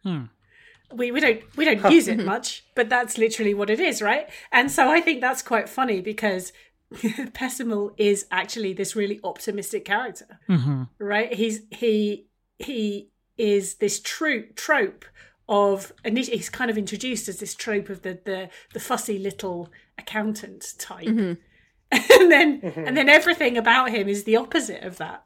Hmm. 0.02 0.24
We 0.92 1.10
we 1.10 1.20
don't 1.20 1.56
we 1.56 1.64
don't 1.64 1.92
use 1.92 2.08
it 2.08 2.18
mm-hmm. 2.18 2.26
much, 2.26 2.64
but 2.74 2.88
that's 2.88 3.18
literally 3.18 3.54
what 3.54 3.70
it 3.70 3.80
is, 3.80 4.00
right? 4.00 4.28
And 4.52 4.70
so 4.70 4.90
I 4.90 5.00
think 5.00 5.20
that's 5.20 5.42
quite 5.42 5.68
funny 5.68 6.00
because 6.00 6.52
pessimal 6.92 7.92
is 7.96 8.26
actually 8.30 8.72
this 8.72 8.94
really 8.94 9.18
optimistic 9.24 9.84
character 9.84 10.38
hmm 10.46 10.84
right? 10.98 11.32
He's 11.32 11.62
he 11.70 12.26
he 12.58 13.10
is 13.36 13.76
this 13.76 14.00
trope 14.00 14.54
trope 14.54 15.04
of 15.48 15.92
and 16.04 16.16
he's 16.16 16.48
kind 16.48 16.70
of 16.70 16.78
introduced 16.78 17.28
as 17.28 17.38
this 17.38 17.54
trope 17.54 17.88
of 17.88 18.02
the 18.02 18.18
the, 18.24 18.48
the 18.72 18.80
fussy 18.80 19.18
little 19.18 19.70
accountant 19.98 20.74
type. 20.78 21.06
Mm-hmm. 21.06 21.32
And 22.20 22.32
then 22.32 22.60
mm-hmm. 22.60 22.86
and 22.86 22.96
then 22.96 23.08
everything 23.08 23.56
about 23.56 23.90
him 23.90 24.08
is 24.08 24.24
the 24.24 24.36
opposite 24.36 24.82
of 24.82 24.96
that 24.96 25.24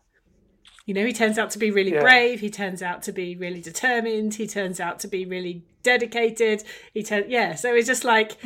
you 0.89 0.95
know 0.95 1.05
he 1.07 1.13
turns 1.13 1.39
out 1.39 1.51
to 1.53 1.59
be 1.61 1.71
really 1.71 1.93
Yeah. 1.93 2.01
brave 2.01 2.41
he 2.41 2.51
turns 2.51 2.83
out 2.83 3.03
to 3.05 3.13
be 3.13 3.37
really 3.37 3.61
determined 3.61 4.35
he 4.35 4.47
turns 4.49 4.81
out 4.81 4.99
to 5.01 5.07
be 5.09 5.25
really 5.27 5.63
dedicated 5.83 6.63
he 6.95 7.03
turn 7.03 7.25
yeah 7.29 7.55
so 7.55 7.75
it's 7.75 7.87
just 7.87 8.05
like 8.05 8.37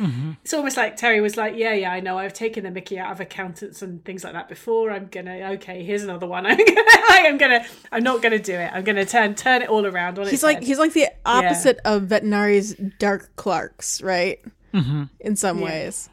it's 0.43 0.53
almost 0.53 0.77
like 0.77 0.97
Terry 0.97 1.21
was 1.21 1.37
like, 1.37 1.55
"Yeah, 1.55 1.73
yeah, 1.73 1.91
I 1.91 1.99
know. 2.01 2.17
I've 2.17 2.33
taken 2.33 2.63
the 2.63 2.71
Mickey 2.71 2.99
out 2.99 3.11
of 3.11 3.19
accountants 3.19 3.81
and 3.81 4.03
things 4.05 4.23
like 4.23 4.33
that 4.33 4.47
before. 4.49 4.91
I'm 4.91 5.07
gonna 5.07 5.35
okay. 5.55 5.83
Here's 5.83 6.03
another 6.03 6.27
one. 6.27 6.45
I'm 6.51 6.57
gonna, 6.57 6.81
I'm 7.09 7.37
gonna, 7.37 7.65
I'm 7.91 8.03
not 8.03 8.21
gonna 8.21 8.39
do 8.39 8.53
it. 8.53 8.69
I'm 8.73 8.83
gonna 8.83 9.05
turn 9.05 9.35
turn 9.35 9.61
it 9.61 9.69
all 9.69 9.85
around 9.85 10.19
on 10.19 10.27
He's 10.27 10.43
like 10.43 10.57
head. 10.57 10.63
he's 10.67 10.79
like 10.79 10.93
the 10.93 11.07
opposite 11.25 11.79
of 11.85 12.03
Vetinari's 12.03 12.75
Dark 12.99 13.35
Clerks, 13.35 14.01
right? 14.01 14.39
hmm 14.73 15.03
In 15.19 15.35
some 15.35 15.59
Yeah. 15.59 15.65
ways. 15.65 16.09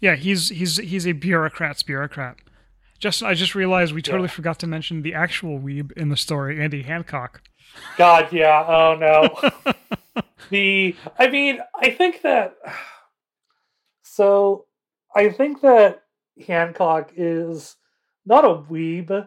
Yeah, 0.00 0.14
he's 0.16 0.48
he's 0.48 0.76
he's 0.78 1.06
a 1.06 1.12
bureaucrat's 1.12 1.82
bureaucrat. 1.82 2.36
Just 3.02 3.20
I 3.20 3.34
just 3.34 3.56
realized 3.56 3.92
we 3.92 4.00
totally 4.00 4.28
Yeah. 4.28 4.34
forgot 4.34 4.60
to 4.60 4.68
mention 4.68 5.02
the 5.02 5.12
actual 5.12 5.58
weeb 5.58 5.90
in 5.92 6.08
the 6.08 6.16
story, 6.16 6.62
Andy 6.62 6.82
Hancock. 6.82 7.42
God, 7.98 8.32
yeah. 8.32 8.64
Oh 8.64 8.94
no. 8.94 9.74
the 10.50 10.94
I 11.18 11.26
mean, 11.28 11.58
I 11.74 11.90
think 11.90 12.22
that 12.22 12.54
so 14.04 14.66
I 15.16 15.30
think 15.30 15.62
that 15.62 16.04
Hancock 16.46 17.10
is 17.16 17.74
not 18.24 18.44
a 18.44 18.54
weeb, 18.54 19.26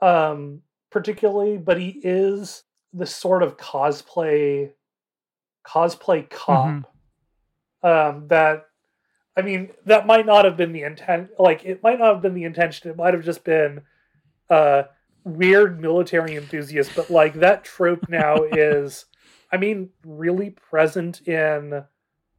um, 0.00 0.62
particularly, 0.92 1.58
but 1.58 1.80
he 1.80 2.00
is 2.04 2.62
the 2.92 3.06
sort 3.06 3.42
of 3.42 3.56
cosplay 3.56 4.70
cosplay 5.66 6.30
cop 6.30 6.94
um 7.82 8.28
that 8.28 8.66
I 9.36 9.42
mean, 9.42 9.70
that 9.84 10.06
might 10.06 10.26
not 10.26 10.44
have 10.44 10.56
been 10.56 10.72
the 10.72 10.82
intent 10.82 11.30
like 11.38 11.64
it 11.64 11.82
might 11.82 11.98
not 11.98 12.14
have 12.14 12.22
been 12.22 12.34
the 12.34 12.44
intention, 12.44 12.90
it 12.90 12.96
might 12.96 13.14
have 13.14 13.24
just 13.24 13.44
been 13.44 13.82
uh 14.48 14.84
weird 15.24 15.80
military 15.80 16.36
enthusiast, 16.36 16.92
but 16.96 17.10
like 17.10 17.34
that 17.34 17.64
trope 17.64 18.08
now 18.08 18.44
is, 18.50 19.06
I 19.52 19.56
mean, 19.56 19.90
really 20.04 20.50
present 20.50 21.26
in 21.26 21.84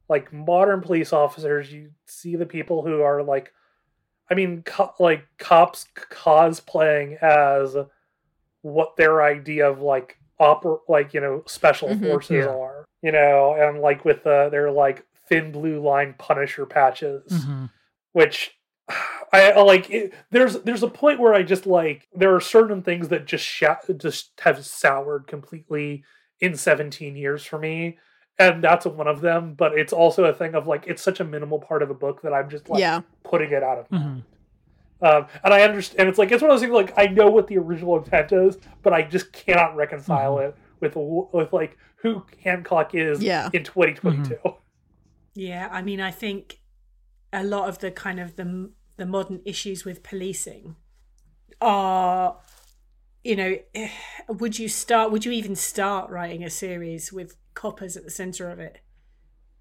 like 0.08 0.32
modern 0.32 0.80
police 0.80 1.12
officers. 1.12 1.72
You 1.72 1.90
see 2.06 2.34
the 2.36 2.46
people 2.46 2.82
who 2.82 3.02
are 3.02 3.22
like, 3.22 3.52
I 4.30 4.34
mean, 4.34 4.62
co- 4.62 4.94
like 4.98 5.24
cops 5.38 5.86
cosplaying 5.94 7.22
as 7.22 7.76
what 8.62 8.96
their 8.96 9.22
idea 9.22 9.70
of 9.70 9.80
like 9.80 10.16
oper 10.40 10.78
like 10.88 11.14
you 11.14 11.20
know 11.20 11.42
special 11.46 11.88
Mhm. 11.88 12.00
forces 12.00 12.44
Yeah. 12.44 12.48
are, 12.48 12.84
you 13.02 13.12
know, 13.12 13.54
and 13.54 13.80
like 13.80 14.04
with 14.04 14.26
uh, 14.26 14.48
their 14.48 14.70
like 14.70 15.04
thin 15.28 15.52
blue 15.52 15.80
line 15.80 16.14
Punisher 16.18 16.66
patches 16.66 17.22
Mhm. 17.46 17.70
which 18.12 18.52
I 19.32 19.52
I 19.52 19.60
like. 19.62 19.90
It, 19.90 20.14
there's 20.30 20.54
there's 20.60 20.82
a 20.82 20.88
point 20.88 21.20
where 21.20 21.34
I 21.34 21.42
just 21.42 21.66
like 21.66 22.08
there 22.14 22.34
are 22.34 22.40
certain 22.40 22.82
things 22.82 23.08
that 23.08 23.26
just 23.26 23.44
sha- 23.44 23.76
just 23.96 24.32
have 24.40 24.64
soured 24.64 25.26
completely 25.26 26.04
in 26.40 26.54
17 26.56 27.14
years 27.16 27.44
for 27.44 27.58
me, 27.58 27.98
and 28.38 28.64
that's 28.64 28.86
one 28.86 29.06
of 29.06 29.20
them. 29.20 29.52
But 29.54 29.78
it's 29.78 29.92
also 29.92 30.24
a 30.24 30.32
thing 30.32 30.54
of 30.54 30.66
like 30.66 30.86
it's 30.86 31.02
such 31.02 31.20
a 31.20 31.24
minimal 31.24 31.58
part 31.58 31.82
of 31.82 31.90
a 31.90 31.94
book 31.94 32.22
that 32.22 32.32
I'm 32.32 32.48
just 32.48 32.70
like 32.70 32.80
yeah. 32.80 33.02
putting 33.24 33.50
it 33.50 33.62
out 33.62 33.78
of. 33.78 33.88
Mhm. 33.90 34.22
Um, 35.02 35.26
and 35.44 35.52
I 35.54 35.60
understand. 35.62 36.08
It's 36.08 36.18
like 36.18 36.32
it's 36.32 36.40
one 36.42 36.50
of 36.50 36.54
those 36.54 36.62
things. 36.62 36.72
Like 36.72 36.94
I 36.96 37.06
know 37.12 37.28
what 37.30 37.46
the 37.48 37.58
original 37.58 37.98
intent 37.98 38.32
is, 38.32 38.56
but 38.82 38.94
I 38.94 39.02
just 39.02 39.32
cannot 39.34 39.76
reconcile 39.76 40.38
it 40.38 40.56
with 40.80 40.94
with 40.96 41.52
like 41.52 41.76
who 41.96 42.24
Hancock 42.42 42.94
is 42.94 43.22
Yeah. 43.22 43.50
in 43.52 43.62
2022. 43.64 44.38
Yeah, 45.38 45.68
I 45.70 45.82
mean, 45.82 46.00
I 46.00 46.10
think 46.10 46.60
a 47.32 47.44
lot 47.44 47.68
of 47.68 47.78
the 47.78 47.90
kind 47.92 48.18
of 48.18 48.34
the 48.36 48.70
the 48.96 49.06
modern 49.06 49.40
issues 49.44 49.84
with 49.84 50.02
policing 50.02 50.74
are, 51.60 52.38
you 53.22 53.36
know, 53.36 53.56
would 54.28 54.58
you 54.58 54.68
start? 54.68 55.12
Would 55.12 55.24
you 55.24 55.30
even 55.32 55.54
start 55.54 56.10
writing 56.10 56.42
a 56.42 56.50
series 56.50 57.12
with 57.12 57.36
coppers 57.54 57.96
at 57.96 58.04
the 58.04 58.10
center 58.10 58.50
of 58.50 58.58
it 58.58 58.80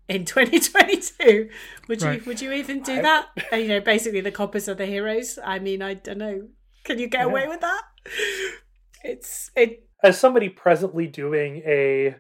in 0.08 0.26
2022? 0.34 1.50
Would 1.88 2.02
you? 2.02 2.22
Would 2.26 2.42
you 2.42 2.52
even 2.54 2.82
do 2.82 2.94
I- 2.94 3.02
that? 3.02 3.28
And, 3.52 3.62
you 3.64 3.68
know, 3.68 3.80
basically 3.82 4.22
the 4.22 4.32
coppers 4.32 4.68
are 4.68 4.74
the 4.76 4.88
heroes. 4.88 5.38
I 5.44 5.60
mean, 5.60 5.82
I 5.84 5.94
don't 5.94 6.18
know. 6.18 6.48
Can 6.86 6.98
you 7.00 7.08
get 7.08 7.20
Yeah. 7.22 7.26
away 7.26 7.48
with 7.48 7.62
that? 7.62 7.82
It's 9.04 9.52
it. 9.56 9.88
as 10.04 10.20
somebody 10.20 10.50
presently 10.50 11.06
doing 11.06 11.62
a 11.68 12.16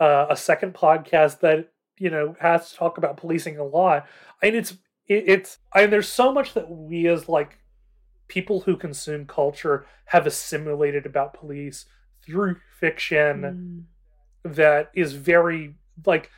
uh, 0.00 0.26
a 0.30 0.36
second 0.36 0.72
podcast 0.74 1.40
that 1.40 1.68
you 1.98 2.10
know 2.10 2.36
has 2.40 2.70
to 2.70 2.76
talk 2.76 2.98
about 2.98 3.16
policing 3.16 3.58
a 3.58 3.64
lot, 3.64 4.06
and 4.42 4.54
it's 4.56 4.72
it, 5.08 5.24
it's 5.28 5.58
I 5.72 5.82
mean, 5.82 5.90
there's 5.90 6.08
so 6.08 6.32
much 6.32 6.54
that 6.54 6.70
we 6.70 7.06
as 7.08 7.28
like 7.28 7.58
people 8.28 8.60
who 8.62 8.76
consume 8.76 9.26
culture 9.26 9.86
have 10.06 10.26
assimilated 10.26 11.06
about 11.06 11.34
police 11.34 11.86
through 12.24 12.56
fiction 12.80 13.42
Mm, 13.44 13.84
that 14.44 14.90
is 14.94 15.12
very 15.14 15.74
like 16.06 16.30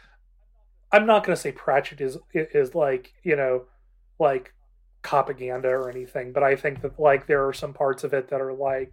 I'm 0.91 1.07
not 1.07 1.25
going 1.25 1.37
to 1.37 1.41
say 1.41 1.53
Pratchett 1.53 2.01
is 2.01 2.19
is 2.33 2.75
like 2.75 3.13
you 3.23 3.37
know 3.37 3.65
like 4.19 4.53
propaganda 5.03 5.69
or 5.69 5.89
anything, 5.91 6.33
but 6.33 6.43
I 6.43 6.57
think 6.57 6.83
that 6.83 6.99
like 6.99 7.27
there 7.27 7.47
are 7.47 7.53
some 7.53 7.73
parts 7.73 8.05
of 8.05 8.13
it 8.13 8.29
that 8.29 8.41
are 8.41 8.53
like, 8.53 8.93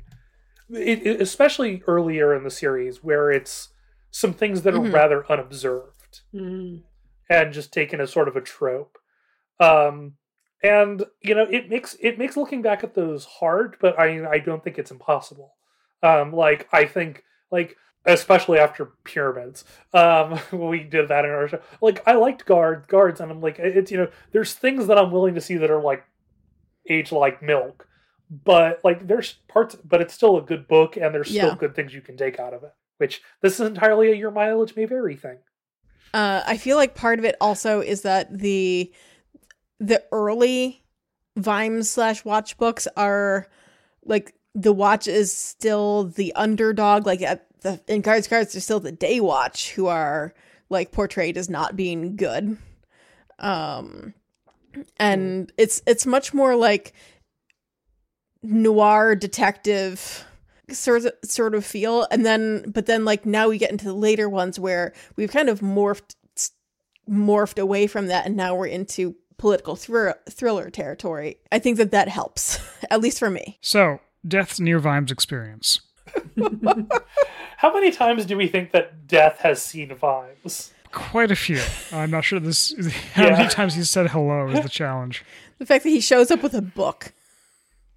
it, 0.69 1.05
it- 1.05 1.21
especially 1.21 1.83
earlier 1.87 2.33
in 2.35 2.43
the 2.43 2.51
series 2.51 3.03
where 3.03 3.31
it's 3.31 3.69
some 4.11 4.33
things 4.33 4.61
that 4.61 4.73
are 4.73 4.79
Mhm. 4.79 4.93
rather 4.93 5.29
unobserved 5.31 6.04
mm, 6.33 6.81
and 7.29 7.53
just 7.53 7.73
taken 7.73 7.99
as 8.01 8.11
sort 8.11 8.27
of 8.27 8.35
a 8.35 8.41
trope. 8.41 8.97
Um, 9.59 10.13
and 10.63 11.03
you 11.21 11.35
know, 11.35 11.43
it 11.49 11.69
makes 11.69 11.95
it 11.99 12.17
makes 12.17 12.37
looking 12.37 12.61
back 12.61 12.83
at 12.83 12.93
those 12.95 13.25
hard, 13.25 13.77
but 13.79 13.99
I 13.99 14.29
I 14.29 14.39
don't 14.39 14.63
think 14.63 14.77
it's 14.77 14.91
impossible. 14.91 15.53
Um, 16.03 16.33
like 16.33 16.67
I 16.71 16.85
think 16.85 17.23
like 17.51 17.77
especially 18.05 18.59
after 18.59 18.93
pyramids, 19.03 19.63
um, 19.93 20.39
we 20.51 20.81
did 20.83 21.07
that 21.09 21.25
in 21.25 21.31
our 21.31 21.47
show. 21.47 21.61
Like 21.81 22.07
I 22.07 22.13
liked 22.13 22.45
guard 22.45 22.87
guards, 22.87 23.19
and 23.19 23.31
I'm 23.31 23.41
like 23.41 23.59
it's 23.59 23.91
you 23.91 23.97
know 23.97 24.09
there's 24.31 24.53
things 24.53 24.87
that 24.87 24.97
I'm 24.97 25.11
willing 25.11 25.35
to 25.35 25.41
see 25.41 25.57
that 25.57 25.71
are 25.71 25.81
like 25.81 26.03
age 26.89 27.11
like 27.11 27.41
milk, 27.41 27.87
but 28.29 28.81
like 28.83 29.07
there's 29.07 29.33
parts, 29.47 29.75
but 29.75 30.01
it's 30.01 30.13
still 30.13 30.37
a 30.37 30.41
good 30.41 30.67
book, 30.67 30.97
and 30.97 31.13
there's 31.13 31.29
still 31.29 31.49
Yeah. 31.49 31.55
good 31.55 31.75
things 31.75 31.93
you 31.93 32.01
can 32.01 32.17
take 32.17 32.39
out 32.39 32.53
of 32.53 32.63
it. 32.63 32.73
Which 32.97 33.21
this 33.41 33.59
is 33.59 33.67
entirely 33.67 34.11
a 34.11 34.15
your 34.15 34.31
mileage 34.31 34.75
may 34.75 34.85
vary 34.85 35.15
thing. 35.15 35.39
Uh, 36.15 36.41
I 36.47 36.55
feel 36.55 36.77
like 36.77 36.95
part 36.95 37.19
of 37.19 37.25
it 37.25 37.35
also 37.41 37.81
is 37.81 38.03
that 38.03 38.39
the 38.39 38.89
the 39.81 40.01
early 40.13 40.81
Vimes 41.35 41.89
slash 41.89 42.23
Watch 42.23 42.57
books 42.57 42.87
are 42.95 43.47
like 44.05 44.33
the 44.53 44.71
Watch 44.71 45.09
is 45.09 45.33
still 45.35 46.05
the 46.05 46.31
underdog. 46.33 47.05
Like 47.05 47.21
at 47.21 47.47
the 47.59 47.81
in 47.89 47.99
Guards 47.99 48.29
Guards, 48.29 48.53
there's 48.53 48.63
still 48.63 48.79
the 48.79 48.93
Day 48.93 49.19
Watch 49.19 49.71
who 49.71 49.87
are 49.87 50.33
like 50.69 50.93
portrayed 50.93 51.35
as 51.35 51.49
not 51.49 51.75
being 51.75 52.15
good. 52.15 52.55
Um, 53.37 54.13
and 54.95 55.51
it's 55.57 55.81
it's 55.85 56.05
much 56.05 56.33
more 56.33 56.55
like 56.55 56.93
noir 58.41 59.15
detective 59.15 60.23
sort 60.71 61.05
of 61.05 61.13
sort 61.23 61.53
of 61.55 61.65
feel 61.65 62.07
and 62.11 62.25
then 62.25 62.69
but 62.71 62.85
then 62.87 63.05
like 63.05 63.25
now 63.25 63.47
we 63.49 63.57
get 63.57 63.69
into 63.71 63.85
the 63.85 63.93
later 63.93 64.27
ones 64.27 64.59
where 64.59 64.93
we've 65.15 65.31
kind 65.31 65.47
of 65.49 65.59
morphed 65.59 66.15
morphed 67.09 67.59
away 67.61 67.85
from 67.87 68.07
that 68.07 68.25
and 68.25 68.35
now 68.35 68.55
we're 68.55 68.65
into 68.65 69.15
political 69.37 69.75
thr- 69.75 70.09
thriller 70.29 70.69
territory 70.71 71.37
i 71.51 71.59
think 71.59 71.77
that 71.77 71.91
that 71.91 72.07
helps 72.07 72.59
at 72.89 72.99
least 73.01 73.19
for 73.19 73.29
me 73.29 73.57
So, 73.61 73.99
Death's 74.27 74.59
near 74.59 74.79
Vimes 74.79 75.11
experience. 75.11 75.81
How 77.57 77.73
many 77.73 77.91
times 77.91 78.25
do 78.25 78.35
we 78.37 78.47
think 78.47 78.71
that 78.71 79.07
death 79.07 79.39
has 79.39 79.61
seen 79.61 79.93
Vimes? 79.95 80.73
Quite 80.91 81.29
a 81.31 81.35
few. 81.35 81.61
I'm 81.91 82.09
not 82.11 82.23
sure 82.23 82.39
this. 82.39 82.73
How 83.13 83.25
Yeah. 83.25 83.31
many 83.37 83.49
times 83.49 83.75
he 83.75 83.83
said 83.83 84.09
hello 84.09 84.47
is 84.49 84.61
the 84.61 84.69
challenge. 84.69 85.23
the 85.59 85.65
fact 85.65 85.83
that 85.83 85.89
he 85.89 85.99
shows 86.01 86.31
up 86.31 86.41
with 86.41 86.53
a 86.53 86.61
book 86.61 87.11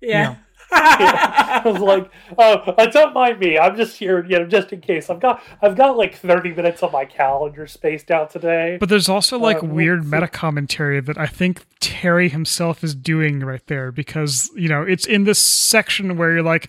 Yeah. 0.01 0.36
I 0.73 1.62
was 1.65 1.81
like, 1.81 2.11
oh, 2.39 2.55
uh, 2.55 2.86
don't 2.86 3.15
mind 3.15 3.39
me. 3.39 3.59
I'm 3.59 3.77
just 3.77 3.97
here, 3.97 4.24
you 4.24 4.39
know, 4.39 4.47
just 4.47 4.73
in 4.73 4.81
case. 4.81 5.09
I've 5.09 5.20
got, 5.20 5.43
I've 5.62 5.77
got 5.77 5.97
like 5.97 6.15
30 6.16 6.53
minutes 6.55 6.82
on 6.82 6.93
my 6.93 7.05
calendar 7.05 7.66
spaced 7.66 8.11
out 8.11 8.31
today. 8.31 8.77
But 8.78 8.89
there's 8.89 9.09
also 9.09 9.39
like 9.39 9.62
Uh, 9.62 9.66
weird 9.66 10.01
what's- 10.01 10.11
meta 10.12 10.28
commentary 10.28 11.01
that 11.01 11.16
I 11.19 11.27
think 11.27 11.65
Terry 11.81 12.28
himself 12.28 12.85
is 12.85 12.95
doing 12.95 13.40
right 13.40 13.66
there 13.66 13.90
because, 13.90 14.51
you 14.55 14.69
know, 14.69 14.82
it's 14.82 15.07
in 15.07 15.24
this 15.24 15.39
section 15.39 16.16
where 16.16 16.32
you're 16.32 16.43
like, 16.43 16.69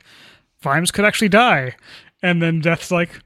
Vimes 0.61 0.91
could 0.91 1.05
actually 1.05 1.29
die. 1.29 1.75
And 2.21 2.41
then 2.41 2.59
Death's 2.61 2.91
like, 2.91 3.21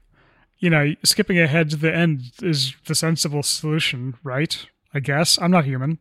you 0.58 0.70
know, 0.70 0.94
skipping 1.04 1.38
ahead 1.38 1.70
to 1.70 1.76
the 1.76 1.94
end 1.94 2.22
is 2.42 2.74
the 2.86 2.94
sensible 2.94 3.42
solution, 3.42 4.14
right? 4.22 4.66
I 4.92 5.00
guess. 5.00 5.38
I'm 5.40 5.50
not 5.50 5.64
human. 5.64 5.98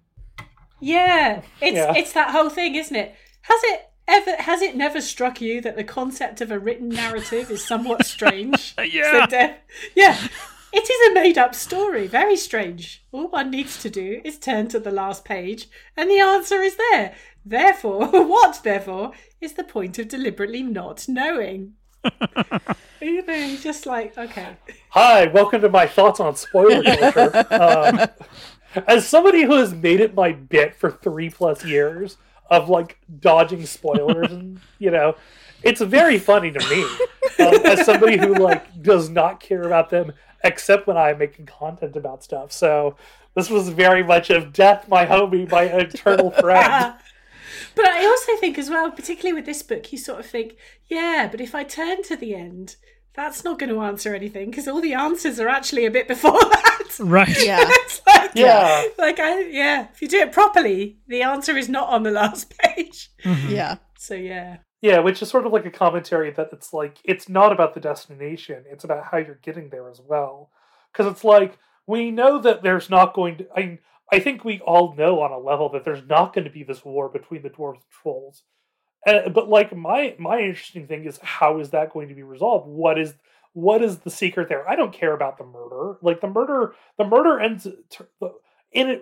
Yeah, 0.79 1.41
it's 1.61 1.75
Yeah. 1.75 1.93
it's 1.95 2.13
that 2.13 2.29
whole 2.31 2.49
thing, 2.49 2.75
isn't 2.75 2.95
it? 2.95 3.15
Has 3.43 3.59
it 3.63 3.81
ever 4.07 4.35
has 4.41 4.61
it 4.61 4.75
never 4.75 5.01
struck 5.01 5.41
you 5.41 5.61
that 5.61 5.75
the 5.75 5.83
concept 5.83 6.41
of 6.41 6.51
a 6.51 6.59
written 6.59 6.89
narrative 6.89 7.49
is 7.49 7.65
somewhat 7.65 8.05
strange? 8.05 8.75
Yeah. 8.83 9.11
So 9.11 9.25
de- 9.27 9.55
yeah. 9.95 10.27
It 10.75 10.89
is 10.89 11.11
a 11.11 11.13
made 11.13 11.37
up 11.37 11.53
story, 11.53 12.07
very 12.07 12.35
strange. 12.35 13.03
All 13.11 13.27
one 13.27 13.51
needs 13.51 13.79
to 13.83 13.91
do 13.91 14.21
is 14.25 14.39
turn 14.39 14.67
to 14.69 14.79
the 14.79 14.89
last 14.89 15.23
page 15.23 15.67
and 15.95 16.09
the 16.09 16.19
answer 16.19 16.61
is 16.61 16.75
there. 16.75 17.13
Therefore, 17.45 18.07
what 18.27 18.61
therefore 18.63 19.11
is 19.39 19.53
the 19.53 19.63
point 19.63 19.99
of 19.99 20.07
deliberately 20.07 20.63
not 20.63 21.07
knowing? 21.07 21.73
you 23.01 23.23
know, 23.25 23.33
you're 23.33 23.57
just 23.59 23.85
like, 23.85 24.17
okay. 24.17 24.57
Hi, 24.89 25.27
welcome 25.27 25.61
to 25.61 25.69
my 25.69 25.85
thoughts 25.85 26.19
on 26.19 26.35
spoiler 26.35 26.83
culture. 26.83 27.45
um, 27.53 28.07
as 28.87 29.07
somebody 29.07 29.43
who 29.43 29.53
has 29.57 29.73
made 29.73 29.99
it 29.99 30.15
my 30.15 30.31
bit 30.31 30.75
for 30.75 30.89
three 30.89 31.29
plus 31.29 31.63
years 31.63 32.17
of 32.49 32.69
like 32.69 32.97
dodging 33.19 33.65
spoilers, 33.65 34.31
and 34.31 34.59
you 34.79 34.91
know, 34.91 35.15
it's 35.61 35.81
very 35.81 36.19
funny 36.19 36.51
to 36.51 36.59
me. 36.69 36.83
Um, 37.39 37.65
as 37.65 37.85
somebody 37.85 38.17
who 38.17 38.35
like 38.35 38.81
does 38.83 39.09
not 39.09 39.39
care 39.39 39.63
about 39.63 39.89
them 39.89 40.13
except 40.43 40.87
when 40.87 40.97
I'm 40.97 41.17
making 41.17 41.45
content 41.45 41.95
about 41.95 42.23
stuff. 42.23 42.51
So 42.51 42.95
this 43.33 43.49
was 43.49 43.69
very 43.69 44.03
much 44.03 44.29
of 44.29 44.53
death, 44.53 44.87
my 44.87 45.05
homie, 45.05 45.49
my 45.49 45.63
eternal 45.63 46.31
friend. 46.31 46.95
But 47.75 47.85
I 47.85 48.05
also 48.05 48.35
think 48.37 48.57
as 48.57 48.69
well, 48.69 48.91
particularly 48.91 49.33
with 49.33 49.45
this 49.45 49.63
book, 49.63 49.91
you 49.91 49.97
sort 49.97 50.19
of 50.19 50.25
think, 50.25 50.57
yeah, 50.87 51.27
but 51.29 51.41
if 51.41 51.55
I 51.55 51.63
turn 51.63 52.03
to 52.03 52.15
the 52.15 52.35
end, 52.35 52.75
that's 53.15 53.43
not 53.43 53.59
going 53.59 53.69
to 53.69 53.81
answer 53.81 54.15
anything 54.15 54.49
because 54.49 54.67
all 54.67 54.81
the 54.81 54.93
answers 54.93 55.39
are 55.39 55.49
actually 55.49 55.85
a 55.85 55.91
bit 55.91 56.07
before 56.07 56.31
that. 56.39 56.83
Right. 56.99 57.43
yeah 57.43 57.59
it's 57.67 58.01
like, 58.05 58.31
Yeah. 58.35 58.83
like 58.97 59.19
I, 59.19 59.41
yeah, 59.41 59.87
if 59.93 60.01
you 60.01 60.07
do 60.07 60.19
it 60.19 60.31
properly, 60.31 60.97
the 61.07 61.21
answer 61.23 61.55
is 61.57 61.69
not 61.69 61.89
on 61.89 62.03
the 62.03 62.11
last 62.21 62.53
page. 62.57 63.09
Mm-hmm. 63.23 63.49
yeah 63.49 63.77
So 63.97 64.13
yeah, 64.15 64.57
Yeah, 64.81 64.99
which 64.99 65.21
is 65.21 65.29
sort 65.29 65.45
of 65.45 65.53
like 65.53 65.65
a 65.65 65.71
commentary 65.71 66.31
that 66.31 66.49
it's 66.51 66.73
like 66.73 66.97
it's 67.03 67.29
not 67.29 67.51
about 67.51 67.73
the 67.73 67.79
destination; 67.79 68.63
it's 68.69 68.83
about 68.83 69.05
how 69.05 69.17
you're 69.17 69.39
getting 69.43 69.69
there 69.69 69.89
as 69.89 69.99
well. 70.05 70.49
Because 70.91 71.11
it's 71.11 71.23
like 71.23 71.57
we 71.87 72.11
know 72.11 72.39
that 72.39 72.61
there's 72.63 72.89
not 72.89 73.13
going 73.13 73.37
to. 73.37 73.47
I 73.55 73.79
I 74.11 74.19
think 74.19 74.43
we 74.45 74.59
all 74.59 74.93
know 74.95 75.21
on 75.21 75.31
a 75.31 75.37
level 75.39 75.69
that 75.69 75.83
there's 75.85 76.05
not 76.07 76.33
going 76.33 76.45
to 76.45 76.51
be 76.51 76.63
this 76.63 76.83
war 76.85 77.09
between 77.09 77.41
the 77.41 77.49
dwarves 77.49 77.75
and 77.75 77.83
trolls. 78.01 78.43
Uh, 79.05 79.29
but 79.29 79.49
like 79.49 79.75
my 79.75 80.15
my 80.17 80.39
interesting 80.39 80.87
thing 80.87 81.05
is 81.05 81.19
how 81.21 81.59
is 81.59 81.71
that 81.71 81.91
going 81.93 82.07
to 82.09 82.15
be 82.15 82.23
resolved? 82.23 82.67
What 82.67 82.97
is 82.97 83.13
what 83.53 83.83
is 83.83 83.99
the 83.99 84.09
secret 84.09 84.49
there? 84.49 84.67
I 84.67 84.75
don't 84.75 84.93
care 84.93 85.13
about 85.13 85.37
the 85.37 85.43
murder. 85.45 85.97
Like 86.01 86.21
the 86.21 86.27
murder, 86.27 86.73
the 86.97 87.05
murder 87.05 87.39
ends 87.39 87.67
in 88.71 88.89
a 88.89 89.01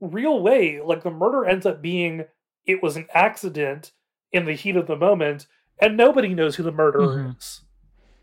real 0.00 0.40
way. 0.40 0.80
Like 0.80 1.02
the 1.02 1.10
murder 1.10 1.44
ends 1.44 1.66
up 1.66 1.82
being 1.82 2.24
it 2.66 2.82
was 2.82 2.96
an 2.96 3.06
accident 3.14 3.92
in 4.30 4.44
the 4.44 4.52
heat 4.52 4.76
of 4.76 4.86
the 4.86 4.96
moment, 4.96 5.46
and 5.80 5.96
nobody 5.96 6.34
knows 6.34 6.56
who 6.56 6.62
the 6.62 6.70
murderer 6.72 7.16
Mhm. 7.16 7.38
is. 7.38 7.62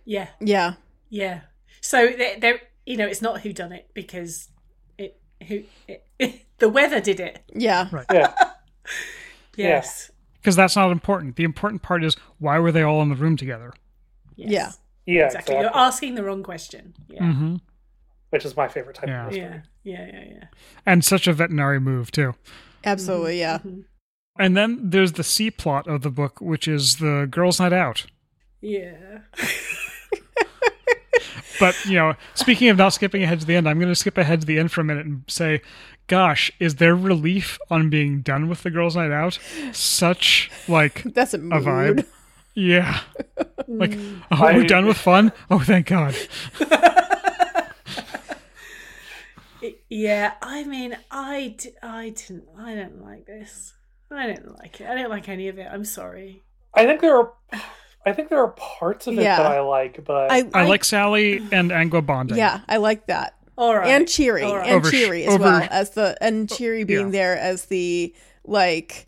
yeah, 0.05 0.29
yeah 0.39 0.75
yeah. 1.09 1.41
So 1.81 2.07
there, 2.07 2.39
there 2.39 2.61
you 2.85 2.97
know, 2.97 3.07
it's 3.07 3.21
not 3.21 3.41
who 3.41 3.51
done 3.53 3.71
it 3.71 3.89
because 3.93 4.49
it 4.97 5.19
who 5.47 5.63
it, 5.87 6.45
the 6.59 6.69
weather 6.69 7.01
did 7.01 7.19
it. 7.19 7.43
yeah 7.53 7.89
Yeah, 8.11 8.33
Yes. 9.57 10.11
Because 10.45 10.55
that's 10.55 10.75
not 10.75 10.91
important. 10.91 11.37
The 11.37 11.43
important 11.43 11.81
part 11.81 12.03
is 12.03 12.15
why 12.37 12.59
were 12.59 12.71
they 12.71 12.83
all 12.83 13.01
in 13.01 13.09
the 13.09 13.15
room 13.15 13.35
together? 13.35 13.73
Yes. 14.35 14.51
Yeah. 15.07 15.15
yeah, 15.15 15.25
Exactly. 15.25 15.55
exactly. 15.55 15.55
You're 15.55 15.75
asking 15.75 16.13
the 16.13 16.23
wrong 16.23 16.43
question. 16.43 16.93
Yeah. 17.09 17.31
hmm 17.33 17.55
Which 18.29 18.45
is 18.45 18.55
my 18.55 18.67
favorite 18.67 18.95
type 18.95 19.09
Yeah. 19.09 19.25
of 19.25 19.31
mystery. 19.31 19.61
Yeah. 19.83 20.05
Yeah. 20.05 20.11
Yeah. 20.13 20.23
Yeah. 20.35 20.43
And 20.85 21.03
such 21.03 21.27
a 21.27 21.33
Vetinari 21.33 21.81
move, 21.81 22.11
too. 22.11 22.35
absolutely 22.83 23.39
yeah 23.39 23.57
Mhm. 23.57 23.85
And 24.37 24.55
then 24.55 24.91
there's 24.91 25.13
the 25.13 25.23
C 25.23 25.49
plot 25.49 25.87
of 25.87 26.03
the 26.03 26.11
book, 26.11 26.39
which 26.41 26.67
is 26.67 26.97
the 26.97 27.27
girls' 27.31 27.59
night 27.59 27.73
out. 27.73 28.05
Yeah. 28.61 29.21
But, 31.57 31.73
you 31.85 31.93
know, 31.95 32.15
speaking 32.33 32.67
of 32.67 32.75
not 32.77 32.89
skipping 32.89 33.23
ahead 33.23 33.39
to 33.39 33.45
the 33.45 33.55
end, 33.55 33.67
I'm 33.69 33.79
going 33.79 33.87
to 33.91 33.95
skip 33.95 34.17
ahead 34.17 34.41
to 34.41 34.45
the 34.45 34.59
end 34.59 34.73
for 34.73 34.81
a 34.81 34.83
minute 34.83 35.05
and 35.05 35.23
say, 35.29 35.61
gosh, 36.07 36.51
is 36.59 36.75
there 36.75 36.95
relief 36.95 37.57
on 37.69 37.89
being 37.89 38.21
done 38.21 38.47
with 38.49 38.63
the 38.63 38.69
girls' 38.71 38.95
night 38.95 39.11
out? 39.11 39.39
Such, 39.71 40.49
like, 40.67 41.03
that's 41.13 41.33
a 41.33 41.37
a 41.37 41.59
vibe. 41.61 42.05
Yeah. 42.53 42.99
Like, 43.67 43.91
Mm. 43.91 44.21
oh, 44.31 44.45
I- 44.45 44.53
we're 44.53 44.63
done 44.67 44.85
with 44.85 44.97
fun? 44.97 45.31
Oh, 45.49 45.59
thank 45.59 45.87
God. 45.87 46.15
Yeah, 49.89 50.33
I 50.41 50.63
mean, 50.65 50.95
I, 51.09 51.55
d- 51.57 51.71
I 51.81 52.09
didn't, 52.09 52.43
I 52.59 52.75
don't 52.75 53.01
like 53.03 53.25
this. 53.25 53.73
I 54.11 54.27
don't 54.27 54.55
like 54.59 54.79
it. 54.79 54.87
I 54.87 54.93
don't 54.93 55.09
like 55.09 55.27
any 55.27 55.47
of 55.47 55.57
it. 55.57 55.67
I'm 55.71 55.85
sorry. 55.85 56.43
I 56.75 56.85
think 56.85 57.01
there 57.01 57.17
are, 57.17 57.33
I 58.05 58.11
think 58.13 58.29
there 58.29 58.39
are 58.43 58.49
parts 58.51 59.07
of 59.07 59.17
it 59.17 59.23
Yeah. 59.23 59.37
that 59.37 59.51
I 59.51 59.61
like, 59.61 60.03
but 60.05 60.31
I, 60.31 60.47
I 60.53 60.65
like 60.67 60.83
Sally 60.83 61.37
and 61.51 61.71
Angua 61.71 62.05
bonding. 62.05 62.37
yeah 62.37 62.61
i 62.67 62.77
like 62.77 63.07
that 63.07 63.35
All 63.57 63.75
right. 63.75 63.87
and 63.87 64.07
cheery 64.07 64.43
All 64.43 64.57
right. 64.57 64.67
and 64.67 64.75
Over- 64.77 64.91
cheery 64.91 65.25
as 65.25 65.33
over- 65.35 65.43
well 65.43 65.67
as 65.71 65.91
the 65.91 66.17
and 66.21 66.49
cheery 66.49 66.83
being 66.83 67.07
yeah. 67.07 67.11
there 67.11 67.37
as 67.37 67.65
the 67.65 68.13
like 68.43 69.07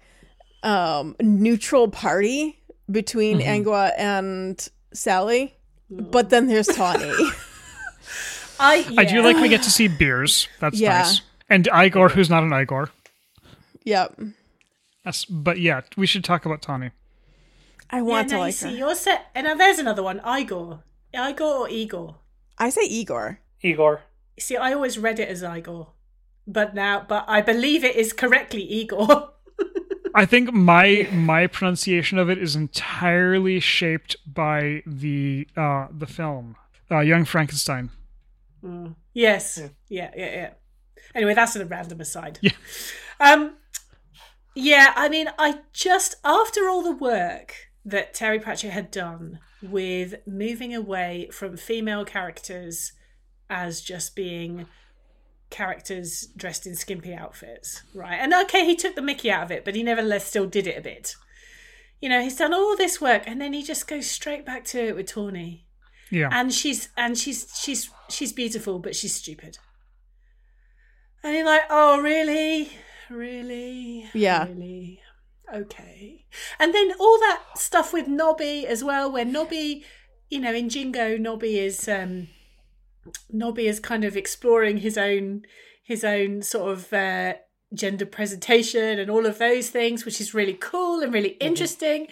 um 0.64 1.16
neutral 1.22 1.88
party 1.90 2.60
between 2.90 3.40
Mhm. 3.40 3.64
angua 3.66 3.92
and 3.98 4.68
sally 4.94 5.56
but 5.90 6.30
then 6.30 6.48
there's 6.48 6.68
tawny 6.68 7.12
I, 8.60 8.86
I 8.98 9.06
do 9.06 9.16
yeah. 9.18 9.22
like 9.22 9.36
we 9.38 9.50
get 9.50 9.62
to 9.64 9.70
see 9.70 9.88
beers. 9.88 10.48
That's 10.60 10.80
Yeah. 10.80 11.00
nice. 11.04 11.22
And 11.50 11.68
Igor, 11.72 12.10
who's 12.10 12.30
not 12.30 12.44
an 12.44 12.52
Igor. 12.54 12.90
yep 13.84 14.20
Yes, 15.06 15.26
but 15.26 15.60
yeah, 15.60 15.82
we 15.96 16.06
should 16.08 16.24
talk 16.24 16.46
about 16.46 16.62
Tawny. 16.62 16.90
i 17.90 18.02
want 18.02 18.28
no, 18.28 18.30
to 18.32 18.36
you 18.36 18.42
like 18.42 18.54
see, 18.56 18.72
her 18.72 18.76
you're 18.76 18.96
set. 18.96 19.28
And 19.36 19.46
now 19.46 19.56
there's 19.56 19.80
another 19.80 20.02
one. 20.04 20.20
Igor. 20.28 20.82
Igor 21.14 21.54
or 21.58 21.70
Igor? 21.70 22.16
i 22.58 22.70
say 22.72 22.82
igor 22.84 23.40
Igor. 23.62 24.02
See, 24.40 24.56
I 24.56 24.74
always 24.74 24.98
read 24.98 25.20
it 25.20 25.30
as 25.30 25.44
Igor, 25.44 25.94
but 26.46 26.76
now, 26.76 27.06
but 27.08 27.26
I 27.28 27.42
believe 27.42 27.84
it 27.84 27.96
is 27.96 28.14
correctly 28.14 28.62
Igor. 28.64 29.32
I 30.16 30.26
think 30.26 30.54
my 30.54 31.08
my 31.14 31.48
pronunciation 31.48 32.18
of 32.18 32.30
it 32.30 32.38
is 32.38 32.56
entirely 32.56 33.60
shaped 33.60 34.16
by 34.26 34.84
the 34.86 35.48
uh 35.56 35.88
the 35.92 36.08
film, 36.08 36.56
uh, 36.92 37.00
Young 37.00 37.26
Frankenstein. 37.26 37.92
Mm. 38.64 38.96
Yes. 39.14 39.58
Yeah. 39.58 39.70
Yeah. 39.90 40.12
yeah, 40.16 40.36
yeah, 40.36 40.50
Anyway, 41.16 41.34
that's 41.34 41.56
a 41.56 41.66
random 41.66 42.02
aside. 42.02 42.40
Yeah. 42.42 42.52
Um. 43.20 43.56
Yeah, 44.56 44.94
I 44.96 45.08
mean, 45.08 45.30
I 45.38 45.60
just 45.72 46.16
after 46.24 46.68
all 46.68 46.82
the 46.82 46.92
work 46.92 47.54
that 47.86 48.14
Terry 48.14 48.40
Pratchett 48.40 48.72
had 48.72 48.90
done 48.92 49.40
with 49.62 50.16
moving 50.26 50.74
away 50.74 51.30
from 51.32 51.58
female 51.58 52.06
characters 52.06 52.92
as 53.50 53.82
just 53.82 54.16
being 54.16 54.66
characters 55.50 56.28
dressed 56.36 56.68
in 56.68 56.76
skimpy 56.76 57.14
outfits, 57.14 57.84
right? 57.94 58.18
And 58.18 58.34
okay, 58.34 58.66
he 58.66 58.76
took 58.76 58.96
the 58.96 59.02
Mickey 59.02 59.32
out 59.32 59.44
of 59.44 59.52
it, 59.52 59.64
but 59.64 59.76
he 59.76 59.84
nevertheless 59.84 60.26
still 60.26 60.46
did 60.48 60.68
it 60.68 60.78
a 60.78 60.82
bit. 60.82 61.16
You 62.02 62.10
know, 62.10 62.22
he's 62.22 62.36
done 62.36 62.54
all 62.54 62.76
this 62.76 63.00
work, 63.02 63.24
and 63.26 63.40
then 63.42 63.54
he 63.54 63.64
just 63.64 63.88
goes 63.88 64.10
straight 64.10 64.46
back 64.46 64.66
to 64.66 64.80
it 64.88 64.96
with 64.96 65.08
Tawny, 65.08 65.66
Yeah. 66.12 66.30
and 66.32 66.54
she's 66.54 66.90
and 66.98 67.18
she's 67.18 67.48
she's 67.60 67.90
she's 68.10 68.34
beautiful, 68.34 68.80
but 68.80 68.96
she's 68.96 69.16
stupid. 69.16 69.58
And 71.24 71.36
you're 71.36 71.46
like, 71.46 71.64
oh 71.70 72.00
really, 72.02 72.70
really, 73.10 74.10
Yeah. 74.14 74.48
really, 74.48 75.00
okay. 75.54 76.26
And 76.60 76.74
then 76.74 76.92
all 77.00 77.18
that 77.20 77.42
stuff 77.56 77.94
with 77.94 78.08
Nobby 78.08 78.68
as 78.68 78.84
well, 78.84 79.12
where 79.12 79.26
Nobby, 79.26 79.84
you 80.30 80.40
know, 80.40 80.54
in 80.54 80.70
Jingo, 80.70 81.18
Nobby 81.18 81.58
is 81.60 81.88
um, 81.88 82.28
Nobby 83.32 83.68
is 83.68 83.80
kind 83.80 84.04
of 84.04 84.16
exploring 84.18 84.78
his 84.78 84.98
own 84.98 85.44
his 85.84 86.04
own 86.04 86.42
sort 86.42 86.72
of 86.72 86.92
uh, 86.94 87.36
gender 87.74 88.06
presentation 88.06 89.00
and 89.00 89.10
all 89.10 89.26
of 89.26 89.38
those 89.38 89.70
things, 89.70 90.04
which 90.06 90.20
is 90.20 90.34
really 90.34 90.54
cool 90.54 91.02
and 91.02 91.14
really 91.14 91.38
interesting. 91.40 92.08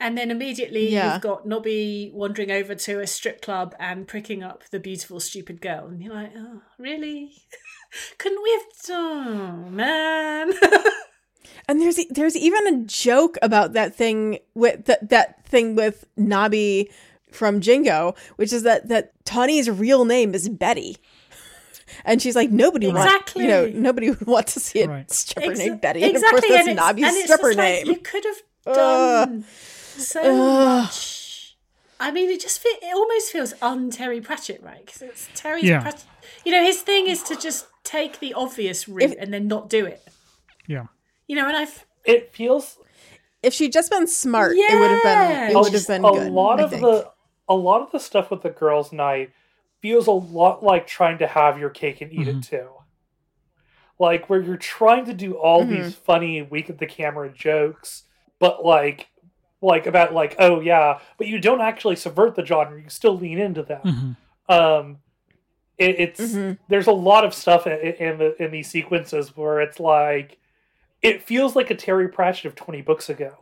And 0.00 0.18
then 0.18 0.30
immediately 0.30 0.92
Yeah. 0.92 1.12
you've 1.14 1.22
got 1.22 1.46
Nobby 1.46 2.10
wandering 2.12 2.50
over 2.50 2.74
to 2.74 3.00
a 3.00 3.06
strip 3.06 3.40
club 3.40 3.74
and 3.78 4.06
pricking 4.08 4.42
up 4.42 4.64
the 4.70 4.80
beautiful, 4.80 5.20
stupid 5.20 5.60
girl. 5.60 5.86
And 5.86 6.02
you're 6.02 6.12
like, 6.12 6.32
oh, 6.36 6.60
really? 6.78 7.32
Couldn't 8.18 8.42
we 8.42 8.50
have 8.52 8.86
done, 8.86 9.76
man? 9.76 10.52
And 11.66 11.80
there's 11.80 11.98
there's 12.10 12.36
even 12.36 12.66
a 12.66 12.84
joke 12.84 13.38
about 13.40 13.72
that 13.72 13.94
thing 13.94 14.38
with 14.54 14.84
that 14.84 15.08
that 15.08 15.46
thing 15.46 15.74
with 15.74 16.04
Nobby 16.16 16.90
from 17.34 17.60
Jingo, 17.60 18.14
which 18.36 18.52
is 18.52 18.62
that 18.62 18.88
that 18.88 19.12
Tawny's 19.24 19.68
real 19.70 20.04
name 20.04 20.34
is 20.34 20.48
Betty. 20.48 20.96
And 22.06 22.20
she's 22.20 22.34
like, 22.34 22.50
nobody 22.50 22.88
Exactly. 22.88 23.46
want, 23.46 23.66
you 23.66 23.72
know, 23.74 23.80
nobody 23.80 24.10
would 24.10 24.26
want 24.26 24.46
to 24.48 24.60
see 24.60 24.82
a 24.82 24.88
Right. 24.88 25.10
stripper 25.10 25.52
Exa- 25.52 25.58
named 25.58 25.80
Betty. 25.80 26.02
And 26.02 26.16
of 26.16 26.22
course, 26.22 26.40
that's 26.40 26.52
and 26.52 26.68
it's- 26.70 26.76
Nobby's 26.76 27.04
and 27.04 27.14
it's 27.16 27.24
stripper 27.24 27.48
just 27.48 27.58
like, 27.58 27.84
name. 27.84 27.86
you 27.86 27.96
could 27.98 28.24
have 28.24 28.36
Ugh. 28.66 28.74
done 28.74 29.44
so 29.96 30.20
Ugh. 30.22 30.82
much. 30.84 31.56
I 32.00 32.10
mean, 32.10 32.30
it 32.30 32.40
just 32.40 32.60
fe- 32.60 32.78
it 32.82 32.94
almost 32.94 33.30
feels 33.30 33.54
un 33.62 33.90
Terry 33.90 34.20
Pratchett, 34.20 34.62
right? 34.62 34.84
Because 34.84 35.02
it's 35.02 35.28
Terry's 35.34 35.64
Yeah. 35.64 35.80
Pratchett. 35.82 36.04
You 36.44 36.52
know, 36.52 36.62
his 36.62 36.80
thing 36.82 37.06
is 37.06 37.22
to 37.24 37.36
just 37.36 37.66
take 37.84 38.18
the 38.18 38.34
obvious 38.34 38.88
route 38.88 39.02
If- 39.12 39.16
and 39.18 39.32
then 39.32 39.46
not 39.46 39.68
do 39.68 39.84
it. 39.86 40.02
Yeah. 40.66 40.86
You 41.28 41.36
know, 41.36 41.46
and 41.46 41.56
I've 41.56 41.84
It 42.04 42.32
feels 42.32 42.78
if 43.42 43.52
she'd 43.54 43.72
just 43.72 43.90
been 43.90 44.06
smart, 44.06 44.56
it 44.56 44.78
would 44.78 44.90
have 44.90 45.02
been 45.02 45.50
it 45.50 45.54
would 45.54 45.72
have 45.72 45.86
been 45.86 46.04
a 46.04 46.10
good. 46.12 46.32
lot 46.32 46.60
I 46.60 46.64
of 46.64 46.70
think. 46.70 46.82
the 46.82 47.10
a 47.48 47.54
lot 47.54 47.82
of 47.82 47.90
the 47.92 47.98
stuff 47.98 48.30
with 48.30 48.42
the 48.42 48.50
girls' 48.50 48.92
night 48.92 49.30
feels 49.80 50.06
a 50.06 50.12
lot 50.12 50.62
like 50.62 50.86
trying 50.86 51.18
to 51.18 51.26
have 51.26 51.58
your 51.58 51.70
cake 51.70 52.00
and 52.00 52.12
eat 52.12 52.26
it 52.28 52.42
too. 52.42 52.68
Like 53.98 54.28
where 54.28 54.40
you're 54.40 54.56
trying 54.56 55.04
to 55.06 55.12
do 55.14 55.34
all 55.34 55.64
Mhm. 55.64 55.68
these 55.68 55.94
funny 55.94 56.42
week 56.42 56.68
at 56.68 56.78
the 56.78 56.86
camera 56.86 57.28
jokes, 57.30 58.04
but 58.38 58.64
like 58.64 59.08
like 59.60 59.86
about 59.86 60.12
like 60.12 60.34
oh 60.38 60.60
yeah, 60.60 60.98
but 61.16 61.26
you 61.26 61.38
don't 61.38 61.60
actually 61.62 61.96
subvert 61.96 62.34
the 62.34 62.44
genre. 62.44 62.80
You 62.80 62.88
still 62.88 63.16
lean 63.16 63.38
into 63.38 63.62
them. 63.62 64.16
Mhm. 64.48 64.54
Um, 64.54 64.98
it, 65.78 65.96
it's 65.98 66.20
Mhm. 66.20 66.58
there's 66.68 66.86
a 66.86 66.92
lot 66.92 67.24
of 67.24 67.32
stuff 67.32 67.66
in, 67.66 67.78
in 67.78 68.18
the 68.18 68.42
in 68.42 68.50
these 68.50 68.68
sequences 68.68 69.36
where 69.36 69.60
it's 69.60 69.78
like 69.80 70.38
it 71.00 71.22
feels 71.22 71.54
like 71.54 71.70
a 71.70 71.74
Terry 71.74 72.08
Pratchett 72.08 72.46
of 72.46 72.54
20 72.56 72.82
books 72.82 73.08
ago. 73.08 73.36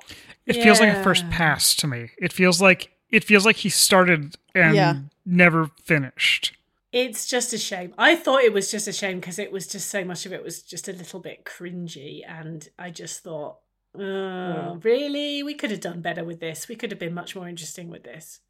It 0.47 0.55
feels 0.63 0.81
like 0.81 0.91
a 0.91 1.03
first 1.03 1.29
pass 1.31 1.75
to 1.77 1.87
me. 1.87 2.11
It 2.19 2.33
feels 2.33 2.61
like 2.61 2.92
it 3.13 3.23
feels 3.23 3.47
like 3.47 3.57
he 3.57 3.69
started 3.69 4.35
and 4.55 4.75
Yeah. 4.75 4.97
never 5.25 5.71
finished. 5.85 6.57
It's 6.91 7.27
just 7.27 7.53
a 7.53 7.59
shame. 7.59 7.95
I 7.97 8.17
thought 8.17 8.43
it 8.43 8.53
was 8.53 8.71
just 8.71 8.87
a 8.89 8.93
shame 8.93 9.21
because 9.21 9.39
it 9.39 9.51
was 9.53 9.67
just 9.67 9.89
so 9.89 10.05
much 10.05 10.27
of 10.27 10.33
it 10.33 10.43
was 10.43 10.63
just 10.63 10.89
a 10.89 10.93
little 10.93 11.21
bit 11.21 11.45
cringy, 11.45 12.21
and 12.29 12.69
I 12.79 12.91
just 12.91 13.23
thought, 13.23 13.59
oh, 13.99 14.79
really, 14.83 15.43
we 15.43 15.55
could 15.55 15.71
have 15.71 15.81
done 15.81 16.01
better 16.03 16.25
with 16.25 16.41
this. 16.41 16.69
We 16.69 16.77
could 16.77 16.91
have 16.91 16.99
been 17.01 17.15
much 17.15 17.35
more 17.37 17.49
interesting 17.49 17.89
with 17.89 18.05
this. 18.05 18.41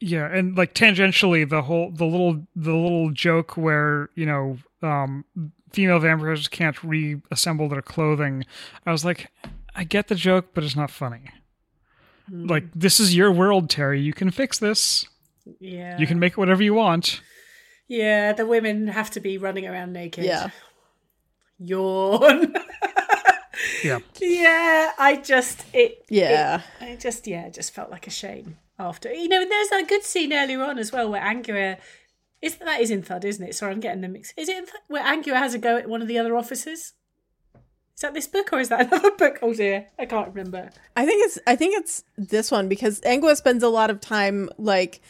Yeah, 0.00 0.26
and 0.34 0.56
like 0.56 0.74
tangentially, 0.74 1.48
the 1.48 1.62
whole 1.62 1.90
the 1.92 2.06
little 2.06 2.46
the 2.56 2.74
little 2.74 3.10
joke 3.10 3.56
where 3.56 4.08
you 4.14 4.24
know 4.26 4.56
um, 4.82 5.24
female 5.72 5.98
vampires 5.98 6.48
can't 6.48 6.82
reassemble 6.82 7.68
their 7.68 7.82
clothing. 7.82 8.44
I 8.86 8.92
was 8.92 9.04
like, 9.04 9.30
I 9.76 9.84
get 9.84 10.08
the 10.08 10.14
joke, 10.14 10.54
but 10.54 10.64
it's 10.64 10.74
not 10.74 10.90
funny. 10.90 11.24
Hmm. 12.30 12.46
Like 12.46 12.64
this 12.74 13.00
is 13.00 13.14
your 13.16 13.32
world, 13.32 13.68
Terry. 13.68 14.00
You 14.00 14.12
can 14.12 14.30
fix 14.30 14.58
this. 14.58 15.06
Yeah, 15.58 15.98
You 15.98 16.06
can 16.06 16.18
make 16.20 16.32
it 16.32 16.38
whatever 16.38 16.62
you 16.62 16.74
want. 16.74 17.22
Yeah, 17.88 18.32
the 18.32 18.46
women 18.46 18.86
have 18.88 19.10
to 19.12 19.20
be 19.20 19.36
running 19.36 19.66
around 19.66 19.92
naked. 19.92 20.24
Yeah. 20.24 20.50
Yawn. 21.58 22.54
Yeah. 23.84 23.98
yeah, 24.18 24.92
I 24.98 25.16
just 25.16 25.64
it. 25.74 26.04
Yeah. 26.08 26.62
it, 26.80 26.92
I 26.92 26.96
just 26.96 27.26
yeah, 27.26 27.48
just 27.50 27.74
felt 27.74 27.90
like 27.90 28.06
a 28.06 28.10
shame 28.10 28.56
after. 28.78 29.12
You 29.12 29.28
know, 29.28 29.42
and 29.42 29.50
there's 29.50 29.68
that 29.68 29.88
good 29.88 30.02
scene 30.02 30.32
earlier 30.32 30.62
on 30.62 30.78
as 30.78 30.92
well 30.92 31.10
where 31.10 31.20
Angua 31.20 31.76
is 32.40 32.56
that 32.56 32.80
is 32.80 32.90
in 32.90 33.02
Thud, 33.02 33.24
isn't 33.24 33.46
it? 33.46 33.54
Sorry, 33.54 33.72
I'm 33.72 33.80
getting 33.80 34.00
them 34.00 34.12
mixed. 34.12 34.32
Is 34.36 34.48
it 34.48 34.56
in 34.56 34.66
Thud, 34.66 34.80
where 34.88 35.04
Angua 35.04 35.36
has 35.38 35.52
a 35.54 35.58
go 35.58 35.76
at 35.76 35.88
one 35.88 36.00
of 36.00 36.08
the 36.08 36.18
other 36.18 36.36
officers? 36.36 36.94
Is 38.00 38.02
that 38.02 38.14
this 38.14 38.26
book 38.26 38.50
or 38.50 38.60
is 38.60 38.70
that 38.70 38.86
another 38.90 39.10
book? 39.10 39.38
Oh 39.42 39.52
dear, 39.52 39.86
I 39.98 40.06
can't 40.06 40.28
remember. 40.28 40.70
I 40.96 41.04
think 41.04 41.22
it's 41.26 41.38
I 41.46 41.54
think 41.54 41.76
it's 41.78 42.02
this 42.16 42.50
one 42.50 42.66
because 42.66 42.98
Angua 43.02 43.36
spends 43.36 43.62
a 43.62 43.68
lot 43.68 43.90
of 43.90 44.00
time 44.00 44.48
like 44.56 45.02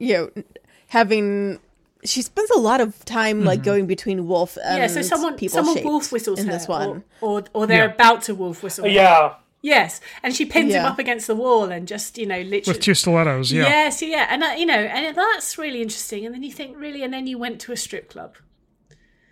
you 0.00 0.14
know 0.14 0.42
having 0.88 1.60
she 2.02 2.20
spends 2.22 2.50
a 2.50 2.58
lot 2.58 2.80
of 2.80 3.04
time 3.04 3.44
like 3.44 3.62
going 3.62 3.86
between 3.86 4.26
Wolf 4.26 4.58
and 4.64 4.78
yeah, 4.78 4.88
so 4.88 5.02
someone 5.02 5.36
people 5.36 5.62
someone 5.62 5.84
wolf 5.84 6.10
whistles 6.10 6.40
in 6.40 6.46
her, 6.46 6.52
this 6.52 6.66
one. 6.66 7.04
or 7.20 7.30
or, 7.38 7.44
or 7.54 7.66
they're 7.68 7.84
Yeah. 7.86 7.94
about 7.94 8.22
to 8.22 8.34
wolf 8.34 8.64
whistle. 8.64 8.86
her. 8.86 8.90
Yeah. 8.90 9.34
Yes, 9.62 10.00
and 10.24 10.34
she 10.34 10.46
pins 10.46 10.72
him 10.74 10.84
up 10.86 10.98
against 10.98 11.28
the 11.28 11.36
wall 11.36 11.64
and 11.70 11.86
just 11.86 12.18
you 12.18 12.26
know 12.26 12.40
literally 12.40 12.76
With 12.76 12.80
two 12.80 12.94
stilettos, 12.94 13.52
yeah. 13.52 13.64
Yes, 13.64 14.02
yeah, 14.02 14.26
and 14.30 14.42
uh, 14.42 14.54
you 14.58 14.66
know, 14.66 14.74
and 14.74 15.14
that's 15.14 15.58
really 15.58 15.80
interesting. 15.80 16.26
And 16.26 16.34
then 16.34 16.42
you 16.42 16.50
think, 16.50 16.76
really, 16.76 17.04
and 17.04 17.12
then 17.14 17.28
you 17.28 17.38
went 17.38 17.60
to 17.60 17.72
a 17.72 17.76
strip 17.76 18.08
club. 18.10 18.36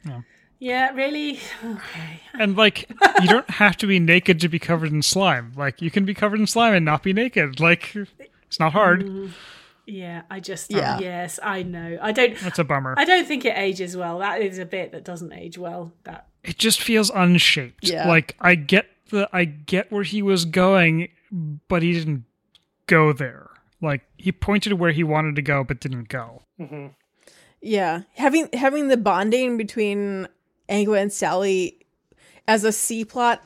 Yeah. 0.05 0.20
Yeah, 0.59 0.90
really. 0.93 1.39
Okay. 1.64 2.20
And 2.35 2.56
like 2.56 2.89
you 3.20 3.28
don't 3.28 3.48
have 3.51 3.76
to 3.78 3.86
be 3.86 4.01
naked 4.01 4.40
to 4.40 4.48
be 4.48 4.59
covered 4.59 4.93
in 4.93 5.02
slime. 5.02 5.52
Like 5.56 5.80
you 5.80 5.90
can 5.90 6.05
be 6.05 6.14
covered 6.14 6.40
in 6.40 6.47
slime 6.47 6.74
and 6.74 6.85
not 6.85 7.02
be 7.02 7.12
naked. 7.12 7.60
Like 7.60 7.94
it's 8.47 8.59
not 8.59 8.72
hard. 8.72 9.32
Yeah, 9.86 10.22
I 10.30 10.40
just. 10.40 10.70
Yeah. 10.70 10.98
Yes, 10.98 11.39
I 11.43 11.62
know. 11.62 11.98
I 12.02 12.12
don't. 12.12 12.36
That's 12.39 12.59
a 12.59 12.64
bummer. 12.64 12.94
I 12.98 13.05
don't 13.05 13.26
think 13.26 13.44
it 13.44 13.56
ages 13.56 13.97
well. 13.97 14.18
That 14.18 14.43
is 14.43 14.59
a 14.59 14.66
bit 14.66 14.93
that 14.93 15.05
doesn't 15.05 15.32
age 15.32 15.56
well. 15.56 15.93
That. 16.05 16.26
it 16.44 16.59
just 16.59 16.82
feels 16.82 17.10
unshaped. 17.10 17.89
Yeah. 17.89 18.09
Like 18.09 18.36
I 18.40 18.55
get 18.55 18.86
the 19.10 19.28
I 19.32 19.44
get 19.44 19.90
where 19.93 20.02
he 20.02 20.22
was 20.22 20.44
going, 20.44 21.09
but 21.68 21.82
he 21.82 21.93
didn't 21.93 22.24
go 22.86 23.12
there. 23.12 23.48
Like 23.80 24.02
he 24.16 24.32
pointed 24.32 24.74
where 24.74 24.93
he 24.93 25.05
wanted 25.05 25.36
to 25.36 25.43
go, 25.43 25.62
but 25.62 25.80
didn't 25.80 26.09
go. 26.09 26.43
Mm-hmm. 26.60 26.89
Yeah, 27.60 28.02
having 28.14 28.48
having 28.52 28.89
the 28.89 28.97
bonding 28.97 29.56
between 29.56 30.28
Angua 30.69 31.01
and 31.01 31.12
Sally 31.12 31.78
as 32.47 32.65
a 32.65 32.73
C 32.73 33.05
plot, 33.05 33.43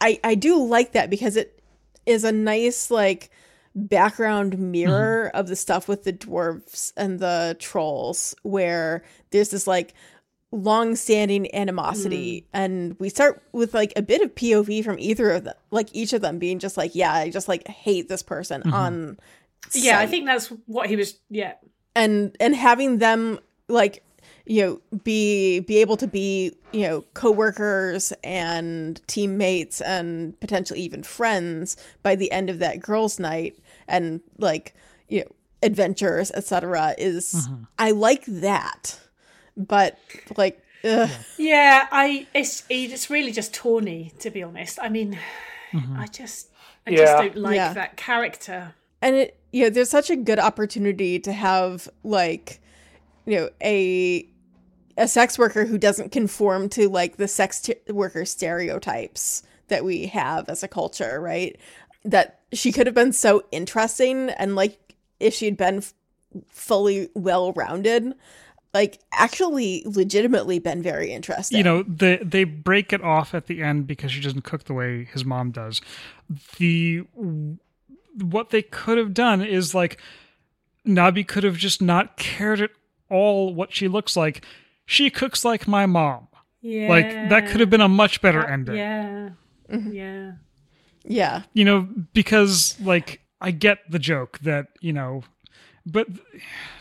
I 0.00 0.20
I 0.22 0.34
do 0.34 0.62
like 0.64 0.92
that 0.92 1.10
because 1.10 1.36
it 1.36 1.62
is 2.04 2.24
a 2.24 2.32
nice 2.32 2.90
like 2.90 3.30
background 3.74 4.58
mirror 4.58 5.28
mm-hmm. 5.28 5.38
of 5.38 5.48
the 5.48 5.56
stuff 5.56 5.88
with 5.88 6.04
the 6.04 6.12
dwarves 6.12 6.92
and 6.96 7.18
the 7.18 7.56
trolls 7.58 8.34
where 8.42 9.04
there's 9.30 9.50
this 9.50 9.66
like 9.66 9.92
long-standing 10.52 11.54
animosity 11.54 12.40
mm. 12.40 12.46
and 12.54 12.96
we 12.98 13.10
start 13.10 13.42
with 13.52 13.74
like 13.74 13.92
a 13.96 14.00
bit 14.00 14.22
of 14.22 14.34
pov 14.34 14.82
from 14.84 14.98
either 14.98 15.32
of 15.32 15.44
them 15.44 15.54
like 15.70 15.88
each 15.92 16.14
of 16.14 16.22
them 16.22 16.38
being 16.38 16.58
just 16.58 16.78
like 16.78 16.94
yeah 16.94 17.12
i 17.12 17.28
just 17.28 17.48
like 17.48 17.66
hate 17.68 18.08
this 18.08 18.22
person 18.22 18.62
mm-hmm. 18.62 18.72
on 18.72 19.18
Yeah, 19.74 19.98
I 19.98 20.06
think 20.06 20.26
that's 20.26 20.48
what 20.66 20.88
he 20.88 20.96
was. 20.96 21.18
Yeah. 21.30 21.54
and 21.94 22.36
and 22.40 22.54
having 22.54 22.98
them 22.98 23.40
like 23.68 24.02
you 24.46 24.62
know 24.64 24.98
be 25.04 25.60
be 25.60 25.78
able 25.78 25.96
to 25.96 26.06
be 26.06 26.52
you 26.72 26.86
know 26.86 27.02
coworkers 27.14 28.12
and 28.24 29.00
teammates 29.06 29.80
and 29.80 30.38
potentially 30.40 30.80
even 30.80 31.02
friends 31.02 31.76
by 32.02 32.14
the 32.14 32.30
end 32.32 32.48
of 32.48 32.58
that 32.60 32.80
girls 32.80 33.18
night 33.18 33.58
and 33.88 34.20
like 34.38 34.74
you 35.08 35.20
know 35.20 35.26
adventures 35.62 36.30
etc 36.32 36.94
is 36.96 37.48
mm-hmm. 37.48 37.64
i 37.78 37.90
like 37.90 38.24
that 38.26 38.98
but 39.56 39.98
like 40.36 40.62
ugh, 40.84 41.10
Yeah, 41.38 41.86
I. 41.90 42.26
It's 42.34 42.64
it's 42.68 43.10
really 43.10 43.32
just 43.32 43.54
tawny, 43.54 44.12
to 44.20 44.30
be 44.30 44.42
honest. 44.42 44.78
I 44.80 44.88
mean, 44.88 45.18
mm-hmm. 45.72 45.98
I 45.98 46.06
just. 46.06 46.50
I 46.86 46.94
just 46.94 47.12
don't 47.12 47.36
like 47.36 47.56
Yeah. 47.56 47.72
that 47.72 47.96
character. 47.96 48.74
and 49.02 49.16
it 49.16 49.40
you 49.52 49.64
know 49.64 49.70
there's 49.70 49.90
such 49.90 50.08
a 50.08 50.16
good 50.16 50.38
opportunity 50.38 51.18
to 51.18 51.32
have 51.32 51.88
like 52.04 52.60
you 53.24 53.36
know 53.36 53.50
a 53.60 54.28
a 54.96 55.08
sex 55.08 55.38
worker 55.38 55.64
who 55.64 55.78
doesn't 55.78 56.12
conform 56.12 56.68
to 56.70 56.88
like 56.88 57.16
the 57.16 57.28
sex 57.28 57.60
t- 57.60 57.74
worker 57.88 58.24
stereotypes 58.24 59.42
that 59.68 59.84
we 59.84 60.06
have 60.06 60.48
as 60.48 60.62
a 60.62 60.68
culture 60.68 61.20
right? 61.20 61.58
That 62.04 62.40
she 62.52 62.72
could 62.72 62.86
have 62.86 62.94
been 62.94 63.12
so 63.12 63.44
interesting 63.50 64.30
and 64.30 64.54
like 64.54 64.94
if 65.20 65.34
she'd 65.34 65.56
been 65.56 65.78
f- 65.78 65.94
fully 66.48 67.08
well 67.14 67.52
rounded 67.52 68.14
like 68.76 69.00
actually 69.12 69.82
legitimately 69.86 70.58
been 70.58 70.82
very 70.82 71.10
interesting. 71.10 71.56
you 71.56 71.64
know 71.64 71.82
they 71.84 72.18
they 72.18 72.44
break 72.44 72.92
it 72.92 73.02
off 73.02 73.34
at 73.34 73.46
the 73.46 73.62
end 73.62 73.86
because 73.86 74.12
she 74.12 74.20
doesn't 74.20 74.42
cook 74.42 74.64
the 74.64 74.74
way 74.74 75.04
his 75.04 75.24
mom 75.24 75.50
does. 75.50 75.80
The 76.58 77.06
what 78.20 78.50
they 78.50 78.62
could 78.62 78.98
have 78.98 79.14
done 79.14 79.42
is 79.42 79.74
like 79.74 79.98
Nobby 80.84 81.24
could 81.24 81.42
have 81.42 81.56
just 81.56 81.80
not 81.80 82.16
cared 82.18 82.60
at 82.60 82.70
all 83.08 83.54
what 83.54 83.74
she 83.74 83.88
looks 83.88 84.14
like 84.14 84.44
she 84.86 85.10
cooks 85.10 85.44
like 85.44 85.68
my 85.68 85.84
mom. 85.86 86.28
Yeah. 86.62 86.88
like 86.88 87.10
that 87.28 87.48
could 87.48 87.60
have 87.60 87.70
been 87.70 87.80
a 87.80 87.88
much 87.88 88.20
better 88.20 88.40
That- 88.40 88.50
ending. 88.50 88.76
Yeah. 88.76 89.30
Mm-hmm. 89.70 89.92
Yeah. 89.92 90.32
yeah. 91.04 91.42
you 91.52 91.64
know 91.64 91.88
because 92.12 92.76
like 92.80 93.20
i 93.40 93.50
get 93.50 93.78
the 93.90 93.98
joke 93.98 94.38
that 94.40 94.68
you 94.80 94.92
know 94.92 95.22
but 95.84 96.08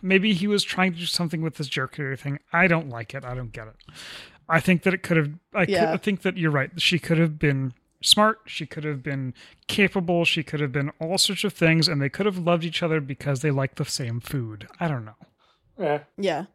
maybe 0.02 0.34
he 0.34 0.48
was 0.48 0.64
trying 0.64 0.94
to 0.94 1.00
do 1.00 1.06
something 1.06 1.42
with 1.44 1.56
this 1.56 1.68
jerky 1.68 2.16
thing. 2.16 2.40
I 2.52 2.68
don't 2.68 2.90
like 2.90 3.14
it. 3.14 3.24
I 3.24 3.36
don't 3.36 3.52
get 3.52 3.68
it. 3.68 3.76
I 4.50 4.60
think 4.60 4.82
that 4.84 4.94
it 4.96 5.04
could 5.04 5.18
have 5.18 5.30
i, 5.54 5.66
could, 5.66 5.76
I 5.76 5.98
think 5.98 6.24
that 6.24 6.38
you're 6.38 6.52
right. 6.52 6.72
She 6.78 6.98
could 6.98 7.20
have 7.20 7.38
been 7.38 7.74
smart. 8.02 8.40
She 8.48 8.66
could 8.66 8.84
have 8.84 9.04
been 9.04 9.34
capable. 9.68 10.26
She 10.26 10.42
could 10.44 10.60
have 10.60 10.72
been 10.72 10.92
all 11.00 11.18
sorts 11.20 11.44
of 11.44 11.54
things 11.54 11.88
and 11.88 12.02
they 12.02 12.10
could 12.10 12.26
have 12.26 12.40
loved 12.40 12.64
each 12.64 12.82
other 12.82 13.00
because 13.00 13.42
they 13.42 13.52
like 13.52 13.76
the 13.76 13.86
same 13.86 14.20
food. 14.20 14.68
I 14.80 14.88
don't 14.88 15.06
know. 15.06 15.16
Yeah. 15.80 16.00
Yeah. 16.18 16.46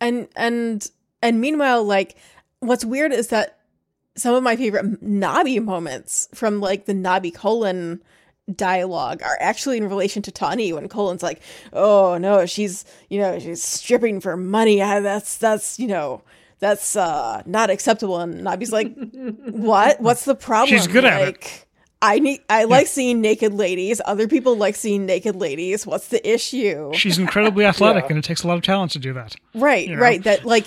And 0.00 0.28
and 0.36 0.88
and 1.22 1.40
meanwhile, 1.40 1.84
like 1.84 2.16
what's 2.60 2.84
weird 2.84 3.12
is 3.12 3.28
that 3.28 3.58
some 4.16 4.34
of 4.34 4.42
my 4.42 4.56
favorite 4.56 5.00
Nobby 5.02 5.58
moments 5.60 6.28
from 6.34 6.60
like 6.60 6.86
the 6.86 6.94
Nobby 6.94 7.30
Colon 7.30 8.02
dialogue 8.54 9.22
are 9.22 9.36
actually 9.40 9.76
in 9.78 9.88
relation 9.88 10.22
to 10.22 10.32
Tawny 10.32 10.72
when 10.72 10.88
Colon's 10.88 11.22
like, 11.22 11.40
"Oh 11.72 12.18
no, 12.18 12.46
she's 12.46 12.84
you 13.08 13.20
know 13.20 13.38
she's 13.38 13.62
stripping 13.62 14.20
for 14.20 14.36
money. 14.36 14.82
Ah, 14.82 15.00
That's 15.00 15.36
that's 15.38 15.78
you 15.78 15.86
know 15.86 16.22
that's 16.58 16.96
uh 16.96 17.42
not 17.46 17.70
acceptable." 17.70 18.18
And 18.18 18.42
Nobby's 18.42 18.72
like, 18.72 18.94
"What? 19.12 20.00
What's 20.00 20.24
the 20.24 20.34
problem? 20.34 20.76
She's 20.76 20.86
good 20.88 21.04
at 21.04 21.22
it. 21.28 21.64
Like, 22.02 22.12
I 22.16 22.18
need. 22.18 22.40
I 22.48 22.64
like 22.64 22.86
seeing 22.86 23.20
naked 23.20 23.54
ladies. 23.54 24.00
Other 24.04 24.26
people 24.28 24.56
like 24.56 24.74
seeing 24.76 25.06
naked 25.06 25.36
ladies. 25.36 25.86
What's 25.86 26.08
the 26.08 26.26
issue? 26.28 26.92
she's 26.94 27.18
incredibly 27.18 27.64
athletic 27.64 28.04
Yeah. 28.04 28.08
and 28.10 28.18
it 28.18 28.24
takes 28.24 28.42
a 28.42 28.48
lot 28.48 28.56
of 28.56 28.62
talent 28.62 28.92
to 28.92 28.98
do 28.98 29.12
that 29.14 29.34
Right, 29.54 29.88
you 29.88 29.96
know? 29.96 30.02
right. 30.02 30.22
That 30.24 30.44
like 30.44 30.66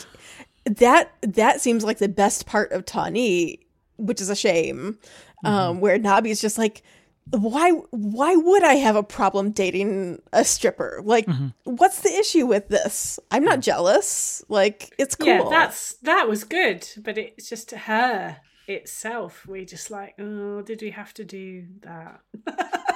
that 0.66 1.12
that 1.22 1.62
seems 1.62 1.84
like 1.84 1.98
the 1.98 2.08
best 2.10 2.46
part 2.46 2.72
of 2.72 2.86
Tawny, 2.86 3.60
which 3.98 4.22
is 4.22 4.30
a 4.30 4.36
shame. 4.36 4.98
Um, 5.46 5.82
where 5.82 6.00
is 6.26 6.40
just 6.40 6.58
like, 6.58 6.84
why 7.32 7.72
why 7.92 8.34
would 8.36 8.64
I 8.64 8.76
have 8.76 8.96
a 8.96 9.04
problem 9.04 9.52
dating 9.52 10.22
a 10.32 10.46
stripper? 10.46 11.02
Like, 11.04 11.28
what's 11.66 12.00
the 12.02 12.10
issue 12.18 12.46
with 12.46 12.70
this? 12.70 13.20
I'm 13.30 13.44
not 13.44 13.60
jealous. 13.60 14.42
Like, 14.48 14.94
it's 14.98 15.16
cool. 15.16 15.28
Yeah, 15.28 15.44
that's 15.50 15.96
that 16.04 16.30
was 16.30 16.46
good, 16.46 16.88
but 17.02 17.18
it's 17.18 17.50
just 17.50 17.72
her 17.72 18.38
itself. 18.68 19.46
We 19.48 19.66
just 19.66 19.92
like, 19.92 20.16
oh, 20.20 20.62
did 20.62 20.82
we 20.82 20.92
have 20.92 21.14
to 21.16 21.24
do 21.24 21.66
that? 21.82 22.22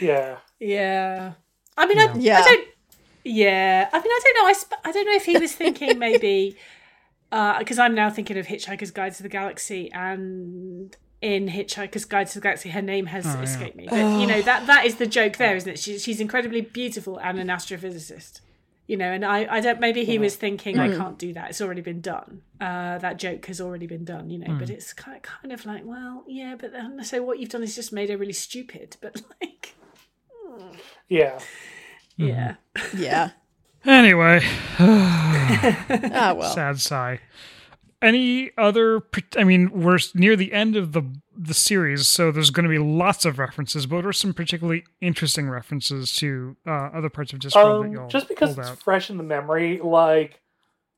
Yeah. 0.00 0.38
Yeah. 0.60 1.32
I 1.76 1.86
mean, 1.86 1.98
I, 1.98 2.14
Yeah. 2.14 2.38
I 2.38 2.42
don't. 2.42 2.68
Yeah, 3.24 3.88
I 3.92 3.98
mean, 3.98 4.06
I 4.06 4.20
don't 4.24 4.34
know. 4.36 4.48
I 4.48 4.52
sp- 4.56 4.82
I 4.84 4.92
don't 4.92 5.04
know 5.04 5.14
if 5.14 5.26
he 5.26 5.36
was 5.36 5.52
thinking 5.52 5.98
maybe 5.98 6.56
uh, 7.30 7.58
because 7.58 7.78
I'm 7.78 7.94
now 7.94 8.10
thinking 8.10 8.38
of 8.38 8.46
Hitchhiker's 8.46 8.90
Guide 8.90 9.14
to 9.16 9.22
the 9.22 9.28
Galaxy, 9.28 9.90
and 9.92 10.96
in 11.20 11.48
Hitchhiker's 11.48 12.06
Guide 12.06 12.28
to 12.28 12.34
the 12.34 12.40
Galaxy, 12.40 12.70
her 12.70 12.80
name 12.80 13.06
has 13.06 13.26
oh, 13.26 13.34
yeah. 13.34 13.42
escaped 13.42 13.76
me. 13.76 13.86
But 13.88 14.20
you 14.20 14.26
know 14.26 14.40
that 14.42 14.66
that 14.66 14.86
is 14.86 14.96
the 14.96 15.06
joke 15.06 15.36
there, 15.36 15.52
oh. 15.52 15.56
isn't 15.56 15.72
it? 15.72 15.78
She's 15.78 16.02
she's 16.02 16.20
incredibly 16.20 16.62
beautiful 16.62 17.18
and 17.18 17.38
an 17.38 17.48
astrophysicist. 17.48 18.40
You 18.88 18.96
know, 18.96 19.12
and 19.12 19.22
I, 19.24 19.46
I 19.56 19.60
don't. 19.60 19.78
Maybe 19.80 20.04
he 20.06 20.18
was 20.18 20.34
thinking, 20.34 20.78
I 20.78 20.88
can't 20.96 21.18
do 21.18 21.34
that. 21.34 21.50
It's 21.50 21.60
already 21.60 21.82
been 21.82 22.00
done. 22.00 22.40
Uh, 22.60 22.96
that 22.98 23.18
joke 23.18 23.44
has 23.46 23.60
already 23.60 23.86
been 23.86 24.04
done. 24.04 24.30
You 24.30 24.38
know, 24.38 24.54
but 24.58 24.70
it's 24.70 24.92
kind 24.94 25.22
kind 25.22 25.52
of 25.52 25.64
like, 25.66 25.82
well, 25.84 26.24
yeah, 26.26 26.56
but 26.58 26.72
then 26.72 27.04
so 27.04 27.22
what 27.22 27.38
you've 27.38 27.50
done 27.50 27.62
is 27.62 27.74
just 27.74 27.92
made 27.92 28.08
her 28.08 28.16
really 28.16 28.32
stupid. 28.32 28.96
But 29.02 29.20
like, 29.42 29.74
Yeah. 31.08 31.38
yeah. 32.16 32.54
yeah. 32.96 33.30
anyway 33.84 34.40
Ah 34.78 36.34
well. 36.36 36.50
sad 36.52 36.80
sigh. 36.80 37.20
Any 38.00 38.50
other? 38.56 39.02
I 39.36 39.42
mean, 39.44 39.70
we're 39.72 39.98
near 40.14 40.36
the 40.36 40.52
end 40.52 40.76
of 40.76 40.92
the 40.92 41.02
the 41.36 41.54
series, 41.54 42.06
so 42.08 42.30
there's 42.30 42.50
going 42.50 42.64
to 42.64 42.70
be 42.70 42.78
lots 42.78 43.24
of 43.24 43.38
references. 43.38 43.86
But 43.86 43.96
what 43.96 44.06
are 44.06 44.12
some 44.12 44.32
particularly 44.32 44.84
interesting 45.00 45.48
references 45.48 46.14
to 46.16 46.56
uh, 46.66 46.70
other 46.70 47.08
parts 47.10 47.32
of 47.32 47.38
Discworld 47.40 47.82
that 47.82 47.86
Um, 47.88 47.92
you'll 47.92 48.08
just 48.08 48.28
because 48.28 48.56
it's 48.58 48.68
out? 48.68 48.78
fresh 48.78 49.10
in 49.10 49.16
the 49.16 49.22
memory, 49.24 49.80
like 49.82 50.40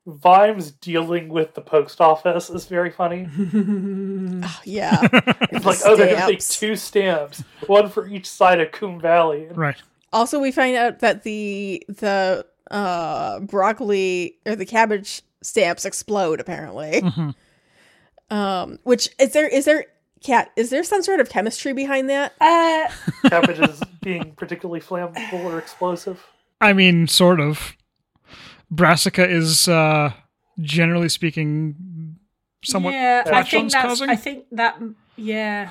Vimes 0.06 0.70
dealing 0.72 1.28
with 1.28 1.54
the 1.54 1.60
post 1.60 2.00
office 2.00 2.48
is 2.50 2.66
very 2.66 2.90
funny. 2.90 3.28
Yeah. 4.64 5.00
It's 5.52 5.64
like, 5.66 5.78
oh, 5.84 5.96
they're 5.96 6.14
gonna 6.14 6.26
make 6.30 6.40
Stamps. 6.42 6.58
two 6.60 6.76
stamps, 6.76 7.44
one 7.66 7.88
for 7.88 8.06
each 8.06 8.26
side 8.26 8.60
of 8.60 8.70
Koom 8.72 9.00
Valley. 9.00 9.46
Right. 9.50 9.76
Also, 10.12 10.38
we 10.38 10.52
find 10.52 10.76
out 10.76 11.00
that 11.00 11.22
the 11.24 11.82
the 11.88 12.46
uh 12.70 13.40
broccoli 13.40 14.38
or 14.46 14.54
the 14.56 14.64
cabbage 14.66 15.22
stamps 15.42 15.84
explode 15.84 16.40
apparently. 16.40 17.00
Mhm. 17.02 17.34
Um, 18.30 18.78
which 18.84 19.08
is 19.18 19.32
there 19.32 19.48
is 19.48 19.64
there 19.64 19.86
Kat 20.22 20.50
is 20.56 20.70
there 20.70 20.84
some 20.84 21.02
sort 21.02 21.18
of 21.20 21.28
chemistry 21.30 21.72
behind 21.72 22.08
that? 22.10 22.32
Uh, 22.40 22.88
cabbages 23.28 23.82
being 24.02 24.32
particularly 24.36 24.80
flammable 24.80 25.44
or 25.44 25.58
explosive. 25.58 26.22
I 26.60 26.72
mean, 26.74 27.06
sort 27.08 27.40
of. 27.40 27.74
Brassica 28.70 29.26
is, 29.28 29.66
uh, 29.66 30.12
generally 30.60 31.08
speaking, 31.08 32.16
somewhat. 32.62 32.92
yeah, 32.92 33.22
I 33.26 33.42
think 33.42 33.70
flatulence 33.70 33.72
that's. 33.72 33.86
causing? 33.88 34.10
I 34.10 34.16
think 34.16 34.44
that. 34.52 34.80
Yeah, 35.16 35.70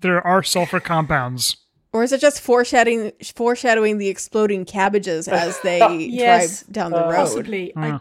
There 0.00 0.20
are 0.26 0.42
sulfur 0.42 0.78
compounds. 0.80 1.56
Or 1.92 2.02
is 2.02 2.12
it 2.12 2.20
just 2.20 2.40
foreshadowing 2.40 3.12
foreshadowing 3.34 3.98
the 3.98 4.08
exploding 4.08 4.64
cabbages 4.66 5.26
as 5.28 5.58
they 5.60 5.78
Yes. 6.10 6.62
drive 6.64 6.72
down 6.72 6.90
the 6.90 7.06
Uh, 7.06 7.10
road? 7.10 7.16
possibly. 7.16 7.72
I 7.76 7.90
Hmm. 7.90 7.96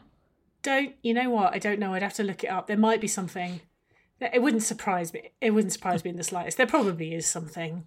Don't. 0.63 0.95
You 1.03 1.13
know 1.13 1.29
what? 1.29 1.53
I 1.53 1.59
don't 1.59 1.79
know. 1.79 1.93
I'd 1.93 2.01
have 2.01 2.13
to 2.15 2.23
look 2.23 2.43
it 2.43 2.47
up. 2.47 2.67
There 2.67 2.77
might 2.77 3.01
be 3.01 3.07
something. 3.07 3.61
It 4.19 4.41
wouldn't 4.41 4.63
surprise 4.63 5.13
me. 5.13 5.31
It 5.41 5.51
wouldn't 5.51 5.73
surprise 5.73 6.03
me 6.03 6.09
in 6.09 6.15
the 6.15 6.23
slightest. 6.23 6.57
There 6.57 6.65
probably 6.65 7.13
is 7.13 7.27
something, 7.27 7.85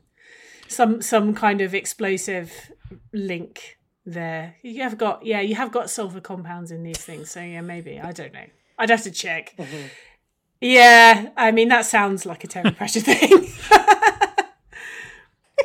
some 0.69 1.01
some 1.01 1.35
kind 1.35 1.61
of 1.61 1.74
explosive 1.74 2.70
link 3.12 3.78
there. 4.05 4.57
You 4.62 4.82
have 4.82 4.98
got 4.98 5.24
yeah, 5.24 5.40
you 5.40 5.55
have 5.55 5.73
got 5.73 5.90
sulfur 5.90 6.20
compounds 6.20 6.70
in 6.70 6.82
these 6.82 6.98
things. 6.98 7.31
So 7.31 7.40
yeah, 7.40 7.62
maybe 7.62 7.98
I 7.98 8.12
don't 8.12 8.32
know. 8.32 8.47
I'd 8.78 8.90
have 8.90 9.03
to 9.05 9.11
check. 9.11 9.55
Mm-hmm. 9.59 9.86
Yeah, 10.61 11.31
I 11.36 11.53
mean 11.53 11.69
that 11.69 11.86
sounds 11.86 12.27
like 12.27 12.44
a 12.44 12.47
Terry 12.47 12.70
Pratchett 12.70 13.03
thing. 13.05 13.53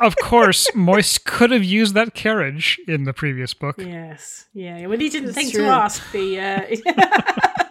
Of 0.00 0.16
course, 0.16 0.74
Moist 0.74 1.24
could 1.24 1.50
have 1.50 1.64
used 1.64 1.94
that 1.94 2.14
carriage 2.14 2.80
in 2.88 3.04
the 3.04 3.12
previous 3.12 3.54
book. 3.54 3.76
Yes, 3.78 4.46
yeah. 4.54 4.86
Well, 4.86 4.98
he 4.98 5.08
didn't 5.08 5.26
That's 5.26 5.36
think 5.36 5.52
true. 5.52 5.64
to 5.64 5.68
ask 5.68 6.10
the. 6.12 6.40
Uh, 6.40 7.62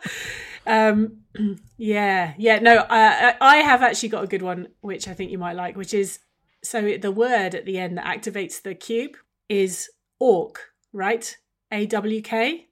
um, 0.68 1.18
yeah, 1.78 2.34
yeah. 2.38 2.60
No, 2.60 2.86
I, 2.90 3.36
I 3.42 3.58
have 3.58 3.82
actually 3.82 4.10
got 4.10 4.24
a 4.24 4.28
good 4.28 4.44
one, 4.44 4.68
which 4.82 5.08
I 5.08 5.14
think 5.14 5.32
you 5.32 5.38
might 5.38 5.56
like, 5.56 5.76
which 5.76 5.94
is 5.94 6.20
so 6.64 6.98
the 6.98 7.12
word 7.12 7.56
at 7.56 7.66
the 7.66 7.80
end 7.80 7.98
that 7.98 8.06
activates 8.06 8.62
the 8.62 8.76
cube 8.76 9.16
is 9.50 9.90
orc, 10.20 10.72
right? 10.94 11.36
A 11.72 11.86
W 11.88 12.22
K. 12.22 12.68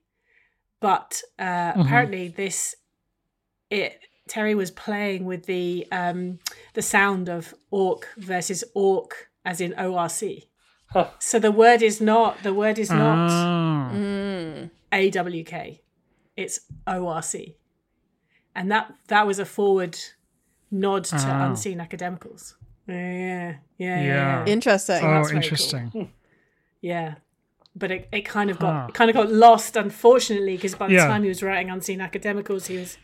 But 0.80 1.20
uh, 1.38 1.72
apparently, 1.76 2.28
this 2.28 2.76
it 3.68 4.00
Terry 4.28 4.54
was 4.54 4.70
playing 4.70 5.24
with 5.24 5.46
the 5.46 5.86
um, 5.90 6.38
the 6.74 6.82
sound 6.82 7.28
of 7.28 7.52
orc 7.70 8.06
versus 8.16 8.62
orc, 8.74 9.29
as 9.44 9.60
in 9.60 9.74
O 9.78 9.94
R 9.96 10.08
C. 10.08 10.48
Huh. 10.88 11.08
So 11.18 11.38
the 11.38 11.52
word 11.52 11.82
is 11.82 12.00
not 12.00 12.42
the 12.42 12.52
word 12.54 12.78
is 12.78 12.90
not 12.90 13.30
Oh. 13.30 13.94
Mm. 13.94 14.70
A 14.92 15.10
W 15.10 15.44
K. 15.44 15.82
It's 16.36 16.60
O 16.86 17.06
R 17.08 17.22
C. 17.22 17.56
And 18.54 18.70
that 18.70 18.92
that 19.08 19.26
was 19.26 19.38
a 19.38 19.44
forward 19.44 19.96
nod 20.70 21.04
to 21.04 21.16
Oh. 21.16 21.44
unseen 21.46 21.78
academicals. 21.80 22.54
Yeah, 22.86 22.96
yeah, 22.96 23.54
yeah. 23.78 24.00
Yeah. 24.02 24.02
yeah. 24.02 24.44
Interesting. 24.46 24.96
Oh, 25.04 25.10
that's 25.14 25.28
very 25.30 25.42
interesting. 25.42 26.12
Yeah. 26.80 27.14
But 27.76 27.92
it, 27.92 28.08
it 28.10 28.22
kind 28.22 28.50
of 28.50 28.58
got 28.58 28.74
Huh. 28.86 28.88
kind 28.92 29.10
of 29.10 29.14
got 29.14 29.30
lost, 29.30 29.76
unfortunately, 29.76 30.56
because 30.56 30.74
by 30.74 30.88
the 30.88 30.94
Yeah. 30.94 31.06
time 31.06 31.22
he 31.22 31.28
was 31.28 31.40
writing 31.42 31.70
Unseen 31.70 32.00
Academicals, 32.00 32.66
he 32.66 32.78
was 32.78 32.98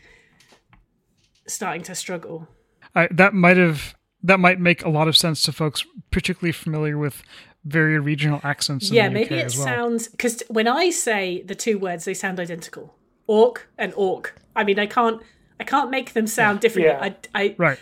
starting 1.47 1.83
to 1.83 1.95
struggle. 1.95 2.47
I, 2.95 3.07
that 3.11 3.33
might 3.33 3.57
have 3.57 3.95
that 4.23 4.39
might 4.39 4.59
make 4.59 4.83
a 4.83 4.89
lot 4.89 5.07
of 5.07 5.15
sense 5.15 5.43
to 5.43 5.51
folks 5.51 5.85
particularly 6.11 6.51
familiar 6.51 6.97
with 6.97 7.23
very 7.65 7.99
regional 7.99 8.39
accents. 8.43 8.89
In 8.89 8.95
yeah, 8.95 9.07
the 9.09 9.13
maybe 9.13 9.35
it 9.35 9.45
as 9.45 9.57
well. 9.57 9.65
sounds 9.65 10.07
because 10.07 10.43
when 10.47 10.67
I 10.67 10.89
say 10.89 11.41
the 11.43 11.55
two 11.55 11.77
words, 11.77 12.05
they 12.05 12.13
sound 12.13 12.39
identical. 12.39 12.95
Orc 13.27 13.67
and 13.77 13.93
orc. 13.95 14.35
I 14.55 14.63
mean, 14.63 14.79
I 14.79 14.85
can't 14.85 15.21
I 15.59 15.63
can't 15.63 15.89
make 15.91 16.13
them 16.13 16.27
sound 16.27 16.59
differently. 16.61 16.93
Yeah. 16.93 17.13
I, 17.35 17.43
I 17.43 17.55
right. 17.57 17.79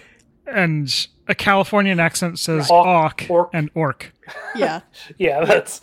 And 0.47 1.07
a 1.27 1.35
Californian 1.35 1.99
accent 1.99 2.37
says 2.39 2.69
Orc, 2.69 2.85
awk 2.87 3.25
orc. 3.29 3.49
and 3.53 3.69
orc. 3.73 4.13
Yeah. 4.55 4.81
Yeah, 5.17 5.43
that's 5.45 5.81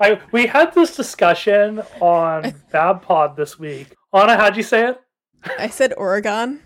I 0.00 0.20
we 0.32 0.46
had 0.46 0.74
this 0.74 0.94
discussion 0.94 1.80
on 2.00 2.54
Bab 2.72 3.02
Pod 3.02 3.36
this 3.36 3.58
week. 3.58 3.94
Anna, 4.12 4.36
how'd 4.36 4.56
you 4.56 4.62
say 4.62 4.88
it? 4.88 5.00
I 5.58 5.68
said 5.68 5.92
Oregon. 5.96 6.60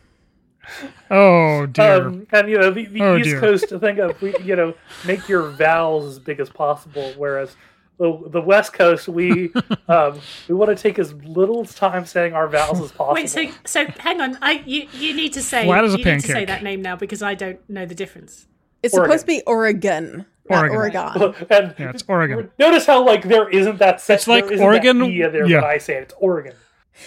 Oh 1.10 1.66
dear. 1.66 2.06
Um, 2.06 2.26
and 2.32 2.48
you 2.48 2.58
know 2.58 2.70
the, 2.70 2.86
the 2.86 3.02
Oh, 3.02 3.16
East 3.16 3.24
dear. 3.24 3.40
Coast 3.40 3.68
to 3.70 3.78
think 3.78 3.98
of, 3.98 4.20
we, 4.22 4.36
you 4.38 4.54
know, 4.56 4.74
make 5.06 5.28
your 5.28 5.48
vowels 5.50 6.06
as 6.06 6.18
big 6.18 6.40
as 6.40 6.48
possible, 6.50 7.12
whereas 7.16 7.56
the, 7.98 8.18
the 8.28 8.40
West 8.40 8.72
Coast 8.72 9.08
we 9.08 9.52
um, 9.88 10.20
we 10.48 10.54
want 10.54 10.76
to 10.76 10.80
take 10.80 10.98
as 10.98 11.12
little 11.14 11.64
time 11.64 12.06
saying 12.06 12.32
our 12.34 12.48
vowels 12.48 12.80
as 12.80 12.92
possible. 12.92 13.14
Wait, 13.14 13.28
so 13.30 13.46
so 13.64 13.86
hang 13.98 14.20
on. 14.20 14.38
I 14.42 14.62
you, 14.66 14.86
you 14.92 15.14
need 15.14 15.32
to 15.34 15.42
say 15.42 15.64
Flat 15.64 15.84
as 15.84 15.94
a 15.94 15.98
you 15.98 16.04
need 16.04 16.20
to 16.20 16.26
say 16.26 16.44
that 16.44 16.62
name 16.62 16.82
now 16.82 16.96
because 16.96 17.22
I 17.22 17.34
don't 17.34 17.58
know 17.68 17.86
the 17.86 17.94
difference. 17.94 18.46
It's 18.82 18.94
Oregon. 18.94 19.10
supposed 19.18 19.26
to 19.26 19.26
be 19.26 19.42
Oregon, 19.46 20.24
Oregon. 20.48 20.76
Oregon. 20.76 21.34
and 21.50 21.74
yeah, 21.78 21.90
it's 21.90 22.04
Oregon. 22.08 22.50
notice 22.58 22.86
how 22.86 23.04
like 23.04 23.24
there 23.28 23.48
isn't 23.50 23.78
that 23.78 24.00
set, 24.00 24.14
It's 24.14 24.28
like 24.28 24.44
Oregon- 24.44 24.98
that 25.00 25.06
E 25.08 25.20
there 25.22 25.46
yeah. 25.46 25.56
when 25.60 25.64
I 25.70 25.78
say 25.78 25.96
it. 25.96 26.02
It's 26.04 26.14
Oregon. 26.18 26.54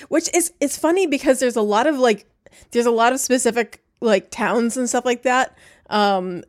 Which 0.10 0.32
is 0.36 0.54
it's 0.60 0.78
funny 0.78 1.08
because 1.08 1.40
there's 1.40 1.56
a 1.56 1.62
lot 1.64 1.88
of 1.88 1.98
like 1.98 2.26
there's 2.72 2.86
a 2.86 2.92
lot 2.92 3.14
of 3.14 3.20
specific 3.20 3.82
like 4.02 4.30
towns 4.32 4.76
and 4.78 4.90
stuff 4.90 5.06
like 5.06 5.24
that 5.24 5.58
um 5.90 6.44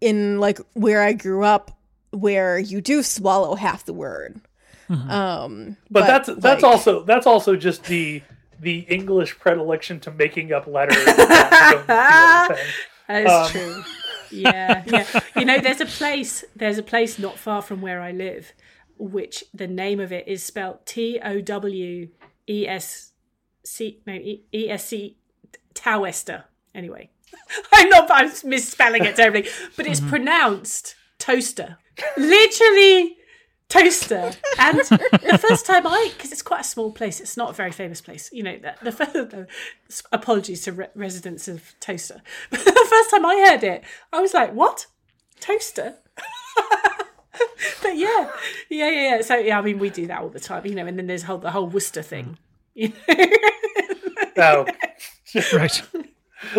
in 0.00 0.38
like 0.38 0.58
where 0.74 1.02
I 1.02 1.12
grew 1.12 1.44
up 1.44 1.76
where 2.12 2.58
you 2.58 2.80
do 2.80 3.02
swallow 3.02 3.54
half 3.54 3.84
the 3.84 3.92
word. 3.92 4.40
Um 4.88 5.76
But, 5.90 6.06
that's 6.06 6.28
that's 6.38 6.62
like- 6.62 6.64
also 6.64 7.02
that's 7.04 7.26
also 7.26 7.56
just 7.56 7.84
the 7.84 8.22
the 8.60 8.80
English 8.88 9.38
predilection 9.38 10.00
to 10.00 10.10
making 10.10 10.52
up 10.52 10.66
letters. 10.66 11.02
that 11.04 11.86
don't 11.86 12.48
do 12.48 12.52
anything. 12.52 12.74
That 13.08 13.22
is 13.24 13.30
Um, 13.30 13.48
true. 13.50 13.84
Yeah, 14.32 14.82
yeah. 14.86 15.20
You 15.34 15.44
know, 15.44 15.58
there's 15.58 15.80
a 15.80 15.86
place. 15.86 16.44
There's 16.54 16.78
a 16.78 16.82
place 16.82 17.18
not 17.18 17.38
far 17.38 17.62
from 17.62 17.80
where 17.80 18.00
I 18.00 18.12
live, 18.12 18.52
which 18.98 19.42
the 19.54 19.66
name 19.66 19.98
of 19.98 20.12
it 20.12 20.28
is 20.28 20.42
spelled 20.44 20.84
T 20.86 21.18
O 21.24 21.40
W 21.40 22.08
E 22.48 22.68
S 22.68 23.12
C 23.64 24.00
no 24.06 24.12
E 24.12 24.44
E 24.52 24.68
S 24.70 24.84
C 24.86 25.16
Towester. 25.74 26.44
Anyway, 26.74 27.10
I'm 27.72 27.88
not. 27.88 28.10
I'm 28.10 28.30
misspelling 28.44 29.04
it 29.04 29.16
terribly, 29.16 29.48
but 29.76 29.86
it's 29.86 30.00
mm-hmm. 30.00 30.10
pronounced 30.10 30.94
toaster. 31.18 31.78
Literally 32.16 33.16
toaster. 33.70 34.32
And 34.58 34.78
the 34.78 35.38
first 35.40 35.64
time 35.64 35.86
I, 35.86 36.10
because 36.12 36.32
it's 36.32 36.42
quite 36.42 36.60
a 36.60 36.64
small 36.64 36.92
place, 36.92 37.20
it's 37.20 37.36
not 37.36 37.50
a 37.50 37.52
very 37.54 37.72
famous 37.72 38.02
place. 38.02 38.28
You 38.32 38.42
know, 38.42 38.58
the, 38.58 38.74
the 38.82 38.92
first, 38.92 40.06
apologies 40.12 40.62
to 40.62 40.72
re- 40.72 40.88
residents 40.94 41.48
of 41.48 41.74
Toaster. 41.80 42.20
But 42.50 42.60
the 42.64 42.86
first 42.88 43.10
time 43.10 43.24
I 43.24 43.46
heard 43.48 43.64
it, 43.64 43.84
I 44.12 44.20
was 44.20 44.34
like, 44.34 44.52
what? 44.52 44.86
Toaster? 45.40 45.94
but 47.82 47.96
yeah, 47.96 48.30
yeah, 48.68 48.90
yeah, 48.90 49.16
yeah. 49.16 49.22
So 49.22 49.36
yeah, 49.36 49.58
I 49.58 49.62
mean, 49.62 49.78
we 49.78 49.88
do 49.88 50.06
that 50.08 50.20
all 50.20 50.28
the 50.28 50.40
time, 50.40 50.66
you 50.66 50.74
know. 50.74 50.86
And 50.86 50.98
then 50.98 51.06
there's 51.06 51.22
whole 51.22 51.38
the 51.38 51.50
whole 51.50 51.66
Worcester 51.66 52.02
thing. 52.02 52.36
Mm. 52.36 52.38
You 52.74 52.88
know? 52.88 53.26
No, 54.36 54.66
Right. 55.52 55.82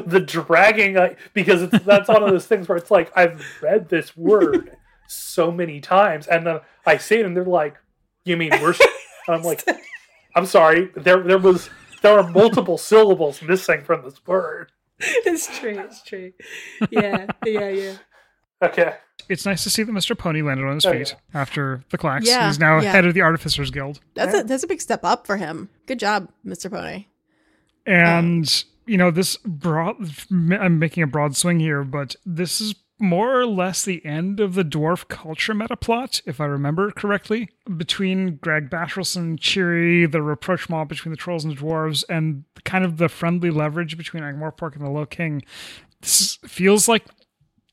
the 0.05 0.19
dragging 0.19 0.93
like, 0.95 1.17
because 1.33 1.63
it's, 1.63 1.83
that's 1.83 2.07
one 2.07 2.21
of 2.23 2.29
those 2.29 2.45
things 2.45 2.69
where 2.69 2.77
it's 2.77 2.91
like 2.91 3.11
I've 3.15 3.43
read 3.61 3.89
this 3.89 4.15
word 4.15 4.77
so 5.07 5.51
many 5.51 5.81
times, 5.81 6.27
and 6.27 6.45
then 6.45 6.59
I 6.85 6.97
say 6.97 7.19
it, 7.19 7.25
and 7.25 7.35
they're 7.35 7.43
like, 7.45 7.75
"You 8.23 8.37
mean 8.37 8.51
worship?" 8.61 8.87
And 9.27 9.35
I'm 9.37 9.43
like, 9.43 9.67
"I'm 10.35 10.45
sorry, 10.45 10.91
there 10.95 11.21
there 11.23 11.37
was 11.39 11.69
there 12.01 12.17
are 12.19 12.29
multiple 12.29 12.77
syllables 12.77 13.41
missing 13.41 13.81
from 13.81 14.03
this 14.03 14.25
word." 14.25 14.71
it's 14.99 15.47
true. 15.59 15.79
It's 15.79 16.03
true. 16.03 16.31
Yeah, 16.91 17.25
yeah, 17.45 17.69
yeah. 17.69 17.97
Okay, 18.63 18.93
It's 19.27 19.43
nice 19.47 19.63
to 19.63 19.71
see 19.71 19.81
that 19.81 19.91
Mr. 19.91 20.15
Pony 20.15 20.43
landed 20.43 20.67
on 20.67 20.75
his 20.75 20.85
Oh, 20.85 20.91
feet 20.91 21.15
after 21.33 21.83
the 21.89 21.97
clacks. 21.97 22.27
Yeah, 22.27 22.45
He's 22.45 22.59
now 22.59 22.79
yeah. 22.79 22.91
head 22.91 23.05
of 23.05 23.15
the 23.15 23.21
Artificers 23.21 23.71
Guild. 23.71 23.99
that's 24.13 24.35
a 24.35 24.43
that's 24.43 24.63
a 24.63 24.67
big 24.67 24.79
step 24.79 25.03
up 25.03 25.25
for 25.25 25.37
him. 25.37 25.69
Good 25.87 25.97
job, 25.97 26.29
Mr. 26.45 26.69
Pony. 26.69 27.07
And, 27.85 28.63
you 28.85 28.97
know, 28.97 29.11
this 29.11 29.37
broad, 29.37 29.95
I'm 30.31 30.79
making 30.79 31.03
a 31.03 31.07
broad 31.07 31.35
swing 31.35 31.59
here, 31.59 31.83
but 31.83 32.15
this 32.25 32.61
is 32.61 32.75
more 32.99 33.39
or 33.39 33.47
less 33.47 33.83
the 33.83 34.05
end 34.05 34.39
of 34.39 34.53
the 34.53 34.63
dwarf 34.63 35.07
culture 35.07 35.55
meta 35.55 35.75
plot, 35.75 36.21
if 36.27 36.39
I 36.39 36.45
remember 36.45 36.91
correctly, 36.91 37.49
between 37.75 38.35
Grag 38.35 38.69
Bashfulson, 38.69 39.39
Cheery, 39.39 40.05
the 40.05 40.21
reproach 40.21 40.69
mob 40.69 40.89
between 40.89 41.11
the 41.11 41.17
trolls 41.17 41.43
and 41.43 41.57
the 41.57 41.59
dwarves, 41.59 42.03
and 42.09 42.43
kind 42.63 42.85
of 42.85 42.97
the 42.97 43.09
friendly 43.09 43.49
leverage 43.49 43.97
between 43.97 44.23
Ankh-Morpork 44.23 44.75
and 44.75 44.85
the 44.85 44.91
Low 44.91 45.07
King. 45.07 45.41
This 46.01 46.37
feels 46.45 46.87
like 46.87 47.05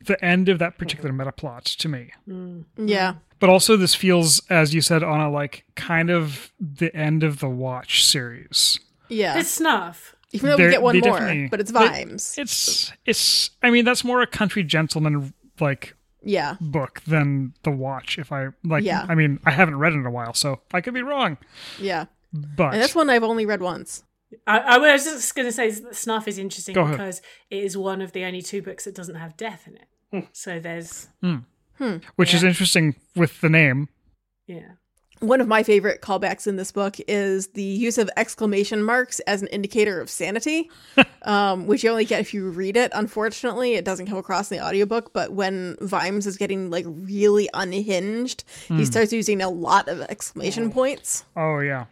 the 0.07 0.23
end 0.25 0.49
of 0.49 0.59
that 0.61 0.79
particular 0.79 1.13
meta 1.13 1.33
plot 1.33 1.67
to 1.67 1.89
me. 1.91 2.11
Mm. 2.27 2.65
Yeah. 2.77 3.17
But 3.39 3.51
also, 3.51 3.77
this 3.77 3.95
feels, 3.95 4.41
as 4.49 4.73
you 4.73 4.81
said, 4.81 5.03
Anna, 5.03 5.31
like 5.31 5.65
kind 5.75 6.09
of 6.09 6.53
the 6.59 6.95
end 6.97 7.23
of 7.23 7.41
the 7.41 7.51
Watch 7.51 8.03
series. 8.03 8.81
Yeah. 9.09 9.39
It's 9.39 9.51
snuff. 9.51 10.15
Even 10.33 10.51
though 10.51 10.57
They're- 10.57 10.67
we 10.67 10.73
get 10.73 10.83
one 10.83 11.01
more, 11.01 11.49
but 11.51 11.61
it's 11.61 11.73
but 11.73 11.89
Vimes. 11.91 12.37
It's 12.39 12.93
it's. 13.07 13.51
I 13.63 13.71
mean, 13.71 13.85
that's 13.85 14.05
more 14.05 14.21
a 14.21 14.27
country 14.27 14.63
gentleman 14.63 15.33
like 15.59 15.95
yeah. 16.23 16.57
book 16.61 17.01
than 17.07 17.55
the 17.63 17.71
Watch. 17.71 18.19
If 18.19 18.31
I 18.31 18.49
like, 18.63 18.85
Yeah. 18.85 19.07
I 19.09 19.15
mean, 19.15 19.41
I 19.47 19.51
haven't 19.51 19.79
read 19.79 19.93
it 19.95 19.97
in 19.97 20.07
a 20.07 20.11
while, 20.11 20.35
so 20.35 20.61
I 20.75 20.81
could 20.83 20.93
be 20.95 21.03
wrong. 21.03 21.39
Yeah. 21.81 22.07
But 22.33 22.75
And 22.75 22.83
that's 22.83 22.95
one 22.95 23.09
I've 23.09 23.23
only 23.25 23.47
read 23.47 23.63
once. 23.63 24.05
I, 24.47 24.59
I 24.59 24.79
was 24.79 25.05
just 25.05 25.35
going 25.35 25.49
to 25.49 25.53
say 25.53 25.71
Snuff 25.71 26.29
is 26.29 26.37
interesting 26.37 26.75
Go 26.75 26.83
ahead. 26.83 26.99
because 26.99 27.23
it 27.49 27.65
is 27.65 27.79
one 27.79 28.03
of 28.03 28.13
the 28.13 28.25
only 28.25 28.43
two 28.43 28.61
books 28.61 28.85
that 28.85 28.95
doesn't 28.95 29.15
have 29.15 29.39
death 29.39 29.67
in 29.67 29.77
it. 29.77 29.87
Hmm. 30.13 30.29
So 30.35 30.61
there's, 30.61 31.09
hmm. 31.23 31.37
Hmm. 31.79 31.97
which 32.17 32.35
is 32.35 32.45
interesting 32.45 32.97
with 33.17 33.41
the 33.41 33.49
name. 33.49 33.89
yeah. 34.47 34.73
One 35.21 35.41
of 35.41 35.49
my 35.49 35.63
favorite 35.65 36.01
callbacks 36.01 36.47
in 36.47 36.57
this 36.57 36.71
book 36.71 36.97
is 37.09 37.49
the 37.49 37.63
use 37.63 37.99
of 37.99 38.09
exclamation 38.17 38.83
marks 38.85 39.19
as 39.21 39.43
an 39.43 39.49
indicator 39.49 40.01
of 40.01 40.09
sanity, 40.09 40.71
um, 41.23 41.67
which 41.67 41.83
you 41.83 41.91
only 41.91 42.05
get 42.05 42.21
if 42.21 42.33
you 42.33 42.49
read 42.51 42.77
it. 42.77 42.93
Unfortunately, 42.95 43.75
it 43.75 43.85
doesn't 43.85 44.07
come 44.07 44.19
across 44.19 44.51
in 44.53 44.59
the 44.59 44.65
audiobook, 44.65 45.13
but 45.13 45.33
when 45.33 45.77
Vimes 45.81 46.27
is 46.27 46.37
getting 46.37 46.71
like 46.71 46.85
really 46.87 47.49
unhinged, 47.53 48.45
he 48.69 48.85
starts 48.85 49.13
using 49.13 49.43
a 49.43 49.49
lot 49.51 49.89
of 49.89 50.01
exclamation 50.03 50.71
points. 50.71 51.25
Oh 51.37 51.59
yeah, 51.59 51.87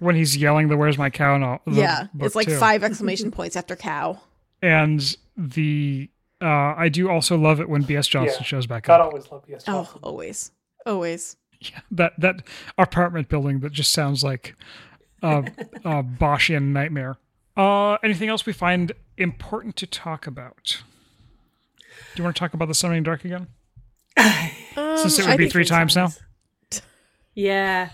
when 0.00 0.16
he's 0.16 0.36
yelling 0.36 0.68
the 0.68 0.76
"Where's 0.76 0.98
my 0.98 1.10
cow?" 1.10 1.36
and 1.36 1.44
all. 1.44 1.60
yeah, 1.66 2.08
it's 2.18 2.34
like 2.34 2.48
too. 2.48 2.58
five 2.58 2.82
exclamation 2.82 3.30
points 3.30 3.54
after 3.54 3.76
cow. 3.76 4.20
And 4.62 5.16
the 5.36 6.10
uh, 6.42 6.74
I 6.76 6.88
do 6.88 7.08
also 7.10 7.38
love 7.38 7.60
it 7.60 7.68
when 7.68 7.82
B.S. 7.82 8.08
Johnson 8.08 8.38
Yeah. 8.40 8.44
shows 8.44 8.66
back 8.66 8.84
God 8.84 9.00
up. 9.00 9.06
always 9.06 9.30
loved 9.30 9.48
yes. 9.48 9.64
Oh, 9.68 9.88
always. 10.02 10.50
Always. 10.86 11.36
Yeah, 11.70 11.80
that 11.90 12.18
that 12.18 12.42
apartment 12.78 13.28
building 13.28 13.60
that 13.60 13.72
just 13.72 13.92
sounds 13.92 14.24
like 14.24 14.56
a, 15.22 15.40
a 15.84 16.02
Boschian 16.02 16.68
nightmare. 16.72 17.18
Uh, 17.54 17.98
anything 18.02 18.30
else 18.30 18.46
we 18.46 18.54
find 18.54 18.92
important 19.18 19.76
to 19.76 19.86
talk 19.86 20.26
about? 20.26 20.82
Do 21.88 21.92
you 22.16 22.24
want 22.24 22.34
to 22.34 22.40
talk 22.40 22.54
about 22.54 22.68
the 22.68 22.74
summoning 22.74 23.02
dark 23.02 23.26
again? 23.26 23.48
Um, 24.16 24.96
Since 24.96 25.18
it 25.18 25.26
I 25.26 25.30
would 25.32 25.38
be 25.38 25.50
three 25.50 25.66
times 25.66 25.94
now. 25.96 26.08
Yeah. 27.34 27.90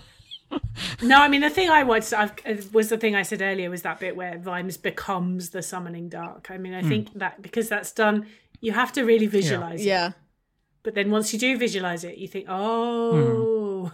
no, 1.01 1.21
I 1.21 1.27
mean 1.27 1.41
the 1.41 1.49
thing 1.49 1.69
I 1.69 1.83
watched 1.83 2.13
I've, 2.13 2.31
uh, 2.45 2.55
was 2.71 2.87
the 2.87 2.97
thing 2.97 3.15
I 3.15 3.23
said 3.23 3.41
earlier 3.41 3.69
was 3.69 3.81
that 3.81 3.99
bit 3.99 4.15
where 4.15 4.37
Vimes 4.37 4.77
becomes 4.77 5.49
the 5.49 5.61
summoning 5.61 6.07
dark. 6.07 6.49
I 6.49 6.57
mean, 6.57 6.73
I 6.73 6.83
think 6.83 7.13
that 7.15 7.41
because 7.41 7.67
that's 7.67 7.91
done, 7.91 8.27
you 8.61 8.71
have 8.71 8.93
to 8.93 9.03
really 9.03 9.27
visualize 9.27 9.81
it. 9.81 9.87
Yeah. 9.87 10.11
But 10.87 10.95
then 10.95 11.11
once 11.11 11.33
you 11.33 11.39
do 11.39 11.57
visualize 11.57 12.05
it, 12.05 12.17
you 12.17 12.29
think, 12.29 12.45
oh, 12.47 13.91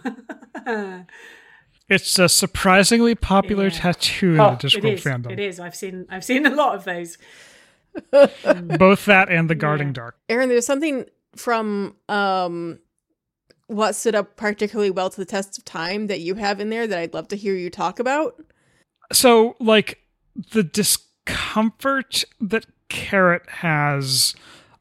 It's 1.88 2.16
a 2.20 2.28
surprisingly 2.28 3.16
popular 3.16 3.64
Yeah. 3.64 3.70
tattoo 3.70 4.28
in 4.30 4.36
the 4.36 4.52
it 4.52 4.58
Discworld 4.60 5.02
fandom. 5.02 5.32
It 5.32 5.40
is. 5.40 5.58
I've 5.58 5.74
seen. 5.74 6.06
I've 6.08 6.22
seen 6.22 6.46
a 6.46 6.54
lot 6.54 6.76
of 6.76 6.84
those. 6.84 7.18
Both 8.78 9.06
that 9.06 9.28
and 9.28 9.50
the 9.50 9.56
guarding 9.56 9.88
Yeah. 9.88 9.92
dark. 9.94 10.18
Aaron, 10.28 10.48
there's 10.48 10.66
something 10.66 11.06
from 11.34 11.96
um 12.08 12.78
what 13.66 13.96
stood 13.96 14.14
up 14.14 14.36
particularly 14.36 14.92
well 14.92 15.10
to 15.10 15.16
the 15.16 15.24
test 15.24 15.58
of 15.58 15.64
time 15.64 16.06
that 16.06 16.20
you 16.20 16.36
have 16.36 16.60
in 16.60 16.70
there 16.70 16.86
that 16.86 16.96
I'd 17.00 17.12
love 17.12 17.26
to 17.28 17.36
hear 17.36 17.56
you 17.56 17.70
talk 17.70 17.98
about. 17.98 18.40
So, 19.12 19.56
like, 19.58 19.98
the 20.52 20.62
discomfort 20.62 22.22
that 22.40 22.66
Carrot 22.88 23.42
has 23.48 24.36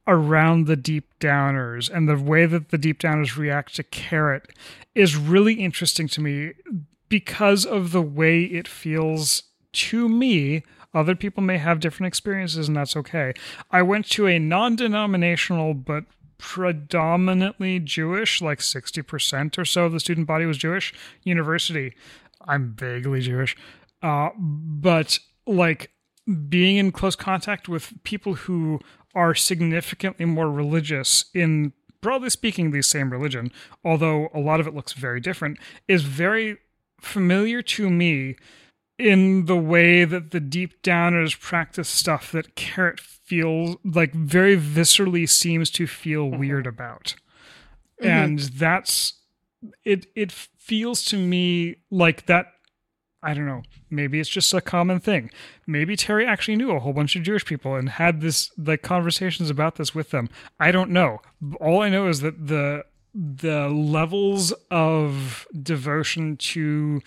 around 0.07 0.67
the 0.67 0.75
deep 0.75 1.07
downers 1.19 1.89
and 1.89 2.07
the 2.07 2.17
way 2.17 2.45
that 2.45 2.69
the 2.69 2.77
deep 2.77 2.99
downers 2.99 3.37
react 3.37 3.75
to 3.75 3.83
Carrot 3.83 4.49
is 4.95 5.15
really 5.15 5.55
interesting 5.55 6.07
to 6.09 6.21
me 6.21 6.53
because 7.09 7.65
of 7.65 7.91
the 7.91 8.01
way 8.01 8.43
it 8.43 8.67
feels 8.67 9.43
to 9.71 10.09
me. 10.09 10.63
Other 10.93 11.15
people 11.15 11.41
may 11.41 11.57
have 11.57 11.79
different 11.79 12.07
experiences, 12.07 12.67
and 12.67 12.77
that's 12.77 12.95
okay. 12.95 13.33
I 13.71 13.81
went 13.81 14.09
to 14.11 14.27
a 14.27 14.37
non 14.37 14.75
denominational 14.75 15.73
but 15.73 16.05
predominantly 16.37 17.79
Jewish, 17.79 18.41
like 18.41 18.59
60% 18.59 19.57
or 19.57 19.65
so 19.65 19.85
of 19.85 19.93
the 19.93 19.99
student 19.99 20.27
body 20.27 20.45
was 20.45 20.57
Jewish, 20.57 20.93
university. 21.23 21.93
I'm 22.41 22.73
vaguely 22.73 23.21
Jewish. 23.21 23.55
Uh, 24.01 24.29
but 24.37 25.19
like 25.47 25.91
being 26.49 26.77
in 26.77 26.91
close 26.91 27.15
contact 27.15 27.67
with 27.67 27.93
people 28.03 28.33
who 28.35 28.79
are 29.15 29.35
significantly 29.35 30.25
more 30.25 30.49
religious 30.49 31.25
in 31.33 31.73
broadly 32.01 32.29
speaking, 32.29 32.71
the 32.71 32.81
same 32.81 33.09
religion, 33.11 33.51
although 33.83 34.29
a 34.33 34.39
lot 34.39 34.59
of 34.59 34.67
it 34.67 34.75
looks 34.75 34.93
very 34.93 35.19
different, 35.19 35.57
is 35.87 36.03
very 36.03 36.57
familiar 36.99 37.61
to 37.61 37.89
me 37.89 38.35
in 38.99 39.45
the 39.45 39.57
way 39.57 40.05
that 40.05 40.31
the 40.31 40.39
deep 40.39 40.83
downers 40.83 41.39
practice 41.39 41.89
stuff 41.89 42.31
that 42.31 42.55
Carrot 42.55 42.99
feels 42.99 43.77
like 43.83 44.13
very 44.13 44.55
viscerally 44.55 45.27
seems 45.27 45.71
to 45.71 45.87
feel 45.87 46.27
mm-hmm. 46.27 46.39
weird 46.39 46.67
about. 46.67 47.15
Mm-hmm. 48.01 48.07
And 48.07 48.39
that's 48.39 49.13
it 49.83 50.05
it 50.15 50.31
feels 50.31 51.03
to 51.05 51.17
me 51.17 51.77
like 51.89 52.25
that 52.27 52.52
I 53.23 53.33
don't 53.33 53.45
know. 53.45 53.63
Maybe 53.89 54.19
it's 54.19 54.29
just 54.29 54.53
a 54.53 54.59
common 54.61 54.99
thing. 54.99 55.31
Maybe 55.65 55.95
Terry 55.95 56.25
actually 56.27 56.57
knew 56.57 56.71
a 56.71 56.79
whole 56.79 56.93
bunch 56.93 57.15
of 57.15 57.23
Jewish 57.23 57.45
people 57.45 57.75
and 57.75 57.87
had 57.89 58.21
this 58.21 58.51
like 58.57 58.81
conversations 58.81 59.49
about 59.49 59.75
this 59.75 59.95
with 59.95 60.09
them. 60.11 60.29
I 60.59 60.71
don't 60.71 60.91
know. 60.91 61.21
All 61.61 61.81
I 61.81 61.89
know 61.89 62.07
is 62.07 62.19
that 62.21 62.47
the 62.47 62.83
the 63.15 63.69
levels 63.69 64.51
of 64.71 65.47
devotion 65.61 66.35
to 66.37 67.01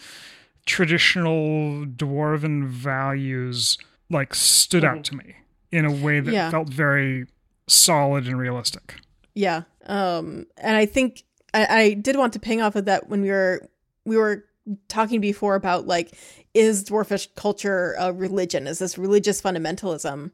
traditional 0.64 1.86
dwarven 1.86 2.66
values 2.66 3.78
like 4.10 4.34
stood 4.34 4.84
out 4.84 5.05
to 5.05 5.16
me 5.16 5.36
in 5.72 5.84
a 5.84 5.90
way 5.93 6.20
that 6.20 6.32
Yeah. 6.32 6.51
felt 6.51 6.68
very 6.68 7.26
solid 7.66 8.26
and 8.26 8.38
realistic. 8.38 8.94
Yeah. 9.34 9.62
Um, 9.86 10.47
and 10.56 10.76
I 10.76 10.86
think 10.86 11.24
I, 11.55 11.66
I 11.80 11.93
did 11.94 12.16
want 12.16 12.32
to 12.34 12.38
ping 12.40 12.60
off 12.62 12.76
of 12.76 12.84
that 12.86 13.09
when 13.09 13.22
we 13.22 13.30
were 13.30 13.68
we 14.05 14.16
were 14.16 14.44
talking 14.88 15.20
before 15.20 15.55
about 15.55 15.86
like 15.86 16.16
is 16.55 16.84
dwarfish 16.84 17.28
culture 17.34 17.94
a 17.98 18.12
religion? 18.12 18.66
Is 18.66 18.78
this 18.78 18.97
religious 18.97 19.40
fundamentalism? 19.40 20.30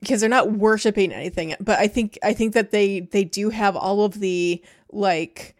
Because 0.00 0.20
they're 0.20 0.30
not 0.30 0.52
worshiping 0.52 1.12
anything, 1.12 1.54
but 1.60 1.78
I 1.78 1.88
think 1.88 2.18
I 2.22 2.32
think 2.32 2.54
that 2.54 2.70
they 2.70 3.00
they 3.00 3.24
do 3.24 3.50
have 3.50 3.76
all 3.76 4.04
of 4.04 4.20
the 4.20 4.62
like 4.90 5.56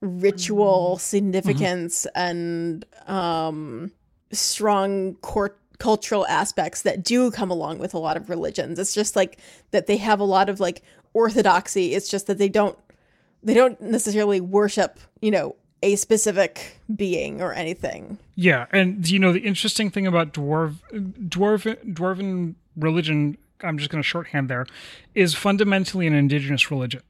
ritual 0.00 0.98
significance 0.98 2.06
and 2.14 2.84
um 3.06 3.92
strong 4.32 5.14
court 5.16 5.58
cultural 5.78 6.26
aspects 6.28 6.82
that 6.82 7.02
do 7.02 7.30
come 7.30 7.50
along 7.50 7.78
with 7.78 7.92
a 7.92 7.98
lot 7.98 8.16
of 8.16 8.30
religions. 8.30 8.78
It's 8.78 8.94
just 8.94 9.16
like 9.16 9.38
that 9.72 9.88
they 9.88 9.96
have 9.96 10.20
a 10.20 10.24
lot 10.24 10.48
of 10.48 10.60
like 10.60 10.82
orthodoxy. 11.12 11.94
It's 11.94 12.08
just 12.08 12.28
that 12.28 12.38
they 12.38 12.48
don't 12.48 12.78
they 13.42 13.54
don't 13.54 13.80
necessarily 13.80 14.40
worship, 14.40 15.00
you 15.20 15.30
know, 15.32 15.56
a 15.82 15.96
specific 15.96 16.78
being 16.94 17.40
or 17.40 17.52
anything. 17.52 18.18
Yeah, 18.34 18.66
and 18.70 19.08
you 19.08 19.18
know 19.18 19.32
the 19.32 19.40
interesting 19.40 19.90
thing 19.90 20.06
about 20.06 20.32
dwarf 20.32 20.76
dwarven 20.92 21.94
dwarven 21.94 22.54
religion, 22.76 23.36
I'm 23.60 23.78
just 23.78 23.90
going 23.90 24.02
to 24.02 24.08
shorthand 24.08 24.48
there, 24.48 24.66
is 25.14 25.34
fundamentally 25.34 26.06
an 26.06 26.14
indigenous 26.14 26.70
religion. 26.70 27.02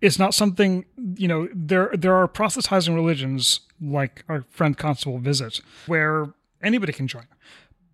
It's 0.00 0.18
not 0.18 0.34
something 0.34 0.84
you 1.16 1.28
know. 1.28 1.48
There 1.54 1.90
there 1.96 2.14
are 2.14 2.26
proselytizing 2.26 2.94
religions 2.94 3.60
like 3.80 4.24
our 4.28 4.44
friend 4.50 4.76
Constable 4.76 5.18
Visit, 5.18 5.60
where 5.86 6.32
anybody 6.62 6.92
can 6.92 7.06
join, 7.06 7.26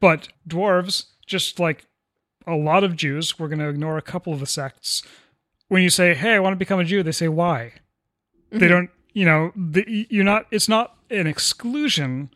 but 0.01 0.29
dwarves, 0.49 1.07
just 1.27 1.59
like 1.59 1.87
a 2.47 2.55
lot 2.55 2.85
of 2.85 2.97
Jews, 2.97 3.39
we're 3.39 3.49
going 3.49 3.59
to 3.59 3.69
ignore 3.69 3.99
a 3.99 4.03
couple 4.03 4.33
of 4.33 4.41
the 4.41 4.47
sects. 4.47 5.03
When 5.69 5.83
you 5.83 5.91
say, 5.91 6.15
"Hey, 6.15 6.35
I 6.35 6.39
want 6.39 6.53
to 6.53 6.59
become 6.59 6.79
a 6.79 6.85
Jew," 6.85 7.03
they 7.03 7.13
say, 7.13 7.27
"Why?" 7.27 7.73
They 8.51 8.59
mm-hmm. 8.59 8.69
don't, 8.69 8.91
you 9.17 9.25
know, 9.25 9.51
the, 9.57 10.07
you're 10.11 10.25
not. 10.25 10.47
It's 10.51 10.69
not 10.69 10.95
an 11.11 11.27
exclusion. 11.27 12.29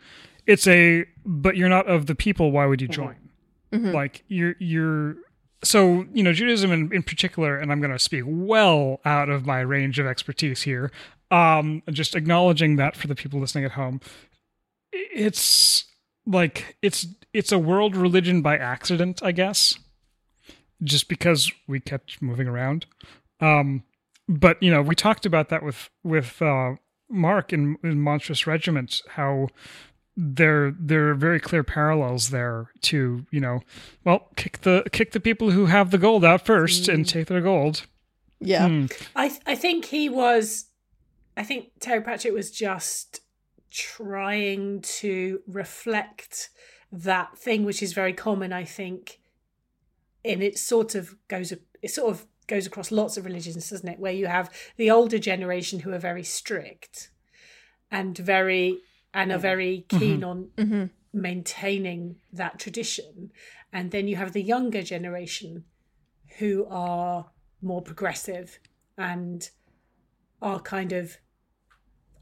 It's 0.46 0.66
a, 0.66 1.04
but 1.26 1.54
you're 1.54 1.68
not 1.68 1.86
of 1.86 2.06
the 2.06 2.14
people. 2.14 2.52
Why 2.52 2.64
would 2.64 2.80
you 2.80 2.88
join? 2.88 3.16
Like 3.92 4.24
you're 4.28 4.54
you're. 4.58 5.16
So 5.62 6.06
you 6.14 6.22
know, 6.22 6.32
Judaism 6.32 6.72
in, 6.72 6.90
in 6.90 7.02
particular, 7.02 7.58
and 7.58 7.70
I'm 7.70 7.80
going 7.80 7.92
to 7.92 7.98
speak 7.98 8.24
well 8.26 9.00
out 9.04 9.28
of 9.28 9.44
my 9.44 9.60
range 9.60 9.98
of 9.98 10.06
expertise 10.06 10.62
here. 10.62 10.90
Um, 11.30 11.82
just 11.90 12.16
acknowledging 12.16 12.76
that 12.76 12.96
for 12.96 13.08
the 13.08 13.14
people 13.14 13.38
listening 13.38 13.66
at 13.66 13.72
home, 13.72 14.00
it's 14.90 15.84
like 16.24 16.76
it's 16.80 17.06
it's 17.34 17.52
a 17.52 17.58
world 17.58 17.94
religion 17.94 18.40
by 18.40 18.56
accident, 18.56 19.22
I 19.22 19.32
guess 19.32 19.78
just 20.82 21.08
because 21.08 21.52
we 21.66 21.78
kept 21.78 22.22
moving 22.22 22.48
around. 22.48 22.86
Um, 23.38 23.82
but 24.30 24.62
you 24.62 24.70
know, 24.70 24.80
we 24.80 24.94
talked 24.94 25.26
about 25.26 25.48
that 25.48 25.62
with 25.62 25.90
with 26.04 26.40
uh, 26.40 26.76
Mark 27.08 27.52
in, 27.52 27.76
in 27.82 28.00
Monstrous 28.00 28.46
Regiment, 28.46 29.02
how 29.08 29.48
there 30.16 30.72
there 30.78 31.08
are 31.08 31.14
very 31.14 31.40
clear 31.40 31.64
parallels 31.64 32.30
there 32.30 32.70
to 32.82 33.26
you 33.30 33.40
know, 33.40 33.60
well, 34.04 34.28
kick 34.36 34.60
the 34.60 34.84
kick 34.92 35.10
the 35.10 35.20
people 35.20 35.50
who 35.50 35.66
have 35.66 35.90
the 35.90 35.98
gold 35.98 36.24
out 36.24 36.46
first 36.46 36.88
and 36.88 37.08
take 37.08 37.26
their 37.26 37.40
gold. 37.40 37.86
Yeah. 38.38 38.68
Hmm. 38.68 38.86
I 39.16 39.28
th- 39.28 39.40
I 39.46 39.54
think 39.56 39.86
he 39.86 40.08
was. 40.08 40.66
I 41.36 41.42
think 41.42 41.70
Terry 41.80 42.00
Pratchett 42.00 42.32
was 42.32 42.50
just 42.50 43.20
trying 43.70 44.80
to 44.82 45.40
reflect 45.46 46.50
that 46.92 47.36
thing, 47.36 47.64
which 47.64 47.82
is 47.82 47.92
very 47.92 48.12
common, 48.12 48.52
I 48.52 48.64
think, 48.64 49.20
and 50.24 50.40
it 50.40 50.56
sort 50.56 50.94
of 50.94 51.16
goes. 51.26 51.52
It 51.82 51.90
sort 51.90 52.10
of 52.10 52.26
goes 52.50 52.66
across 52.66 52.92
lots 52.92 53.16
of 53.16 53.24
religions, 53.24 53.70
doesn't 53.70 53.88
it? 53.88 53.98
Where 53.98 54.12
you 54.12 54.26
have 54.26 54.50
the 54.76 54.90
older 54.90 55.18
generation 55.18 55.80
who 55.80 55.92
are 55.92 55.98
very 55.98 56.24
strict 56.24 57.10
and 57.90 58.16
very 58.18 58.80
and 59.14 59.32
are 59.32 59.38
very 59.38 59.86
keen 59.88 60.22
on 60.22 60.50
hmm 60.58 60.84
maintaining 61.12 62.16
that 62.32 62.58
tradition. 62.58 63.30
And 63.72 63.90
then 63.90 64.08
you 64.08 64.16
have 64.16 64.32
the 64.32 64.42
younger 64.42 64.82
generation 64.82 65.64
who 66.38 66.66
are 66.70 67.30
more 67.60 67.82
progressive 67.82 68.58
and 68.96 69.48
are 70.40 70.60
kind 70.60 70.92
of 70.92 71.18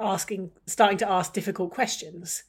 asking, 0.01 0.51
starting 0.67 0.99
to 0.99 1.11
ask 1.11 1.33
difficult 1.33 1.71
questions 1.71 2.45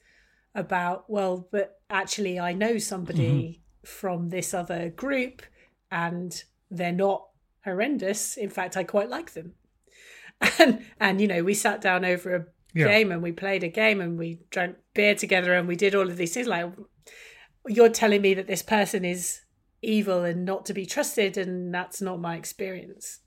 about, 0.55 1.09
well, 1.09 1.47
but 1.51 1.81
actually, 1.89 2.39
I 2.39 2.53
know 2.53 2.77
somebody 2.77 3.61
from 3.85 4.29
this 4.29 4.53
other 4.53 4.89
group 4.89 5.41
and 5.91 6.43
they're 6.69 6.91
not 6.91 7.27
horrendous. 7.63 8.37
In 8.37 8.49
fact, 8.49 8.77
I 8.77 8.83
quite 8.83 9.09
like 9.09 9.33
them. 9.33 9.53
And, 10.59 10.85
and 10.99 11.19
you 11.21 11.27
know, 11.27 11.43
we 11.43 11.53
sat 11.53 11.81
down 11.81 12.05
over 12.05 12.35
a 12.35 12.45
Yeah. 12.73 12.87
game 12.87 13.11
and 13.11 13.21
we 13.21 13.31
played 13.33 13.63
a 13.63 13.67
game 13.67 13.99
and 13.99 14.17
we 14.17 14.39
drank 14.51 14.77
beer 14.93 15.15
together 15.15 15.53
and 15.53 15.67
we 15.67 15.75
did 15.75 15.95
all 15.95 16.07
of 16.09 16.17
these 16.17 16.33
things 16.33 16.47
like 16.47 16.65
you're 17.67 17.89
telling 17.89 18.21
me 18.21 18.33
that 18.35 18.47
this 18.47 18.61
person 18.63 19.03
is 19.03 19.41
evil 19.81 20.23
and 20.23 20.45
not 20.45 20.65
to 20.65 20.73
be 20.73 20.85
trusted 20.85 21.37
and 21.37 21.73
that's 21.73 22.01
not 22.01 22.19
my 22.19 22.35
experience 22.37 23.19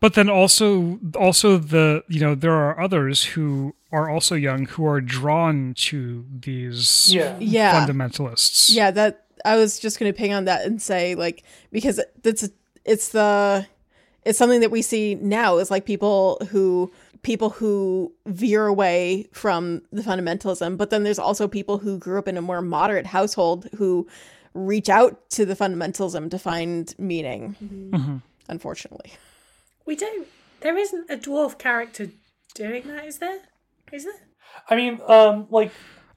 But 0.00 0.14
then 0.14 0.28
also 0.28 0.98
also 1.16 1.58
the 1.58 2.02
you 2.08 2.20
know 2.20 2.34
there 2.34 2.52
are 2.54 2.80
others 2.80 3.24
who 3.34 3.74
are 3.92 4.08
also 4.10 4.34
young 4.34 4.66
who 4.66 4.84
are 4.86 5.00
drawn 5.00 5.74
to 5.88 6.24
these 6.40 7.14
Yeah. 7.14 7.36
Yeah. 7.38 7.72
fundamentalists. 7.86 8.74
Yeah, 8.74 8.90
that 8.92 9.26
I 9.44 9.56
was 9.56 9.78
just 9.78 9.98
going 9.98 10.12
to 10.12 10.16
ping 10.18 10.32
on 10.34 10.44
that 10.46 10.64
and 10.66 10.80
say 10.82 11.14
like 11.14 11.44
because 11.70 12.00
that's 12.22 12.48
it's 12.84 13.08
the 13.10 13.66
it's 14.26 14.38
something 14.38 14.60
that 14.60 14.70
we 14.70 14.82
see 14.82 15.14
now 15.14 15.58
is 15.58 15.70
like 15.70 15.86
people 15.86 16.38
who 16.50 16.92
people 17.22 17.50
who 17.50 18.12
veer 18.26 18.66
away 18.66 19.26
from 19.32 19.82
the 19.90 20.02
fundamentalism, 20.02 20.76
but 20.76 20.90
then 20.90 21.02
there's 21.04 21.18
also 21.18 21.48
people 21.48 21.78
who 21.78 21.98
grew 21.98 22.18
up 22.18 22.28
in 22.28 22.36
a 22.36 22.42
more 22.42 22.60
moderate 22.62 23.06
household 23.06 23.68
who 23.76 24.06
reach 24.54 24.88
out 24.88 25.28
to 25.30 25.44
the 25.46 25.54
fundamentalism 25.54 26.30
to 26.30 26.38
find 26.38 26.94
meaning. 26.98 27.56
Mhm. 27.62 28.22
Unfortunately. 28.48 29.12
we 29.86 29.94
don't 29.96 30.26
there 30.60 30.76
isn't 30.76 31.08
a 31.10 31.16
dwarf 31.16 31.58
character 31.58 32.08
doing 32.54 32.82
that 32.88 33.04
is 33.06 33.18
there 33.18 33.38
is 33.92 34.04
there 34.04 34.20
I 34.70 34.74
mean, 34.76 35.00
um, 35.06 35.46
like 35.50 35.70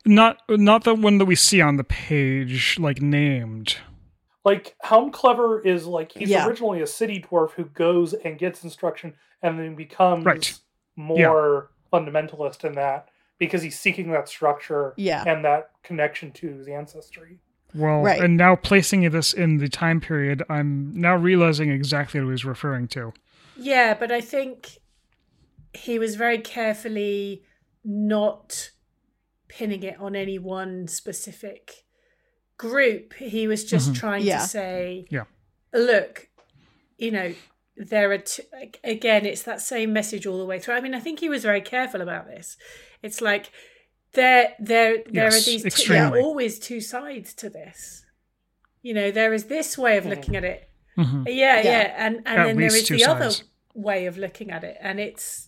Not 0.06 0.42
not 0.50 0.84
the 0.86 0.96
one 0.96 1.18
that 1.20 1.26
we 1.26 1.36
see 1.36 1.62
on 1.62 1.78
the 1.78 1.84
page 1.84 2.78
like 2.80 3.02
named. 3.02 3.78
Like 4.46 4.76
Helmclever 4.84 5.66
is 5.66 5.86
like 5.86 6.14
he's 6.14 6.30
Yeah. 6.30 6.48
originally 6.48 6.82
a 6.82 6.88
city 6.88 7.22
dwarf 7.22 7.52
who 7.52 7.66
goes 7.66 8.14
and 8.14 8.38
gets 8.40 8.64
instruction 8.64 9.14
and 9.42 9.60
then 9.60 9.76
becomes 9.76 10.26
Right. 10.26 10.60
more 10.96 11.72
fundamentalist 11.92 12.64
in 12.64 12.74
that 12.76 13.10
because 13.38 13.62
he's 13.62 13.80
seeking 13.80 14.12
that 14.12 14.28
structure 14.30 14.94
Yeah. 14.98 15.24
and 15.26 15.44
that 15.46 15.72
connection 15.84 16.32
to 16.34 16.50
his 16.54 16.68
ancestry. 16.68 17.40
Well, 17.76 18.02
Right. 18.02 18.20
and 18.22 18.36
now 18.38 18.56
placing 18.56 19.10
this 19.12 19.34
in 19.34 19.58
the 19.58 19.70
time 19.70 20.02
period, 20.02 20.44
I'm 20.50 20.92
now 21.00 21.16
realizing 21.16 21.70
exactly 21.70 22.20
what 22.20 22.26
he 22.28 22.32
was 22.32 22.46
referring 22.46 22.88
to. 22.90 23.14
yeah 23.62 23.94
but 23.94 24.10
i 24.10 24.22
think 24.22 24.78
he 25.74 26.00
was 26.00 26.16
very 26.16 26.38
carefully 26.38 27.44
not 27.84 28.72
pinning 29.50 29.84
it 29.84 30.00
on 30.00 30.16
any 30.16 30.40
one 30.40 30.88
specific 30.88 31.84
group 32.60 33.14
he 33.16 33.48
was 33.48 33.64
just 33.64 33.96
trying 33.96 34.24
Yeah. 34.26 34.40
to 34.42 34.48
say 34.48 35.06
Yeah. 35.10 35.24
look, 35.74 36.28
you 36.98 37.10
know, 37.12 37.34
there 37.78 38.12
are 38.12 38.18
t- 38.18 38.44
again, 38.84 39.26
it's 39.26 39.44
that 39.44 39.62
same 39.62 39.94
message 39.94 40.28
all 40.28 40.38
the 40.38 40.46
way 40.46 40.60
through. 40.60 40.76
I 40.76 40.82
mean, 40.82 40.94
I 40.94 41.00
think 41.00 41.20
he 41.22 41.30
was 41.30 41.42
very 41.44 41.62
careful 41.62 42.02
about 42.02 42.28
this. 42.28 42.58
It's 43.02 43.22
like 43.22 43.50
there, 44.14 44.54
there, 44.60 44.98
there 45.10 45.32
Yes, 45.32 45.36
are 45.42 45.46
these. 45.50 45.74
T- 45.74 45.88
there 45.88 46.06
are 46.14 46.20
always 46.20 46.60
two 46.60 46.82
sides 46.82 47.34
to 47.36 47.50
this. 47.50 48.06
You 48.82 48.94
know, 48.94 49.10
there 49.12 49.34
is 49.34 49.46
this 49.46 49.78
way 49.78 49.98
of 49.98 50.06
looking 50.06 50.36
at 50.36 50.44
it. 50.44 50.70
Mhm. 50.98 51.26
Yeah, 51.28 51.34
yeah, 51.34 51.62
Yeah. 51.64 51.96
and 52.06 52.16
and 52.26 52.28
At 52.28 52.46
then 52.48 52.58
there 52.58 52.66
is 52.68 52.74
least 52.74 52.84
is 52.84 52.88
two 52.90 52.98
the 52.98 53.10
other 53.12 53.32
way 53.74 54.06
of 54.06 54.18
looking 54.18 54.52
at 54.52 54.64
it, 54.66 54.78
and 54.82 55.00
it's 55.00 55.48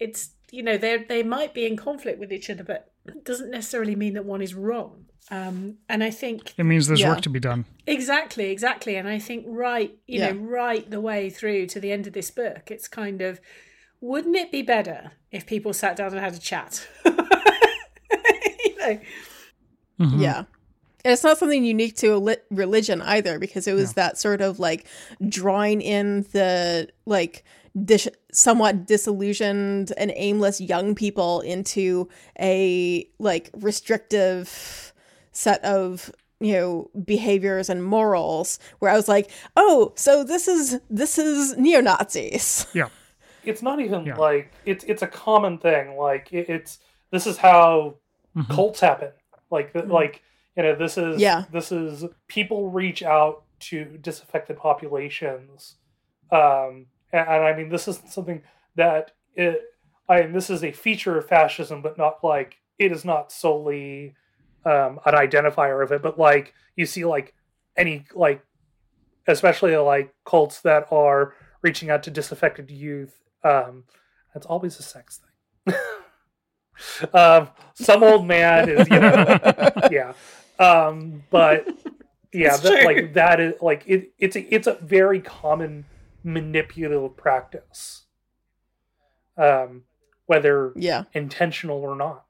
it's 0.00 0.30
you 0.50 0.62
know 0.64 0.76
they 0.76 0.96
they 1.04 1.22
might 1.22 1.54
be 1.54 1.64
in 1.66 1.76
conflict 1.76 2.18
with 2.18 2.32
each 2.32 2.50
other, 2.50 2.64
but 2.64 2.90
it 3.06 3.24
doesn't 3.24 3.50
necessarily 3.50 3.94
mean 3.94 4.14
that 4.14 4.24
one 4.24 4.42
is 4.42 4.54
wrong. 4.54 5.06
Um, 5.30 5.78
and 5.88 6.02
I 6.04 6.10
think 6.10 6.52
It 6.58 6.64
means 6.64 6.88
there's 6.88 7.00
Yeah. 7.00 7.10
work 7.10 7.20
to 7.22 7.30
be 7.30 7.40
done. 7.40 7.64
Exactly, 7.86 8.50
exactly. 8.50 8.96
And 8.96 9.08
I 9.08 9.18
think 9.18 9.44
right, 9.48 9.96
you 10.06 10.18
Yeah. 10.20 10.32
know, 10.32 10.38
right 10.40 10.90
the 10.90 11.00
way 11.00 11.30
through 11.30 11.66
to 11.68 11.80
the 11.80 11.90
end 11.92 12.06
of 12.06 12.12
this 12.12 12.30
book, 12.30 12.70
it's 12.70 12.88
kind 12.88 13.22
of 13.22 13.40
wouldn't 14.00 14.34
it 14.36 14.50
be 14.50 14.62
better 14.62 15.12
if 15.30 15.46
people 15.46 15.72
sat 15.72 15.94
down 15.96 16.08
and 16.12 16.18
had 16.18 16.34
a 16.34 16.38
chat? 16.38 16.86
you 17.04 18.76
know. 18.78 18.98
Mhm. 20.00 20.20
Yeah. 20.20 20.38
And 21.04 21.12
it's 21.12 21.24
not 21.24 21.38
something 21.38 21.64
unique 21.64 21.96
to 21.96 22.08
a 22.14 22.18
lit- 22.18 22.44
religion 22.50 23.00
either, 23.02 23.38
because 23.38 23.66
it 23.66 23.74
was 23.74 23.94
that 23.94 24.18
sort 24.18 24.40
of 24.40 24.58
like 24.60 24.86
drawing 25.28 25.80
in 25.80 26.22
the 26.32 26.88
like 27.06 27.44
dis- 27.84 28.08
somewhat 28.32 28.86
disillusioned 28.86 29.92
and 29.96 30.12
aimless 30.14 30.60
young 30.60 30.94
people 30.94 31.40
into 31.40 32.08
a 32.38 33.08
like 33.18 33.50
restrictive 33.54 34.91
set 35.32 35.62
of 35.64 36.10
you 36.40 36.52
know 36.54 36.90
behaviors 37.04 37.68
and 37.70 37.84
morals 37.84 38.58
where 38.80 38.90
i 38.90 38.96
was 38.96 39.08
like 39.08 39.30
oh 39.56 39.92
so 39.96 40.24
this 40.24 40.48
is 40.48 40.78
this 40.90 41.18
is 41.18 41.56
neo-nazis 41.56 42.66
Yeah. 42.74 42.88
it's 43.44 43.62
not 43.62 43.80
even 43.80 44.04
Yeah. 44.06 44.16
like 44.16 44.52
it's 44.64 44.84
it's 44.84 45.02
a 45.02 45.06
common 45.06 45.58
thing. 45.58 45.96
Like 45.96 46.32
it, 46.32 46.48
it's 46.48 46.78
this 47.10 47.26
is 47.26 47.36
how 47.38 47.96
Mhm. 48.36 48.48
cults 48.48 48.80
happen. 48.80 49.10
Like 49.50 49.72
th- 49.72 49.86
like 49.86 50.22
you 50.56 50.62
know 50.62 50.74
this 50.74 50.96
is 50.96 51.20
Yeah. 51.20 51.44
this 51.52 51.70
is 51.72 52.04
people 52.28 52.70
reach 52.70 53.02
out 53.02 53.42
to 53.68 53.84
disaffected 54.00 54.56
populations, 54.56 55.76
um, 56.30 56.86
and, 57.12 57.28
and 57.28 57.44
I 57.44 57.54
mean 57.56 57.68
this 57.68 57.86
isn't 57.88 58.10
something 58.10 58.42
that 58.76 59.12
it. 59.34 59.60
I 60.08 60.22
mean 60.22 60.32
this 60.32 60.50
is 60.50 60.64
a 60.64 60.72
feature 60.72 61.18
of 61.18 61.28
fascism, 61.28 61.82
but 61.82 61.98
not 61.98 62.22
like 62.24 62.56
it 62.78 62.90
is 62.92 63.04
not 63.04 63.30
solely 63.32 64.14
um, 64.64 65.00
an 65.04 65.14
identifier 65.14 65.82
of 65.82 65.92
it. 65.92 66.02
But 66.02 66.18
like 66.18 66.54
you 66.76 66.86
see 66.86 67.04
like 67.04 67.34
any 67.76 68.04
like 68.14 68.44
especially 69.26 69.76
like 69.76 70.14
cults 70.24 70.60
that 70.60 70.86
are 70.90 71.34
reaching 71.62 71.90
out 71.90 72.02
to 72.02 72.10
disaffected 72.10 72.70
youth 72.70 73.14
um 73.44 73.84
that's 74.34 74.46
always 74.46 74.78
a 74.78 74.82
sex 74.82 75.20
thing. 75.64 75.74
Um 77.12 77.48
some 77.74 78.02
old 78.02 78.26
man 78.26 78.68
is 78.68 78.88
you 78.88 78.98
know 78.98 79.38
yeah. 79.90 80.14
Um 80.58 81.22
but 81.30 81.68
yeah 82.32 82.56
that, 82.56 82.84
like 82.84 83.12
that 83.12 83.40
is 83.40 83.54
like 83.60 83.84
it, 83.86 84.12
it's 84.18 84.34
a 84.36 84.54
it's 84.54 84.66
a 84.66 84.74
very 84.74 85.20
common 85.20 85.84
manipulative 86.24 87.16
practice 87.16 88.04
um 89.36 89.82
whether 90.26 90.72
yeah. 90.76 91.04
intentional 91.12 91.82
or 91.82 91.94
not. 91.94 92.24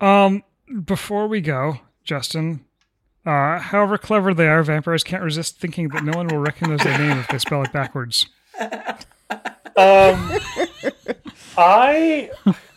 Um, 0.00 0.44
before 0.84 1.26
we 1.26 1.40
go, 1.40 1.80
Justin, 2.04 2.64
uh, 3.24 3.58
however 3.58 3.98
clever 3.98 4.32
they 4.32 4.48
are, 4.48 4.62
vampires 4.62 5.04
can't 5.04 5.22
resist 5.22 5.58
thinking 5.58 5.88
that 5.88 6.04
no 6.04 6.16
one 6.16 6.28
will 6.28 6.38
recognize 6.38 6.80
their 6.80 6.98
name 6.98 7.18
if 7.18 7.28
they 7.28 7.38
spell 7.38 7.62
it 7.62 7.72
backwards. 7.72 8.26
Um, 9.78 10.32
I, 11.58 12.30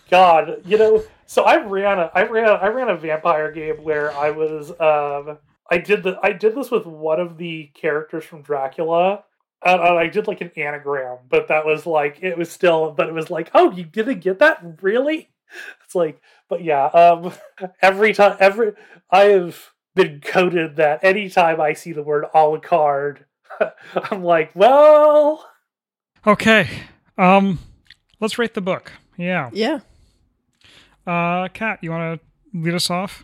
God, 0.10 0.61
you 0.66 0.78
know, 0.78 1.03
so 1.28 1.44
I 1.44 1.64
ran 1.64 1.99
a, 1.99 2.11
I 2.14 2.24
ran, 2.24 2.49
I 2.49 2.68
ran 2.68 2.90
a 2.90 2.95
vampire 2.98 3.52
game 3.52 3.84
where 3.84 4.11
I 4.14 4.32
was, 4.32 4.72
um, 4.82 5.38
I 5.72 5.78
did 5.78 6.03
the, 6.03 6.20
I 6.22 6.32
did 6.32 6.56
this 6.56 6.72
with 6.72 6.86
one 6.86 7.20
of 7.20 7.38
the 7.38 7.72
characters 7.74 8.26
from 8.26 8.41
Dracula, 8.41 9.24
and, 9.64 9.82
I 9.82 10.07
did 10.07 10.28
like 10.28 10.41
an 10.41 10.52
anagram, 10.57 11.20
but 11.30 11.48
that 11.49 11.66
was 11.66 11.86
like, 11.86 12.20
it 12.22 12.38
was 12.38 12.49
still, 12.52 12.91
but 12.91 13.07
it 13.07 13.14
was 13.14 13.30
like, 13.30 13.52
oh, 13.53 13.72
you 13.72 13.84
didn't 13.84 14.20
get 14.20 14.40
that, 14.40 14.61
really? 14.82 15.30
It's 15.86 15.95
like, 15.95 16.22
but 16.50 16.64
yeah, 16.64 16.86
um, 16.86 17.32
every 17.82 18.14
time, 18.14 18.36
every, 18.40 18.74
I 19.10 19.26
have 19.26 19.70
been 19.96 20.22
coded 20.22 20.76
that 20.78 21.04
anytime 21.04 21.62
I 21.62 21.74
see 21.74 21.94
the 21.94 22.04
word 22.04 22.26
Alucard, 22.34 23.20
I'm 24.12 24.24
like, 24.24 24.52
well. 24.56 25.48
Okay. 26.26 26.68
Um, 27.18 27.60
let's 28.20 28.38
rate 28.38 28.54
the 28.54 28.62
book. 28.62 28.92
Yeah. 29.18 29.50
yeah 29.54 29.80
Uh, 31.06 31.48
Kat, 31.50 31.80
you 31.82 31.92
want 31.92 32.20
to 32.20 32.58
lead 32.58 32.74
us 32.74 32.90
off? 32.90 33.24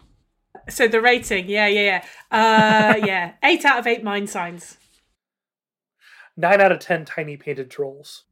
So 0.70 0.88
the 0.88 1.02
rating, 1.02 1.48
yeah, 1.48 1.68
yeah, 1.68 2.02
yeah. 2.32 2.38
Uh 2.38 2.98
yeah. 3.06 3.34
Eight 3.44 3.66
out 3.66 3.80
of 3.80 3.88
eight 3.88 4.04
mind 4.04 4.30
signs. 4.30 4.78
Nine 6.36 6.60
out 6.60 6.72
of 6.72 6.80
ten 6.80 7.06
tiny 7.06 7.38
painted 7.38 7.70
trolls. 7.70 8.25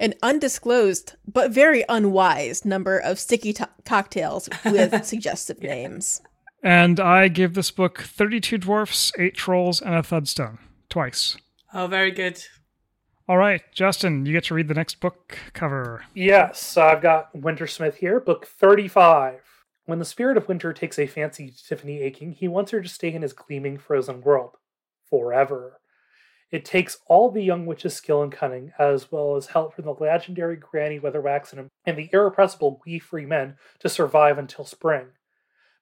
An 0.00 0.14
undisclosed 0.22 1.14
but 1.26 1.50
very 1.50 1.84
unwise 1.88 2.64
number 2.64 2.98
of 2.98 3.18
sticky 3.18 3.52
to- 3.54 3.68
cocktails 3.84 4.48
with 4.64 5.04
suggestive 5.06 5.60
names. 5.62 6.20
And 6.62 6.98
I 6.98 7.28
give 7.28 7.54
this 7.54 7.70
book 7.70 8.02
32 8.02 8.58
dwarfs, 8.58 9.12
8 9.18 9.34
trolls, 9.34 9.82
and 9.82 9.94
a 9.94 10.02
thudstone. 10.02 10.58
Twice. 10.88 11.36
Oh, 11.74 11.86
very 11.86 12.10
good. 12.10 12.42
All 13.28 13.36
right, 13.38 13.62
Justin, 13.72 14.26
you 14.26 14.32
get 14.32 14.44
to 14.44 14.54
read 14.54 14.68
the 14.68 14.74
next 14.74 15.00
book 15.00 15.38
cover. 15.54 16.04
Yes, 16.14 16.76
I've 16.76 17.00
got 17.00 17.34
Wintersmith 17.34 17.94
here, 17.96 18.20
book 18.20 18.46
35. 18.46 19.40
When 19.86 19.98
the 19.98 20.04
spirit 20.04 20.36
of 20.36 20.48
winter 20.48 20.72
takes 20.72 20.98
a 20.98 21.06
fancy 21.06 21.50
to 21.50 21.64
Tiffany 21.64 22.00
Aching, 22.00 22.32
he 22.32 22.48
wants 22.48 22.70
her 22.70 22.80
to 22.80 22.88
stay 22.88 23.12
in 23.12 23.22
his 23.22 23.32
gleaming 23.32 23.78
frozen 23.78 24.20
world. 24.22 24.56
Forever. 25.08 25.80
It 26.54 26.64
takes 26.64 26.98
all 27.08 27.32
the 27.32 27.42
young 27.42 27.66
witch's 27.66 27.96
skill 27.96 28.22
and 28.22 28.30
cunning, 28.30 28.70
as 28.78 29.10
well 29.10 29.34
as 29.34 29.46
help 29.46 29.74
from 29.74 29.86
the 29.86 29.90
legendary 29.90 30.54
Granny 30.54 31.00
Weatherwax 31.00 31.52
and, 31.52 31.68
and 31.84 31.98
the 31.98 32.08
irrepressible 32.12 32.80
Wee 32.86 33.00
Free 33.00 33.26
Men, 33.26 33.56
to 33.80 33.88
survive 33.88 34.38
until 34.38 34.64
spring. 34.64 35.06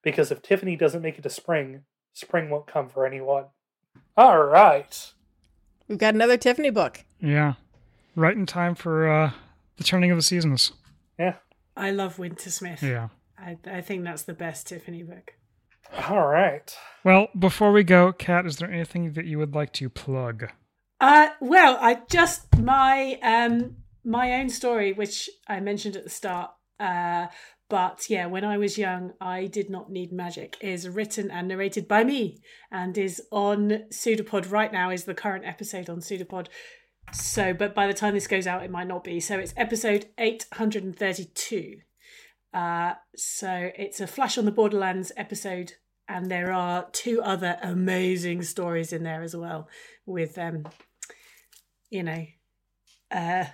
Because 0.00 0.30
if 0.30 0.40
Tiffany 0.40 0.74
doesn't 0.74 1.02
make 1.02 1.18
it 1.18 1.24
to 1.24 1.28
spring, 1.28 1.82
spring 2.14 2.48
won't 2.48 2.66
come 2.66 2.88
for 2.88 3.06
anyone. 3.06 3.48
All 4.16 4.44
right. 4.44 5.12
We've 5.88 5.98
got 5.98 6.14
another 6.14 6.38
Tiffany 6.38 6.70
book. 6.70 7.04
Yeah. 7.20 7.52
Right 8.16 8.34
in 8.34 8.46
time 8.46 8.74
for 8.74 9.10
uh, 9.10 9.32
the 9.76 9.84
turning 9.84 10.10
of 10.10 10.16
the 10.16 10.22
seasons. 10.22 10.72
Yeah. 11.18 11.34
I 11.76 11.90
love 11.90 12.16
Wintersmith. 12.16 12.80
Yeah. 12.80 13.08
I, 13.38 13.58
I 13.66 13.82
think 13.82 14.04
that's 14.04 14.22
the 14.22 14.32
best 14.32 14.68
Tiffany 14.68 15.02
book. 15.02 15.34
All 16.08 16.28
right. 16.28 16.74
Well, 17.04 17.28
before 17.38 17.72
we 17.72 17.84
go, 17.84 18.14
Kat, 18.14 18.46
is 18.46 18.56
there 18.56 18.72
anything 18.72 19.12
that 19.12 19.26
you 19.26 19.36
would 19.36 19.54
like 19.54 19.74
to 19.74 19.90
plug? 19.90 20.50
Uh, 21.02 21.30
well, 21.40 21.76
I 21.80 22.02
just 22.08 22.56
my 22.58 23.18
um 23.24 23.78
my 24.04 24.34
own 24.34 24.48
story, 24.48 24.92
which 24.92 25.28
I 25.48 25.58
mentioned 25.58 25.96
at 25.96 26.04
the 26.04 26.10
start. 26.10 26.52
Uh, 26.78 27.26
but 27.68 28.08
yeah, 28.08 28.26
when 28.26 28.44
I 28.44 28.56
was 28.56 28.78
young, 28.78 29.12
I 29.20 29.46
did 29.46 29.68
not 29.68 29.90
need 29.90 30.12
magic. 30.12 30.56
Is 30.60 30.88
written 30.88 31.28
and 31.28 31.48
narrated 31.48 31.88
by 31.88 32.04
me, 32.04 32.40
and 32.70 32.96
is 32.96 33.20
on 33.32 33.86
Pseudopod 33.90 34.52
right 34.52 34.72
now. 34.72 34.90
Is 34.90 35.02
the 35.02 35.12
current 35.12 35.44
episode 35.44 35.90
on 35.90 36.00
Pseudopod. 36.00 36.48
So, 37.12 37.52
but 37.52 37.74
by 37.74 37.88
the 37.88 37.94
time 37.94 38.14
this 38.14 38.28
goes 38.28 38.46
out, 38.46 38.62
it 38.62 38.70
might 38.70 38.86
not 38.86 39.02
be. 39.02 39.18
So 39.18 39.40
it's 39.40 39.54
episode 39.56 40.06
eight 40.18 40.46
hundred 40.52 40.84
and 40.84 40.96
thirty-two. 40.96 41.78
Uh, 42.54 42.92
so 43.16 43.72
it's 43.76 44.00
a 44.00 44.06
Flash 44.06 44.38
on 44.38 44.44
the 44.44 44.52
Borderlands 44.52 45.10
episode, 45.16 45.72
and 46.08 46.30
there 46.30 46.52
are 46.52 46.88
two 46.92 47.20
other 47.22 47.58
amazing 47.60 48.42
stories 48.42 48.92
in 48.92 49.02
there 49.02 49.24
as 49.24 49.34
well 49.34 49.68
with 50.06 50.38
um 50.38 50.64
you 51.92 52.02
know 52.02 52.26
uh 53.10 53.44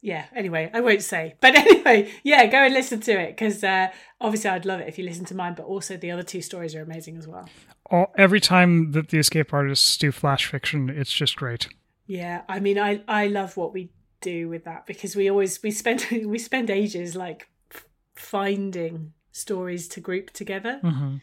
yeah 0.00 0.24
anyway 0.34 0.70
i 0.72 0.80
won't 0.80 1.02
say. 1.02 1.34
But 1.40 1.54
anyway 1.62 2.10
yeah 2.24 2.46
go 2.46 2.58
and 2.58 2.74
listen 2.74 3.00
to 3.00 3.12
it 3.12 3.30
because 3.36 3.62
uh 3.62 3.88
obviously 4.20 4.50
i'd 4.50 4.64
love 4.64 4.80
it 4.80 4.88
if 4.88 4.98
you 4.98 5.04
listen 5.04 5.24
to 5.26 5.34
mine 5.34 5.54
but 5.54 5.66
also 5.66 5.96
the 5.96 6.10
other 6.10 6.22
two 6.22 6.40
stories 6.42 6.74
are 6.74 6.82
amazing 6.82 7.16
as 7.16 7.28
well. 7.28 7.48
All, 7.90 8.10
every 8.16 8.40
time 8.40 8.92
that 8.92 9.10
the 9.10 9.18
escape 9.18 9.52
artists 9.52 9.98
do 9.98 10.10
flash 10.12 10.46
fiction, 10.46 10.88
it's 10.88 11.12
just 11.12 11.36
great. 11.36 11.68
yeah 12.06 12.42
i 12.48 12.58
mean 12.58 12.78
i 12.78 13.02
i 13.06 13.26
love 13.26 13.56
what 13.56 13.72
we 13.72 13.90
do 14.20 14.48
with 14.48 14.64
that 14.64 14.86
because 14.86 15.14
we 15.14 15.28
always 15.28 15.62
we 15.62 15.70
spend 15.70 16.06
we 16.24 16.38
spend 16.38 16.70
ages 16.70 17.14
like 17.14 17.48
f- 17.70 17.84
finding 18.14 19.12
stories 19.32 19.88
to 19.88 20.00
group 20.00 20.30
together. 20.30 20.78
Hmm 20.82 21.16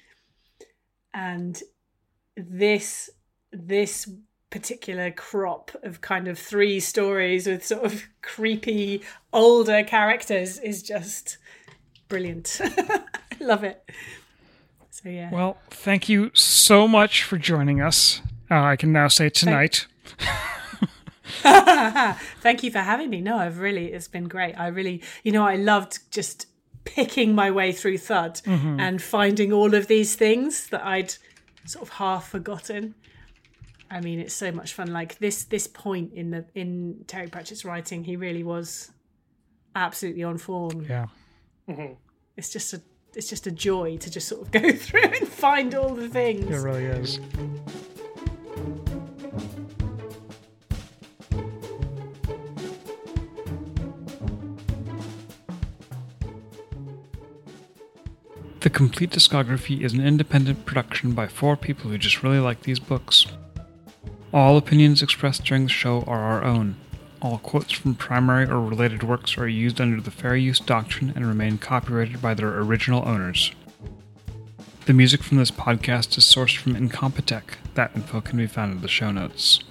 and 1.13 1.63
this 2.35 3.09
this 3.51 4.07
particular 4.49 5.11
crop 5.11 5.71
of 5.83 6.01
kind 6.01 6.27
of 6.27 6.39
three 6.39 6.79
stories 6.79 7.47
with 7.47 7.65
sort 7.65 7.83
of 7.83 8.03
creepy 8.21 9.03
older 9.31 9.83
characters 9.83 10.57
is 10.59 10.81
just 10.81 11.37
brilliant. 12.07 12.59
I 12.63 13.03
love 13.39 13.63
it. 13.63 13.83
So 14.89 15.09
yeah. 15.09 15.29
Well, 15.31 15.57
thank 15.69 16.09
you 16.09 16.31
so 16.33 16.87
much 16.87 17.23
for 17.23 17.37
joining 17.37 17.81
us. 17.81 18.21
Uh, 18.51 18.61
I 18.61 18.75
can 18.75 18.91
now 18.91 19.07
say 19.07 19.29
tonight. 19.29 19.85
Thank 22.41 22.63
you 22.63 22.71
for 22.71 22.79
having 22.79 23.09
me. 23.09 23.21
No, 23.21 23.37
I've 23.37 23.59
really 23.59 23.93
it's 23.93 24.07
been 24.07 24.27
great. 24.27 24.55
I 24.59 24.67
really 24.67 25.01
you 25.23 25.31
know, 25.31 25.45
I 25.45 25.55
loved 25.55 25.99
just 26.11 26.47
picking 26.83 27.35
my 27.35 27.51
way 27.51 27.71
through 27.71 27.99
Thud 27.99 28.41
and 28.45 29.01
finding 29.01 29.53
all 29.53 29.75
of 29.75 29.87
these 29.87 30.15
things 30.15 30.67
that 30.67 30.83
I'd 30.83 31.13
sort 31.65 31.83
of 31.83 31.89
half 31.89 32.29
forgotten. 32.29 32.95
I 33.91 34.01
mean, 34.01 34.19
it's 34.19 34.33
so 34.33 34.51
much 34.51 34.73
fun. 34.73 34.91
Like 34.93 35.17
this 35.19 35.45
this 35.45 35.67
point 35.67 36.13
in 36.13 36.31
the 36.31 36.45
in 36.53 37.03
Terry 37.07 37.27
Pratchett's 37.27 37.65
writing, 37.65 38.03
he 38.03 38.15
really 38.15 38.43
was 38.43 38.91
absolutely 39.75 40.23
on 40.23 40.37
form. 40.37 40.85
Yeah. 40.87 41.07
Mhm. 41.67 41.97
It's 42.37 42.49
just 42.49 42.73
a 42.73 42.81
it's 43.15 43.27
just 43.29 43.47
a 43.47 43.51
joy 43.51 43.97
to 43.97 44.11
just 44.11 44.27
sort 44.27 44.41
of 44.41 44.51
go 44.61 44.71
through 44.71 45.01
and 45.03 45.27
find 45.27 45.73
all 45.73 45.95
the 45.95 46.07
things. 46.09 46.45
It 46.49 46.63
really 46.63 46.85
is. 46.85 47.19
The 58.61 58.69
Compleat 58.69 59.11
Discography 59.11 59.81
is 59.81 59.93
an 59.93 60.05
independent 60.05 60.65
production 60.65 61.13
by 61.13 61.27
four 61.27 61.55
people 61.55 61.89
who 61.89 61.97
just 61.97 62.23
really 62.23 62.39
like 62.39 62.63
these 62.63 62.79
books. 62.79 63.25
All 64.31 64.57
opinions 64.57 65.01
expressed 65.01 65.43
during 65.43 65.63
the 65.63 65.69
show 65.69 66.03
are 66.03 66.19
our 66.19 66.43
own. 66.43 66.75
All 67.19 67.39
quotes 67.39 67.71
from 67.71 67.95
primary 67.95 68.45
or 68.45 68.61
related 68.61 69.01
works 69.01 69.37
are 69.39 69.47
used 69.47 69.81
under 69.81 69.99
the 69.99 70.11
Fair 70.11 70.35
Use 70.35 70.59
Doctrine 70.59 71.11
and 71.15 71.27
remain 71.27 71.57
copyrighted 71.57 72.21
by 72.21 72.35
their 72.35 72.59
original 72.59 73.07
owners. 73.07 73.51
The 74.85 74.93
music 74.93 75.23
from 75.23 75.37
this 75.37 75.49
podcast 75.49 76.17
is 76.17 76.25
sourced 76.25 76.57
from 76.57 76.75
Incompetech. 76.75 77.55
That 77.73 77.91
info 77.95 78.21
can 78.21 78.37
be 78.37 78.45
found 78.45 78.71
in 78.71 78.81
the 78.81 78.87
show 78.87 79.11
notes. 79.11 79.61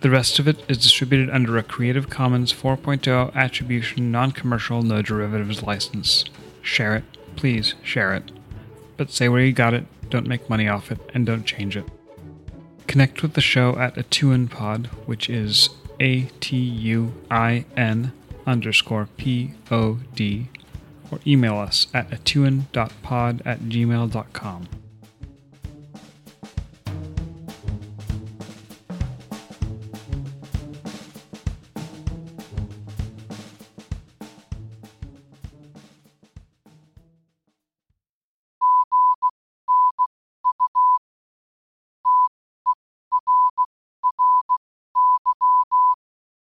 The 0.00 0.10
rest 0.10 0.38
of 0.38 0.46
it 0.46 0.64
is 0.68 0.78
distributed 0.78 1.30
under 1.30 1.58
a 1.58 1.62
Creative 1.62 2.08
Commons 2.08 2.52
4.0 2.52 3.34
Attribution 3.34 4.12
Non 4.12 4.30
Commercial 4.30 4.82
No 4.82 5.02
Derivatives 5.02 5.62
license. 5.62 6.24
Share 6.62 6.96
it, 6.96 7.04
please 7.34 7.74
share 7.82 8.14
it. 8.14 8.30
But 8.96 9.10
say 9.10 9.28
where 9.28 9.44
you 9.44 9.52
got 9.52 9.74
it, 9.74 9.86
don't 10.08 10.26
make 10.28 10.48
money 10.48 10.68
off 10.68 10.92
it, 10.92 10.98
and 11.14 11.26
don't 11.26 11.44
change 11.44 11.76
it. 11.76 11.84
Connect 12.92 13.22
with 13.22 13.32
the 13.32 13.40
show 13.40 13.78
at 13.78 13.94
AtuinPod, 13.94 14.88
which 15.06 15.30
is 15.30 15.70
A 15.98 16.24
T 16.40 16.58
U 16.58 17.14
I 17.30 17.64
N 17.74 18.12
underscore 18.46 19.08
P 19.16 19.54
O 19.70 20.00
D, 20.14 20.48
or 21.10 21.18
email 21.26 21.56
us 21.56 21.86
at 21.94 22.10
atuin.pod 22.10 23.40
at 23.46 23.60
gmail.com. 23.60 24.68